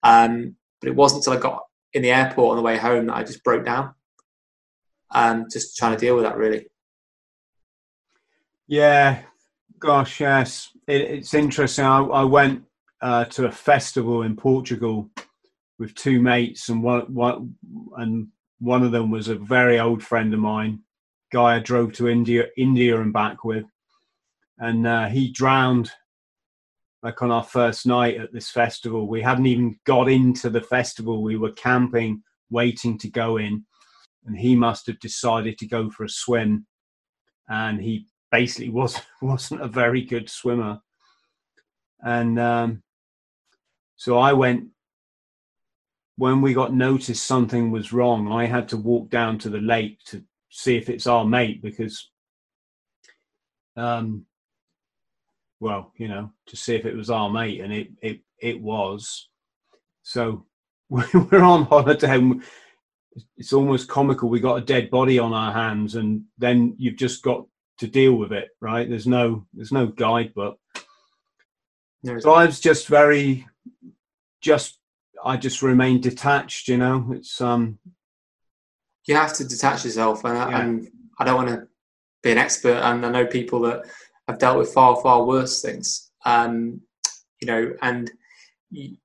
Um, 0.02 0.56
but 0.82 0.90
it 0.90 0.96
wasn't 0.96 1.20
until 1.20 1.38
I 1.38 1.40
got 1.40 1.62
in 1.92 2.02
the 2.02 2.10
airport 2.10 2.50
on 2.50 2.56
the 2.56 2.62
way 2.62 2.76
home 2.76 3.06
that 3.06 3.16
I 3.16 3.22
just 3.22 3.44
broke 3.44 3.64
down. 3.64 3.94
Um, 5.12 5.46
just 5.50 5.76
trying 5.76 5.92
to 5.92 6.00
deal 6.00 6.16
with 6.16 6.24
that 6.24 6.36
really. 6.36 6.66
Yeah, 8.66 9.22
gosh, 9.78 10.20
yes, 10.20 10.70
it, 10.88 11.02
it's 11.02 11.34
interesting. 11.34 11.84
I, 11.84 12.00
I 12.00 12.24
went 12.24 12.64
uh, 13.00 13.26
to 13.26 13.46
a 13.46 13.52
festival 13.52 14.22
in 14.22 14.34
Portugal 14.34 15.10
with 15.78 15.94
two 15.94 16.20
mates, 16.20 16.68
and 16.68 16.82
one, 16.82 17.12
one 17.14 17.54
and 17.96 18.28
one 18.58 18.82
of 18.82 18.92
them 18.92 19.10
was 19.10 19.28
a 19.28 19.34
very 19.34 19.78
old 19.78 20.02
friend 20.02 20.32
of 20.32 20.40
mine, 20.40 20.80
guy 21.32 21.56
I 21.56 21.58
drove 21.58 21.92
to 21.94 22.08
India, 22.08 22.46
India 22.56 23.00
and 23.00 23.12
back 23.12 23.44
with, 23.44 23.66
and 24.58 24.86
uh, 24.86 25.08
he 25.08 25.30
drowned 25.30 25.90
like 27.02 27.20
on 27.22 27.30
our 27.30 27.42
first 27.42 27.86
night 27.86 28.20
at 28.20 28.32
this 28.32 28.50
festival. 28.50 29.08
We 29.08 29.22
hadn't 29.22 29.46
even 29.46 29.78
got 29.84 30.08
into 30.08 30.50
the 30.50 30.60
festival. 30.60 31.22
We 31.22 31.36
were 31.36 31.52
camping, 31.52 32.22
waiting 32.50 32.98
to 32.98 33.10
go 33.10 33.38
in, 33.38 33.64
and 34.24 34.36
he 34.38 34.54
must 34.54 34.86
have 34.86 35.00
decided 35.00 35.58
to 35.58 35.66
go 35.66 35.90
for 35.90 36.04
a 36.04 36.08
swim, 36.08 36.66
and 37.48 37.80
he 37.80 38.06
basically 38.30 38.70
was 38.80 39.00
wasn't 39.20 39.62
a 39.62 39.68
very 39.68 40.02
good 40.02 40.30
swimmer, 40.30 40.80
and 42.02 42.38
um, 42.38 42.82
so 44.02 44.18
I 44.18 44.32
went, 44.32 44.64
when 46.16 46.40
we 46.40 46.54
got 46.54 46.74
noticed 46.74 47.24
something 47.24 47.70
was 47.70 47.92
wrong, 47.92 48.32
I 48.32 48.46
had 48.46 48.68
to 48.70 48.76
walk 48.76 49.10
down 49.10 49.38
to 49.38 49.48
the 49.48 49.60
lake 49.60 50.00
to 50.06 50.24
see 50.50 50.76
if 50.76 50.90
it's 50.90 51.06
our 51.06 51.24
mate 51.24 51.62
because, 51.62 52.10
um, 53.76 54.26
well, 55.62 55.92
you 55.96 56.08
know, 56.08 56.28
to 56.46 56.56
see 56.56 56.74
if 56.74 56.84
it 56.84 56.96
was 56.96 57.08
our 57.08 57.30
mate, 57.30 57.60
and 57.60 57.72
it 57.72 57.88
it 58.02 58.20
it 58.36 58.60
was. 58.60 59.28
So 60.02 60.44
we're 60.88 61.40
on 61.40 61.66
holiday. 61.66 62.20
It's 63.36 63.52
almost 63.52 63.88
comical. 63.88 64.28
We 64.28 64.40
got 64.40 64.56
a 64.56 64.64
dead 64.64 64.90
body 64.90 65.20
on 65.20 65.32
our 65.32 65.52
hands, 65.52 65.94
and 65.94 66.24
then 66.36 66.74
you've 66.78 66.96
just 66.96 67.22
got 67.22 67.46
to 67.78 67.86
deal 67.86 68.14
with 68.14 68.32
it, 68.32 68.48
right? 68.60 68.88
There's 68.88 69.06
no 69.06 69.46
there's 69.54 69.70
no 69.70 69.86
guidebook. 69.86 70.58
So 72.18 72.32
I 72.32 72.44
was 72.46 72.58
just 72.58 72.88
very 72.88 73.46
just 74.40 74.80
I 75.24 75.36
just 75.36 75.62
remain 75.62 76.00
detached. 76.00 76.66
You 76.66 76.78
know, 76.78 77.12
it's 77.14 77.40
um. 77.40 77.78
You 79.06 79.14
have 79.14 79.34
to 79.34 79.46
detach 79.46 79.84
yourself, 79.84 80.24
and, 80.24 80.36
yeah. 80.36 80.60
and 80.60 80.88
I 81.20 81.24
don't 81.24 81.36
want 81.36 81.48
to 81.50 81.68
be 82.24 82.32
an 82.32 82.38
expert, 82.38 82.78
and 82.78 83.06
I 83.06 83.10
know 83.10 83.26
people 83.26 83.60
that 83.60 83.84
have 84.28 84.38
dealt 84.38 84.58
with 84.58 84.72
far 84.72 85.00
far 85.02 85.24
worse 85.24 85.62
things. 85.62 86.10
Um, 86.24 86.80
you 87.40 87.46
know, 87.46 87.72
and 87.82 88.10
you, 88.70 88.96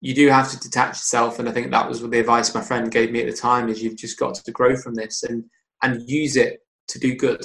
you 0.00 0.14
do 0.14 0.28
have 0.28 0.50
to 0.50 0.58
detach 0.58 0.90
yourself, 0.90 1.38
and 1.38 1.48
I 1.48 1.52
think 1.52 1.70
that 1.70 1.88
was 1.88 2.00
the 2.00 2.20
advice 2.20 2.54
my 2.54 2.60
friend 2.60 2.90
gave 2.90 3.10
me 3.10 3.20
at 3.20 3.26
the 3.26 3.36
time: 3.36 3.68
is 3.68 3.82
you've 3.82 3.96
just 3.96 4.18
got 4.18 4.34
to 4.34 4.52
grow 4.52 4.76
from 4.76 4.94
this 4.94 5.22
and 5.22 5.44
and 5.82 6.08
use 6.08 6.36
it 6.36 6.60
to 6.88 6.98
do 6.98 7.14
good. 7.14 7.44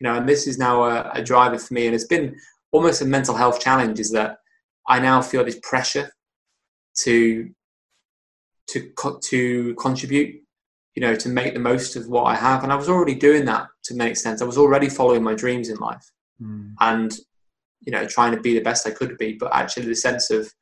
You 0.00 0.08
know, 0.08 0.14
and 0.16 0.28
this 0.28 0.46
is 0.46 0.58
now 0.58 0.82
a, 0.84 1.10
a 1.14 1.22
driver 1.22 1.58
for 1.58 1.74
me, 1.74 1.86
and 1.86 1.94
it's 1.94 2.06
been 2.06 2.36
almost 2.72 3.02
a 3.02 3.06
mental 3.06 3.34
health 3.34 3.60
challenge. 3.60 4.00
Is 4.00 4.10
that 4.12 4.38
I 4.88 4.98
now 4.98 5.22
feel 5.22 5.44
this 5.44 5.60
pressure 5.62 6.10
to 7.04 7.50
to 8.68 8.92
to 9.22 9.74
contribute 9.74 10.42
you 10.94 11.00
know 11.00 11.14
to 11.14 11.28
make 11.28 11.54
the 11.54 11.60
most 11.60 11.96
of 11.96 12.06
what 12.08 12.24
i 12.24 12.34
have 12.34 12.62
and 12.62 12.72
i 12.72 12.76
was 12.76 12.88
already 12.88 13.14
doing 13.14 13.44
that 13.44 13.66
to 13.82 13.94
an 13.94 14.00
extent 14.02 14.42
i 14.42 14.44
was 14.44 14.58
already 14.58 14.88
following 14.88 15.22
my 15.22 15.34
dreams 15.34 15.68
in 15.68 15.76
life 15.76 16.11
mm. 16.42 16.74
and 16.80 17.16
you 17.80 17.92
know 17.92 18.06
trying 18.06 18.34
to 18.34 18.40
be 18.40 18.54
the 18.54 18.64
best 18.64 18.86
i 18.86 18.90
could 18.90 19.16
be 19.18 19.34
but 19.34 19.54
actually 19.54 19.86
the 19.86 19.94
sense 19.94 20.30
of 20.30 20.52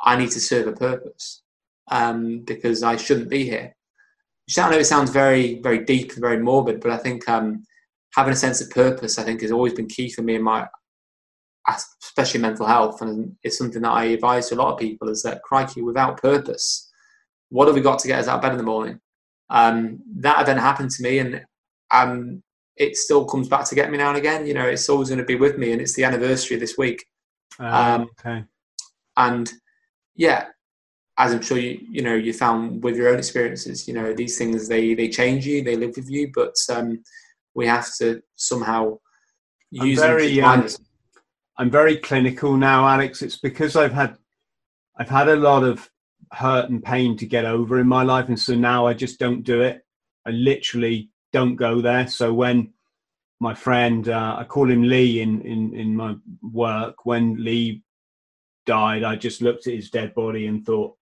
i 0.00 0.16
need 0.16 0.30
to 0.30 0.40
serve 0.40 0.66
a 0.66 0.72
purpose 0.72 1.42
um, 1.90 2.40
because 2.40 2.82
i 2.82 2.96
shouldn't 2.96 3.30
be 3.30 3.44
here 3.44 3.74
i 4.58 4.70
know 4.70 4.78
it 4.78 4.84
sounds 4.84 5.10
very 5.10 5.60
very 5.60 5.84
deep 5.84 6.12
and 6.12 6.20
very 6.20 6.38
morbid 6.38 6.80
but 6.80 6.90
i 6.90 6.96
think 6.96 7.28
um, 7.28 7.62
having 8.14 8.32
a 8.32 8.36
sense 8.36 8.60
of 8.60 8.70
purpose 8.70 9.18
i 9.18 9.22
think 9.22 9.40
has 9.40 9.52
always 9.52 9.74
been 9.74 9.88
key 9.88 10.10
for 10.10 10.22
me 10.22 10.34
in 10.34 10.42
my 10.42 10.66
especially 11.68 12.40
mental 12.40 12.66
health, 12.66 13.02
and 13.02 13.36
it's 13.42 13.58
something 13.58 13.82
that 13.82 13.90
I 13.90 14.04
advise 14.04 14.48
to 14.48 14.54
a 14.54 14.56
lot 14.56 14.72
of 14.72 14.78
people 14.78 15.08
is 15.08 15.22
that 15.22 15.42
crikey, 15.42 15.82
without 15.82 16.20
purpose, 16.20 16.90
what 17.50 17.66
have 17.66 17.74
we 17.74 17.80
got 17.80 17.98
to 18.00 18.08
get 18.08 18.20
us 18.20 18.28
out 18.28 18.36
of 18.36 18.42
bed 18.42 18.52
in 18.52 18.58
the 18.58 18.64
morning? 18.64 19.00
Um, 19.50 20.00
that 20.16 20.40
event 20.42 20.60
happened 20.60 20.90
to 20.92 21.02
me, 21.02 21.18
and 21.18 21.44
um, 21.90 22.42
it 22.78 22.96
still 22.96 23.24
comes 23.24 23.48
back 23.48 23.64
to 23.66 23.74
get 23.74 23.90
me 23.90 23.98
now 23.98 24.08
and 24.08 24.18
again. 24.18 24.46
You 24.46 24.54
know, 24.54 24.66
it's 24.66 24.88
always 24.88 25.08
going 25.08 25.18
to 25.18 25.24
be 25.24 25.36
with 25.36 25.58
me, 25.58 25.72
and 25.72 25.80
it's 25.80 25.94
the 25.94 26.04
anniversary 26.04 26.56
this 26.56 26.78
week. 26.78 27.04
Uh, 27.58 27.64
um, 27.64 28.10
okay. 28.18 28.44
And 29.16 29.50
yeah, 30.14 30.46
as 31.18 31.34
I'm 31.34 31.42
sure 31.42 31.58
you 31.58 31.80
you 31.90 32.02
know 32.02 32.14
you 32.14 32.32
found 32.32 32.82
with 32.82 32.96
your 32.96 33.08
own 33.08 33.18
experiences, 33.18 33.88
you 33.88 33.94
know 33.94 34.12
these 34.14 34.38
things 34.38 34.68
they 34.68 34.94
they 34.94 35.08
change 35.08 35.46
you, 35.46 35.62
they 35.62 35.76
live 35.76 35.94
with 35.96 36.08
you, 36.08 36.30
but 36.34 36.54
um, 36.72 37.02
we 37.54 37.66
have 37.66 37.88
to 37.98 38.22
somehow 38.36 38.98
use 39.70 40.00
I'm 40.00 40.08
very. 40.08 40.40
Um, 40.40 40.68
I'm 41.60 41.70
very 41.70 41.96
clinical 41.96 42.56
now, 42.56 42.86
Alex. 42.86 43.20
It's 43.20 43.38
because 43.38 43.74
I've 43.74 43.92
had 43.92 44.16
I've 44.96 45.08
had 45.08 45.28
a 45.28 45.36
lot 45.36 45.64
of 45.64 45.90
hurt 46.32 46.70
and 46.70 46.82
pain 46.82 47.16
to 47.16 47.26
get 47.26 47.44
over 47.44 47.80
in 47.80 47.88
my 47.88 48.04
life, 48.04 48.28
and 48.28 48.38
so 48.38 48.54
now 48.54 48.86
I 48.86 48.94
just 48.94 49.18
don't 49.18 49.42
do 49.42 49.62
it. 49.62 49.82
I 50.24 50.30
literally 50.30 51.10
don't 51.32 51.56
go 51.56 51.80
there. 51.80 52.06
So 52.06 52.32
when 52.32 52.72
my 53.40 53.54
friend, 53.54 54.08
uh, 54.08 54.36
I 54.38 54.44
call 54.44 54.70
him 54.70 54.82
Lee 54.82 55.20
in, 55.20 55.42
in 55.42 55.74
in 55.74 55.96
my 55.96 56.16
work, 56.42 57.04
when 57.04 57.42
Lee 57.44 57.82
died, 58.66 59.04
I 59.04 59.16
just 59.16 59.42
looked 59.42 59.66
at 59.66 59.74
his 59.74 59.90
dead 59.90 60.14
body 60.14 60.46
and 60.46 60.64
thought, 60.64 60.96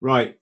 right, 0.00 0.36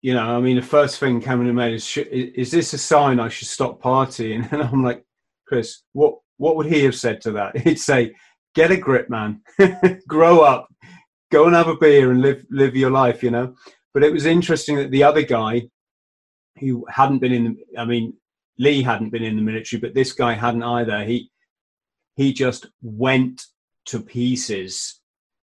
you 0.00 0.14
know, 0.14 0.36
I 0.36 0.40
mean, 0.40 0.56
the 0.56 0.62
first 0.62 1.00
thing 1.00 1.20
coming 1.20 1.48
to 1.48 1.52
mind 1.52 1.74
is, 1.74 1.96
is 1.96 2.50
this 2.50 2.72
a 2.72 2.78
sign 2.78 3.18
I 3.18 3.28
should 3.28 3.48
stop 3.48 3.82
partying? 3.82 4.50
And 4.52 4.62
I'm 4.62 4.84
like, 4.84 5.04
Chris, 5.46 5.82
what 5.92 6.18
what 6.36 6.56
would 6.56 6.66
he 6.66 6.84
have 6.84 6.94
said 6.94 7.20
to 7.22 7.32
that? 7.32 7.56
He'd 7.64 7.80
say, 7.80 8.14
get 8.54 8.70
a 8.70 8.76
grip, 8.76 9.10
man, 9.10 9.40
grow 10.08 10.40
up, 10.40 10.68
go 11.32 11.46
and 11.46 11.54
have 11.54 11.68
a 11.68 11.76
beer 11.76 12.10
and 12.12 12.22
live 12.22 12.44
live 12.50 12.76
your 12.76 12.90
life, 12.90 13.22
you 13.22 13.30
know. 13.30 13.54
But 13.92 14.04
it 14.04 14.12
was 14.12 14.26
interesting 14.26 14.76
that 14.76 14.90
the 14.90 15.02
other 15.02 15.22
guy, 15.22 15.62
who 16.60 16.86
hadn't 16.90 17.18
been 17.18 17.32
in, 17.32 17.44
the, 17.44 17.80
I 17.80 17.84
mean, 17.84 18.14
Lee 18.58 18.82
hadn't 18.82 19.10
been 19.10 19.22
in 19.22 19.36
the 19.36 19.42
military, 19.42 19.80
but 19.80 19.94
this 19.94 20.12
guy 20.12 20.34
hadn't 20.34 20.62
either. 20.62 21.04
He 21.04 21.30
he 22.16 22.32
just 22.32 22.66
went 22.82 23.46
to 23.86 24.00
pieces 24.00 25.00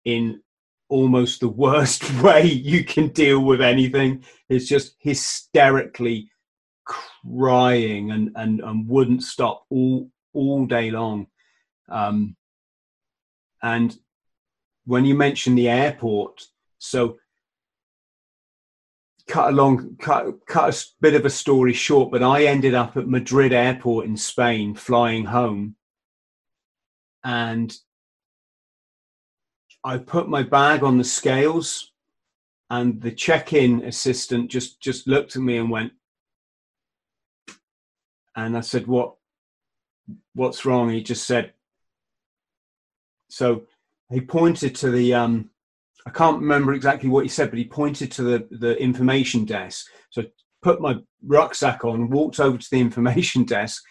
in 0.04 0.42
almost 0.90 1.40
the 1.40 1.48
worst 1.48 2.12
way 2.22 2.44
you 2.46 2.84
can 2.84 3.08
deal 3.08 3.40
with 3.40 3.62
anything. 3.62 4.26
It's 4.50 4.68
just 4.68 4.96
hysterically 5.00 6.30
crying 6.86 8.12
and, 8.12 8.32
and, 8.36 8.60
and 8.60 8.90
wouldn't 8.90 9.24
stop 9.24 9.66
all 9.70 10.10
all 10.34 10.66
day 10.66 10.92
long. 10.92 11.28
Um, 11.88 12.36
and 13.64 13.98
when 14.86 15.06
you 15.06 15.16
mention 15.16 15.56
the 15.56 15.70
airport, 15.70 16.44
so 16.78 17.18
cut 19.30 19.50
a 19.50 19.56
long 19.56 19.96
cut 19.98 20.46
cut 20.48 20.74
a 20.74 20.86
bit 21.00 21.14
of 21.14 21.24
a 21.24 21.30
story 21.30 21.72
short, 21.72 22.12
but 22.12 22.24
I 22.24 22.46
ended 22.46 22.74
up 22.74 22.98
at 22.98 23.08
Madrid 23.08 23.54
airport 23.54 24.06
in 24.06 24.18
Spain, 24.18 24.74
flying 24.74 25.26
home, 25.26 25.76
and 27.24 27.74
I 29.84 30.00
put 30.00 30.28
my 30.28 30.44
bag 30.44 30.84
on 30.84 30.98
the 30.98 31.04
scales, 31.04 31.92
and 32.70 33.02
the 33.02 33.12
check-in 33.12 33.86
assistant 33.86 34.50
just 34.52 34.82
just 34.82 35.08
looked 35.08 35.36
at 35.36 35.42
me 35.42 35.58
and 35.58 35.70
went, 35.70 35.94
and 38.36 38.58
I 38.58 38.62
said, 38.62 38.88
"What? 38.88 39.16
What's 40.34 40.66
wrong?" 40.66 40.90
He 40.90 41.04
just 41.04 41.26
said. 41.26 41.54
So 43.30 43.68
he 44.10 44.22
pointed 44.22 44.76
to 44.78 44.90
the. 44.90 45.14
Um, 45.14 45.52
I 46.10 46.12
can't 46.12 46.42
remember 46.42 46.74
exactly 46.74 47.08
what 47.08 47.24
he 47.24 47.30
said, 47.30 47.52
but 47.52 47.60
he 47.60 47.66
pointed 47.66 48.12
to 48.14 48.24
the 48.24 48.48
the 48.50 48.76
information 48.82 49.46
desk. 49.46 49.86
So 50.10 50.24
I 50.24 50.26
put 50.64 50.82
my 50.82 50.98
rucksack 51.24 51.86
on, 51.86 52.10
walked 52.10 52.40
over 52.40 52.58
to 52.58 52.68
the 52.72 52.80
information 52.88 53.44
desk, 53.44 53.84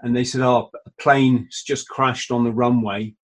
and 0.00 0.16
they 0.16 0.24
said, 0.24 0.40
"Oh, 0.40 0.70
a 0.86 0.90
plane's 0.98 1.62
just 1.62 1.86
crashed 1.86 2.30
on 2.30 2.44
the 2.44 2.52
runway." 2.52 3.14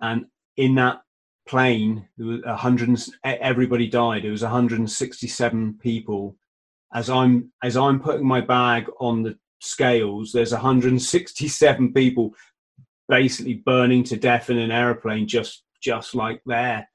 And 0.00 0.26
in 0.56 0.76
that 0.76 1.00
plane, 1.48 2.06
there 2.18 2.28
was 2.28 2.40
hundred. 2.44 2.96
Everybody 3.24 3.88
died. 3.88 4.24
It 4.24 4.30
was 4.30 4.42
167 4.42 5.78
people. 5.82 6.36
As 6.94 7.10
I'm 7.10 7.50
as 7.64 7.76
I'm 7.76 7.98
putting 7.98 8.28
my 8.28 8.42
bag 8.42 8.86
on 9.00 9.24
the 9.24 9.36
scales, 9.58 10.30
there's 10.30 10.52
167 10.52 11.92
people 11.92 12.32
basically 13.08 13.54
burning 13.54 14.04
to 14.04 14.16
death 14.16 14.50
in 14.50 14.58
an 14.58 14.70
airplane, 14.70 15.26
just 15.26 15.64
just 15.82 16.14
like 16.14 16.42
there. 16.46 16.88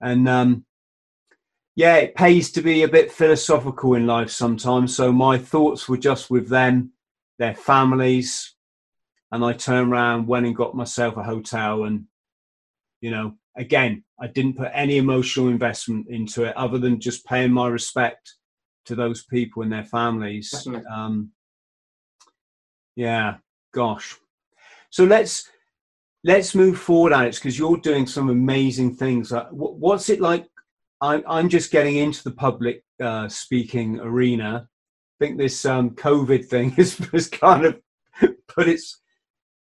And 0.00 0.28
um, 0.28 0.64
yeah, 1.76 1.96
it 1.96 2.14
pays 2.14 2.50
to 2.52 2.62
be 2.62 2.82
a 2.82 2.88
bit 2.88 3.12
philosophical 3.12 3.94
in 3.94 4.06
life 4.06 4.30
sometimes. 4.30 4.94
So 4.94 5.12
my 5.12 5.38
thoughts 5.38 5.88
were 5.88 5.98
just 5.98 6.30
with 6.30 6.48
them, 6.48 6.92
their 7.38 7.54
families, 7.54 8.54
and 9.32 9.44
I 9.44 9.52
turned 9.52 9.92
around, 9.92 10.26
went 10.26 10.46
and 10.46 10.56
got 10.56 10.74
myself 10.74 11.16
a 11.16 11.22
hotel, 11.22 11.84
and 11.84 12.04
you 13.00 13.10
know, 13.10 13.34
again, 13.56 14.04
I 14.20 14.26
didn't 14.26 14.56
put 14.56 14.70
any 14.74 14.98
emotional 14.98 15.48
investment 15.48 16.08
into 16.08 16.44
it 16.44 16.56
other 16.56 16.78
than 16.78 17.00
just 17.00 17.24
paying 17.24 17.52
my 17.52 17.68
respect 17.68 18.34
to 18.86 18.94
those 18.94 19.24
people 19.24 19.62
and 19.62 19.72
their 19.72 19.84
families. 19.84 20.66
Um, 20.90 21.30
yeah, 22.96 23.36
gosh. 23.72 24.16
So 24.90 25.04
let's 25.04 25.48
let's 26.24 26.54
move 26.54 26.78
forward, 26.78 27.12
Alex, 27.12 27.38
because 27.38 27.58
you're 27.58 27.76
doing 27.78 28.06
some 28.06 28.30
amazing 28.30 28.96
things. 28.96 29.32
Uh, 29.32 29.46
what's 29.50 30.08
it 30.08 30.20
like? 30.20 30.46
I'm 31.00 31.22
I'm 31.26 31.48
just 31.48 31.70
getting 31.70 31.96
into 31.96 32.22
the 32.24 32.32
public 32.32 32.84
uh, 33.00 33.28
speaking 33.28 34.00
arena. 34.00 34.68
I 34.68 35.24
think 35.24 35.38
this 35.38 35.64
um, 35.64 35.90
COVID 35.90 36.46
thing 36.46 36.70
has, 36.76 36.96
has 36.96 37.28
kind 37.28 37.64
of 37.64 37.80
put 38.48 38.68
its 38.68 39.00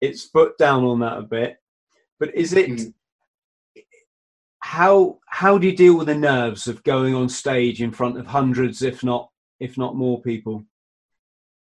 its 0.01 0.23
foot 0.25 0.57
down 0.57 0.83
on 0.83 0.99
that 0.99 1.17
a 1.17 1.23
bit. 1.23 1.57
But 2.19 2.35
is 2.35 2.53
it? 2.53 2.69
Mm 2.69 2.93
how 4.67 5.17
how 5.27 5.57
do 5.57 5.65
you 5.65 5.75
deal 5.75 5.97
with 5.97 6.07
the 6.07 6.15
nerves 6.15 6.67
of 6.67 6.83
going 6.83 7.15
on 7.15 7.29
stage 7.29 7.81
in 7.81 7.89
front 7.89 8.17
of 8.17 8.27
hundreds, 8.27 8.81
if 8.81 9.01
not 9.01 9.29
if 9.61 9.77
not 9.77 9.95
more 9.95 10.21
people? 10.21 10.61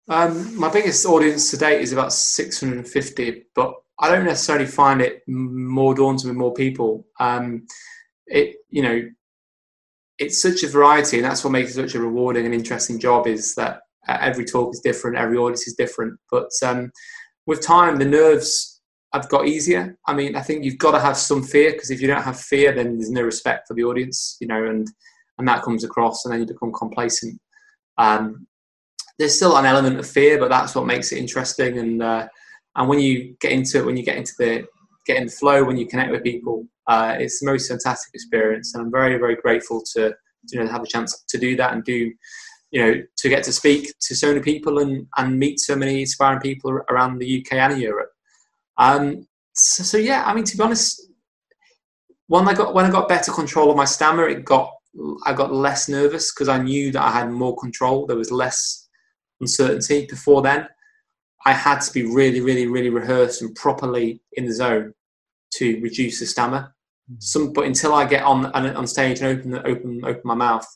Um, 0.07 0.55
my 0.55 0.71
biggest 0.71 1.03
audience 1.07 1.49
to 1.49 1.57
date 1.57 1.81
is 1.81 1.93
about 1.93 2.13
650, 2.13 3.45
but 3.55 3.73
I 4.01 4.09
don't 4.09 4.25
necessarily 4.25 4.65
find 4.65 5.01
it 5.01 5.21
more 5.27 5.93
daunting 5.93 6.29
with 6.29 6.37
more 6.37 6.53
people. 6.53 7.05
Um, 7.19 7.67
it 8.25 8.55
you 8.69 8.81
know, 8.81 9.01
it's 10.17 10.41
such 10.41 10.63
a 10.63 10.67
variety, 10.67 11.17
and 11.17 11.25
that's 11.25 11.43
what 11.43 11.51
makes 11.51 11.71
it 11.71 11.73
such 11.75 11.95
a 11.95 12.01
rewarding 12.01 12.45
and 12.45 12.53
interesting 12.53 12.99
job. 12.99 13.27
Is 13.27 13.55
that 13.55 13.81
every 14.07 14.45
talk 14.45 14.73
is 14.73 14.79
different, 14.79 15.17
every 15.17 15.37
audience 15.37 15.67
is 15.67 15.75
different, 15.75 16.19
but 16.31 16.49
um, 16.63 16.91
with 17.45 17.61
time, 17.61 17.97
the 17.97 18.05
nerves 18.05 18.81
I've 19.13 19.29
got 19.29 19.47
easier. 19.47 19.97
I 20.07 20.13
mean, 20.13 20.35
I 20.35 20.41
think 20.41 20.63
you've 20.63 20.77
got 20.77 20.91
to 20.91 20.99
have 20.99 21.17
some 21.17 21.43
fear 21.43 21.73
because 21.73 21.91
if 21.91 22.01
you 22.01 22.07
don't 22.07 22.23
have 22.23 22.39
fear, 22.39 22.71
then 22.73 22.97
there's 22.97 23.11
no 23.11 23.21
respect 23.21 23.67
for 23.67 23.73
the 23.73 23.83
audience, 23.83 24.37
you 24.39 24.47
know, 24.47 24.65
and 24.65 24.87
and 25.37 25.47
that 25.47 25.63
comes 25.63 25.83
across, 25.83 26.25
and 26.25 26.33
then 26.33 26.41
you 26.41 26.47
become 26.47 26.71
complacent. 26.71 27.39
Um, 27.97 28.47
there's 29.19 29.35
still 29.35 29.57
an 29.57 29.65
element 29.65 29.99
of 29.99 30.07
fear, 30.07 30.39
but 30.39 30.49
that's 30.49 30.73
what 30.73 30.85
makes 30.85 31.11
it 31.11 31.19
interesting. 31.19 31.77
And 31.77 32.01
uh, 32.01 32.27
and 32.75 32.87
when 32.87 32.99
you 32.99 33.35
get 33.41 33.51
into 33.51 33.79
it, 33.79 33.85
when 33.85 33.97
you 33.97 34.03
get 34.03 34.17
into 34.17 34.33
the 34.37 34.65
get 35.05 35.17
in 35.17 35.25
the 35.25 35.31
flow, 35.31 35.63
when 35.63 35.77
you 35.77 35.87
connect 35.87 36.11
with 36.11 36.23
people, 36.23 36.65
uh, 36.87 37.15
it's 37.19 37.39
the 37.39 37.49
most 37.49 37.67
fantastic 37.67 38.13
experience. 38.13 38.73
And 38.73 38.83
I'm 38.83 38.91
very 38.91 39.17
very 39.17 39.35
grateful 39.35 39.83
to 39.93 40.13
you 40.51 40.59
know 40.59 40.71
have 40.71 40.83
a 40.83 40.87
chance 40.87 41.23
to 41.29 41.37
do 41.37 41.55
that 41.55 41.73
and 41.73 41.83
do 41.83 42.11
you 42.71 42.81
know 42.81 43.01
to 43.17 43.29
get 43.29 43.43
to 43.43 43.53
speak 43.53 43.93
to 44.01 44.15
so 44.15 44.27
many 44.29 44.41
people 44.41 44.79
and 44.79 45.07
and 45.17 45.37
meet 45.37 45.59
so 45.59 45.75
many 45.75 46.01
inspiring 46.01 46.39
people 46.39 46.71
around 46.89 47.17
the 47.17 47.41
UK 47.41 47.53
and 47.53 47.81
Europe. 47.81 48.11
Um, 48.77 49.27
so, 49.53 49.83
so, 49.83 49.97
yeah, 49.97 50.23
I 50.25 50.33
mean, 50.33 50.45
to 50.45 50.57
be 50.57 50.63
honest, 50.63 51.07
when 52.27 52.47
I 52.47 52.53
got 52.53 52.73
when 52.73 52.85
I 52.85 52.89
got 52.89 53.09
better 53.09 53.31
control 53.31 53.69
of 53.69 53.77
my 53.77 53.85
stammer, 53.85 54.27
it 54.27 54.45
got 54.45 54.71
I 55.25 55.33
got 55.33 55.53
less 55.53 55.89
nervous 55.89 56.33
because 56.33 56.49
I 56.49 56.57
knew 56.57 56.91
that 56.91 57.01
I 57.01 57.11
had 57.11 57.31
more 57.31 57.55
control. 57.57 58.05
There 58.05 58.17
was 58.17 58.31
less 58.31 58.87
uncertainty. 59.39 60.07
Before 60.09 60.41
then, 60.41 60.67
I 61.45 61.53
had 61.53 61.79
to 61.79 61.93
be 61.93 62.03
really, 62.03 62.41
really, 62.41 62.67
really 62.67 62.89
rehearsed 62.89 63.41
and 63.41 63.55
properly 63.55 64.21
in 64.33 64.45
the 64.45 64.53
zone 64.53 64.93
to 65.55 65.79
reduce 65.81 66.19
the 66.19 66.25
stamina. 66.25 66.73
Hmm. 67.07 67.15
Some, 67.19 67.53
but 67.53 67.65
until 67.65 67.93
I 67.93 68.05
get 68.05 68.23
on 68.23 68.45
on 68.47 68.87
stage 68.87 69.21
and 69.21 69.37
open 69.37 69.55
open 69.55 70.05
open 70.05 70.21
my 70.23 70.35
mouth, 70.35 70.67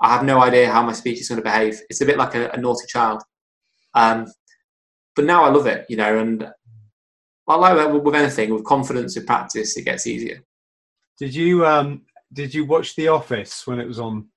I 0.00 0.12
have 0.12 0.24
no 0.24 0.40
idea 0.40 0.70
how 0.70 0.82
my 0.82 0.92
speech 0.92 1.20
is 1.20 1.28
going 1.28 1.40
to 1.40 1.44
behave. 1.44 1.80
It's 1.90 2.00
a 2.00 2.06
bit 2.06 2.18
like 2.18 2.34
a, 2.34 2.50
a 2.50 2.56
naughty 2.56 2.86
child. 2.86 3.22
Um, 3.94 4.26
but 5.16 5.24
now 5.24 5.44
I 5.44 5.50
love 5.50 5.66
it, 5.66 5.84
you 5.88 5.96
know, 5.96 6.18
and 6.18 6.50
I 7.46 7.56
like 7.56 7.76
that 7.76 7.92
with 7.92 8.14
anything, 8.14 8.54
with 8.54 8.64
confidence 8.64 9.16
and 9.16 9.26
practice, 9.26 9.76
it 9.76 9.84
gets 9.84 10.06
easier. 10.06 10.42
Did 11.18 11.34
you 11.34 11.66
um 11.66 12.02
did 12.32 12.54
you 12.54 12.64
watch 12.64 12.94
The 12.94 13.08
Office 13.08 13.66
when 13.66 13.80
it 13.80 13.86
was 13.86 13.98
on? 13.98 14.28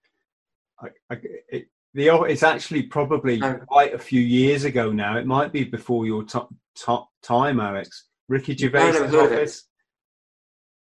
I, 0.81 0.87
I, 1.09 1.17
it, 1.49 1.67
the 1.93 2.09
it's 2.23 2.43
actually 2.43 2.83
probably 2.83 3.37
no. 3.37 3.59
quite 3.67 3.93
a 3.93 3.99
few 3.99 4.21
years 4.21 4.63
ago 4.63 4.91
now. 4.91 5.17
It 5.17 5.25
might 5.25 5.51
be 5.51 5.63
before 5.63 6.05
your 6.05 6.23
top 6.23 6.53
top 6.75 7.09
time, 7.21 7.59
Alex. 7.59 8.05
Ricky 8.27 8.55
Gervais' 8.55 8.97
Office. 8.99 9.67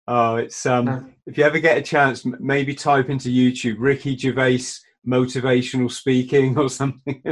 Oh, 0.07 0.37
it's 0.37 0.67
um. 0.67 0.85
No. 0.87 1.07
If 1.27 1.39
you 1.39 1.45
ever 1.45 1.59
get 1.59 1.79
a 1.79 1.83
chance, 1.83 2.25
maybe 2.25 2.75
type 2.75 3.11
into 3.11 3.29
YouTube 3.29 3.77
Ricky 3.79 4.17
Gervais 4.17 4.65
motivational 5.07 5.91
speaking 5.91 6.59
or 6.59 6.69
something. 6.69 7.23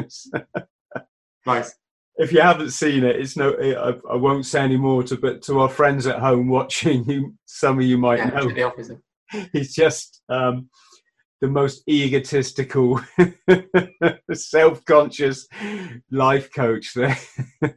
nice 1.46 1.74
if 2.18 2.32
you 2.32 2.40
haven't 2.40 2.70
seen 2.70 3.04
it, 3.04 3.16
it's 3.16 3.36
no. 3.36 3.52
I, 3.52 4.12
I, 4.12 4.16
won't 4.16 4.46
say 4.46 4.60
any 4.60 4.76
more 4.76 5.02
to, 5.04 5.16
but 5.16 5.42
to 5.42 5.60
our 5.60 5.68
friends 5.68 6.06
at 6.06 6.18
home 6.18 6.48
watching, 6.48 7.04
you, 7.10 7.34
some 7.44 7.78
of 7.78 7.84
you 7.84 7.98
might 7.98 8.18
yeah, 8.18 8.30
know. 8.30 9.00
He's 9.52 9.74
just 9.74 10.22
um, 10.28 10.68
the 11.40 11.48
most 11.48 11.82
egotistical, 11.88 13.00
self-conscious 14.32 15.46
life 16.10 16.52
coach 16.52 16.94
there. 16.94 17.18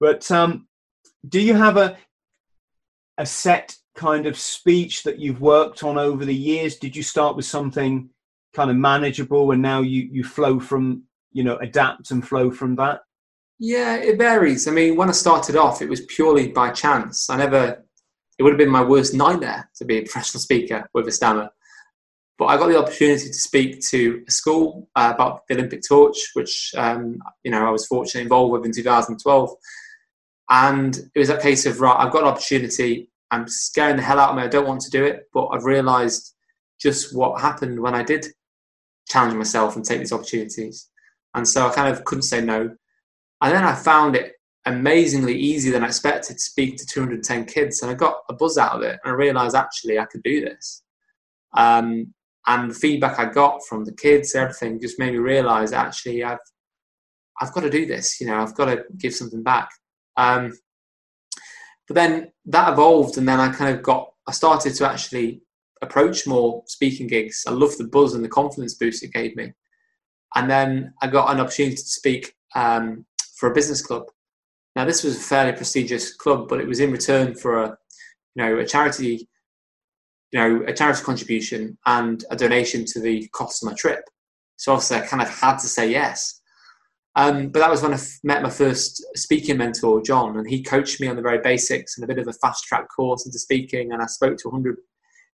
but 0.00 0.30
um, 0.30 0.68
do 1.28 1.40
you 1.40 1.54
have 1.54 1.76
a 1.76 1.96
a 3.18 3.26
set 3.26 3.76
kind 3.96 4.26
of 4.26 4.38
speech 4.38 5.02
that 5.02 5.18
you've 5.18 5.40
worked 5.40 5.82
on 5.82 5.98
over 5.98 6.24
the 6.24 6.34
years? 6.34 6.76
Did 6.76 6.94
you 6.94 7.02
start 7.02 7.34
with 7.36 7.44
something 7.44 8.08
kind 8.54 8.70
of 8.70 8.76
manageable 8.76 9.50
and 9.50 9.60
now 9.60 9.82
you 9.82 10.08
you 10.10 10.24
flow 10.24 10.58
from 10.60 11.02
you 11.32 11.44
know 11.44 11.56
adapt 11.58 12.10
and 12.10 12.26
flow 12.26 12.50
from 12.50 12.76
that? 12.76 13.00
Yeah, 13.58 13.96
it 13.96 14.18
varies. 14.18 14.68
I 14.68 14.70
mean, 14.70 14.96
when 14.96 15.08
I 15.08 15.12
started 15.12 15.56
off, 15.56 15.82
it 15.82 15.88
was 15.88 16.02
purely 16.02 16.48
by 16.48 16.70
chance. 16.70 17.28
I 17.28 17.36
never. 17.36 17.84
It 18.38 18.42
would 18.42 18.52
have 18.52 18.58
been 18.58 18.70
my 18.70 18.84
worst 18.84 19.14
nightmare 19.14 19.68
to 19.76 19.84
be 19.84 19.98
a 19.98 20.02
professional 20.04 20.40
speaker 20.40 20.88
with 20.94 21.08
a 21.08 21.12
stammer. 21.12 21.50
But 22.38 22.46
I 22.46 22.56
got 22.56 22.68
the 22.68 22.78
opportunity 22.78 23.26
to 23.26 23.34
speak 23.34 23.80
to 23.88 24.22
a 24.26 24.30
school 24.30 24.88
uh, 24.94 25.10
about 25.12 25.46
the 25.48 25.54
Olympic 25.54 25.82
torch, 25.86 26.16
which 26.34 26.72
um, 26.76 27.18
you 27.42 27.50
know 27.50 27.66
I 27.66 27.70
was 27.70 27.86
fortunately 27.86 28.22
involved 28.22 28.52
with 28.52 28.64
in 28.64 28.72
2012. 28.72 29.50
And 30.50 30.96
it 31.14 31.18
was 31.18 31.30
a 31.30 31.36
case 31.36 31.66
of 31.66 31.80
right, 31.80 31.96
I've 31.98 32.12
got 32.12 32.22
an 32.22 32.28
opportunity. 32.28 33.10
I'm 33.30 33.46
scaring 33.48 33.96
the 33.96 34.02
hell 34.02 34.18
out 34.18 34.30
of 34.30 34.36
me. 34.36 34.42
I 34.42 34.48
don't 34.48 34.66
want 34.66 34.80
to 34.82 34.90
do 34.90 35.04
it, 35.04 35.28
but 35.34 35.48
I've 35.48 35.64
realised 35.64 36.34
just 36.80 37.14
what 37.14 37.40
happened 37.40 37.80
when 37.80 37.94
I 37.94 38.02
did 38.02 38.26
challenge 39.08 39.34
myself 39.34 39.76
and 39.76 39.84
take 39.84 39.98
these 39.98 40.12
opportunities. 40.12 40.88
And 41.34 41.46
so 41.46 41.66
I 41.66 41.74
kind 41.74 41.94
of 41.94 42.04
couldn't 42.04 42.22
say 42.22 42.40
no. 42.40 42.74
And 43.40 43.54
then 43.54 43.64
I 43.64 43.74
found 43.74 44.16
it 44.16 44.34
amazingly 44.68 45.34
easier 45.34 45.72
than 45.72 45.82
I 45.82 45.86
expected 45.86 46.34
to 46.34 46.42
speak 46.42 46.76
to 46.76 46.86
210 46.86 47.46
kids. 47.46 47.82
And 47.82 47.90
I 47.90 47.94
got 47.94 48.18
a 48.28 48.34
buzz 48.34 48.58
out 48.58 48.76
of 48.76 48.82
it. 48.82 48.98
And 49.02 49.12
I 49.12 49.16
realized 49.16 49.56
actually 49.56 49.98
I 49.98 50.04
could 50.04 50.22
do 50.22 50.40
this. 50.40 50.82
Um, 51.56 52.14
and 52.46 52.70
the 52.70 52.74
feedback 52.74 53.18
I 53.18 53.26
got 53.26 53.60
from 53.68 53.84
the 53.84 53.94
kids, 53.94 54.34
everything 54.34 54.80
just 54.80 54.98
made 54.98 55.12
me 55.12 55.18
realize 55.18 55.72
actually 55.72 56.22
I've, 56.22 56.38
I've 57.40 57.52
got 57.52 57.60
to 57.62 57.70
do 57.70 57.86
this. 57.86 58.20
You 58.20 58.28
know, 58.28 58.38
I've 58.38 58.54
got 58.54 58.66
to 58.66 58.84
give 58.96 59.14
something 59.14 59.42
back. 59.42 59.70
Um, 60.16 60.52
but 61.86 61.94
then 61.94 62.32
that 62.46 62.72
evolved, 62.72 63.16
and 63.16 63.26
then 63.26 63.40
I 63.40 63.50
kind 63.50 63.74
of 63.74 63.82
got, 63.82 64.12
I 64.26 64.32
started 64.32 64.74
to 64.74 64.88
actually 64.88 65.42
approach 65.80 66.26
more 66.26 66.62
speaking 66.66 67.06
gigs. 67.06 67.44
I 67.46 67.52
loved 67.52 67.78
the 67.78 67.84
buzz 67.84 68.14
and 68.14 68.24
the 68.24 68.28
confidence 68.28 68.74
boost 68.74 69.02
it 69.02 69.12
gave 69.12 69.34
me. 69.36 69.52
And 70.34 70.50
then 70.50 70.92
I 71.00 71.06
got 71.06 71.30
an 71.30 71.40
opportunity 71.40 71.76
to 71.76 71.82
speak 71.82 72.34
um, 72.54 73.06
for 73.36 73.50
a 73.50 73.54
business 73.54 73.80
club. 73.80 74.04
Now 74.78 74.84
this 74.84 75.02
was 75.02 75.16
a 75.16 75.20
fairly 75.20 75.50
prestigious 75.50 76.14
club, 76.14 76.48
but 76.48 76.60
it 76.60 76.68
was 76.68 76.78
in 76.78 76.92
return 76.92 77.34
for 77.34 77.64
a, 77.64 77.76
you 78.36 78.44
know, 78.44 78.58
a 78.58 78.64
charity, 78.64 79.28
you 80.30 80.38
know, 80.38 80.62
a 80.68 80.72
charity 80.72 81.02
contribution 81.02 81.76
and 81.84 82.24
a 82.30 82.36
donation 82.36 82.84
to 82.84 83.00
the 83.00 83.26
cost 83.34 83.60
of 83.60 83.68
my 83.68 83.74
trip. 83.74 84.04
So 84.56 84.72
obviously 84.72 84.98
I 84.98 85.00
kind 85.00 85.20
of 85.20 85.30
had 85.30 85.56
to 85.56 85.66
say 85.66 85.90
yes. 85.90 86.40
Um, 87.16 87.48
but 87.48 87.58
that 87.58 87.70
was 87.70 87.82
when 87.82 87.90
I 87.90 87.96
f- 87.96 88.20
met 88.22 88.40
my 88.40 88.50
first 88.50 89.04
speaking 89.16 89.56
mentor, 89.56 90.00
John, 90.00 90.38
and 90.38 90.48
he 90.48 90.62
coached 90.62 91.00
me 91.00 91.08
on 91.08 91.16
the 91.16 91.22
very 91.22 91.40
basics 91.40 91.98
and 91.98 92.04
a 92.04 92.14
bit 92.14 92.20
of 92.20 92.28
a 92.28 92.32
fast 92.34 92.62
track 92.62 92.86
course 92.94 93.26
into 93.26 93.40
speaking. 93.40 93.90
And 93.90 94.00
I 94.00 94.06
spoke 94.06 94.36
to 94.36 94.48
100 94.48 94.76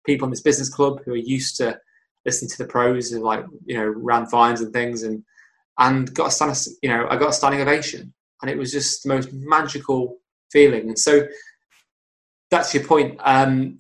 people 0.06 0.26
in 0.26 0.32
this 0.32 0.40
business 0.40 0.70
club 0.70 1.02
who 1.04 1.12
are 1.12 1.18
used 1.18 1.58
to 1.58 1.78
listening 2.26 2.50
to 2.52 2.58
the 2.60 2.70
pros 2.70 3.12
and 3.12 3.22
like 3.22 3.44
you 3.66 3.76
know 3.76 3.94
Ran 3.94 4.26
Fiennes 4.26 4.62
and 4.62 4.72
things 4.72 5.04
and 5.04 5.22
and 5.80 6.14
got 6.14 6.28
a 6.28 6.32
standing 6.32 6.56
you 6.82 6.88
know 6.88 7.08
I 7.10 7.18
got 7.18 7.32
a 7.32 7.34
standing 7.34 7.60
ovation 7.60 8.14
and 8.44 8.52
it 8.52 8.58
was 8.58 8.72
just 8.72 9.02
the 9.02 9.10
most 9.10 9.34
magical 9.34 10.18
feeling 10.52 10.90
and 10.90 11.00
so 11.00 11.28
that's 12.54 12.74
your 12.74 12.84
point. 12.84 13.20
Um, 13.24 13.80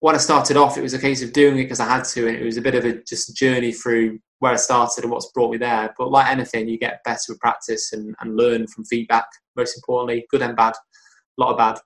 when 0.00 0.14
I 0.14 0.18
started 0.18 0.56
off, 0.56 0.76
it 0.76 0.82
was 0.82 0.94
a 0.94 0.98
case 0.98 1.22
of 1.22 1.32
doing 1.32 1.58
it 1.58 1.64
because 1.64 1.80
I 1.80 1.88
had 1.88 2.04
to, 2.04 2.26
and 2.26 2.36
it 2.36 2.44
was 2.44 2.56
a 2.56 2.62
bit 2.62 2.74
of 2.74 2.84
a 2.84 3.02
just 3.04 3.36
journey 3.36 3.70
through 3.72 4.18
where 4.38 4.52
I 4.52 4.56
started 4.56 5.04
and 5.04 5.10
what's 5.10 5.30
brought 5.32 5.52
me 5.52 5.58
there. 5.58 5.94
But 5.96 6.10
like 6.10 6.30
anything, 6.30 6.68
you 6.68 6.78
get 6.78 7.04
better 7.04 7.20
with 7.28 7.40
practice 7.40 7.92
and, 7.92 8.14
and 8.20 8.36
learn 8.36 8.66
from 8.66 8.84
feedback. 8.86 9.26
Most 9.56 9.76
importantly, 9.76 10.26
good 10.30 10.42
and 10.42 10.56
bad, 10.56 10.72
a 10.72 11.42
lot 11.42 11.52
of 11.52 11.58
bad, 11.58 11.78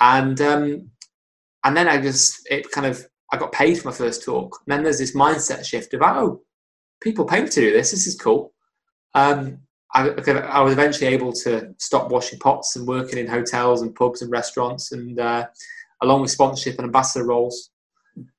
and 0.00 0.40
um, 0.40 0.90
and 1.64 1.76
then 1.76 1.88
I 1.88 2.00
just 2.00 2.46
it 2.50 2.70
kind 2.72 2.86
of 2.86 3.06
I 3.32 3.36
got 3.36 3.52
paid 3.52 3.78
for 3.78 3.88
my 3.88 3.94
first 3.94 4.24
talk. 4.24 4.58
And 4.66 4.72
then 4.72 4.82
there's 4.82 4.98
this 4.98 5.16
mindset 5.16 5.64
shift 5.64 5.94
of 5.94 6.02
oh, 6.02 6.42
people 7.00 7.24
pay 7.24 7.42
me 7.42 7.48
to 7.48 7.60
do 7.60 7.72
this. 7.72 7.92
This 7.92 8.06
is 8.06 8.16
cool. 8.16 8.52
Um, 9.14 9.60
I, 9.94 10.08
I, 10.08 10.60
was 10.60 10.72
eventually 10.72 11.12
able 11.12 11.32
to 11.32 11.74
stop 11.78 12.10
washing 12.10 12.38
pots 12.38 12.76
and 12.76 12.86
working 12.86 13.18
in 13.18 13.26
hotels 13.26 13.82
and 13.82 13.94
pubs 13.94 14.22
and 14.22 14.30
restaurants, 14.30 14.92
and 14.92 15.18
uh, 15.18 15.46
along 16.02 16.22
with 16.22 16.30
sponsorship 16.30 16.78
and 16.78 16.86
ambassador 16.86 17.26
roles, 17.26 17.70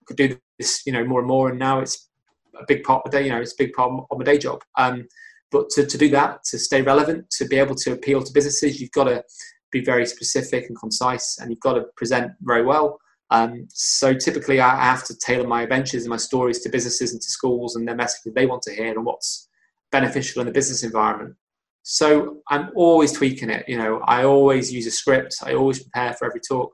could 0.06 0.18
do 0.18 0.38
this, 0.58 0.86
you 0.86 0.94
know, 0.94 1.04
more 1.04 1.20
and 1.20 1.28
more. 1.28 1.50
And 1.50 1.60
now 1.60 1.80
it's 1.80 2.08
a 2.56 2.64
big 2.68 2.84
part 2.84 3.04
of 3.06 3.12
my 3.12 3.20
day. 3.20 3.26
You 3.26 3.34
know, 3.34 3.42
it's 3.42 3.54
a 3.54 3.64
big 3.64 3.74
part 3.74 3.92
of 4.10 4.18
my 4.18 4.24
day 4.24 4.38
job. 4.38 4.62
Um, 4.78 5.08
but 5.52 5.70
to, 5.72 5.86
to 5.86 5.98
do 5.98 6.10
that, 6.12 6.44
to 6.46 6.58
stay 6.58 6.82
relevant, 6.82 7.30
to 7.32 7.46
be 7.46 7.58
able 7.58 7.76
to 7.76 7.92
appeal 7.92 8.24
to 8.24 8.34
businesses, 8.34 8.80
you've 8.80 8.92
got 8.92 9.06
to 9.06 9.24
be 9.72 9.84
very 9.84 10.06
specific 10.06 10.68
and 10.68 10.80
concise, 10.80 11.38
and 11.40 11.50
you've 11.50 11.60
got 11.60 11.74
to 11.74 11.86
present 11.96 12.32
very 12.42 12.64
well. 12.64 13.00
Um, 13.30 13.68
so 13.70 14.14
typically, 14.14 14.60
I 14.60 14.76
have 14.84 15.06
to 15.06 15.18
tailor 15.18 15.48
my 15.48 15.64
adventures 15.64 16.04
and 16.04 16.10
my 16.10 16.18
stories 16.18 16.60
to 16.62 16.70
businesses 16.70 17.14
and 17.14 17.22
to 17.22 17.30
schools 17.30 17.76
and 17.76 17.88
their 17.88 17.96
message 17.96 18.34
they 18.34 18.46
want 18.46 18.62
to 18.64 18.74
hear 18.74 18.92
and 18.92 19.06
what's 19.06 19.50
beneficial 19.92 20.42
in 20.42 20.48
the 20.48 20.54
business 20.54 20.84
environment. 20.84 21.36
So 21.84 22.42
I'm 22.50 22.70
always 22.76 23.12
tweaking 23.12 23.50
it. 23.50 23.68
You 23.68 23.78
know, 23.78 24.02
I 24.06 24.24
always 24.24 24.72
use 24.72 24.86
a 24.88 24.92
script. 24.92 25.36
I 25.44 25.54
always 25.54 25.82
prepare 25.82 26.14
for 26.14 26.26
every 26.28 26.42
talk, 26.42 26.74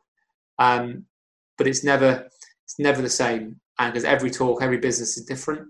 um, 0.60 1.06
but 1.58 1.68
it's 1.68 1.84
never 1.84 2.28
it's 2.66 2.80
never 2.80 3.02
the 3.02 3.10
same. 3.10 3.60
And 3.80 3.94
because 3.94 4.04
every 4.06 4.32
talk, 4.32 4.62
every 4.62 4.78
business 4.78 5.18
is 5.18 5.26
different, 5.26 5.68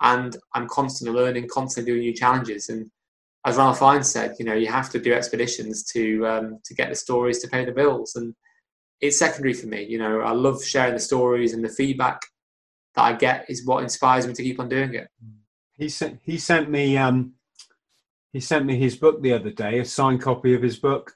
and 0.00 0.36
I'm 0.54 0.66
constantly 0.68 1.18
learning, 1.18 1.48
constantly 1.52 1.92
doing 1.92 2.02
new 2.02 2.14
challenges. 2.14 2.68
And 2.68 2.90
as 3.46 3.56
Ralph 3.56 3.78
Fiennes 3.78 4.10
said, 4.10 4.34
you 4.38 4.44
know, 4.44 4.54
you 4.54 4.66
have 4.66 4.90
to 4.90 4.98
do 4.98 5.12
expeditions 5.12 5.84
to 5.92 6.26
um, 6.26 6.58
to 6.64 6.74
get 6.74 6.88
the 6.88 6.96
stories 6.96 7.38
to 7.40 7.48
pay 7.48 7.64
the 7.64 7.72
bills. 7.72 8.16
And 8.16 8.34
it's 9.00 9.18
secondary 9.18 9.54
for 9.54 9.66
me. 9.66 9.84
You 9.84 9.98
know, 9.98 10.20
I 10.20 10.32
love 10.32 10.64
sharing 10.64 10.94
the 10.94 11.00
stories 11.00 11.54
and 11.54 11.64
the 11.64 11.68
feedback 11.68 12.20
that 12.94 13.02
I 13.02 13.12
get 13.14 13.46
is 13.48 13.64
what 13.64 13.82
inspires 13.82 14.26
me 14.26 14.34
to 14.34 14.42
keep 14.42 14.60
on 14.60 14.68
doing 14.68 14.94
it. 14.94 15.08
He 15.74 15.88
sent 15.88 16.20
he 16.24 16.38
sent 16.38 16.68
me 16.70 16.96
um 16.96 17.34
he 18.32 18.40
sent 18.40 18.64
me 18.64 18.76
his 18.76 18.96
book 18.96 19.22
the 19.22 19.32
other 19.32 19.50
day, 19.50 19.78
a 19.78 19.84
signed 19.84 20.22
copy 20.22 20.54
of 20.54 20.62
his 20.62 20.78
book, 20.78 21.12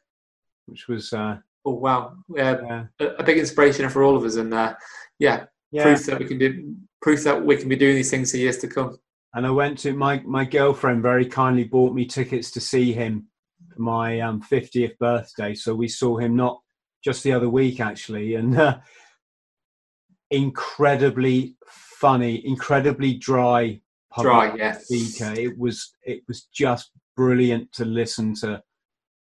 which 0.66 0.88
was 0.88 1.12
uh 1.12 1.38
oh 1.64 1.74
wow, 1.74 2.14
yeah, 2.34 2.86
uh, 3.00 3.14
a 3.18 3.22
big 3.22 3.38
inspiration 3.38 3.88
for 3.88 4.02
all 4.02 4.16
of 4.16 4.24
us, 4.24 4.36
and 4.36 4.52
uh, 4.52 4.74
yeah, 5.18 5.44
yeah, 5.70 5.84
proof 5.84 6.06
that 6.06 6.18
we 6.18 6.26
can 6.26 6.38
do 6.38 6.76
proof 7.00 7.24
that 7.24 7.44
we 7.44 7.56
can 7.56 7.68
be 7.68 7.76
doing 7.76 7.96
these 7.96 8.10
things 8.10 8.30
for 8.30 8.38
years 8.38 8.58
to 8.58 8.68
come. 8.68 8.98
And 9.34 9.46
I 9.46 9.50
went 9.50 9.78
to 9.78 9.94
my 9.94 10.20
my 10.24 10.44
girlfriend 10.44 11.02
very 11.02 11.26
kindly 11.26 11.64
bought 11.64 11.94
me 11.94 12.06
tickets 12.06 12.50
to 12.52 12.60
see 12.60 12.92
him 12.92 13.28
for 13.74 13.82
my 13.82 14.20
um, 14.20 14.42
50th 14.42 14.96
birthday, 14.98 15.54
so 15.54 15.74
we 15.74 15.88
saw 15.88 16.16
him 16.18 16.36
not 16.36 16.60
just 17.02 17.22
the 17.22 17.32
other 17.32 17.48
week 17.48 17.80
actually, 17.80 18.34
and 18.34 18.58
uh, 18.58 18.78
incredibly 20.30 21.56
funny, 21.66 22.46
incredibly 22.46 23.14
dry. 23.14 23.80
Dry, 24.20 24.54
yeah. 24.54 24.78
Speaker. 24.78 25.34
It 25.36 25.58
was 25.58 25.96
it 26.04 26.22
was 26.28 26.42
just 26.54 26.92
brilliant 27.16 27.72
to 27.72 27.84
listen 27.84 28.34
to. 28.36 28.62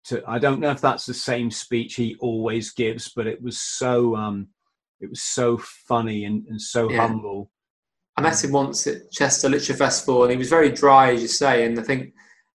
To 0.06 0.22
I 0.26 0.38
don't 0.38 0.60
know 0.60 0.70
if 0.70 0.80
that's 0.80 1.04
the 1.04 1.14
same 1.14 1.50
speech 1.50 1.94
he 1.94 2.16
always 2.20 2.72
gives, 2.72 3.12
but 3.14 3.26
it 3.26 3.40
was 3.42 3.60
so 3.60 4.16
um, 4.16 4.48
it 5.00 5.10
was 5.10 5.22
so 5.22 5.58
funny 5.58 6.24
and, 6.24 6.46
and 6.48 6.60
so 6.60 6.90
yeah. 6.90 7.06
humble. 7.06 7.50
I 8.16 8.22
met 8.22 8.42
him 8.42 8.52
once 8.52 8.86
at 8.86 9.10
Chester 9.10 9.48
Literature 9.48 9.74
Festival, 9.74 10.22
and 10.22 10.32
he 10.32 10.38
was 10.38 10.48
very 10.48 10.70
dry, 10.70 11.12
as 11.12 11.22
you 11.22 11.28
say. 11.28 11.64
And 11.64 11.78
I 11.78 11.82
think 11.82 12.12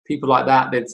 people 0.06 0.28
like 0.28 0.46
that, 0.46 0.70
they've 0.70 0.86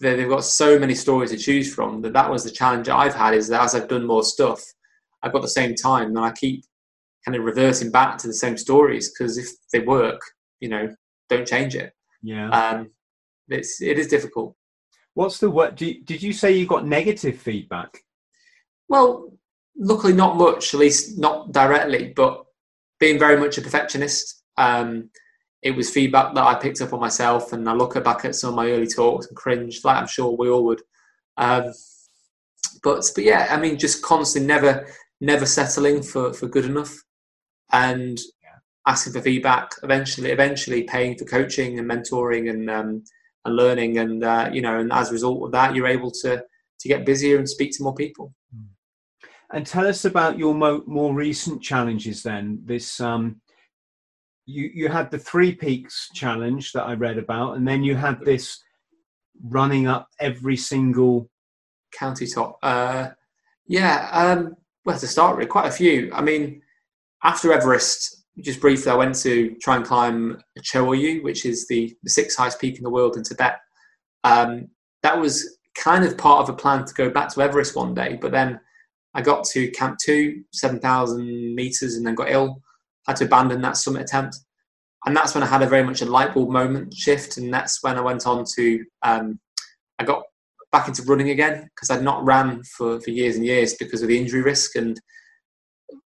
they've 0.00 0.28
got 0.28 0.44
so 0.44 0.78
many 0.78 0.94
stories 0.94 1.30
to 1.30 1.36
choose 1.36 1.74
from 1.74 2.00
that 2.02 2.14
that 2.14 2.30
was 2.30 2.44
the 2.44 2.50
challenge 2.50 2.88
I've 2.88 3.14
had 3.14 3.34
is 3.34 3.48
that 3.48 3.62
as 3.62 3.74
I've 3.74 3.88
done 3.88 4.06
more 4.06 4.22
stuff, 4.22 4.62
I've 5.22 5.32
got 5.32 5.42
the 5.42 5.48
same 5.48 5.74
time 5.74 6.08
and 6.08 6.18
I 6.18 6.32
keep 6.32 6.64
kind 7.24 7.36
of 7.36 7.44
reversing 7.44 7.90
back 7.90 8.16
to 8.18 8.26
the 8.26 8.34
same 8.34 8.56
stories 8.56 9.10
because 9.10 9.36
if 9.36 9.48
they 9.72 9.80
work, 9.80 10.20
you 10.60 10.70
know, 10.70 10.88
don't 11.28 11.46
change 11.46 11.74
it. 11.74 11.92
Yeah. 12.22 12.48
Um, 12.48 12.90
it's 13.50 13.80
it 13.82 13.98
is 13.98 14.08
difficult. 14.08 14.56
What's 15.14 15.38
the 15.38 15.50
what? 15.50 15.76
Did 15.76 16.22
you 16.22 16.32
say 16.32 16.52
you 16.52 16.66
got 16.66 16.86
negative 16.86 17.38
feedback? 17.38 17.98
Well, 18.88 19.32
luckily 19.76 20.12
not 20.12 20.36
much, 20.36 20.74
at 20.74 20.80
least 20.80 21.18
not 21.18 21.52
directly, 21.52 22.12
but 22.14 22.44
being 22.98 23.18
very 23.18 23.38
much 23.38 23.58
a 23.58 23.62
perfectionist. 23.62 24.42
Um, 24.56 25.10
it 25.62 25.72
was 25.72 25.90
feedback 25.90 26.34
that 26.34 26.44
I 26.44 26.54
picked 26.54 26.80
up 26.80 26.92
on 26.92 27.00
myself, 27.00 27.52
and 27.52 27.68
I 27.68 27.74
look 27.74 28.02
back 28.02 28.24
at 28.24 28.34
some 28.34 28.50
of 28.50 28.56
my 28.56 28.70
early 28.70 28.86
talks 28.86 29.26
and 29.26 29.36
cringe, 29.36 29.84
like 29.84 29.96
I'm 29.96 30.06
sure 30.06 30.36
we 30.36 30.48
all 30.48 30.64
would. 30.64 30.82
Um, 31.36 31.72
but 32.82 33.04
but 33.14 33.24
yeah, 33.24 33.48
I 33.50 33.58
mean, 33.58 33.78
just 33.78 34.02
constantly, 34.02 34.46
never 34.46 34.86
never 35.20 35.46
settling 35.46 36.02
for 36.02 36.32
for 36.32 36.46
good 36.46 36.64
enough, 36.64 36.94
and 37.72 38.20
asking 38.86 39.12
for 39.12 39.20
feedback. 39.20 39.72
Eventually, 39.82 40.30
eventually 40.30 40.84
paying 40.84 41.16
for 41.16 41.24
coaching 41.24 41.78
and 41.78 41.90
mentoring, 41.90 42.50
and 42.50 42.70
um, 42.70 43.04
and 43.44 43.56
learning. 43.56 43.98
And 43.98 44.24
uh, 44.24 44.50
you 44.52 44.62
know, 44.62 44.78
and 44.78 44.92
as 44.92 45.10
a 45.10 45.12
result 45.12 45.44
of 45.44 45.52
that, 45.52 45.74
you're 45.74 45.86
able 45.86 46.10
to 46.22 46.42
to 46.80 46.88
get 46.88 47.04
busier 47.04 47.38
and 47.38 47.48
speak 47.48 47.72
to 47.76 47.82
more 47.82 47.94
people. 47.94 48.34
And 49.52 49.66
tell 49.66 49.86
us 49.86 50.04
about 50.04 50.38
your 50.38 50.54
mo- 50.54 50.84
more 50.86 51.12
recent 51.12 51.60
challenges. 51.60 52.22
Then 52.22 52.60
this, 52.64 53.00
um, 53.00 53.40
you 54.46 54.70
you 54.72 54.88
had 54.88 55.10
the 55.10 55.18
Three 55.18 55.54
Peaks 55.54 56.08
challenge 56.14 56.72
that 56.72 56.84
I 56.84 56.94
read 56.94 57.18
about, 57.18 57.56
and 57.56 57.66
then 57.66 57.82
you 57.82 57.96
had 57.96 58.20
this 58.24 58.62
running 59.42 59.88
up 59.88 60.08
every 60.20 60.56
single 60.56 61.28
county 61.92 62.26
top. 62.26 62.58
Uh, 62.62 63.08
yeah, 63.66 64.08
um, 64.12 64.56
well, 64.84 64.98
to 64.98 65.06
start 65.06 65.36
with, 65.36 65.48
quite 65.48 65.66
a 65.66 65.72
few. 65.72 66.10
I 66.12 66.22
mean, 66.22 66.62
after 67.24 67.52
Everest, 67.52 68.19
just 68.38 68.60
briefly, 68.60 68.90
I 68.90 68.96
went 68.96 69.16
to 69.16 69.54
try 69.60 69.76
and 69.76 69.84
climb 69.84 70.40
Cho 70.62 70.86
Oyu, 70.86 71.22
which 71.22 71.44
is 71.44 71.66
the, 71.68 71.94
the 72.02 72.10
sixth 72.10 72.38
highest 72.38 72.60
peak 72.60 72.76
in 72.76 72.84
the 72.84 72.90
world 72.90 73.16
in 73.16 73.22
Tibet. 73.22 73.58
Um, 74.24 74.68
that 75.02 75.18
was 75.18 75.58
kind 75.76 76.04
of 76.04 76.16
part 76.16 76.42
of 76.42 76.48
a 76.48 76.56
plan 76.56 76.84
to 76.84 76.94
go 76.94 77.10
back 77.10 77.28
to 77.30 77.40
Everest 77.40 77.76
one 77.76 77.94
day, 77.94 78.18
but 78.20 78.32
then 78.32 78.60
I 79.14 79.22
got 79.22 79.44
to 79.46 79.70
Camp 79.72 79.98
2, 80.04 80.44
7,000 80.52 81.54
meters, 81.54 81.96
and 81.96 82.06
then 82.06 82.14
got 82.14 82.30
ill. 82.30 82.62
Had 83.06 83.16
to 83.16 83.24
abandon 83.24 83.60
that 83.62 83.76
summit 83.76 84.02
attempt. 84.02 84.36
And 85.06 85.16
that's 85.16 85.34
when 85.34 85.42
I 85.42 85.46
had 85.46 85.62
a 85.62 85.66
very 85.66 85.82
much 85.82 86.02
a 86.02 86.06
light 86.06 86.34
bulb 86.34 86.50
moment 86.50 86.94
shift. 86.94 87.38
And 87.38 87.52
that's 87.52 87.82
when 87.82 87.96
I 87.96 88.02
went 88.02 88.26
on 88.26 88.44
to, 88.56 88.84
um, 89.02 89.40
I 89.98 90.04
got 90.04 90.22
back 90.70 90.86
into 90.86 91.02
running 91.02 91.30
again 91.30 91.68
because 91.74 91.90
I'd 91.90 92.04
not 92.04 92.24
ran 92.24 92.62
for, 92.64 93.00
for 93.00 93.10
years 93.10 93.36
and 93.36 93.44
years 93.44 93.74
because 93.74 94.02
of 94.02 94.08
the 94.08 94.18
injury 94.18 94.42
risk. 94.42 94.76
And 94.76 95.00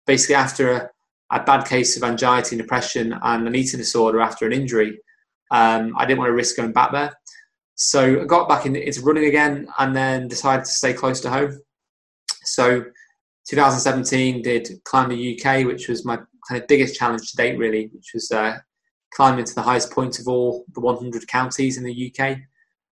basically, 0.08 0.36
after 0.36 0.72
a, 0.72 0.90
a 1.32 1.44
bad 1.44 1.66
case 1.66 1.98
of 1.98 2.04
anxiety 2.04 2.56
and 2.56 2.62
depression 2.62 3.18
and 3.22 3.48
an 3.48 3.56
eating 3.56 3.80
disorder 3.80 4.22
after 4.22 4.46
an 4.46 4.54
injury, 4.54 5.00
um, 5.52 5.94
I 5.98 6.06
didn't 6.06 6.20
want 6.20 6.30
to 6.30 6.34
risk 6.34 6.58
going 6.58 6.74
back 6.74 6.92
there. 6.92 7.14
So 7.76 8.22
I 8.22 8.26
got 8.26 8.50
back 8.50 8.66
in, 8.66 8.76
into 8.76 9.02
running 9.02 9.26
again 9.26 9.68
and 9.78 9.96
then 9.96 10.28
decided 10.28 10.66
to 10.66 10.72
stay 10.72 10.94
close 10.94 11.22
to 11.22 11.30
home. 11.30 11.60
So 12.44 12.86
2017 13.50 14.42
did 14.42 14.70
climb 14.84 15.10
the 15.10 15.40
UK, 15.40 15.66
which 15.66 15.88
was 15.88 16.06
my 16.06 16.18
kind 16.48 16.62
of 16.62 16.68
biggest 16.68 16.96
challenge 16.96 17.30
to 17.32 17.38
date, 17.38 17.58
really, 17.58 17.90
which 17.94 18.12
was 18.14 18.32
uh, 18.32 18.58
climbing 19.14 19.46
to 19.46 19.56
the 19.56 19.62
highest 19.62 19.92
point 19.92 20.20
of 20.20 20.28
all 20.28 20.66
the 20.74 20.82
100 20.82 21.28
counties 21.28 21.78
in 21.78 21.84
the 21.84 22.14
UK, 22.20 22.38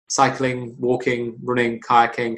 cycling, 0.09 0.75
walking, 0.79 1.37
running, 1.43 1.81
kayaking, 1.81 2.37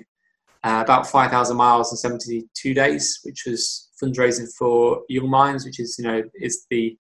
uh, 0.65 0.81
about 0.83 1.07
5,000 1.07 1.57
miles 1.57 1.93
in 1.93 1.99
72 1.99 2.75
days, 2.75 3.21
which 3.23 3.45
was 3.47 3.91
fundraising 4.03 4.49
for 4.59 5.03
Young 5.09 5.29
Minds, 5.29 5.65
which 5.65 5.79
is 5.79 5.97
you 5.99 6.05
know 6.05 6.23
is 6.35 6.67
the 6.71 6.97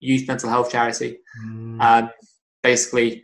youth 0.00 0.26
mental 0.26 0.48
health 0.48 0.72
charity. 0.72 1.18
Mm. 1.46 1.80
Um, 1.80 2.10
basically, 2.62 3.22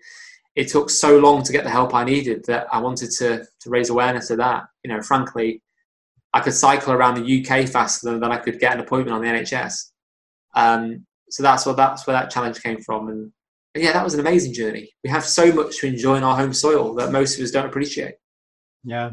it 0.55 0.69
took 0.69 0.91
so 0.91 1.19
long 1.19 1.43
to 1.43 1.53
get 1.53 1.65
the 1.65 1.71
help 1.71 1.95
I 1.95 2.05
needed 2.05 2.45
that 2.47 2.67
I 2.71 2.81
wanted 2.81 3.11
to 3.19 3.45
to 3.61 3.71
raise 3.71 3.89
awareness 3.89 4.31
of 4.31 4.39
that. 4.39 4.65
You 4.85 4.93
know, 4.93 5.01
frankly, 5.01 5.63
I 6.35 6.41
could 6.41 6.55
cycle 6.55 6.93
around 6.93 7.15
the 7.15 7.41
UK 7.41 7.67
faster 7.67 8.11
than, 8.11 8.21
than 8.21 8.31
I 8.31 8.37
could 8.37 8.61
get 8.61 8.75
an 8.75 8.81
appointment 8.81 9.15
on 9.15 9.23
the 9.23 9.29
NHS. 9.29 9.91
Um, 10.55 11.07
so 11.31 11.43
that's 11.43 11.65
what 11.65 11.77
that's 11.79 12.07
where 12.07 12.15
that 12.15 12.31
challenge 12.31 12.63
came 12.63 12.81
from, 12.83 13.09
and, 13.09 13.33
and 13.75 13.85
yeah, 13.85 13.93
that 13.93 14.05
was 14.05 14.13
an 14.13 14.21
amazing 14.21 14.53
journey. 14.53 14.91
We 15.03 15.09
have 15.09 15.25
so 15.25 15.51
much 15.51 15.79
to 15.79 15.87
enjoy 15.87 16.17
in 16.17 16.25
our 16.25 16.37
home 16.37 16.53
soil 16.53 16.95
that 16.97 17.11
most 17.11 17.39
of 17.39 17.45
us 17.45 17.51
don't 17.51 17.67
appreciate. 17.67 18.17
Yeah. 18.85 19.13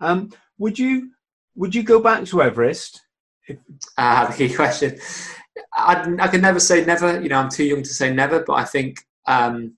Um, 0.00 0.30
would 0.58 0.78
you 0.78 1.10
would 1.54 1.74
you 1.74 1.82
go 1.82 2.00
back 2.00 2.24
to 2.26 2.42
Everest? 2.42 3.02
Ah, 3.96 4.28
uh, 4.28 4.32
key 4.32 4.52
question. 4.54 4.98
I, 5.74 6.14
I 6.20 6.28
can 6.28 6.40
never 6.40 6.60
say 6.60 6.84
never. 6.84 7.20
You 7.20 7.28
know, 7.28 7.38
I'm 7.38 7.50
too 7.50 7.64
young 7.64 7.82
to 7.82 7.88
say 7.88 8.12
never, 8.12 8.44
but 8.44 8.54
I 8.54 8.64
think 8.64 9.00
um, 9.26 9.76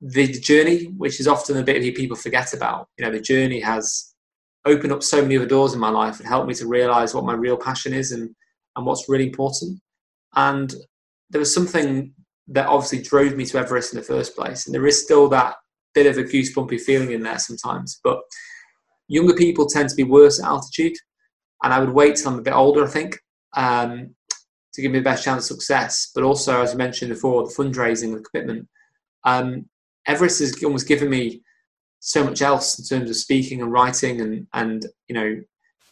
the 0.00 0.26
journey, 0.26 0.84
which 0.96 1.20
is 1.20 1.28
often 1.28 1.56
a 1.56 1.62
bit 1.62 1.76
of 1.76 1.94
people 1.94 2.16
forget 2.16 2.52
about. 2.52 2.88
You 2.98 3.04
know, 3.04 3.12
the 3.12 3.20
journey 3.20 3.60
has 3.60 4.14
opened 4.66 4.92
up 4.92 5.02
so 5.02 5.22
many 5.22 5.36
other 5.36 5.46
doors 5.46 5.72
in 5.72 5.80
my 5.80 5.88
life 5.88 6.18
and 6.18 6.28
helped 6.28 6.48
me 6.48 6.54
to 6.54 6.66
realize 6.66 7.14
what 7.14 7.24
my 7.24 7.32
real 7.32 7.56
passion 7.56 7.94
is 7.94 8.12
and 8.12 8.34
and 8.76 8.86
what's 8.86 9.08
really 9.08 9.26
important. 9.26 9.80
And 10.34 10.74
there 11.30 11.38
was 11.38 11.54
something 11.54 12.12
that 12.48 12.66
obviously 12.66 13.02
drove 13.02 13.36
me 13.36 13.44
to 13.46 13.58
Everest 13.58 13.92
in 13.92 13.98
the 13.98 14.04
first 14.04 14.36
place, 14.36 14.66
and 14.66 14.74
there 14.74 14.86
is 14.86 15.02
still 15.02 15.28
that 15.28 15.56
bit 15.94 16.06
of 16.06 16.18
a 16.18 16.24
goosebumpy 16.24 16.80
feeling 16.80 17.12
in 17.12 17.22
there 17.22 17.38
sometimes. 17.38 18.00
But 18.02 18.20
younger 19.10 19.34
people 19.34 19.66
tend 19.66 19.90
to 19.90 19.96
be 19.96 20.04
worse 20.04 20.40
at 20.40 20.46
altitude, 20.46 20.94
and 21.62 21.74
I 21.74 21.80
would 21.80 21.90
wait 21.90 22.16
till 22.16 22.32
I'm 22.32 22.38
a 22.38 22.42
bit 22.42 22.54
older, 22.54 22.84
I 22.84 22.88
think, 22.88 23.18
um, 23.54 24.14
to 24.72 24.82
give 24.82 24.92
me 24.92 25.00
the 25.00 25.04
best 25.04 25.24
chance 25.24 25.50
of 25.50 25.56
success. 25.56 26.10
But 26.14 26.24
also, 26.24 26.62
as 26.62 26.72
you 26.72 26.78
mentioned 26.78 27.10
before, 27.10 27.44
the 27.44 27.52
fundraising, 27.52 28.14
the 28.14 28.22
commitment. 28.22 28.68
Um, 29.24 29.68
Everest 30.06 30.38
has 30.38 30.62
almost 30.64 30.88
given 30.88 31.10
me 31.10 31.42
so 31.98 32.24
much 32.24 32.40
else 32.40 32.78
in 32.78 32.84
terms 32.86 33.10
of 33.10 33.16
speaking 33.16 33.60
and 33.60 33.70
writing 33.70 34.22
and 34.22 34.46
and 34.54 34.86
you 35.06 35.14
know 35.14 35.38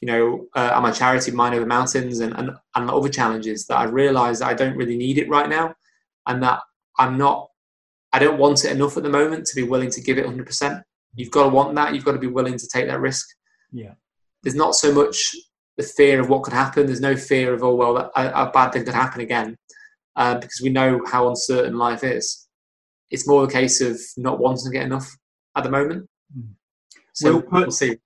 you 0.01 0.07
know 0.07 0.47
uh, 0.57 0.73
at 0.75 0.81
my 0.81 0.91
charity 0.91 1.31
Mind 1.31 1.55
Over 1.55 1.67
Mountains 1.67 2.21
and, 2.21 2.33
and 2.35 2.51
and 2.75 2.91
other 2.91 3.11
challenges 3.11 3.67
that 3.67 3.77
I 3.77 3.85
realise 3.85 4.39
that 4.39 4.49
I 4.49 4.55
don't 4.55 4.77
really 4.77 4.97
need 4.97 5.19
it 5.19 5.29
right 5.29 5.49
now 5.49 5.75
and 6.27 6.43
that 6.43 6.61
I'm 6.99 7.19
not 7.19 7.49
I 8.13 8.19
don't 8.19 8.39
want 8.39 8.65
it 8.65 8.73
enough 8.73 8.97
at 8.97 9.03
the 9.03 9.11
moment 9.11 9.45
to 9.47 9.55
be 9.55 9.65
willing 9.65 9.91
to 9.91 10.01
give 10.01 10.17
it 10.17 10.25
100%. 10.25 10.83
You've 11.19 11.31
got 11.31 11.45
to 11.45 11.49
want 11.49 11.75
that. 11.75 11.95
You've 11.95 12.05
got 12.05 12.13
to 12.13 12.19
be 12.19 12.29
willing 12.29 12.57
to 12.57 12.69
take 12.69 12.87
that 12.87 13.01
risk. 13.01 13.27
Yeah. 13.73 13.95
There's 14.43 14.55
not 14.55 14.75
so 14.75 14.93
much 14.93 15.35
the 15.77 15.83
fear 15.83 16.21
of 16.21 16.29
what 16.29 16.45
could 16.45 16.55
happen. 16.55 16.87
There's 16.87 17.01
no 17.01 17.17
fear 17.17 17.53
of 17.53 17.63
oh 17.63 17.75
well 17.75 17.97
a, 17.97 18.11
a 18.15 18.51
bad 18.53 18.73
thing 18.73 18.85
could 18.85 18.95
happen 18.95 19.21
again 19.21 19.57
uh, 20.15 20.37
because 20.37 20.61
we 20.63 20.69
know 20.69 21.01
how 21.07 21.29
uncertain 21.29 21.77
life 21.77 22.05
is. 22.05 22.47
It's 23.11 23.27
more 23.27 23.45
a 23.45 23.51
case 23.51 23.81
of 23.81 23.99
not 24.17 24.39
wanting 24.39 24.67
to 24.67 24.71
get 24.71 24.85
enough 24.85 25.11
at 25.57 25.65
the 25.65 25.71
moment. 25.71 26.09
Hmm. 26.33 26.53
So 27.15 27.33
we'll, 27.33 27.43
put, 27.43 27.53
we'll 27.53 27.71
see. 27.73 27.99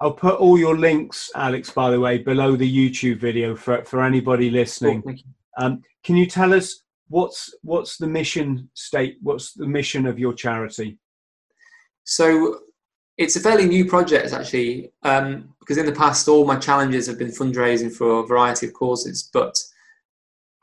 I'll 0.00 0.12
put 0.12 0.38
all 0.38 0.58
your 0.58 0.78
links, 0.78 1.30
Alex, 1.34 1.70
by 1.70 1.90
the 1.90 2.00
way, 2.00 2.18
below 2.18 2.56
the 2.56 2.70
YouTube 2.70 3.18
video 3.18 3.56
for, 3.56 3.84
for 3.84 4.02
anybody 4.02 4.48
listening. 4.48 5.02
Cool, 5.02 5.12
you. 5.12 5.24
Um, 5.58 5.82
can 6.04 6.16
you 6.16 6.26
tell 6.26 6.54
us 6.54 6.82
what's 7.08 7.52
what's 7.62 7.98
the 7.98 8.06
mission 8.06 8.70
state? 8.74 9.18
What's 9.22 9.52
the 9.54 9.66
mission 9.66 10.06
of 10.06 10.18
your 10.18 10.32
charity? 10.32 10.98
So 12.10 12.58
it's 13.18 13.36
a 13.36 13.40
fairly 13.40 13.66
new 13.66 13.84
project 13.84 14.32
actually, 14.32 14.90
um, 15.04 15.54
because 15.60 15.78
in 15.78 15.86
the 15.86 15.92
past 15.92 16.26
all 16.26 16.44
my 16.44 16.56
challenges 16.56 17.06
have 17.06 17.20
been 17.20 17.28
fundraising 17.30 17.94
for 17.94 18.18
a 18.18 18.26
variety 18.26 18.66
of 18.66 18.72
causes, 18.72 19.30
but 19.32 19.56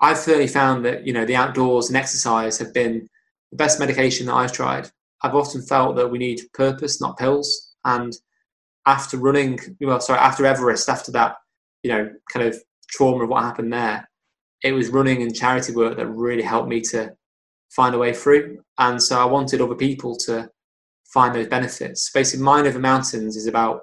I've 0.01 0.17
certainly 0.17 0.47
found 0.47 0.83
that 0.83 1.07
you 1.07 1.13
know 1.13 1.23
the 1.23 1.37
outdoors 1.37 1.87
and 1.87 1.95
exercise 1.95 2.57
have 2.57 2.73
been 2.73 3.07
the 3.51 3.55
best 3.55 3.79
medication 3.79 4.25
that 4.25 4.33
I've 4.33 4.51
tried. 4.51 4.89
I've 5.21 5.35
often 5.35 5.61
felt 5.61 5.95
that 5.95 6.11
we 6.11 6.17
need 6.17 6.41
purpose, 6.53 6.99
not 6.99 7.17
pills. 7.17 7.75
And 7.85 8.13
after 8.85 9.15
running, 9.15 9.57
well, 9.79 10.01
sorry, 10.01 10.19
after 10.19 10.45
Everest, 10.45 10.89
after 10.89 11.13
that, 11.13 11.37
you 11.81 11.91
know, 11.91 12.11
kind 12.33 12.45
of 12.45 12.61
trauma 12.89 13.23
of 13.23 13.29
what 13.29 13.43
happened 13.43 13.71
there, 13.71 14.09
it 14.63 14.73
was 14.73 14.89
running 14.89 15.21
and 15.21 15.33
charity 15.33 15.73
work 15.73 15.95
that 15.95 16.07
really 16.07 16.43
helped 16.43 16.67
me 16.67 16.81
to 16.91 17.15
find 17.69 17.95
a 17.95 17.97
way 17.97 18.13
through. 18.13 18.59
And 18.77 19.01
so 19.01 19.17
I 19.17 19.25
wanted 19.25 19.61
other 19.61 19.75
people 19.75 20.17
to 20.25 20.49
find 21.13 21.33
those 21.33 21.47
benefits. 21.47 22.11
Basically, 22.11 22.43
Mind 22.43 22.67
Over 22.67 22.79
Mountains 22.79 23.35
is 23.35 23.47
about, 23.47 23.81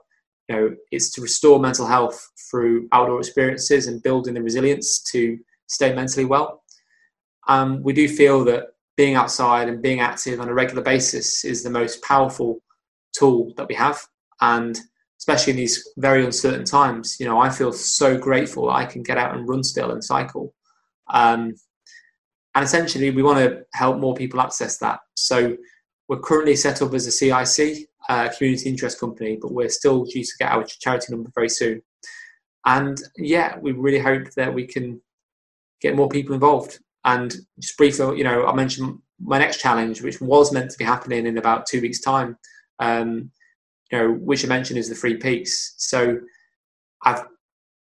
you 0.49 0.57
know, 0.57 0.77
it's 0.91 1.11
to 1.13 1.21
restore 1.21 1.59
mental 1.59 1.87
health 1.87 2.29
through 2.51 2.89
outdoor 2.93 3.19
experiences 3.19 3.87
and 3.87 4.03
building 4.03 4.35
the 4.35 4.43
resilience 4.43 5.03
to 5.13 5.39
stay 5.67 5.95
mentally 5.95 6.27
well. 6.27 6.63
Um, 7.49 7.83
we 7.83 7.93
do 7.93 8.09
feel 8.09 8.45
that 8.45 8.69
being 8.97 9.15
outside 9.17 9.69
and 9.69 9.83
being 9.83 10.01
active 10.01 10.41
on 10.41 10.49
a 10.49 10.55
regular 10.55 10.83
basis 10.83 11.45
is 11.45 11.63
the 11.63 11.71
most 11.71 12.03
powerful 12.03 12.63
tool 13.17 13.53
that 13.57 13.69
we 13.69 13.75
have. 13.75 14.01
And 14.41 14.79
especially 15.19 15.53
in 15.53 15.57
these 15.57 15.89
very 15.97 16.25
uncertain 16.25 16.65
times, 16.65 17.17
you 17.19 17.27
know, 17.27 17.41
I 17.41 17.51
feel 17.51 17.73
so 17.73 18.17
grateful 18.17 18.71
I 18.71 18.85
can 18.85 19.03
get 19.03 19.19
out 19.19 19.35
and 19.35 19.49
run 19.49 19.65
still 19.65 19.91
and 19.91 20.05
cycle. 20.05 20.55
Um, 21.09 21.55
and 22.55 22.65
essentially, 22.65 23.11
we 23.11 23.23
want 23.23 23.39
to 23.39 23.65
help 23.75 23.99
more 23.99 24.15
people 24.15 24.41
access 24.41 24.79
that. 24.79 25.01
So 25.17 25.57
we're 26.09 26.21
currently 26.21 26.57
set 26.57 26.83
up 26.83 26.93
as 26.95 27.07
a 27.07 27.13
CIC, 27.13 27.89
uh, 28.09 28.29
community 28.37 28.69
interest 28.69 29.01
company, 29.01 29.39
but 29.41 29.53
we're 29.53 29.69
still 29.69 30.05
due 30.05 30.23
to 30.23 30.33
get 30.39 30.53
our 30.53 30.65
charity 30.65 31.07
number 31.11 31.31
very 31.35 31.49
soon. 31.49 31.83
And 32.67 32.99
yeah, 33.17 33.59
we 33.59 33.73
really 33.73 33.99
hope 33.99 34.31
that 34.37 34.53
we 34.53 34.67
can 34.67 35.01
get 35.81 35.97
more 35.97 36.09
people 36.09 36.35
involved. 36.35 36.79
And 37.05 37.35
just 37.61 37.77
briefly, 37.77 38.19
you 38.19 38.25
know, 38.25 38.47
I 38.47 38.55
mentioned 38.55 38.99
my 39.21 39.39
next 39.39 39.61
challenge, 39.61 40.03
which 40.03 40.21
was 40.21 40.53
meant 40.53 40.71
to 40.71 40.79
be 40.79 40.85
happening 40.85 41.27
in 41.27 41.39
about 41.39 41.67
two 41.67 41.81
weeks' 41.81 42.01
time. 42.01 42.37
Um, 42.79 43.31
you 43.91 43.99
know, 43.99 44.13
which 44.13 44.45
I 44.45 44.49
mentioned 44.49 44.79
is 44.79 44.89
the 44.89 44.95
Three 44.95 45.17
Peaks. 45.17 45.75
So 45.77 46.19
I've 47.05 47.25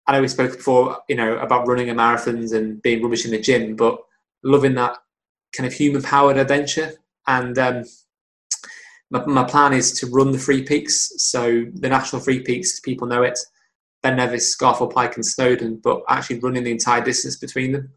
I 0.10 0.14
know 0.14 0.22
we 0.22 0.28
spoke 0.28 0.58
before, 0.58 0.98
you 1.08 1.16
know, 1.16 1.38
about 1.38 1.68
running 1.68 1.92
a 1.92 1.94
marathons 1.94 2.58
and 2.58 2.82
being 2.82 3.04
rubbish 3.04 3.26
in 3.26 3.32
the 3.32 3.40
gym, 3.40 3.76
but 3.76 4.00
loving 4.44 4.74
that 4.74 4.98
kind 5.56 5.68
of 5.68 5.74
human 5.74 6.02
powered 6.02 6.38
adventure. 6.38 6.94
And 7.28 7.56
um, 7.60 7.84
my, 9.10 9.26
my, 9.26 9.44
plan 9.44 9.74
is 9.74 9.92
to 10.00 10.08
run 10.08 10.32
the 10.32 10.38
Three 10.38 10.64
Peaks. 10.64 11.12
So 11.18 11.66
the 11.74 11.90
National 11.90 12.22
Three 12.22 12.42
Peaks, 12.42 12.80
people 12.80 13.08
know 13.08 13.24
it, 13.24 13.40
Ben 14.04 14.18
Nevis, 14.18 14.56
Scafell 14.56 14.94
Pike, 14.94 15.16
and 15.16 15.26
Snowdon, 15.26 15.82
but 15.84 16.02
actually 16.10 16.40
running 16.40 16.64
the 16.64 16.72
entire 16.72 17.04
distance 17.04 17.38
between 17.38 17.72
them. 17.72 17.90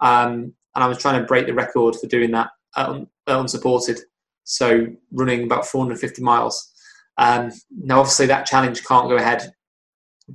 Um, 0.00 0.54
and 0.74 0.84
I 0.84 0.86
was 0.86 0.98
trying 0.98 1.20
to 1.20 1.26
break 1.26 1.46
the 1.46 1.54
record 1.54 1.96
for 1.96 2.06
doing 2.06 2.30
that 2.32 2.50
uh, 2.76 3.00
unsupported. 3.26 4.00
so 4.44 4.86
running 5.12 5.44
about 5.44 5.66
450 5.66 6.22
miles. 6.22 6.72
Um, 7.16 7.52
now, 7.70 8.00
obviously, 8.00 8.26
that 8.26 8.46
challenge 8.46 8.84
can't 8.84 9.08
go 9.08 9.16
ahead 9.16 9.52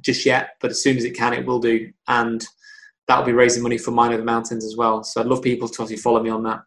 just 0.01 0.25
yet, 0.25 0.51
but 0.61 0.71
as 0.71 0.81
soon 0.81 0.97
as 0.97 1.03
it 1.03 1.17
can, 1.17 1.33
it 1.33 1.45
will 1.45 1.59
do, 1.59 1.91
and 2.07 2.45
that'll 3.07 3.25
be 3.25 3.33
raising 3.33 3.63
money 3.63 3.77
for 3.77 3.91
Mind 3.91 4.13
Over 4.13 4.23
Mountains 4.23 4.63
as 4.63 4.77
well. 4.77 5.03
So 5.03 5.19
I'd 5.19 5.27
love 5.27 5.41
people 5.41 5.67
to 5.67 5.81
obviously 5.81 6.01
follow 6.01 6.21
me 6.21 6.29
on 6.29 6.43
that. 6.43 6.61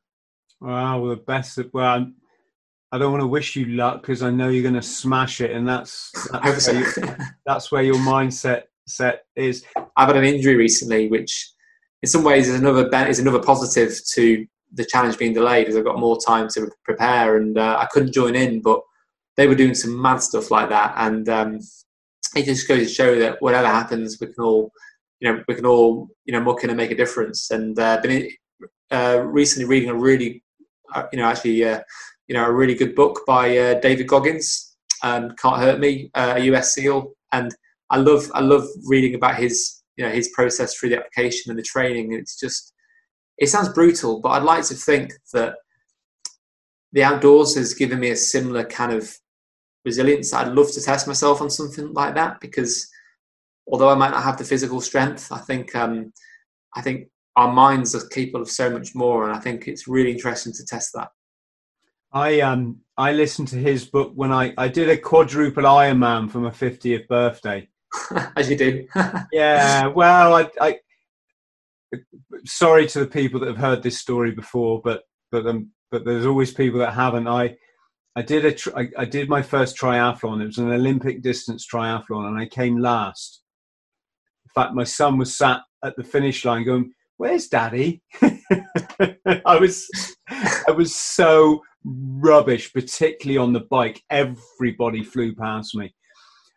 Wow, 0.60 1.00
well, 1.00 1.10
the 1.10 1.16
best. 1.16 1.58
Well, 1.72 2.12
I 2.92 2.98
don't 2.98 3.10
want 3.10 3.22
to 3.22 3.26
wish 3.26 3.56
you 3.56 3.64
luck 3.66 4.02
because 4.02 4.22
I 4.22 4.30
know 4.30 4.50
you're 4.50 4.62
going 4.62 4.74
to 4.74 4.82
smash 4.82 5.40
it, 5.40 5.50
and 5.50 5.66
that's 5.66 6.12
that's, 6.30 6.68
where, 6.68 6.80
you, 6.80 7.16
that's 7.46 7.72
where 7.72 7.82
your 7.82 7.96
mindset 7.96 8.64
set 8.86 9.24
is. 9.34 9.64
I've 9.96 10.08
had 10.08 10.16
an 10.16 10.24
injury 10.24 10.56
recently, 10.56 11.08
which 11.08 11.50
in 12.02 12.08
some 12.08 12.22
ways 12.22 12.48
is 12.48 12.60
another 12.60 12.88
is 13.08 13.18
another 13.18 13.42
positive 13.42 13.98
to 14.12 14.46
the 14.74 14.84
challenge 14.84 15.16
being 15.18 15.32
delayed, 15.32 15.68
as 15.68 15.76
I've 15.76 15.84
got 15.84 15.98
more 15.98 16.18
time 16.20 16.48
to 16.50 16.70
prepare, 16.84 17.38
and 17.38 17.56
uh, 17.56 17.78
I 17.80 17.86
couldn't 17.86 18.12
join 18.12 18.34
in, 18.34 18.60
but 18.60 18.80
they 19.36 19.46
were 19.46 19.54
doing 19.54 19.74
some 19.74 20.00
mad 20.00 20.18
stuff 20.18 20.50
like 20.50 20.68
that, 20.68 20.92
and 20.96 21.28
um, 21.30 21.60
it 22.34 22.44
just 22.44 22.68
goes 22.68 22.86
to 22.86 22.92
show 22.92 23.18
that 23.18 23.40
whatever 23.40 23.68
happens, 23.68 24.18
we 24.20 24.26
can 24.26 24.44
all, 24.44 24.72
you 25.20 25.30
know, 25.30 25.42
we 25.46 25.54
can 25.54 25.66
all, 25.66 26.08
you 26.24 26.32
know, 26.32 26.40
muck 26.40 26.64
in 26.64 26.70
and 26.70 26.76
make 26.76 26.90
a 26.90 26.96
difference. 26.96 27.50
And 27.50 27.78
uh, 27.78 28.00
been 28.00 28.30
uh, 28.90 29.22
recently 29.24 29.68
reading 29.68 29.90
a 29.90 29.94
really, 29.94 30.42
uh, 30.94 31.04
you 31.12 31.18
know, 31.18 31.26
actually, 31.26 31.64
uh, 31.64 31.80
you 32.32 32.38
know, 32.38 32.46
a 32.46 32.52
really 32.52 32.74
good 32.74 32.94
book 32.94 33.20
by 33.26 33.58
uh, 33.58 33.78
David 33.80 34.08
Goggins, 34.08 34.74
um, 35.02 35.32
"Can't 35.36 35.60
Hurt 35.60 35.78
Me," 35.78 36.10
uh, 36.14 36.36
a 36.38 36.40
US 36.44 36.72
SEAL, 36.72 37.12
and 37.30 37.54
I 37.90 37.98
love, 37.98 38.30
I 38.32 38.40
love 38.40 38.66
reading 38.86 39.14
about 39.14 39.36
his, 39.36 39.82
you 39.98 40.04
know, 40.06 40.10
his 40.10 40.28
process 40.28 40.74
through 40.74 40.88
the 40.88 40.96
application 40.96 41.50
and 41.50 41.58
the 41.58 41.62
training. 41.62 42.14
It's 42.14 42.40
just, 42.40 42.72
it 43.36 43.50
sounds 43.50 43.68
brutal, 43.68 44.22
but 44.22 44.30
I'd 44.30 44.44
like 44.44 44.64
to 44.68 44.74
think 44.74 45.12
that 45.34 45.56
the 46.92 47.04
outdoors 47.04 47.54
has 47.54 47.74
given 47.74 48.00
me 48.00 48.08
a 48.08 48.16
similar 48.16 48.64
kind 48.64 48.94
of 48.94 49.14
resilience. 49.84 50.32
I'd 50.32 50.54
love 50.54 50.72
to 50.72 50.80
test 50.80 51.06
myself 51.06 51.42
on 51.42 51.50
something 51.50 51.92
like 51.92 52.14
that 52.14 52.40
because 52.40 52.88
although 53.70 53.90
I 53.90 53.94
might 53.94 54.12
not 54.12 54.22
have 54.22 54.38
the 54.38 54.44
physical 54.44 54.80
strength, 54.80 55.30
I 55.30 55.38
think 55.38 55.76
um, 55.76 56.14
I 56.74 56.80
think 56.80 57.08
our 57.36 57.52
minds 57.52 57.94
are 57.94 58.08
capable 58.08 58.40
of 58.40 58.48
so 58.48 58.70
much 58.70 58.94
more, 58.94 59.28
and 59.28 59.36
I 59.36 59.38
think 59.38 59.68
it's 59.68 59.86
really 59.86 60.12
interesting 60.12 60.54
to 60.54 60.64
test 60.64 60.92
that. 60.94 61.08
I 62.12 62.40
um 62.40 62.80
I 62.96 63.12
listened 63.12 63.48
to 63.48 63.56
his 63.56 63.86
book 63.86 64.12
when 64.14 64.32
I 64.32 64.52
I 64.58 64.68
did 64.68 64.88
a 64.88 64.96
quadruple 64.96 65.64
Ironman 65.64 66.30
for 66.30 66.38
my 66.38 66.50
fiftieth 66.50 67.08
birthday. 67.08 67.68
As 68.36 68.50
you 68.50 68.56
do. 68.56 68.86
yeah. 69.32 69.86
Well, 69.86 70.34
I, 70.34 70.50
I 70.60 70.78
sorry 72.44 72.86
to 72.88 73.00
the 73.00 73.06
people 73.06 73.40
that 73.40 73.48
have 73.48 73.58
heard 73.58 73.82
this 73.82 73.98
story 73.98 74.30
before, 74.32 74.80
but 74.82 75.02
but 75.30 75.46
um 75.46 75.70
but 75.90 76.04
there's 76.04 76.26
always 76.26 76.52
people 76.52 76.80
that 76.80 76.92
haven't. 76.92 77.28
I 77.28 77.56
I 78.14 78.22
did 78.22 78.44
a 78.44 78.52
tr- 78.52 78.76
I, 78.76 78.88
I 78.98 79.04
did 79.06 79.28
my 79.28 79.42
first 79.42 79.76
triathlon. 79.78 80.42
It 80.42 80.46
was 80.46 80.58
an 80.58 80.70
Olympic 80.70 81.22
distance 81.22 81.66
triathlon, 81.66 82.28
and 82.28 82.38
I 82.38 82.46
came 82.46 82.78
last. 82.78 83.42
In 84.44 84.62
fact, 84.62 84.74
my 84.74 84.84
son 84.84 85.16
was 85.16 85.36
sat 85.36 85.60
at 85.82 85.96
the 85.96 86.04
finish 86.04 86.44
line 86.44 86.64
going, 86.64 86.92
"Where's 87.16 87.48
Daddy?" 87.48 88.02
I 88.22 89.58
was 89.58 89.88
I 90.28 90.72
was 90.74 90.94
so 90.94 91.62
rubbish, 91.84 92.72
particularly 92.72 93.38
on 93.38 93.52
the 93.52 93.60
bike. 93.60 94.02
Everybody 94.10 95.02
flew 95.02 95.34
past 95.34 95.74
me, 95.74 95.94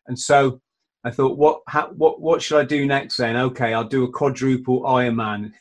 and 0.07 0.18
so 0.18 0.61
I 1.03 1.11
thought, 1.11 1.38
what 1.38 1.61
how, 1.68 1.89
what 1.89 2.19
what 2.19 2.41
should 2.41 2.60
I 2.60 2.65
do 2.65 2.85
next? 2.85 3.18
Then, 3.18 3.38
okay, 3.38 3.73
I'll 3.73 3.84
do 3.88 4.03
a 4.03 4.11
quadruple 4.11 4.81
Ironman, 4.81 5.52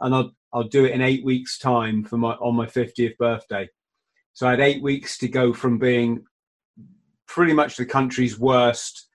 and 0.00 0.14
I'll 0.14 0.32
I'll 0.52 0.62
do 0.68 0.84
it 0.84 0.92
in 0.92 1.00
eight 1.00 1.24
weeks' 1.24 1.58
time 1.58 2.04
for 2.04 2.16
my 2.16 2.34
on 2.34 2.54
my 2.54 2.66
fiftieth 2.66 3.18
birthday. 3.18 3.68
So 4.34 4.46
I 4.46 4.50
had 4.50 4.60
eight 4.60 4.82
weeks 4.82 5.18
to 5.18 5.28
go 5.28 5.52
from 5.52 5.78
being 5.78 6.24
pretty 7.26 7.52
much 7.52 7.76
the 7.76 7.84
country's 7.84 8.38
worst 8.38 9.08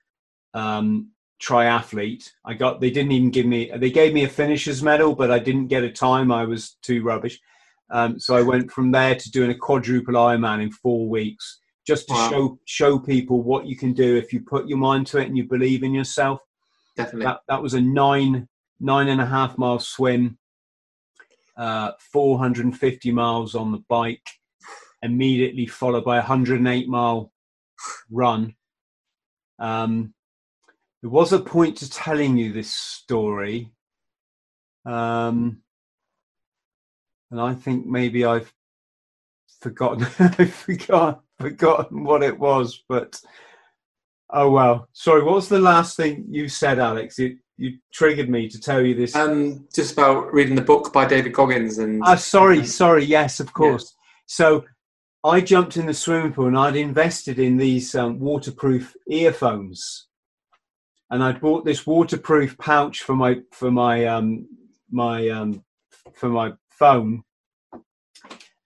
um, 0.54 1.10
triathlete. 1.42 2.28
I 2.44 2.54
got 2.54 2.80
they 2.80 2.90
didn't 2.90 3.12
even 3.12 3.30
give 3.30 3.46
me 3.46 3.70
they 3.74 3.90
gave 3.90 4.12
me 4.12 4.24
a 4.24 4.28
finisher's 4.28 4.82
medal, 4.82 5.14
but 5.14 5.30
I 5.30 5.38
didn't 5.38 5.68
get 5.68 5.84
a 5.84 5.90
time. 5.90 6.30
I 6.30 6.44
was 6.44 6.76
too 6.82 7.02
rubbish. 7.02 7.40
Um, 7.90 8.18
so 8.20 8.36
I 8.36 8.42
went 8.42 8.70
from 8.70 8.90
there 8.90 9.14
to 9.14 9.30
doing 9.30 9.50
a 9.50 9.54
quadruple 9.54 10.14
Ironman 10.14 10.62
in 10.62 10.70
four 10.70 11.08
weeks, 11.08 11.60
just 11.86 12.08
to 12.08 12.14
wow. 12.14 12.30
show 12.30 12.58
show 12.66 12.98
people 12.98 13.42
what 13.42 13.66
you 13.66 13.76
can 13.76 13.92
do 13.92 14.16
if 14.16 14.32
you 14.32 14.40
put 14.40 14.68
your 14.68 14.78
mind 14.78 15.06
to 15.08 15.18
it 15.18 15.26
and 15.26 15.36
you 15.36 15.44
believe 15.44 15.82
in 15.82 15.94
yourself. 15.94 16.42
Definitely. 16.96 17.24
That, 17.24 17.40
that 17.48 17.62
was 17.62 17.74
a 17.74 17.80
nine 17.80 18.48
nine 18.80 19.08
and 19.08 19.20
a 19.20 19.26
half 19.26 19.58
mile 19.58 19.78
swim, 19.78 20.38
uh, 21.56 21.92
450 22.12 23.10
miles 23.12 23.54
on 23.54 23.72
the 23.72 23.82
bike, 23.88 24.26
immediately 25.02 25.66
followed 25.66 26.04
by 26.04 26.16
a 26.16 26.20
108 26.20 26.88
mile 26.88 27.32
run. 28.10 28.54
Um, 29.58 30.14
there 31.02 31.10
was 31.10 31.32
a 31.32 31.38
point 31.38 31.78
to 31.78 31.90
telling 31.90 32.36
you 32.36 32.52
this 32.52 32.72
story. 32.72 33.70
Um, 34.84 35.62
and 37.30 37.40
I 37.40 37.54
think 37.54 37.86
maybe 37.86 38.24
I've 38.24 38.52
forgotten 39.60 40.06
I've 40.18 40.54
forgotten, 40.54 41.20
forgotten 41.38 42.04
what 42.04 42.22
it 42.22 42.38
was, 42.38 42.82
but 42.88 43.20
oh 44.30 44.50
well. 44.50 44.88
Sorry, 44.92 45.22
what 45.22 45.34
was 45.34 45.48
the 45.48 45.60
last 45.60 45.96
thing 45.96 46.26
you 46.28 46.48
said, 46.48 46.78
Alex? 46.78 47.18
You, 47.18 47.38
you 47.56 47.78
triggered 47.92 48.30
me 48.30 48.48
to 48.48 48.60
tell 48.60 48.80
you 48.80 48.94
this. 48.94 49.14
Um, 49.14 49.66
just 49.74 49.92
about 49.92 50.32
reading 50.32 50.54
the 50.54 50.62
book 50.62 50.92
by 50.92 51.06
David 51.06 51.32
Goggins 51.32 51.78
and. 51.78 52.02
Ah, 52.04 52.14
sorry, 52.14 52.64
sorry. 52.64 53.04
Yes, 53.04 53.40
of 53.40 53.52
course. 53.52 53.94
Yeah. 53.94 53.94
So 54.26 54.64
I 55.24 55.40
jumped 55.40 55.76
in 55.76 55.86
the 55.86 55.94
swimming 55.94 56.32
pool 56.32 56.46
and 56.46 56.58
I'd 56.58 56.76
invested 56.76 57.38
in 57.38 57.56
these 57.56 57.94
um, 57.94 58.20
waterproof 58.20 58.94
earphones, 59.08 60.06
and 61.10 61.22
I'd 61.22 61.40
bought 61.40 61.64
this 61.64 61.86
waterproof 61.86 62.56
pouch 62.58 63.02
for 63.02 63.14
my 63.14 63.40
for 63.52 63.70
my 63.70 64.06
um, 64.06 64.46
my 64.90 65.28
um, 65.28 65.64
for 66.14 66.28
my 66.28 66.52
phone, 66.78 67.22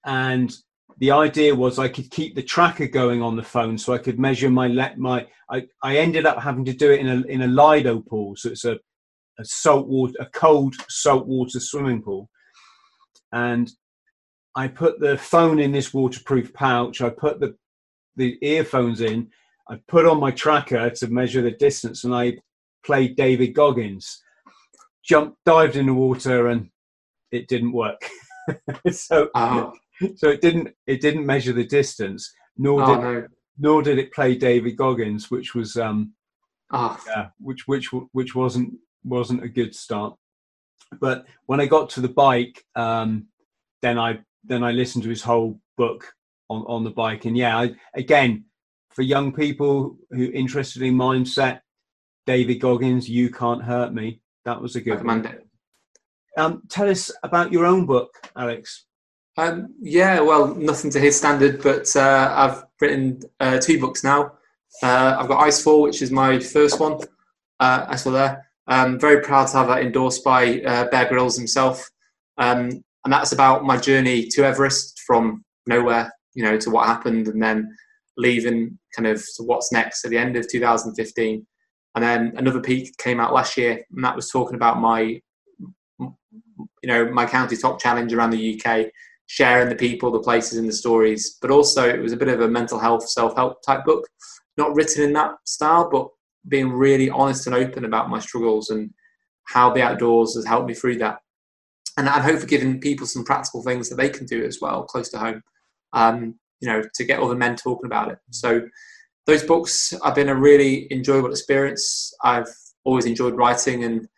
and 0.05 0.52
the 0.98 1.10
idea 1.10 1.55
was 1.55 1.78
I 1.78 1.89
could 1.89 2.10
keep 2.10 2.34
the 2.34 2.43
tracker 2.43 2.86
going 2.86 3.22
on 3.22 3.36
the 3.36 3.43
phone, 3.43 3.78
so 3.78 3.93
I 3.93 3.98
could 3.98 4.18
measure 4.18 4.51
my 4.51 4.68
let 4.68 4.98
my. 4.98 5.26
I, 5.51 5.66
I 5.82 5.97
ended 5.97 6.26
up 6.26 6.40
having 6.40 6.64
to 6.66 6.72
do 6.72 6.93
it 6.93 7.01
in 7.01 7.09
a 7.09 7.20
in 7.26 7.43
a 7.43 7.47
Lido 7.47 8.01
pool, 8.01 8.36
so 8.36 8.51
it's 8.51 8.64
a 8.64 8.78
a 9.39 9.44
salt 9.44 9.89
water, 9.89 10.14
a 10.20 10.26
cold 10.26 10.74
saltwater 10.89 11.60
swimming 11.60 12.02
pool, 12.02 12.28
and 13.32 13.70
I 14.55 14.68
put 14.68 15.01
the 15.01 15.16
phone 15.16 15.59
in 15.59 15.72
this 15.72 15.94
waterproof 15.94 16.52
pouch. 16.52 17.01
I 17.01 17.10
put 17.10 17.40
the 17.40 17.56
the 18.16 18.39
earphones 18.43 19.01
in. 19.01 19.28
I 19.68 19.78
put 19.89 20.06
on 20.06 20.20
my 20.20 20.30
tracker 20.30 20.90
to 20.90 21.06
measure 21.09 21.43
the 21.43 21.52
distance, 21.52 22.05
and 22.05 22.14
I 22.14 22.36
played 22.84 23.16
David 23.16 23.55
Goggins. 23.55 24.22
Jumped, 25.05 25.36
dived 25.44 25.76
in 25.76 25.86
the 25.86 25.94
water, 25.94 26.48
and 26.48 26.70
it 27.32 27.48
didn't 27.48 27.72
work. 27.72 28.09
so, 28.90 29.28
oh. 29.34 29.72
so 30.16 30.28
it 30.28 30.40
didn't 30.40 30.68
it 30.86 31.00
didn't 31.00 31.26
measure 31.26 31.52
the 31.52 31.66
distance, 31.66 32.32
nor 32.56 32.82
oh, 32.82 32.86
did 32.86 33.02
no. 33.02 33.26
nor 33.59 33.82
did 33.82 33.98
it 33.98 34.12
play 34.12 34.36
David 34.36 34.76
Goggins, 34.76 35.30
which 35.30 35.54
was 35.54 35.76
um, 35.76 36.12
oh. 36.72 36.98
yeah, 37.06 37.28
which 37.40 37.66
which 37.66 37.88
which 38.12 38.34
wasn't 38.34 38.74
wasn't 39.04 39.42
a 39.42 39.48
good 39.48 39.74
start. 39.74 40.14
But 41.00 41.26
when 41.46 41.60
I 41.60 41.66
got 41.66 41.90
to 41.90 42.00
the 42.00 42.09
bike, 42.09 42.64
um, 42.76 43.26
then 43.80 43.98
I 43.98 44.20
then 44.44 44.62
I 44.62 44.72
listened 44.72 45.04
to 45.04 45.10
his 45.10 45.22
whole 45.22 45.60
book 45.76 46.12
on, 46.50 46.64
on 46.66 46.84
the 46.84 46.90
bike. 46.90 47.24
And 47.24 47.36
yeah, 47.36 47.56
I, 47.56 47.74
again, 47.94 48.44
for 48.90 49.02
young 49.02 49.32
people 49.32 49.96
who 50.10 50.30
interested 50.32 50.82
in 50.82 50.94
mindset, 50.94 51.60
David 52.26 52.56
Goggins, 52.56 53.09
You 53.09 53.30
Can't 53.30 53.62
Hurt 53.62 53.92
Me. 53.92 54.20
That 54.44 54.60
was 54.60 54.76
a 54.76 54.80
good 54.80 55.04
one. 55.04 55.41
Um, 56.36 56.62
tell 56.68 56.88
us 56.88 57.10
about 57.22 57.52
your 57.52 57.66
own 57.66 57.86
book, 57.86 58.10
Alex. 58.36 58.86
Um, 59.36 59.74
yeah, 59.80 60.20
well, 60.20 60.54
nothing 60.54 60.90
to 60.90 61.00
his 61.00 61.16
standard, 61.16 61.62
but 61.62 61.94
uh, 61.96 62.32
I've 62.36 62.64
written 62.80 63.20
uh, 63.40 63.59
two 63.59 63.80
books 63.80 64.04
now. 64.04 64.32
Uh, 64.82 65.16
I've 65.18 65.28
got 65.28 65.46
Icefall, 65.46 65.82
which 65.82 66.02
is 66.02 66.10
my 66.10 66.38
first 66.38 66.80
one. 66.80 66.98
Uh, 67.60 67.86
Icefall 67.86 68.12
there. 68.12 68.46
I'm 68.66 68.98
very 68.98 69.22
proud 69.22 69.48
to 69.48 69.56
have 69.59 69.68
that 69.68 69.82
endorsed 69.82 70.24
by 70.24 70.60
uh, 70.60 70.88
Bear 70.88 71.06
Grylls 71.09 71.36
himself. 71.36 71.88
Um, 72.38 72.82
and 73.04 73.12
that's 73.12 73.32
about 73.32 73.64
my 73.64 73.76
journey 73.76 74.26
to 74.28 74.44
Everest 74.44 75.00
from 75.06 75.44
nowhere, 75.66 76.12
you 76.34 76.42
know, 76.42 76.56
to 76.59 76.70
what 76.70 76.86
happened, 76.86 77.28
and 77.28 77.42
then 77.42 77.74
leaving 78.16 78.78
kind 78.94 79.06
of 79.06 79.18
to 79.36 79.42
what's 79.42 79.72
next 79.72 80.04
at 80.04 80.10
the 80.10 80.18
end 80.18 80.36
of 80.36 80.48
2015. 80.48 81.46
And 81.94 82.04
then 82.04 82.32
another 82.36 82.60
peak 82.60 82.96
came 82.98 83.20
out 83.20 83.34
last 83.34 83.56
year, 83.56 83.82
and 83.94 84.04
that 84.04 84.16
was 84.16 84.30
talking 84.30 84.54
about 84.54 84.80
my, 84.80 85.20
you 86.82 86.88
know, 86.88 87.10
my 87.10 87.26
county 87.26 87.56
top 87.56 87.80
challenge 87.80 88.12
around 88.12 88.30
the 88.30 88.60
UK, 88.60 88.86
sharing 89.26 89.68
the 89.68 89.74
people, 89.74 90.10
the 90.10 90.20
places, 90.20 90.59
and 90.59 90.68
the 90.68 90.72
stories. 90.72 91.38
But 91.40 91.50
also, 91.50 91.88
it 91.88 92.00
was 92.00 92.12
a 92.12 92.16
bit 92.16 92.28
of 92.28 92.40
a 92.40 92.48
mental 92.48 92.78
health, 92.78 93.09
self 93.09 93.34
help 93.36 93.62
type 93.62 93.84
book, 93.84 94.06
not 94.56 94.74
written 94.74 95.02
in 95.02 95.12
that 95.14 95.34
style, 95.46 95.88
but 95.90 96.09
being 96.48 96.72
really 96.72 97.09
honest 97.09 97.46
and 97.46 97.54
open 97.54 97.84
about 97.84 98.10
my 98.10 98.18
struggles 98.18 98.70
and 98.70 98.90
how 99.44 99.72
the 99.72 99.82
outdoors 99.82 100.34
has 100.34 100.44
helped 100.44 100.68
me 100.68 100.74
through 100.74 100.98
that 100.98 101.18
and 101.96 102.09
I'd 102.09 102.22
hope 102.22 102.40
for 102.40 102.46
giving 102.46 102.80
people 102.80 103.06
some 103.06 103.24
practical 103.24 103.62
things 103.62 103.88
that 103.88 103.96
they 103.96 104.09
can 104.09 104.26
do 104.26 104.44
as 104.44 104.59
well, 104.60 104.84
close 104.84 105.10
to 105.10 105.18
home. 105.18 105.42
Um, 105.92 106.36
you 106.60 106.68
know, 106.68 106.82
to 106.94 107.04
get 107.04 107.20
other 107.20 107.34
men 107.34 107.56
talking 107.56 107.86
about 107.86 108.10
it. 108.10 108.18
So 108.30 108.62
those 109.26 109.42
books 109.42 109.92
have 110.04 110.14
been 110.14 110.28
a 110.28 110.34
really 110.34 110.86
enjoyable 110.92 111.30
experience. 111.30 112.14
I've 112.22 112.46
always 112.84 113.04
enjoyed 113.04 113.34
writing 113.34 113.84
and 113.84 114.09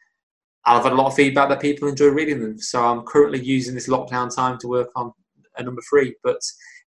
I've 0.67 0.85
had 0.85 0.93
a 0.93 0.97
lot 0.97 1.07
of 1.07 1.15
feedback 1.15 1.49
that 1.51 1.61
people 1.61 1.89
enjoy 1.89 2.09
reading 2.09 2.41
them. 2.41 2.59
So 2.59 2.85
I'm 2.85 3.03
currently 3.03 3.43
using 3.43 3.75
this 3.75 3.89
lockdown 3.89 4.35
time 4.35 4.59
to 4.59 4.69
work 4.69 4.91
on 4.97 5.13
a 5.59 5.63
number 5.63 5.83
three. 5.89 6.15
But 6.23 6.41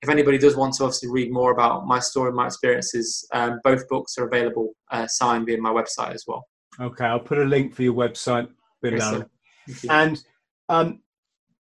if 0.02 0.10
anybody 0.10 0.38
does 0.38 0.56
want 0.56 0.74
to 0.76 0.84
obviously 0.84 1.10
read 1.10 1.32
more 1.32 1.52
about 1.52 1.86
my 1.86 2.00
story 2.00 2.30
and 2.30 2.36
my 2.36 2.48
experiences, 2.48 3.26
um, 3.34 3.60
both 3.64 3.88
books 3.88 4.18
are 4.18 4.28
available 4.28 4.74
uh, 4.92 5.08
signed 5.08 5.46
via 5.46 5.60
my 5.60 5.72
website 5.72 6.14
as 6.14 6.26
well. 6.28 6.46
Okay, 6.80 7.06
I'll 7.06 7.20
put 7.20 7.38
a 7.38 7.44
link 7.44 7.74
for 7.74 7.84
your 7.84 7.94
website 7.94 8.48
below. 8.82 9.24
Yes, 9.68 9.86
and 9.90 10.24
um, 10.70 11.02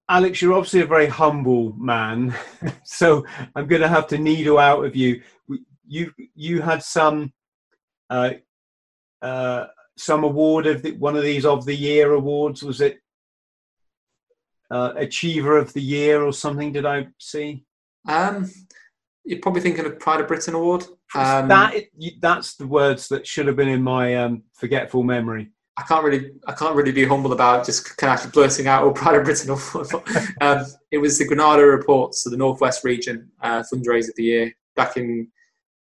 Alex, 0.09 0.41
you're 0.41 0.55
obviously 0.55 0.81
a 0.81 0.87
very 0.87 1.07
humble 1.07 1.75
man, 1.77 2.35
so 2.85 3.25
I'm 3.55 3.67
going 3.67 3.83
to 3.83 3.89
have 3.89 4.07
to 4.09 4.19
needle 4.19 4.59
out 4.59 4.85
of 4.85 4.97
you. 4.97 5.23
You 5.87 6.13
you 6.35 6.63
had 6.63 6.83
some 6.83 7.33
uh, 8.09 8.31
uh, 9.21 9.67
some 10.01 10.25
award 10.25 10.67
of 10.67 10.83
the, 10.83 10.93
one 10.93 11.15
of 11.15 11.23
these 11.23 11.45
of 11.45 11.67
the 11.67 11.75
year 11.75 12.13
awards. 12.13 12.63
Was 12.63 12.81
it 12.81 13.01
uh, 14.71 14.95
Achiever 14.97 15.59
of 15.59 15.73
the 15.75 15.83
Year 15.83 16.23
or 16.23 16.33
something? 16.33 16.73
Did 16.73 16.87
I 16.87 17.09
see? 17.19 17.65
Um, 18.09 18.51
you're 19.25 19.41
probably 19.41 19.61
thinking 19.61 19.85
of 19.85 20.01
Pride 20.01 20.21
of 20.21 20.29
Britain 20.29 20.55
award. 20.55 20.85
Um, 21.15 21.49
that 21.49 21.75
that's 22.21 22.55
the 22.55 22.67
words 22.67 23.09
that 23.09 23.27
should 23.27 23.47
have 23.47 23.57
been 23.57 23.69
in 23.69 23.83
my 23.83 24.17
um, 24.17 24.45
forgetful 24.55 25.03
memory. 25.03 25.51
I 25.77 25.83
can't 25.83 26.05
really, 26.05 26.33
I 26.47 26.53
can't 26.53 26.75
really 26.75 26.93
be 26.93 27.05
humble 27.05 27.33
about 27.33 27.67
just 27.67 27.97
kind 27.97 28.11
of 28.13 28.19
actually 28.19 28.33
blurting 28.33 28.69
out 28.69 28.85
all 28.85 28.93
Pride 28.95 29.17
of 29.17 29.25
Britain. 29.25 29.51
um, 30.41 30.67
it 30.91 30.99
was 30.99 31.19
the 31.19 31.27
Granada 31.27 31.65
Report, 31.65 32.15
so 32.15 32.31
the 32.31 32.37
Northwest 32.39 32.85
Region 32.85 33.31
uh, 33.43 33.63
fundraiser 33.63 34.09
of 34.09 34.15
the 34.17 34.25
year 34.25 34.53
back 34.77 34.97
in 34.97 35.29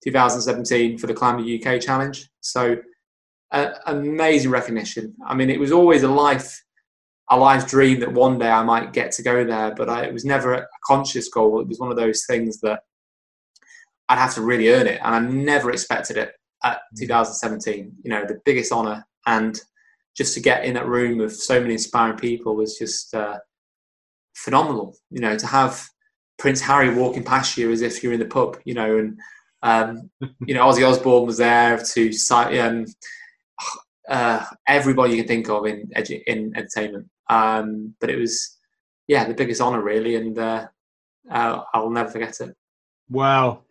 2017 0.04 0.98
for 0.98 1.08
the 1.08 1.14
Climb 1.14 1.42
the 1.42 1.64
UK 1.64 1.82
Challenge. 1.82 2.30
So 2.42 2.78
uh, 3.52 3.72
amazing 3.88 4.52
recognition. 4.52 5.16
I 5.26 5.34
mean, 5.36 5.50
it 5.50 5.60
was 5.60 5.72
always 5.72 6.04
a 6.04 6.08
life, 6.08 6.64
a 7.30 7.38
life 7.38 7.68
dream 7.68 8.00
that 8.02 8.12
one 8.12 8.38
day 8.38 8.50
I 8.50 8.64
might 8.64 8.94
get 8.94 9.12
to 9.14 9.24
go 9.24 9.44
there, 9.44 9.74
but 9.76 9.90
I, 9.90 10.06
it 10.06 10.14
was 10.14 10.26
never 10.26 10.54
a 10.54 10.68
conscious 10.86 11.30
goal. 11.30 11.60
It 11.60 11.68
was 11.68 11.80
one 11.80 11.92
of 11.92 11.98
those 11.98 12.26
things 12.26 12.60
that 12.62 12.82
I'd 14.08 14.20
have 14.20 14.34
to 14.36 14.42
really 14.42 14.70
earn 14.70 14.88
it, 14.88 15.00
and 15.04 15.16
I 15.16 15.20
never 15.20 15.72
expected 15.72 16.18
it 16.18 16.34
at 16.64 16.80
mm. 16.96 17.00
2017. 17.00 17.92
You 18.04 18.10
know, 18.10 18.26
the 18.26 18.42
biggest 18.46 18.72
honour 18.72 19.06
and 19.26 19.60
just 20.16 20.34
to 20.34 20.42
get 20.42 20.66
in 20.66 20.74
that 20.74 20.88
room 20.88 21.22
of 21.22 21.32
so 21.32 21.62
many 21.62 21.74
inspiring 21.74 22.18
people 22.18 22.56
was 22.56 22.78
just 22.78 23.14
uh, 23.14 23.38
phenomenal. 24.36 24.96
You 25.12 25.22
know, 25.22 25.38
to 25.38 25.48
have 25.48 25.88
Prince 26.38 26.62
Harry 26.62 26.94
walking 26.94 27.24
past 27.24 27.58
you 27.58 27.72
as 27.72 27.82
if 27.82 28.04
you're 28.04 28.14
in 28.14 28.20
the 28.20 28.26
pub, 28.26 28.58
you 28.66 28.74
know, 28.74 28.98
and 28.98 29.20
um, 29.62 30.10
you 30.46 30.54
know 30.54 30.66
Ozzy 30.66 30.88
Osbourne 30.88 31.26
was 31.26 31.38
there 31.38 31.78
to 31.78 32.12
um, 32.60 32.86
uh, 34.10 34.46
everybody 34.68 35.14
you 35.14 35.24
can 35.24 35.28
think 35.28 35.50
of 35.50 35.66
in 35.66 35.90
edu- 35.96 36.24
in 36.28 36.54
entertainment. 36.56 37.08
Um, 37.30 37.96
but 38.00 38.10
it 38.10 38.18
was, 38.18 38.58
yeah, 39.08 39.26
the 39.26 39.34
biggest 39.34 39.62
honor 39.62 39.82
really, 39.82 40.16
and 40.16 40.38
uh, 40.38 40.68
uh, 41.32 41.62
I'll 41.74 41.90
never 41.90 42.10
forget 42.10 42.40
it. 42.42 42.56
Wow, 43.10 43.64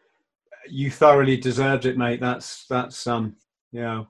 you 0.69 0.91
thoroughly 0.91 1.37
deserved 1.37 1.87
it, 1.87 1.99
mate. 1.99 2.21
That's 2.21 2.67
that's 2.69 3.07
um, 3.07 3.37
yeah 3.73 4.05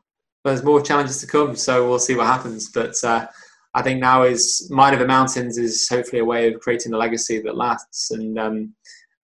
there's 0.44 0.64
more 0.64 0.80
challenges 0.80 1.20
to 1.20 1.26
come, 1.26 1.56
so 1.56 1.88
we'll 1.88 1.98
see 1.98 2.14
what 2.14 2.26
happens. 2.26 2.70
But 2.70 2.94
uh, 3.04 3.26
I 3.74 3.82
think 3.82 4.00
now 4.00 4.22
is 4.22 4.68
Mind 4.70 4.94
Over 4.94 5.06
Mountains 5.06 5.58
is 5.58 5.88
hopefully 5.88 6.20
a 6.20 6.24
way 6.24 6.52
of 6.52 6.60
creating 6.60 6.92
a 6.92 6.98
legacy 6.98 7.40
that 7.40 7.56
lasts 7.56 8.10
and 8.10 8.38
um, 8.38 8.74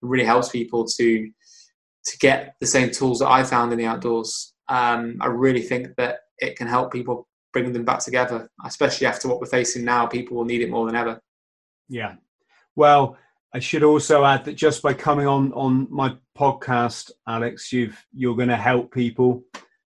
really 0.02 0.24
helps 0.24 0.48
people 0.48 0.86
to 0.86 1.30
to 2.06 2.18
get 2.18 2.54
the 2.60 2.66
same 2.66 2.90
tools 2.90 3.18
that 3.20 3.30
I 3.30 3.42
found 3.42 3.72
in 3.72 3.78
the 3.78 3.86
outdoors. 3.86 4.52
Um, 4.68 5.16
I 5.20 5.26
really 5.26 5.62
think 5.62 5.88
that 5.96 6.18
it 6.38 6.56
can 6.56 6.66
help 6.66 6.92
people 6.92 7.28
bring 7.52 7.72
them 7.72 7.84
back 7.84 8.00
together, 8.00 8.50
especially 8.64 9.06
after 9.06 9.28
what 9.28 9.40
we're 9.40 9.46
facing 9.46 9.84
now. 9.84 10.06
People 10.06 10.36
will 10.36 10.44
need 10.44 10.60
it 10.60 10.70
more 10.70 10.86
than 10.86 10.96
ever. 10.96 11.20
Yeah. 11.88 12.16
Well, 12.76 13.16
I 13.54 13.60
should 13.60 13.84
also 13.84 14.24
add 14.24 14.44
that 14.44 14.54
just 14.54 14.82
by 14.82 14.94
coming 14.94 15.28
on 15.28 15.52
on 15.52 15.86
my 15.88 16.16
podcast, 16.36 17.12
Alex, 17.28 17.72
you've 17.72 18.04
you're 18.12 18.36
going 18.36 18.48
to 18.48 18.56
help 18.56 18.92
people. 18.92 19.44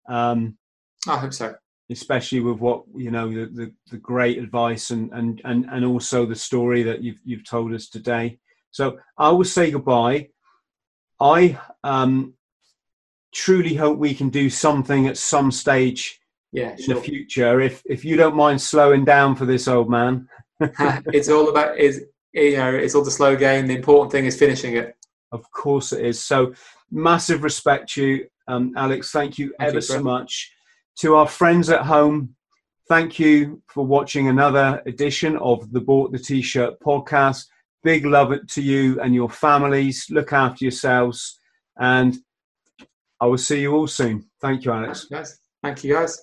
Um, 0.09 0.59
I 1.09 1.17
hope 1.17 1.33
so. 1.33 1.55
Especially 1.91 2.41
with 2.41 2.59
what 2.59 2.85
you 2.95 3.11
know, 3.11 3.29
the, 3.29 3.47
the, 3.47 3.73
the 3.91 3.97
great 3.97 4.39
advice 4.39 4.91
and, 4.91 5.11
and 5.13 5.41
and 5.45 5.67
and 5.71 5.85
also 5.85 6.27
the 6.27 6.37
story 6.37 6.83
that 6.83 7.03
you've 7.03 7.21
you've 7.25 7.49
told 7.49 7.73
us 7.73 7.89
today. 7.89 8.39
So 8.71 8.99
I 9.17 9.31
will 9.31 9.45
say 9.45 9.71
goodbye. 9.71 10.29
I 11.21 11.59
um, 11.85 12.35
truly 13.33 13.75
hope 13.75 13.99
we 13.99 14.15
can 14.15 14.29
do 14.29 14.51
something 14.51 15.07
at 15.07 15.17
some 15.17 15.51
stage 15.51 16.21
yeah, 16.55 16.77
in 16.79 16.95
the 16.95 17.01
future. 17.01 17.61
If 17.61 17.83
if 17.85 18.05
you 18.05 18.17
don't 18.17 18.37
mind 18.37 18.61
slowing 18.61 19.05
down 19.05 19.35
for 19.35 19.45
this 19.45 19.67
old 19.67 19.91
man. 19.91 20.29
it's 20.61 21.29
all 21.29 21.49
about 21.49 21.77
is 21.77 22.05
you 22.33 22.57
know 22.57 22.73
it's 22.73 22.95
all 22.95 23.03
the 23.05 23.11
slow 23.11 23.35
game. 23.35 23.67
The 23.67 23.75
important 23.75 24.13
thing 24.13 24.25
is 24.25 24.39
finishing 24.39 24.77
it. 24.77 24.95
Of 25.33 25.51
course 25.51 25.93
it 25.93 26.07
is. 26.07 26.21
So 26.21 26.55
massive 26.93 27.43
respect 27.43 27.93
to 27.95 28.07
you, 28.07 28.27
um, 28.47 28.73
Alex. 28.77 29.11
Thank 29.11 29.37
you 29.37 29.53
thank 29.59 29.69
ever 29.69 29.79
you, 29.79 29.83
so 29.83 30.01
much. 30.01 30.53
To 31.01 31.17
our 31.17 31.27
friends 31.27 31.71
at 31.71 31.83
home, 31.83 32.37
thank 32.89 33.19
you 33.19 33.61
for 33.67 33.85
watching 33.85 34.29
another 34.29 34.81
edition 34.87 35.37
of 35.39 35.73
the 35.73 35.81
Bought 35.81 36.13
the 36.13 36.21
T-Shirt 36.21 36.79
podcast. 36.79 37.47
Big 37.83 38.07
love 38.07 38.33
to 38.47 38.63
you 38.63 39.01
and 39.01 39.13
your 39.13 39.29
families. 39.29 40.07
Look 40.09 40.33
after 40.33 40.65
yourselves, 40.65 41.41
and 41.81 42.17
I 43.21 43.27
will 43.27 43.39
see 43.39 43.63
you 43.63 43.75
all 43.75 43.89
soon. 43.89 44.31
Thank 44.41 44.65
you, 44.65 44.71
Alex. 44.71 45.07
Guys, 45.07 45.41
thank 45.61 45.83
you, 45.83 45.95
guys. 45.95 46.23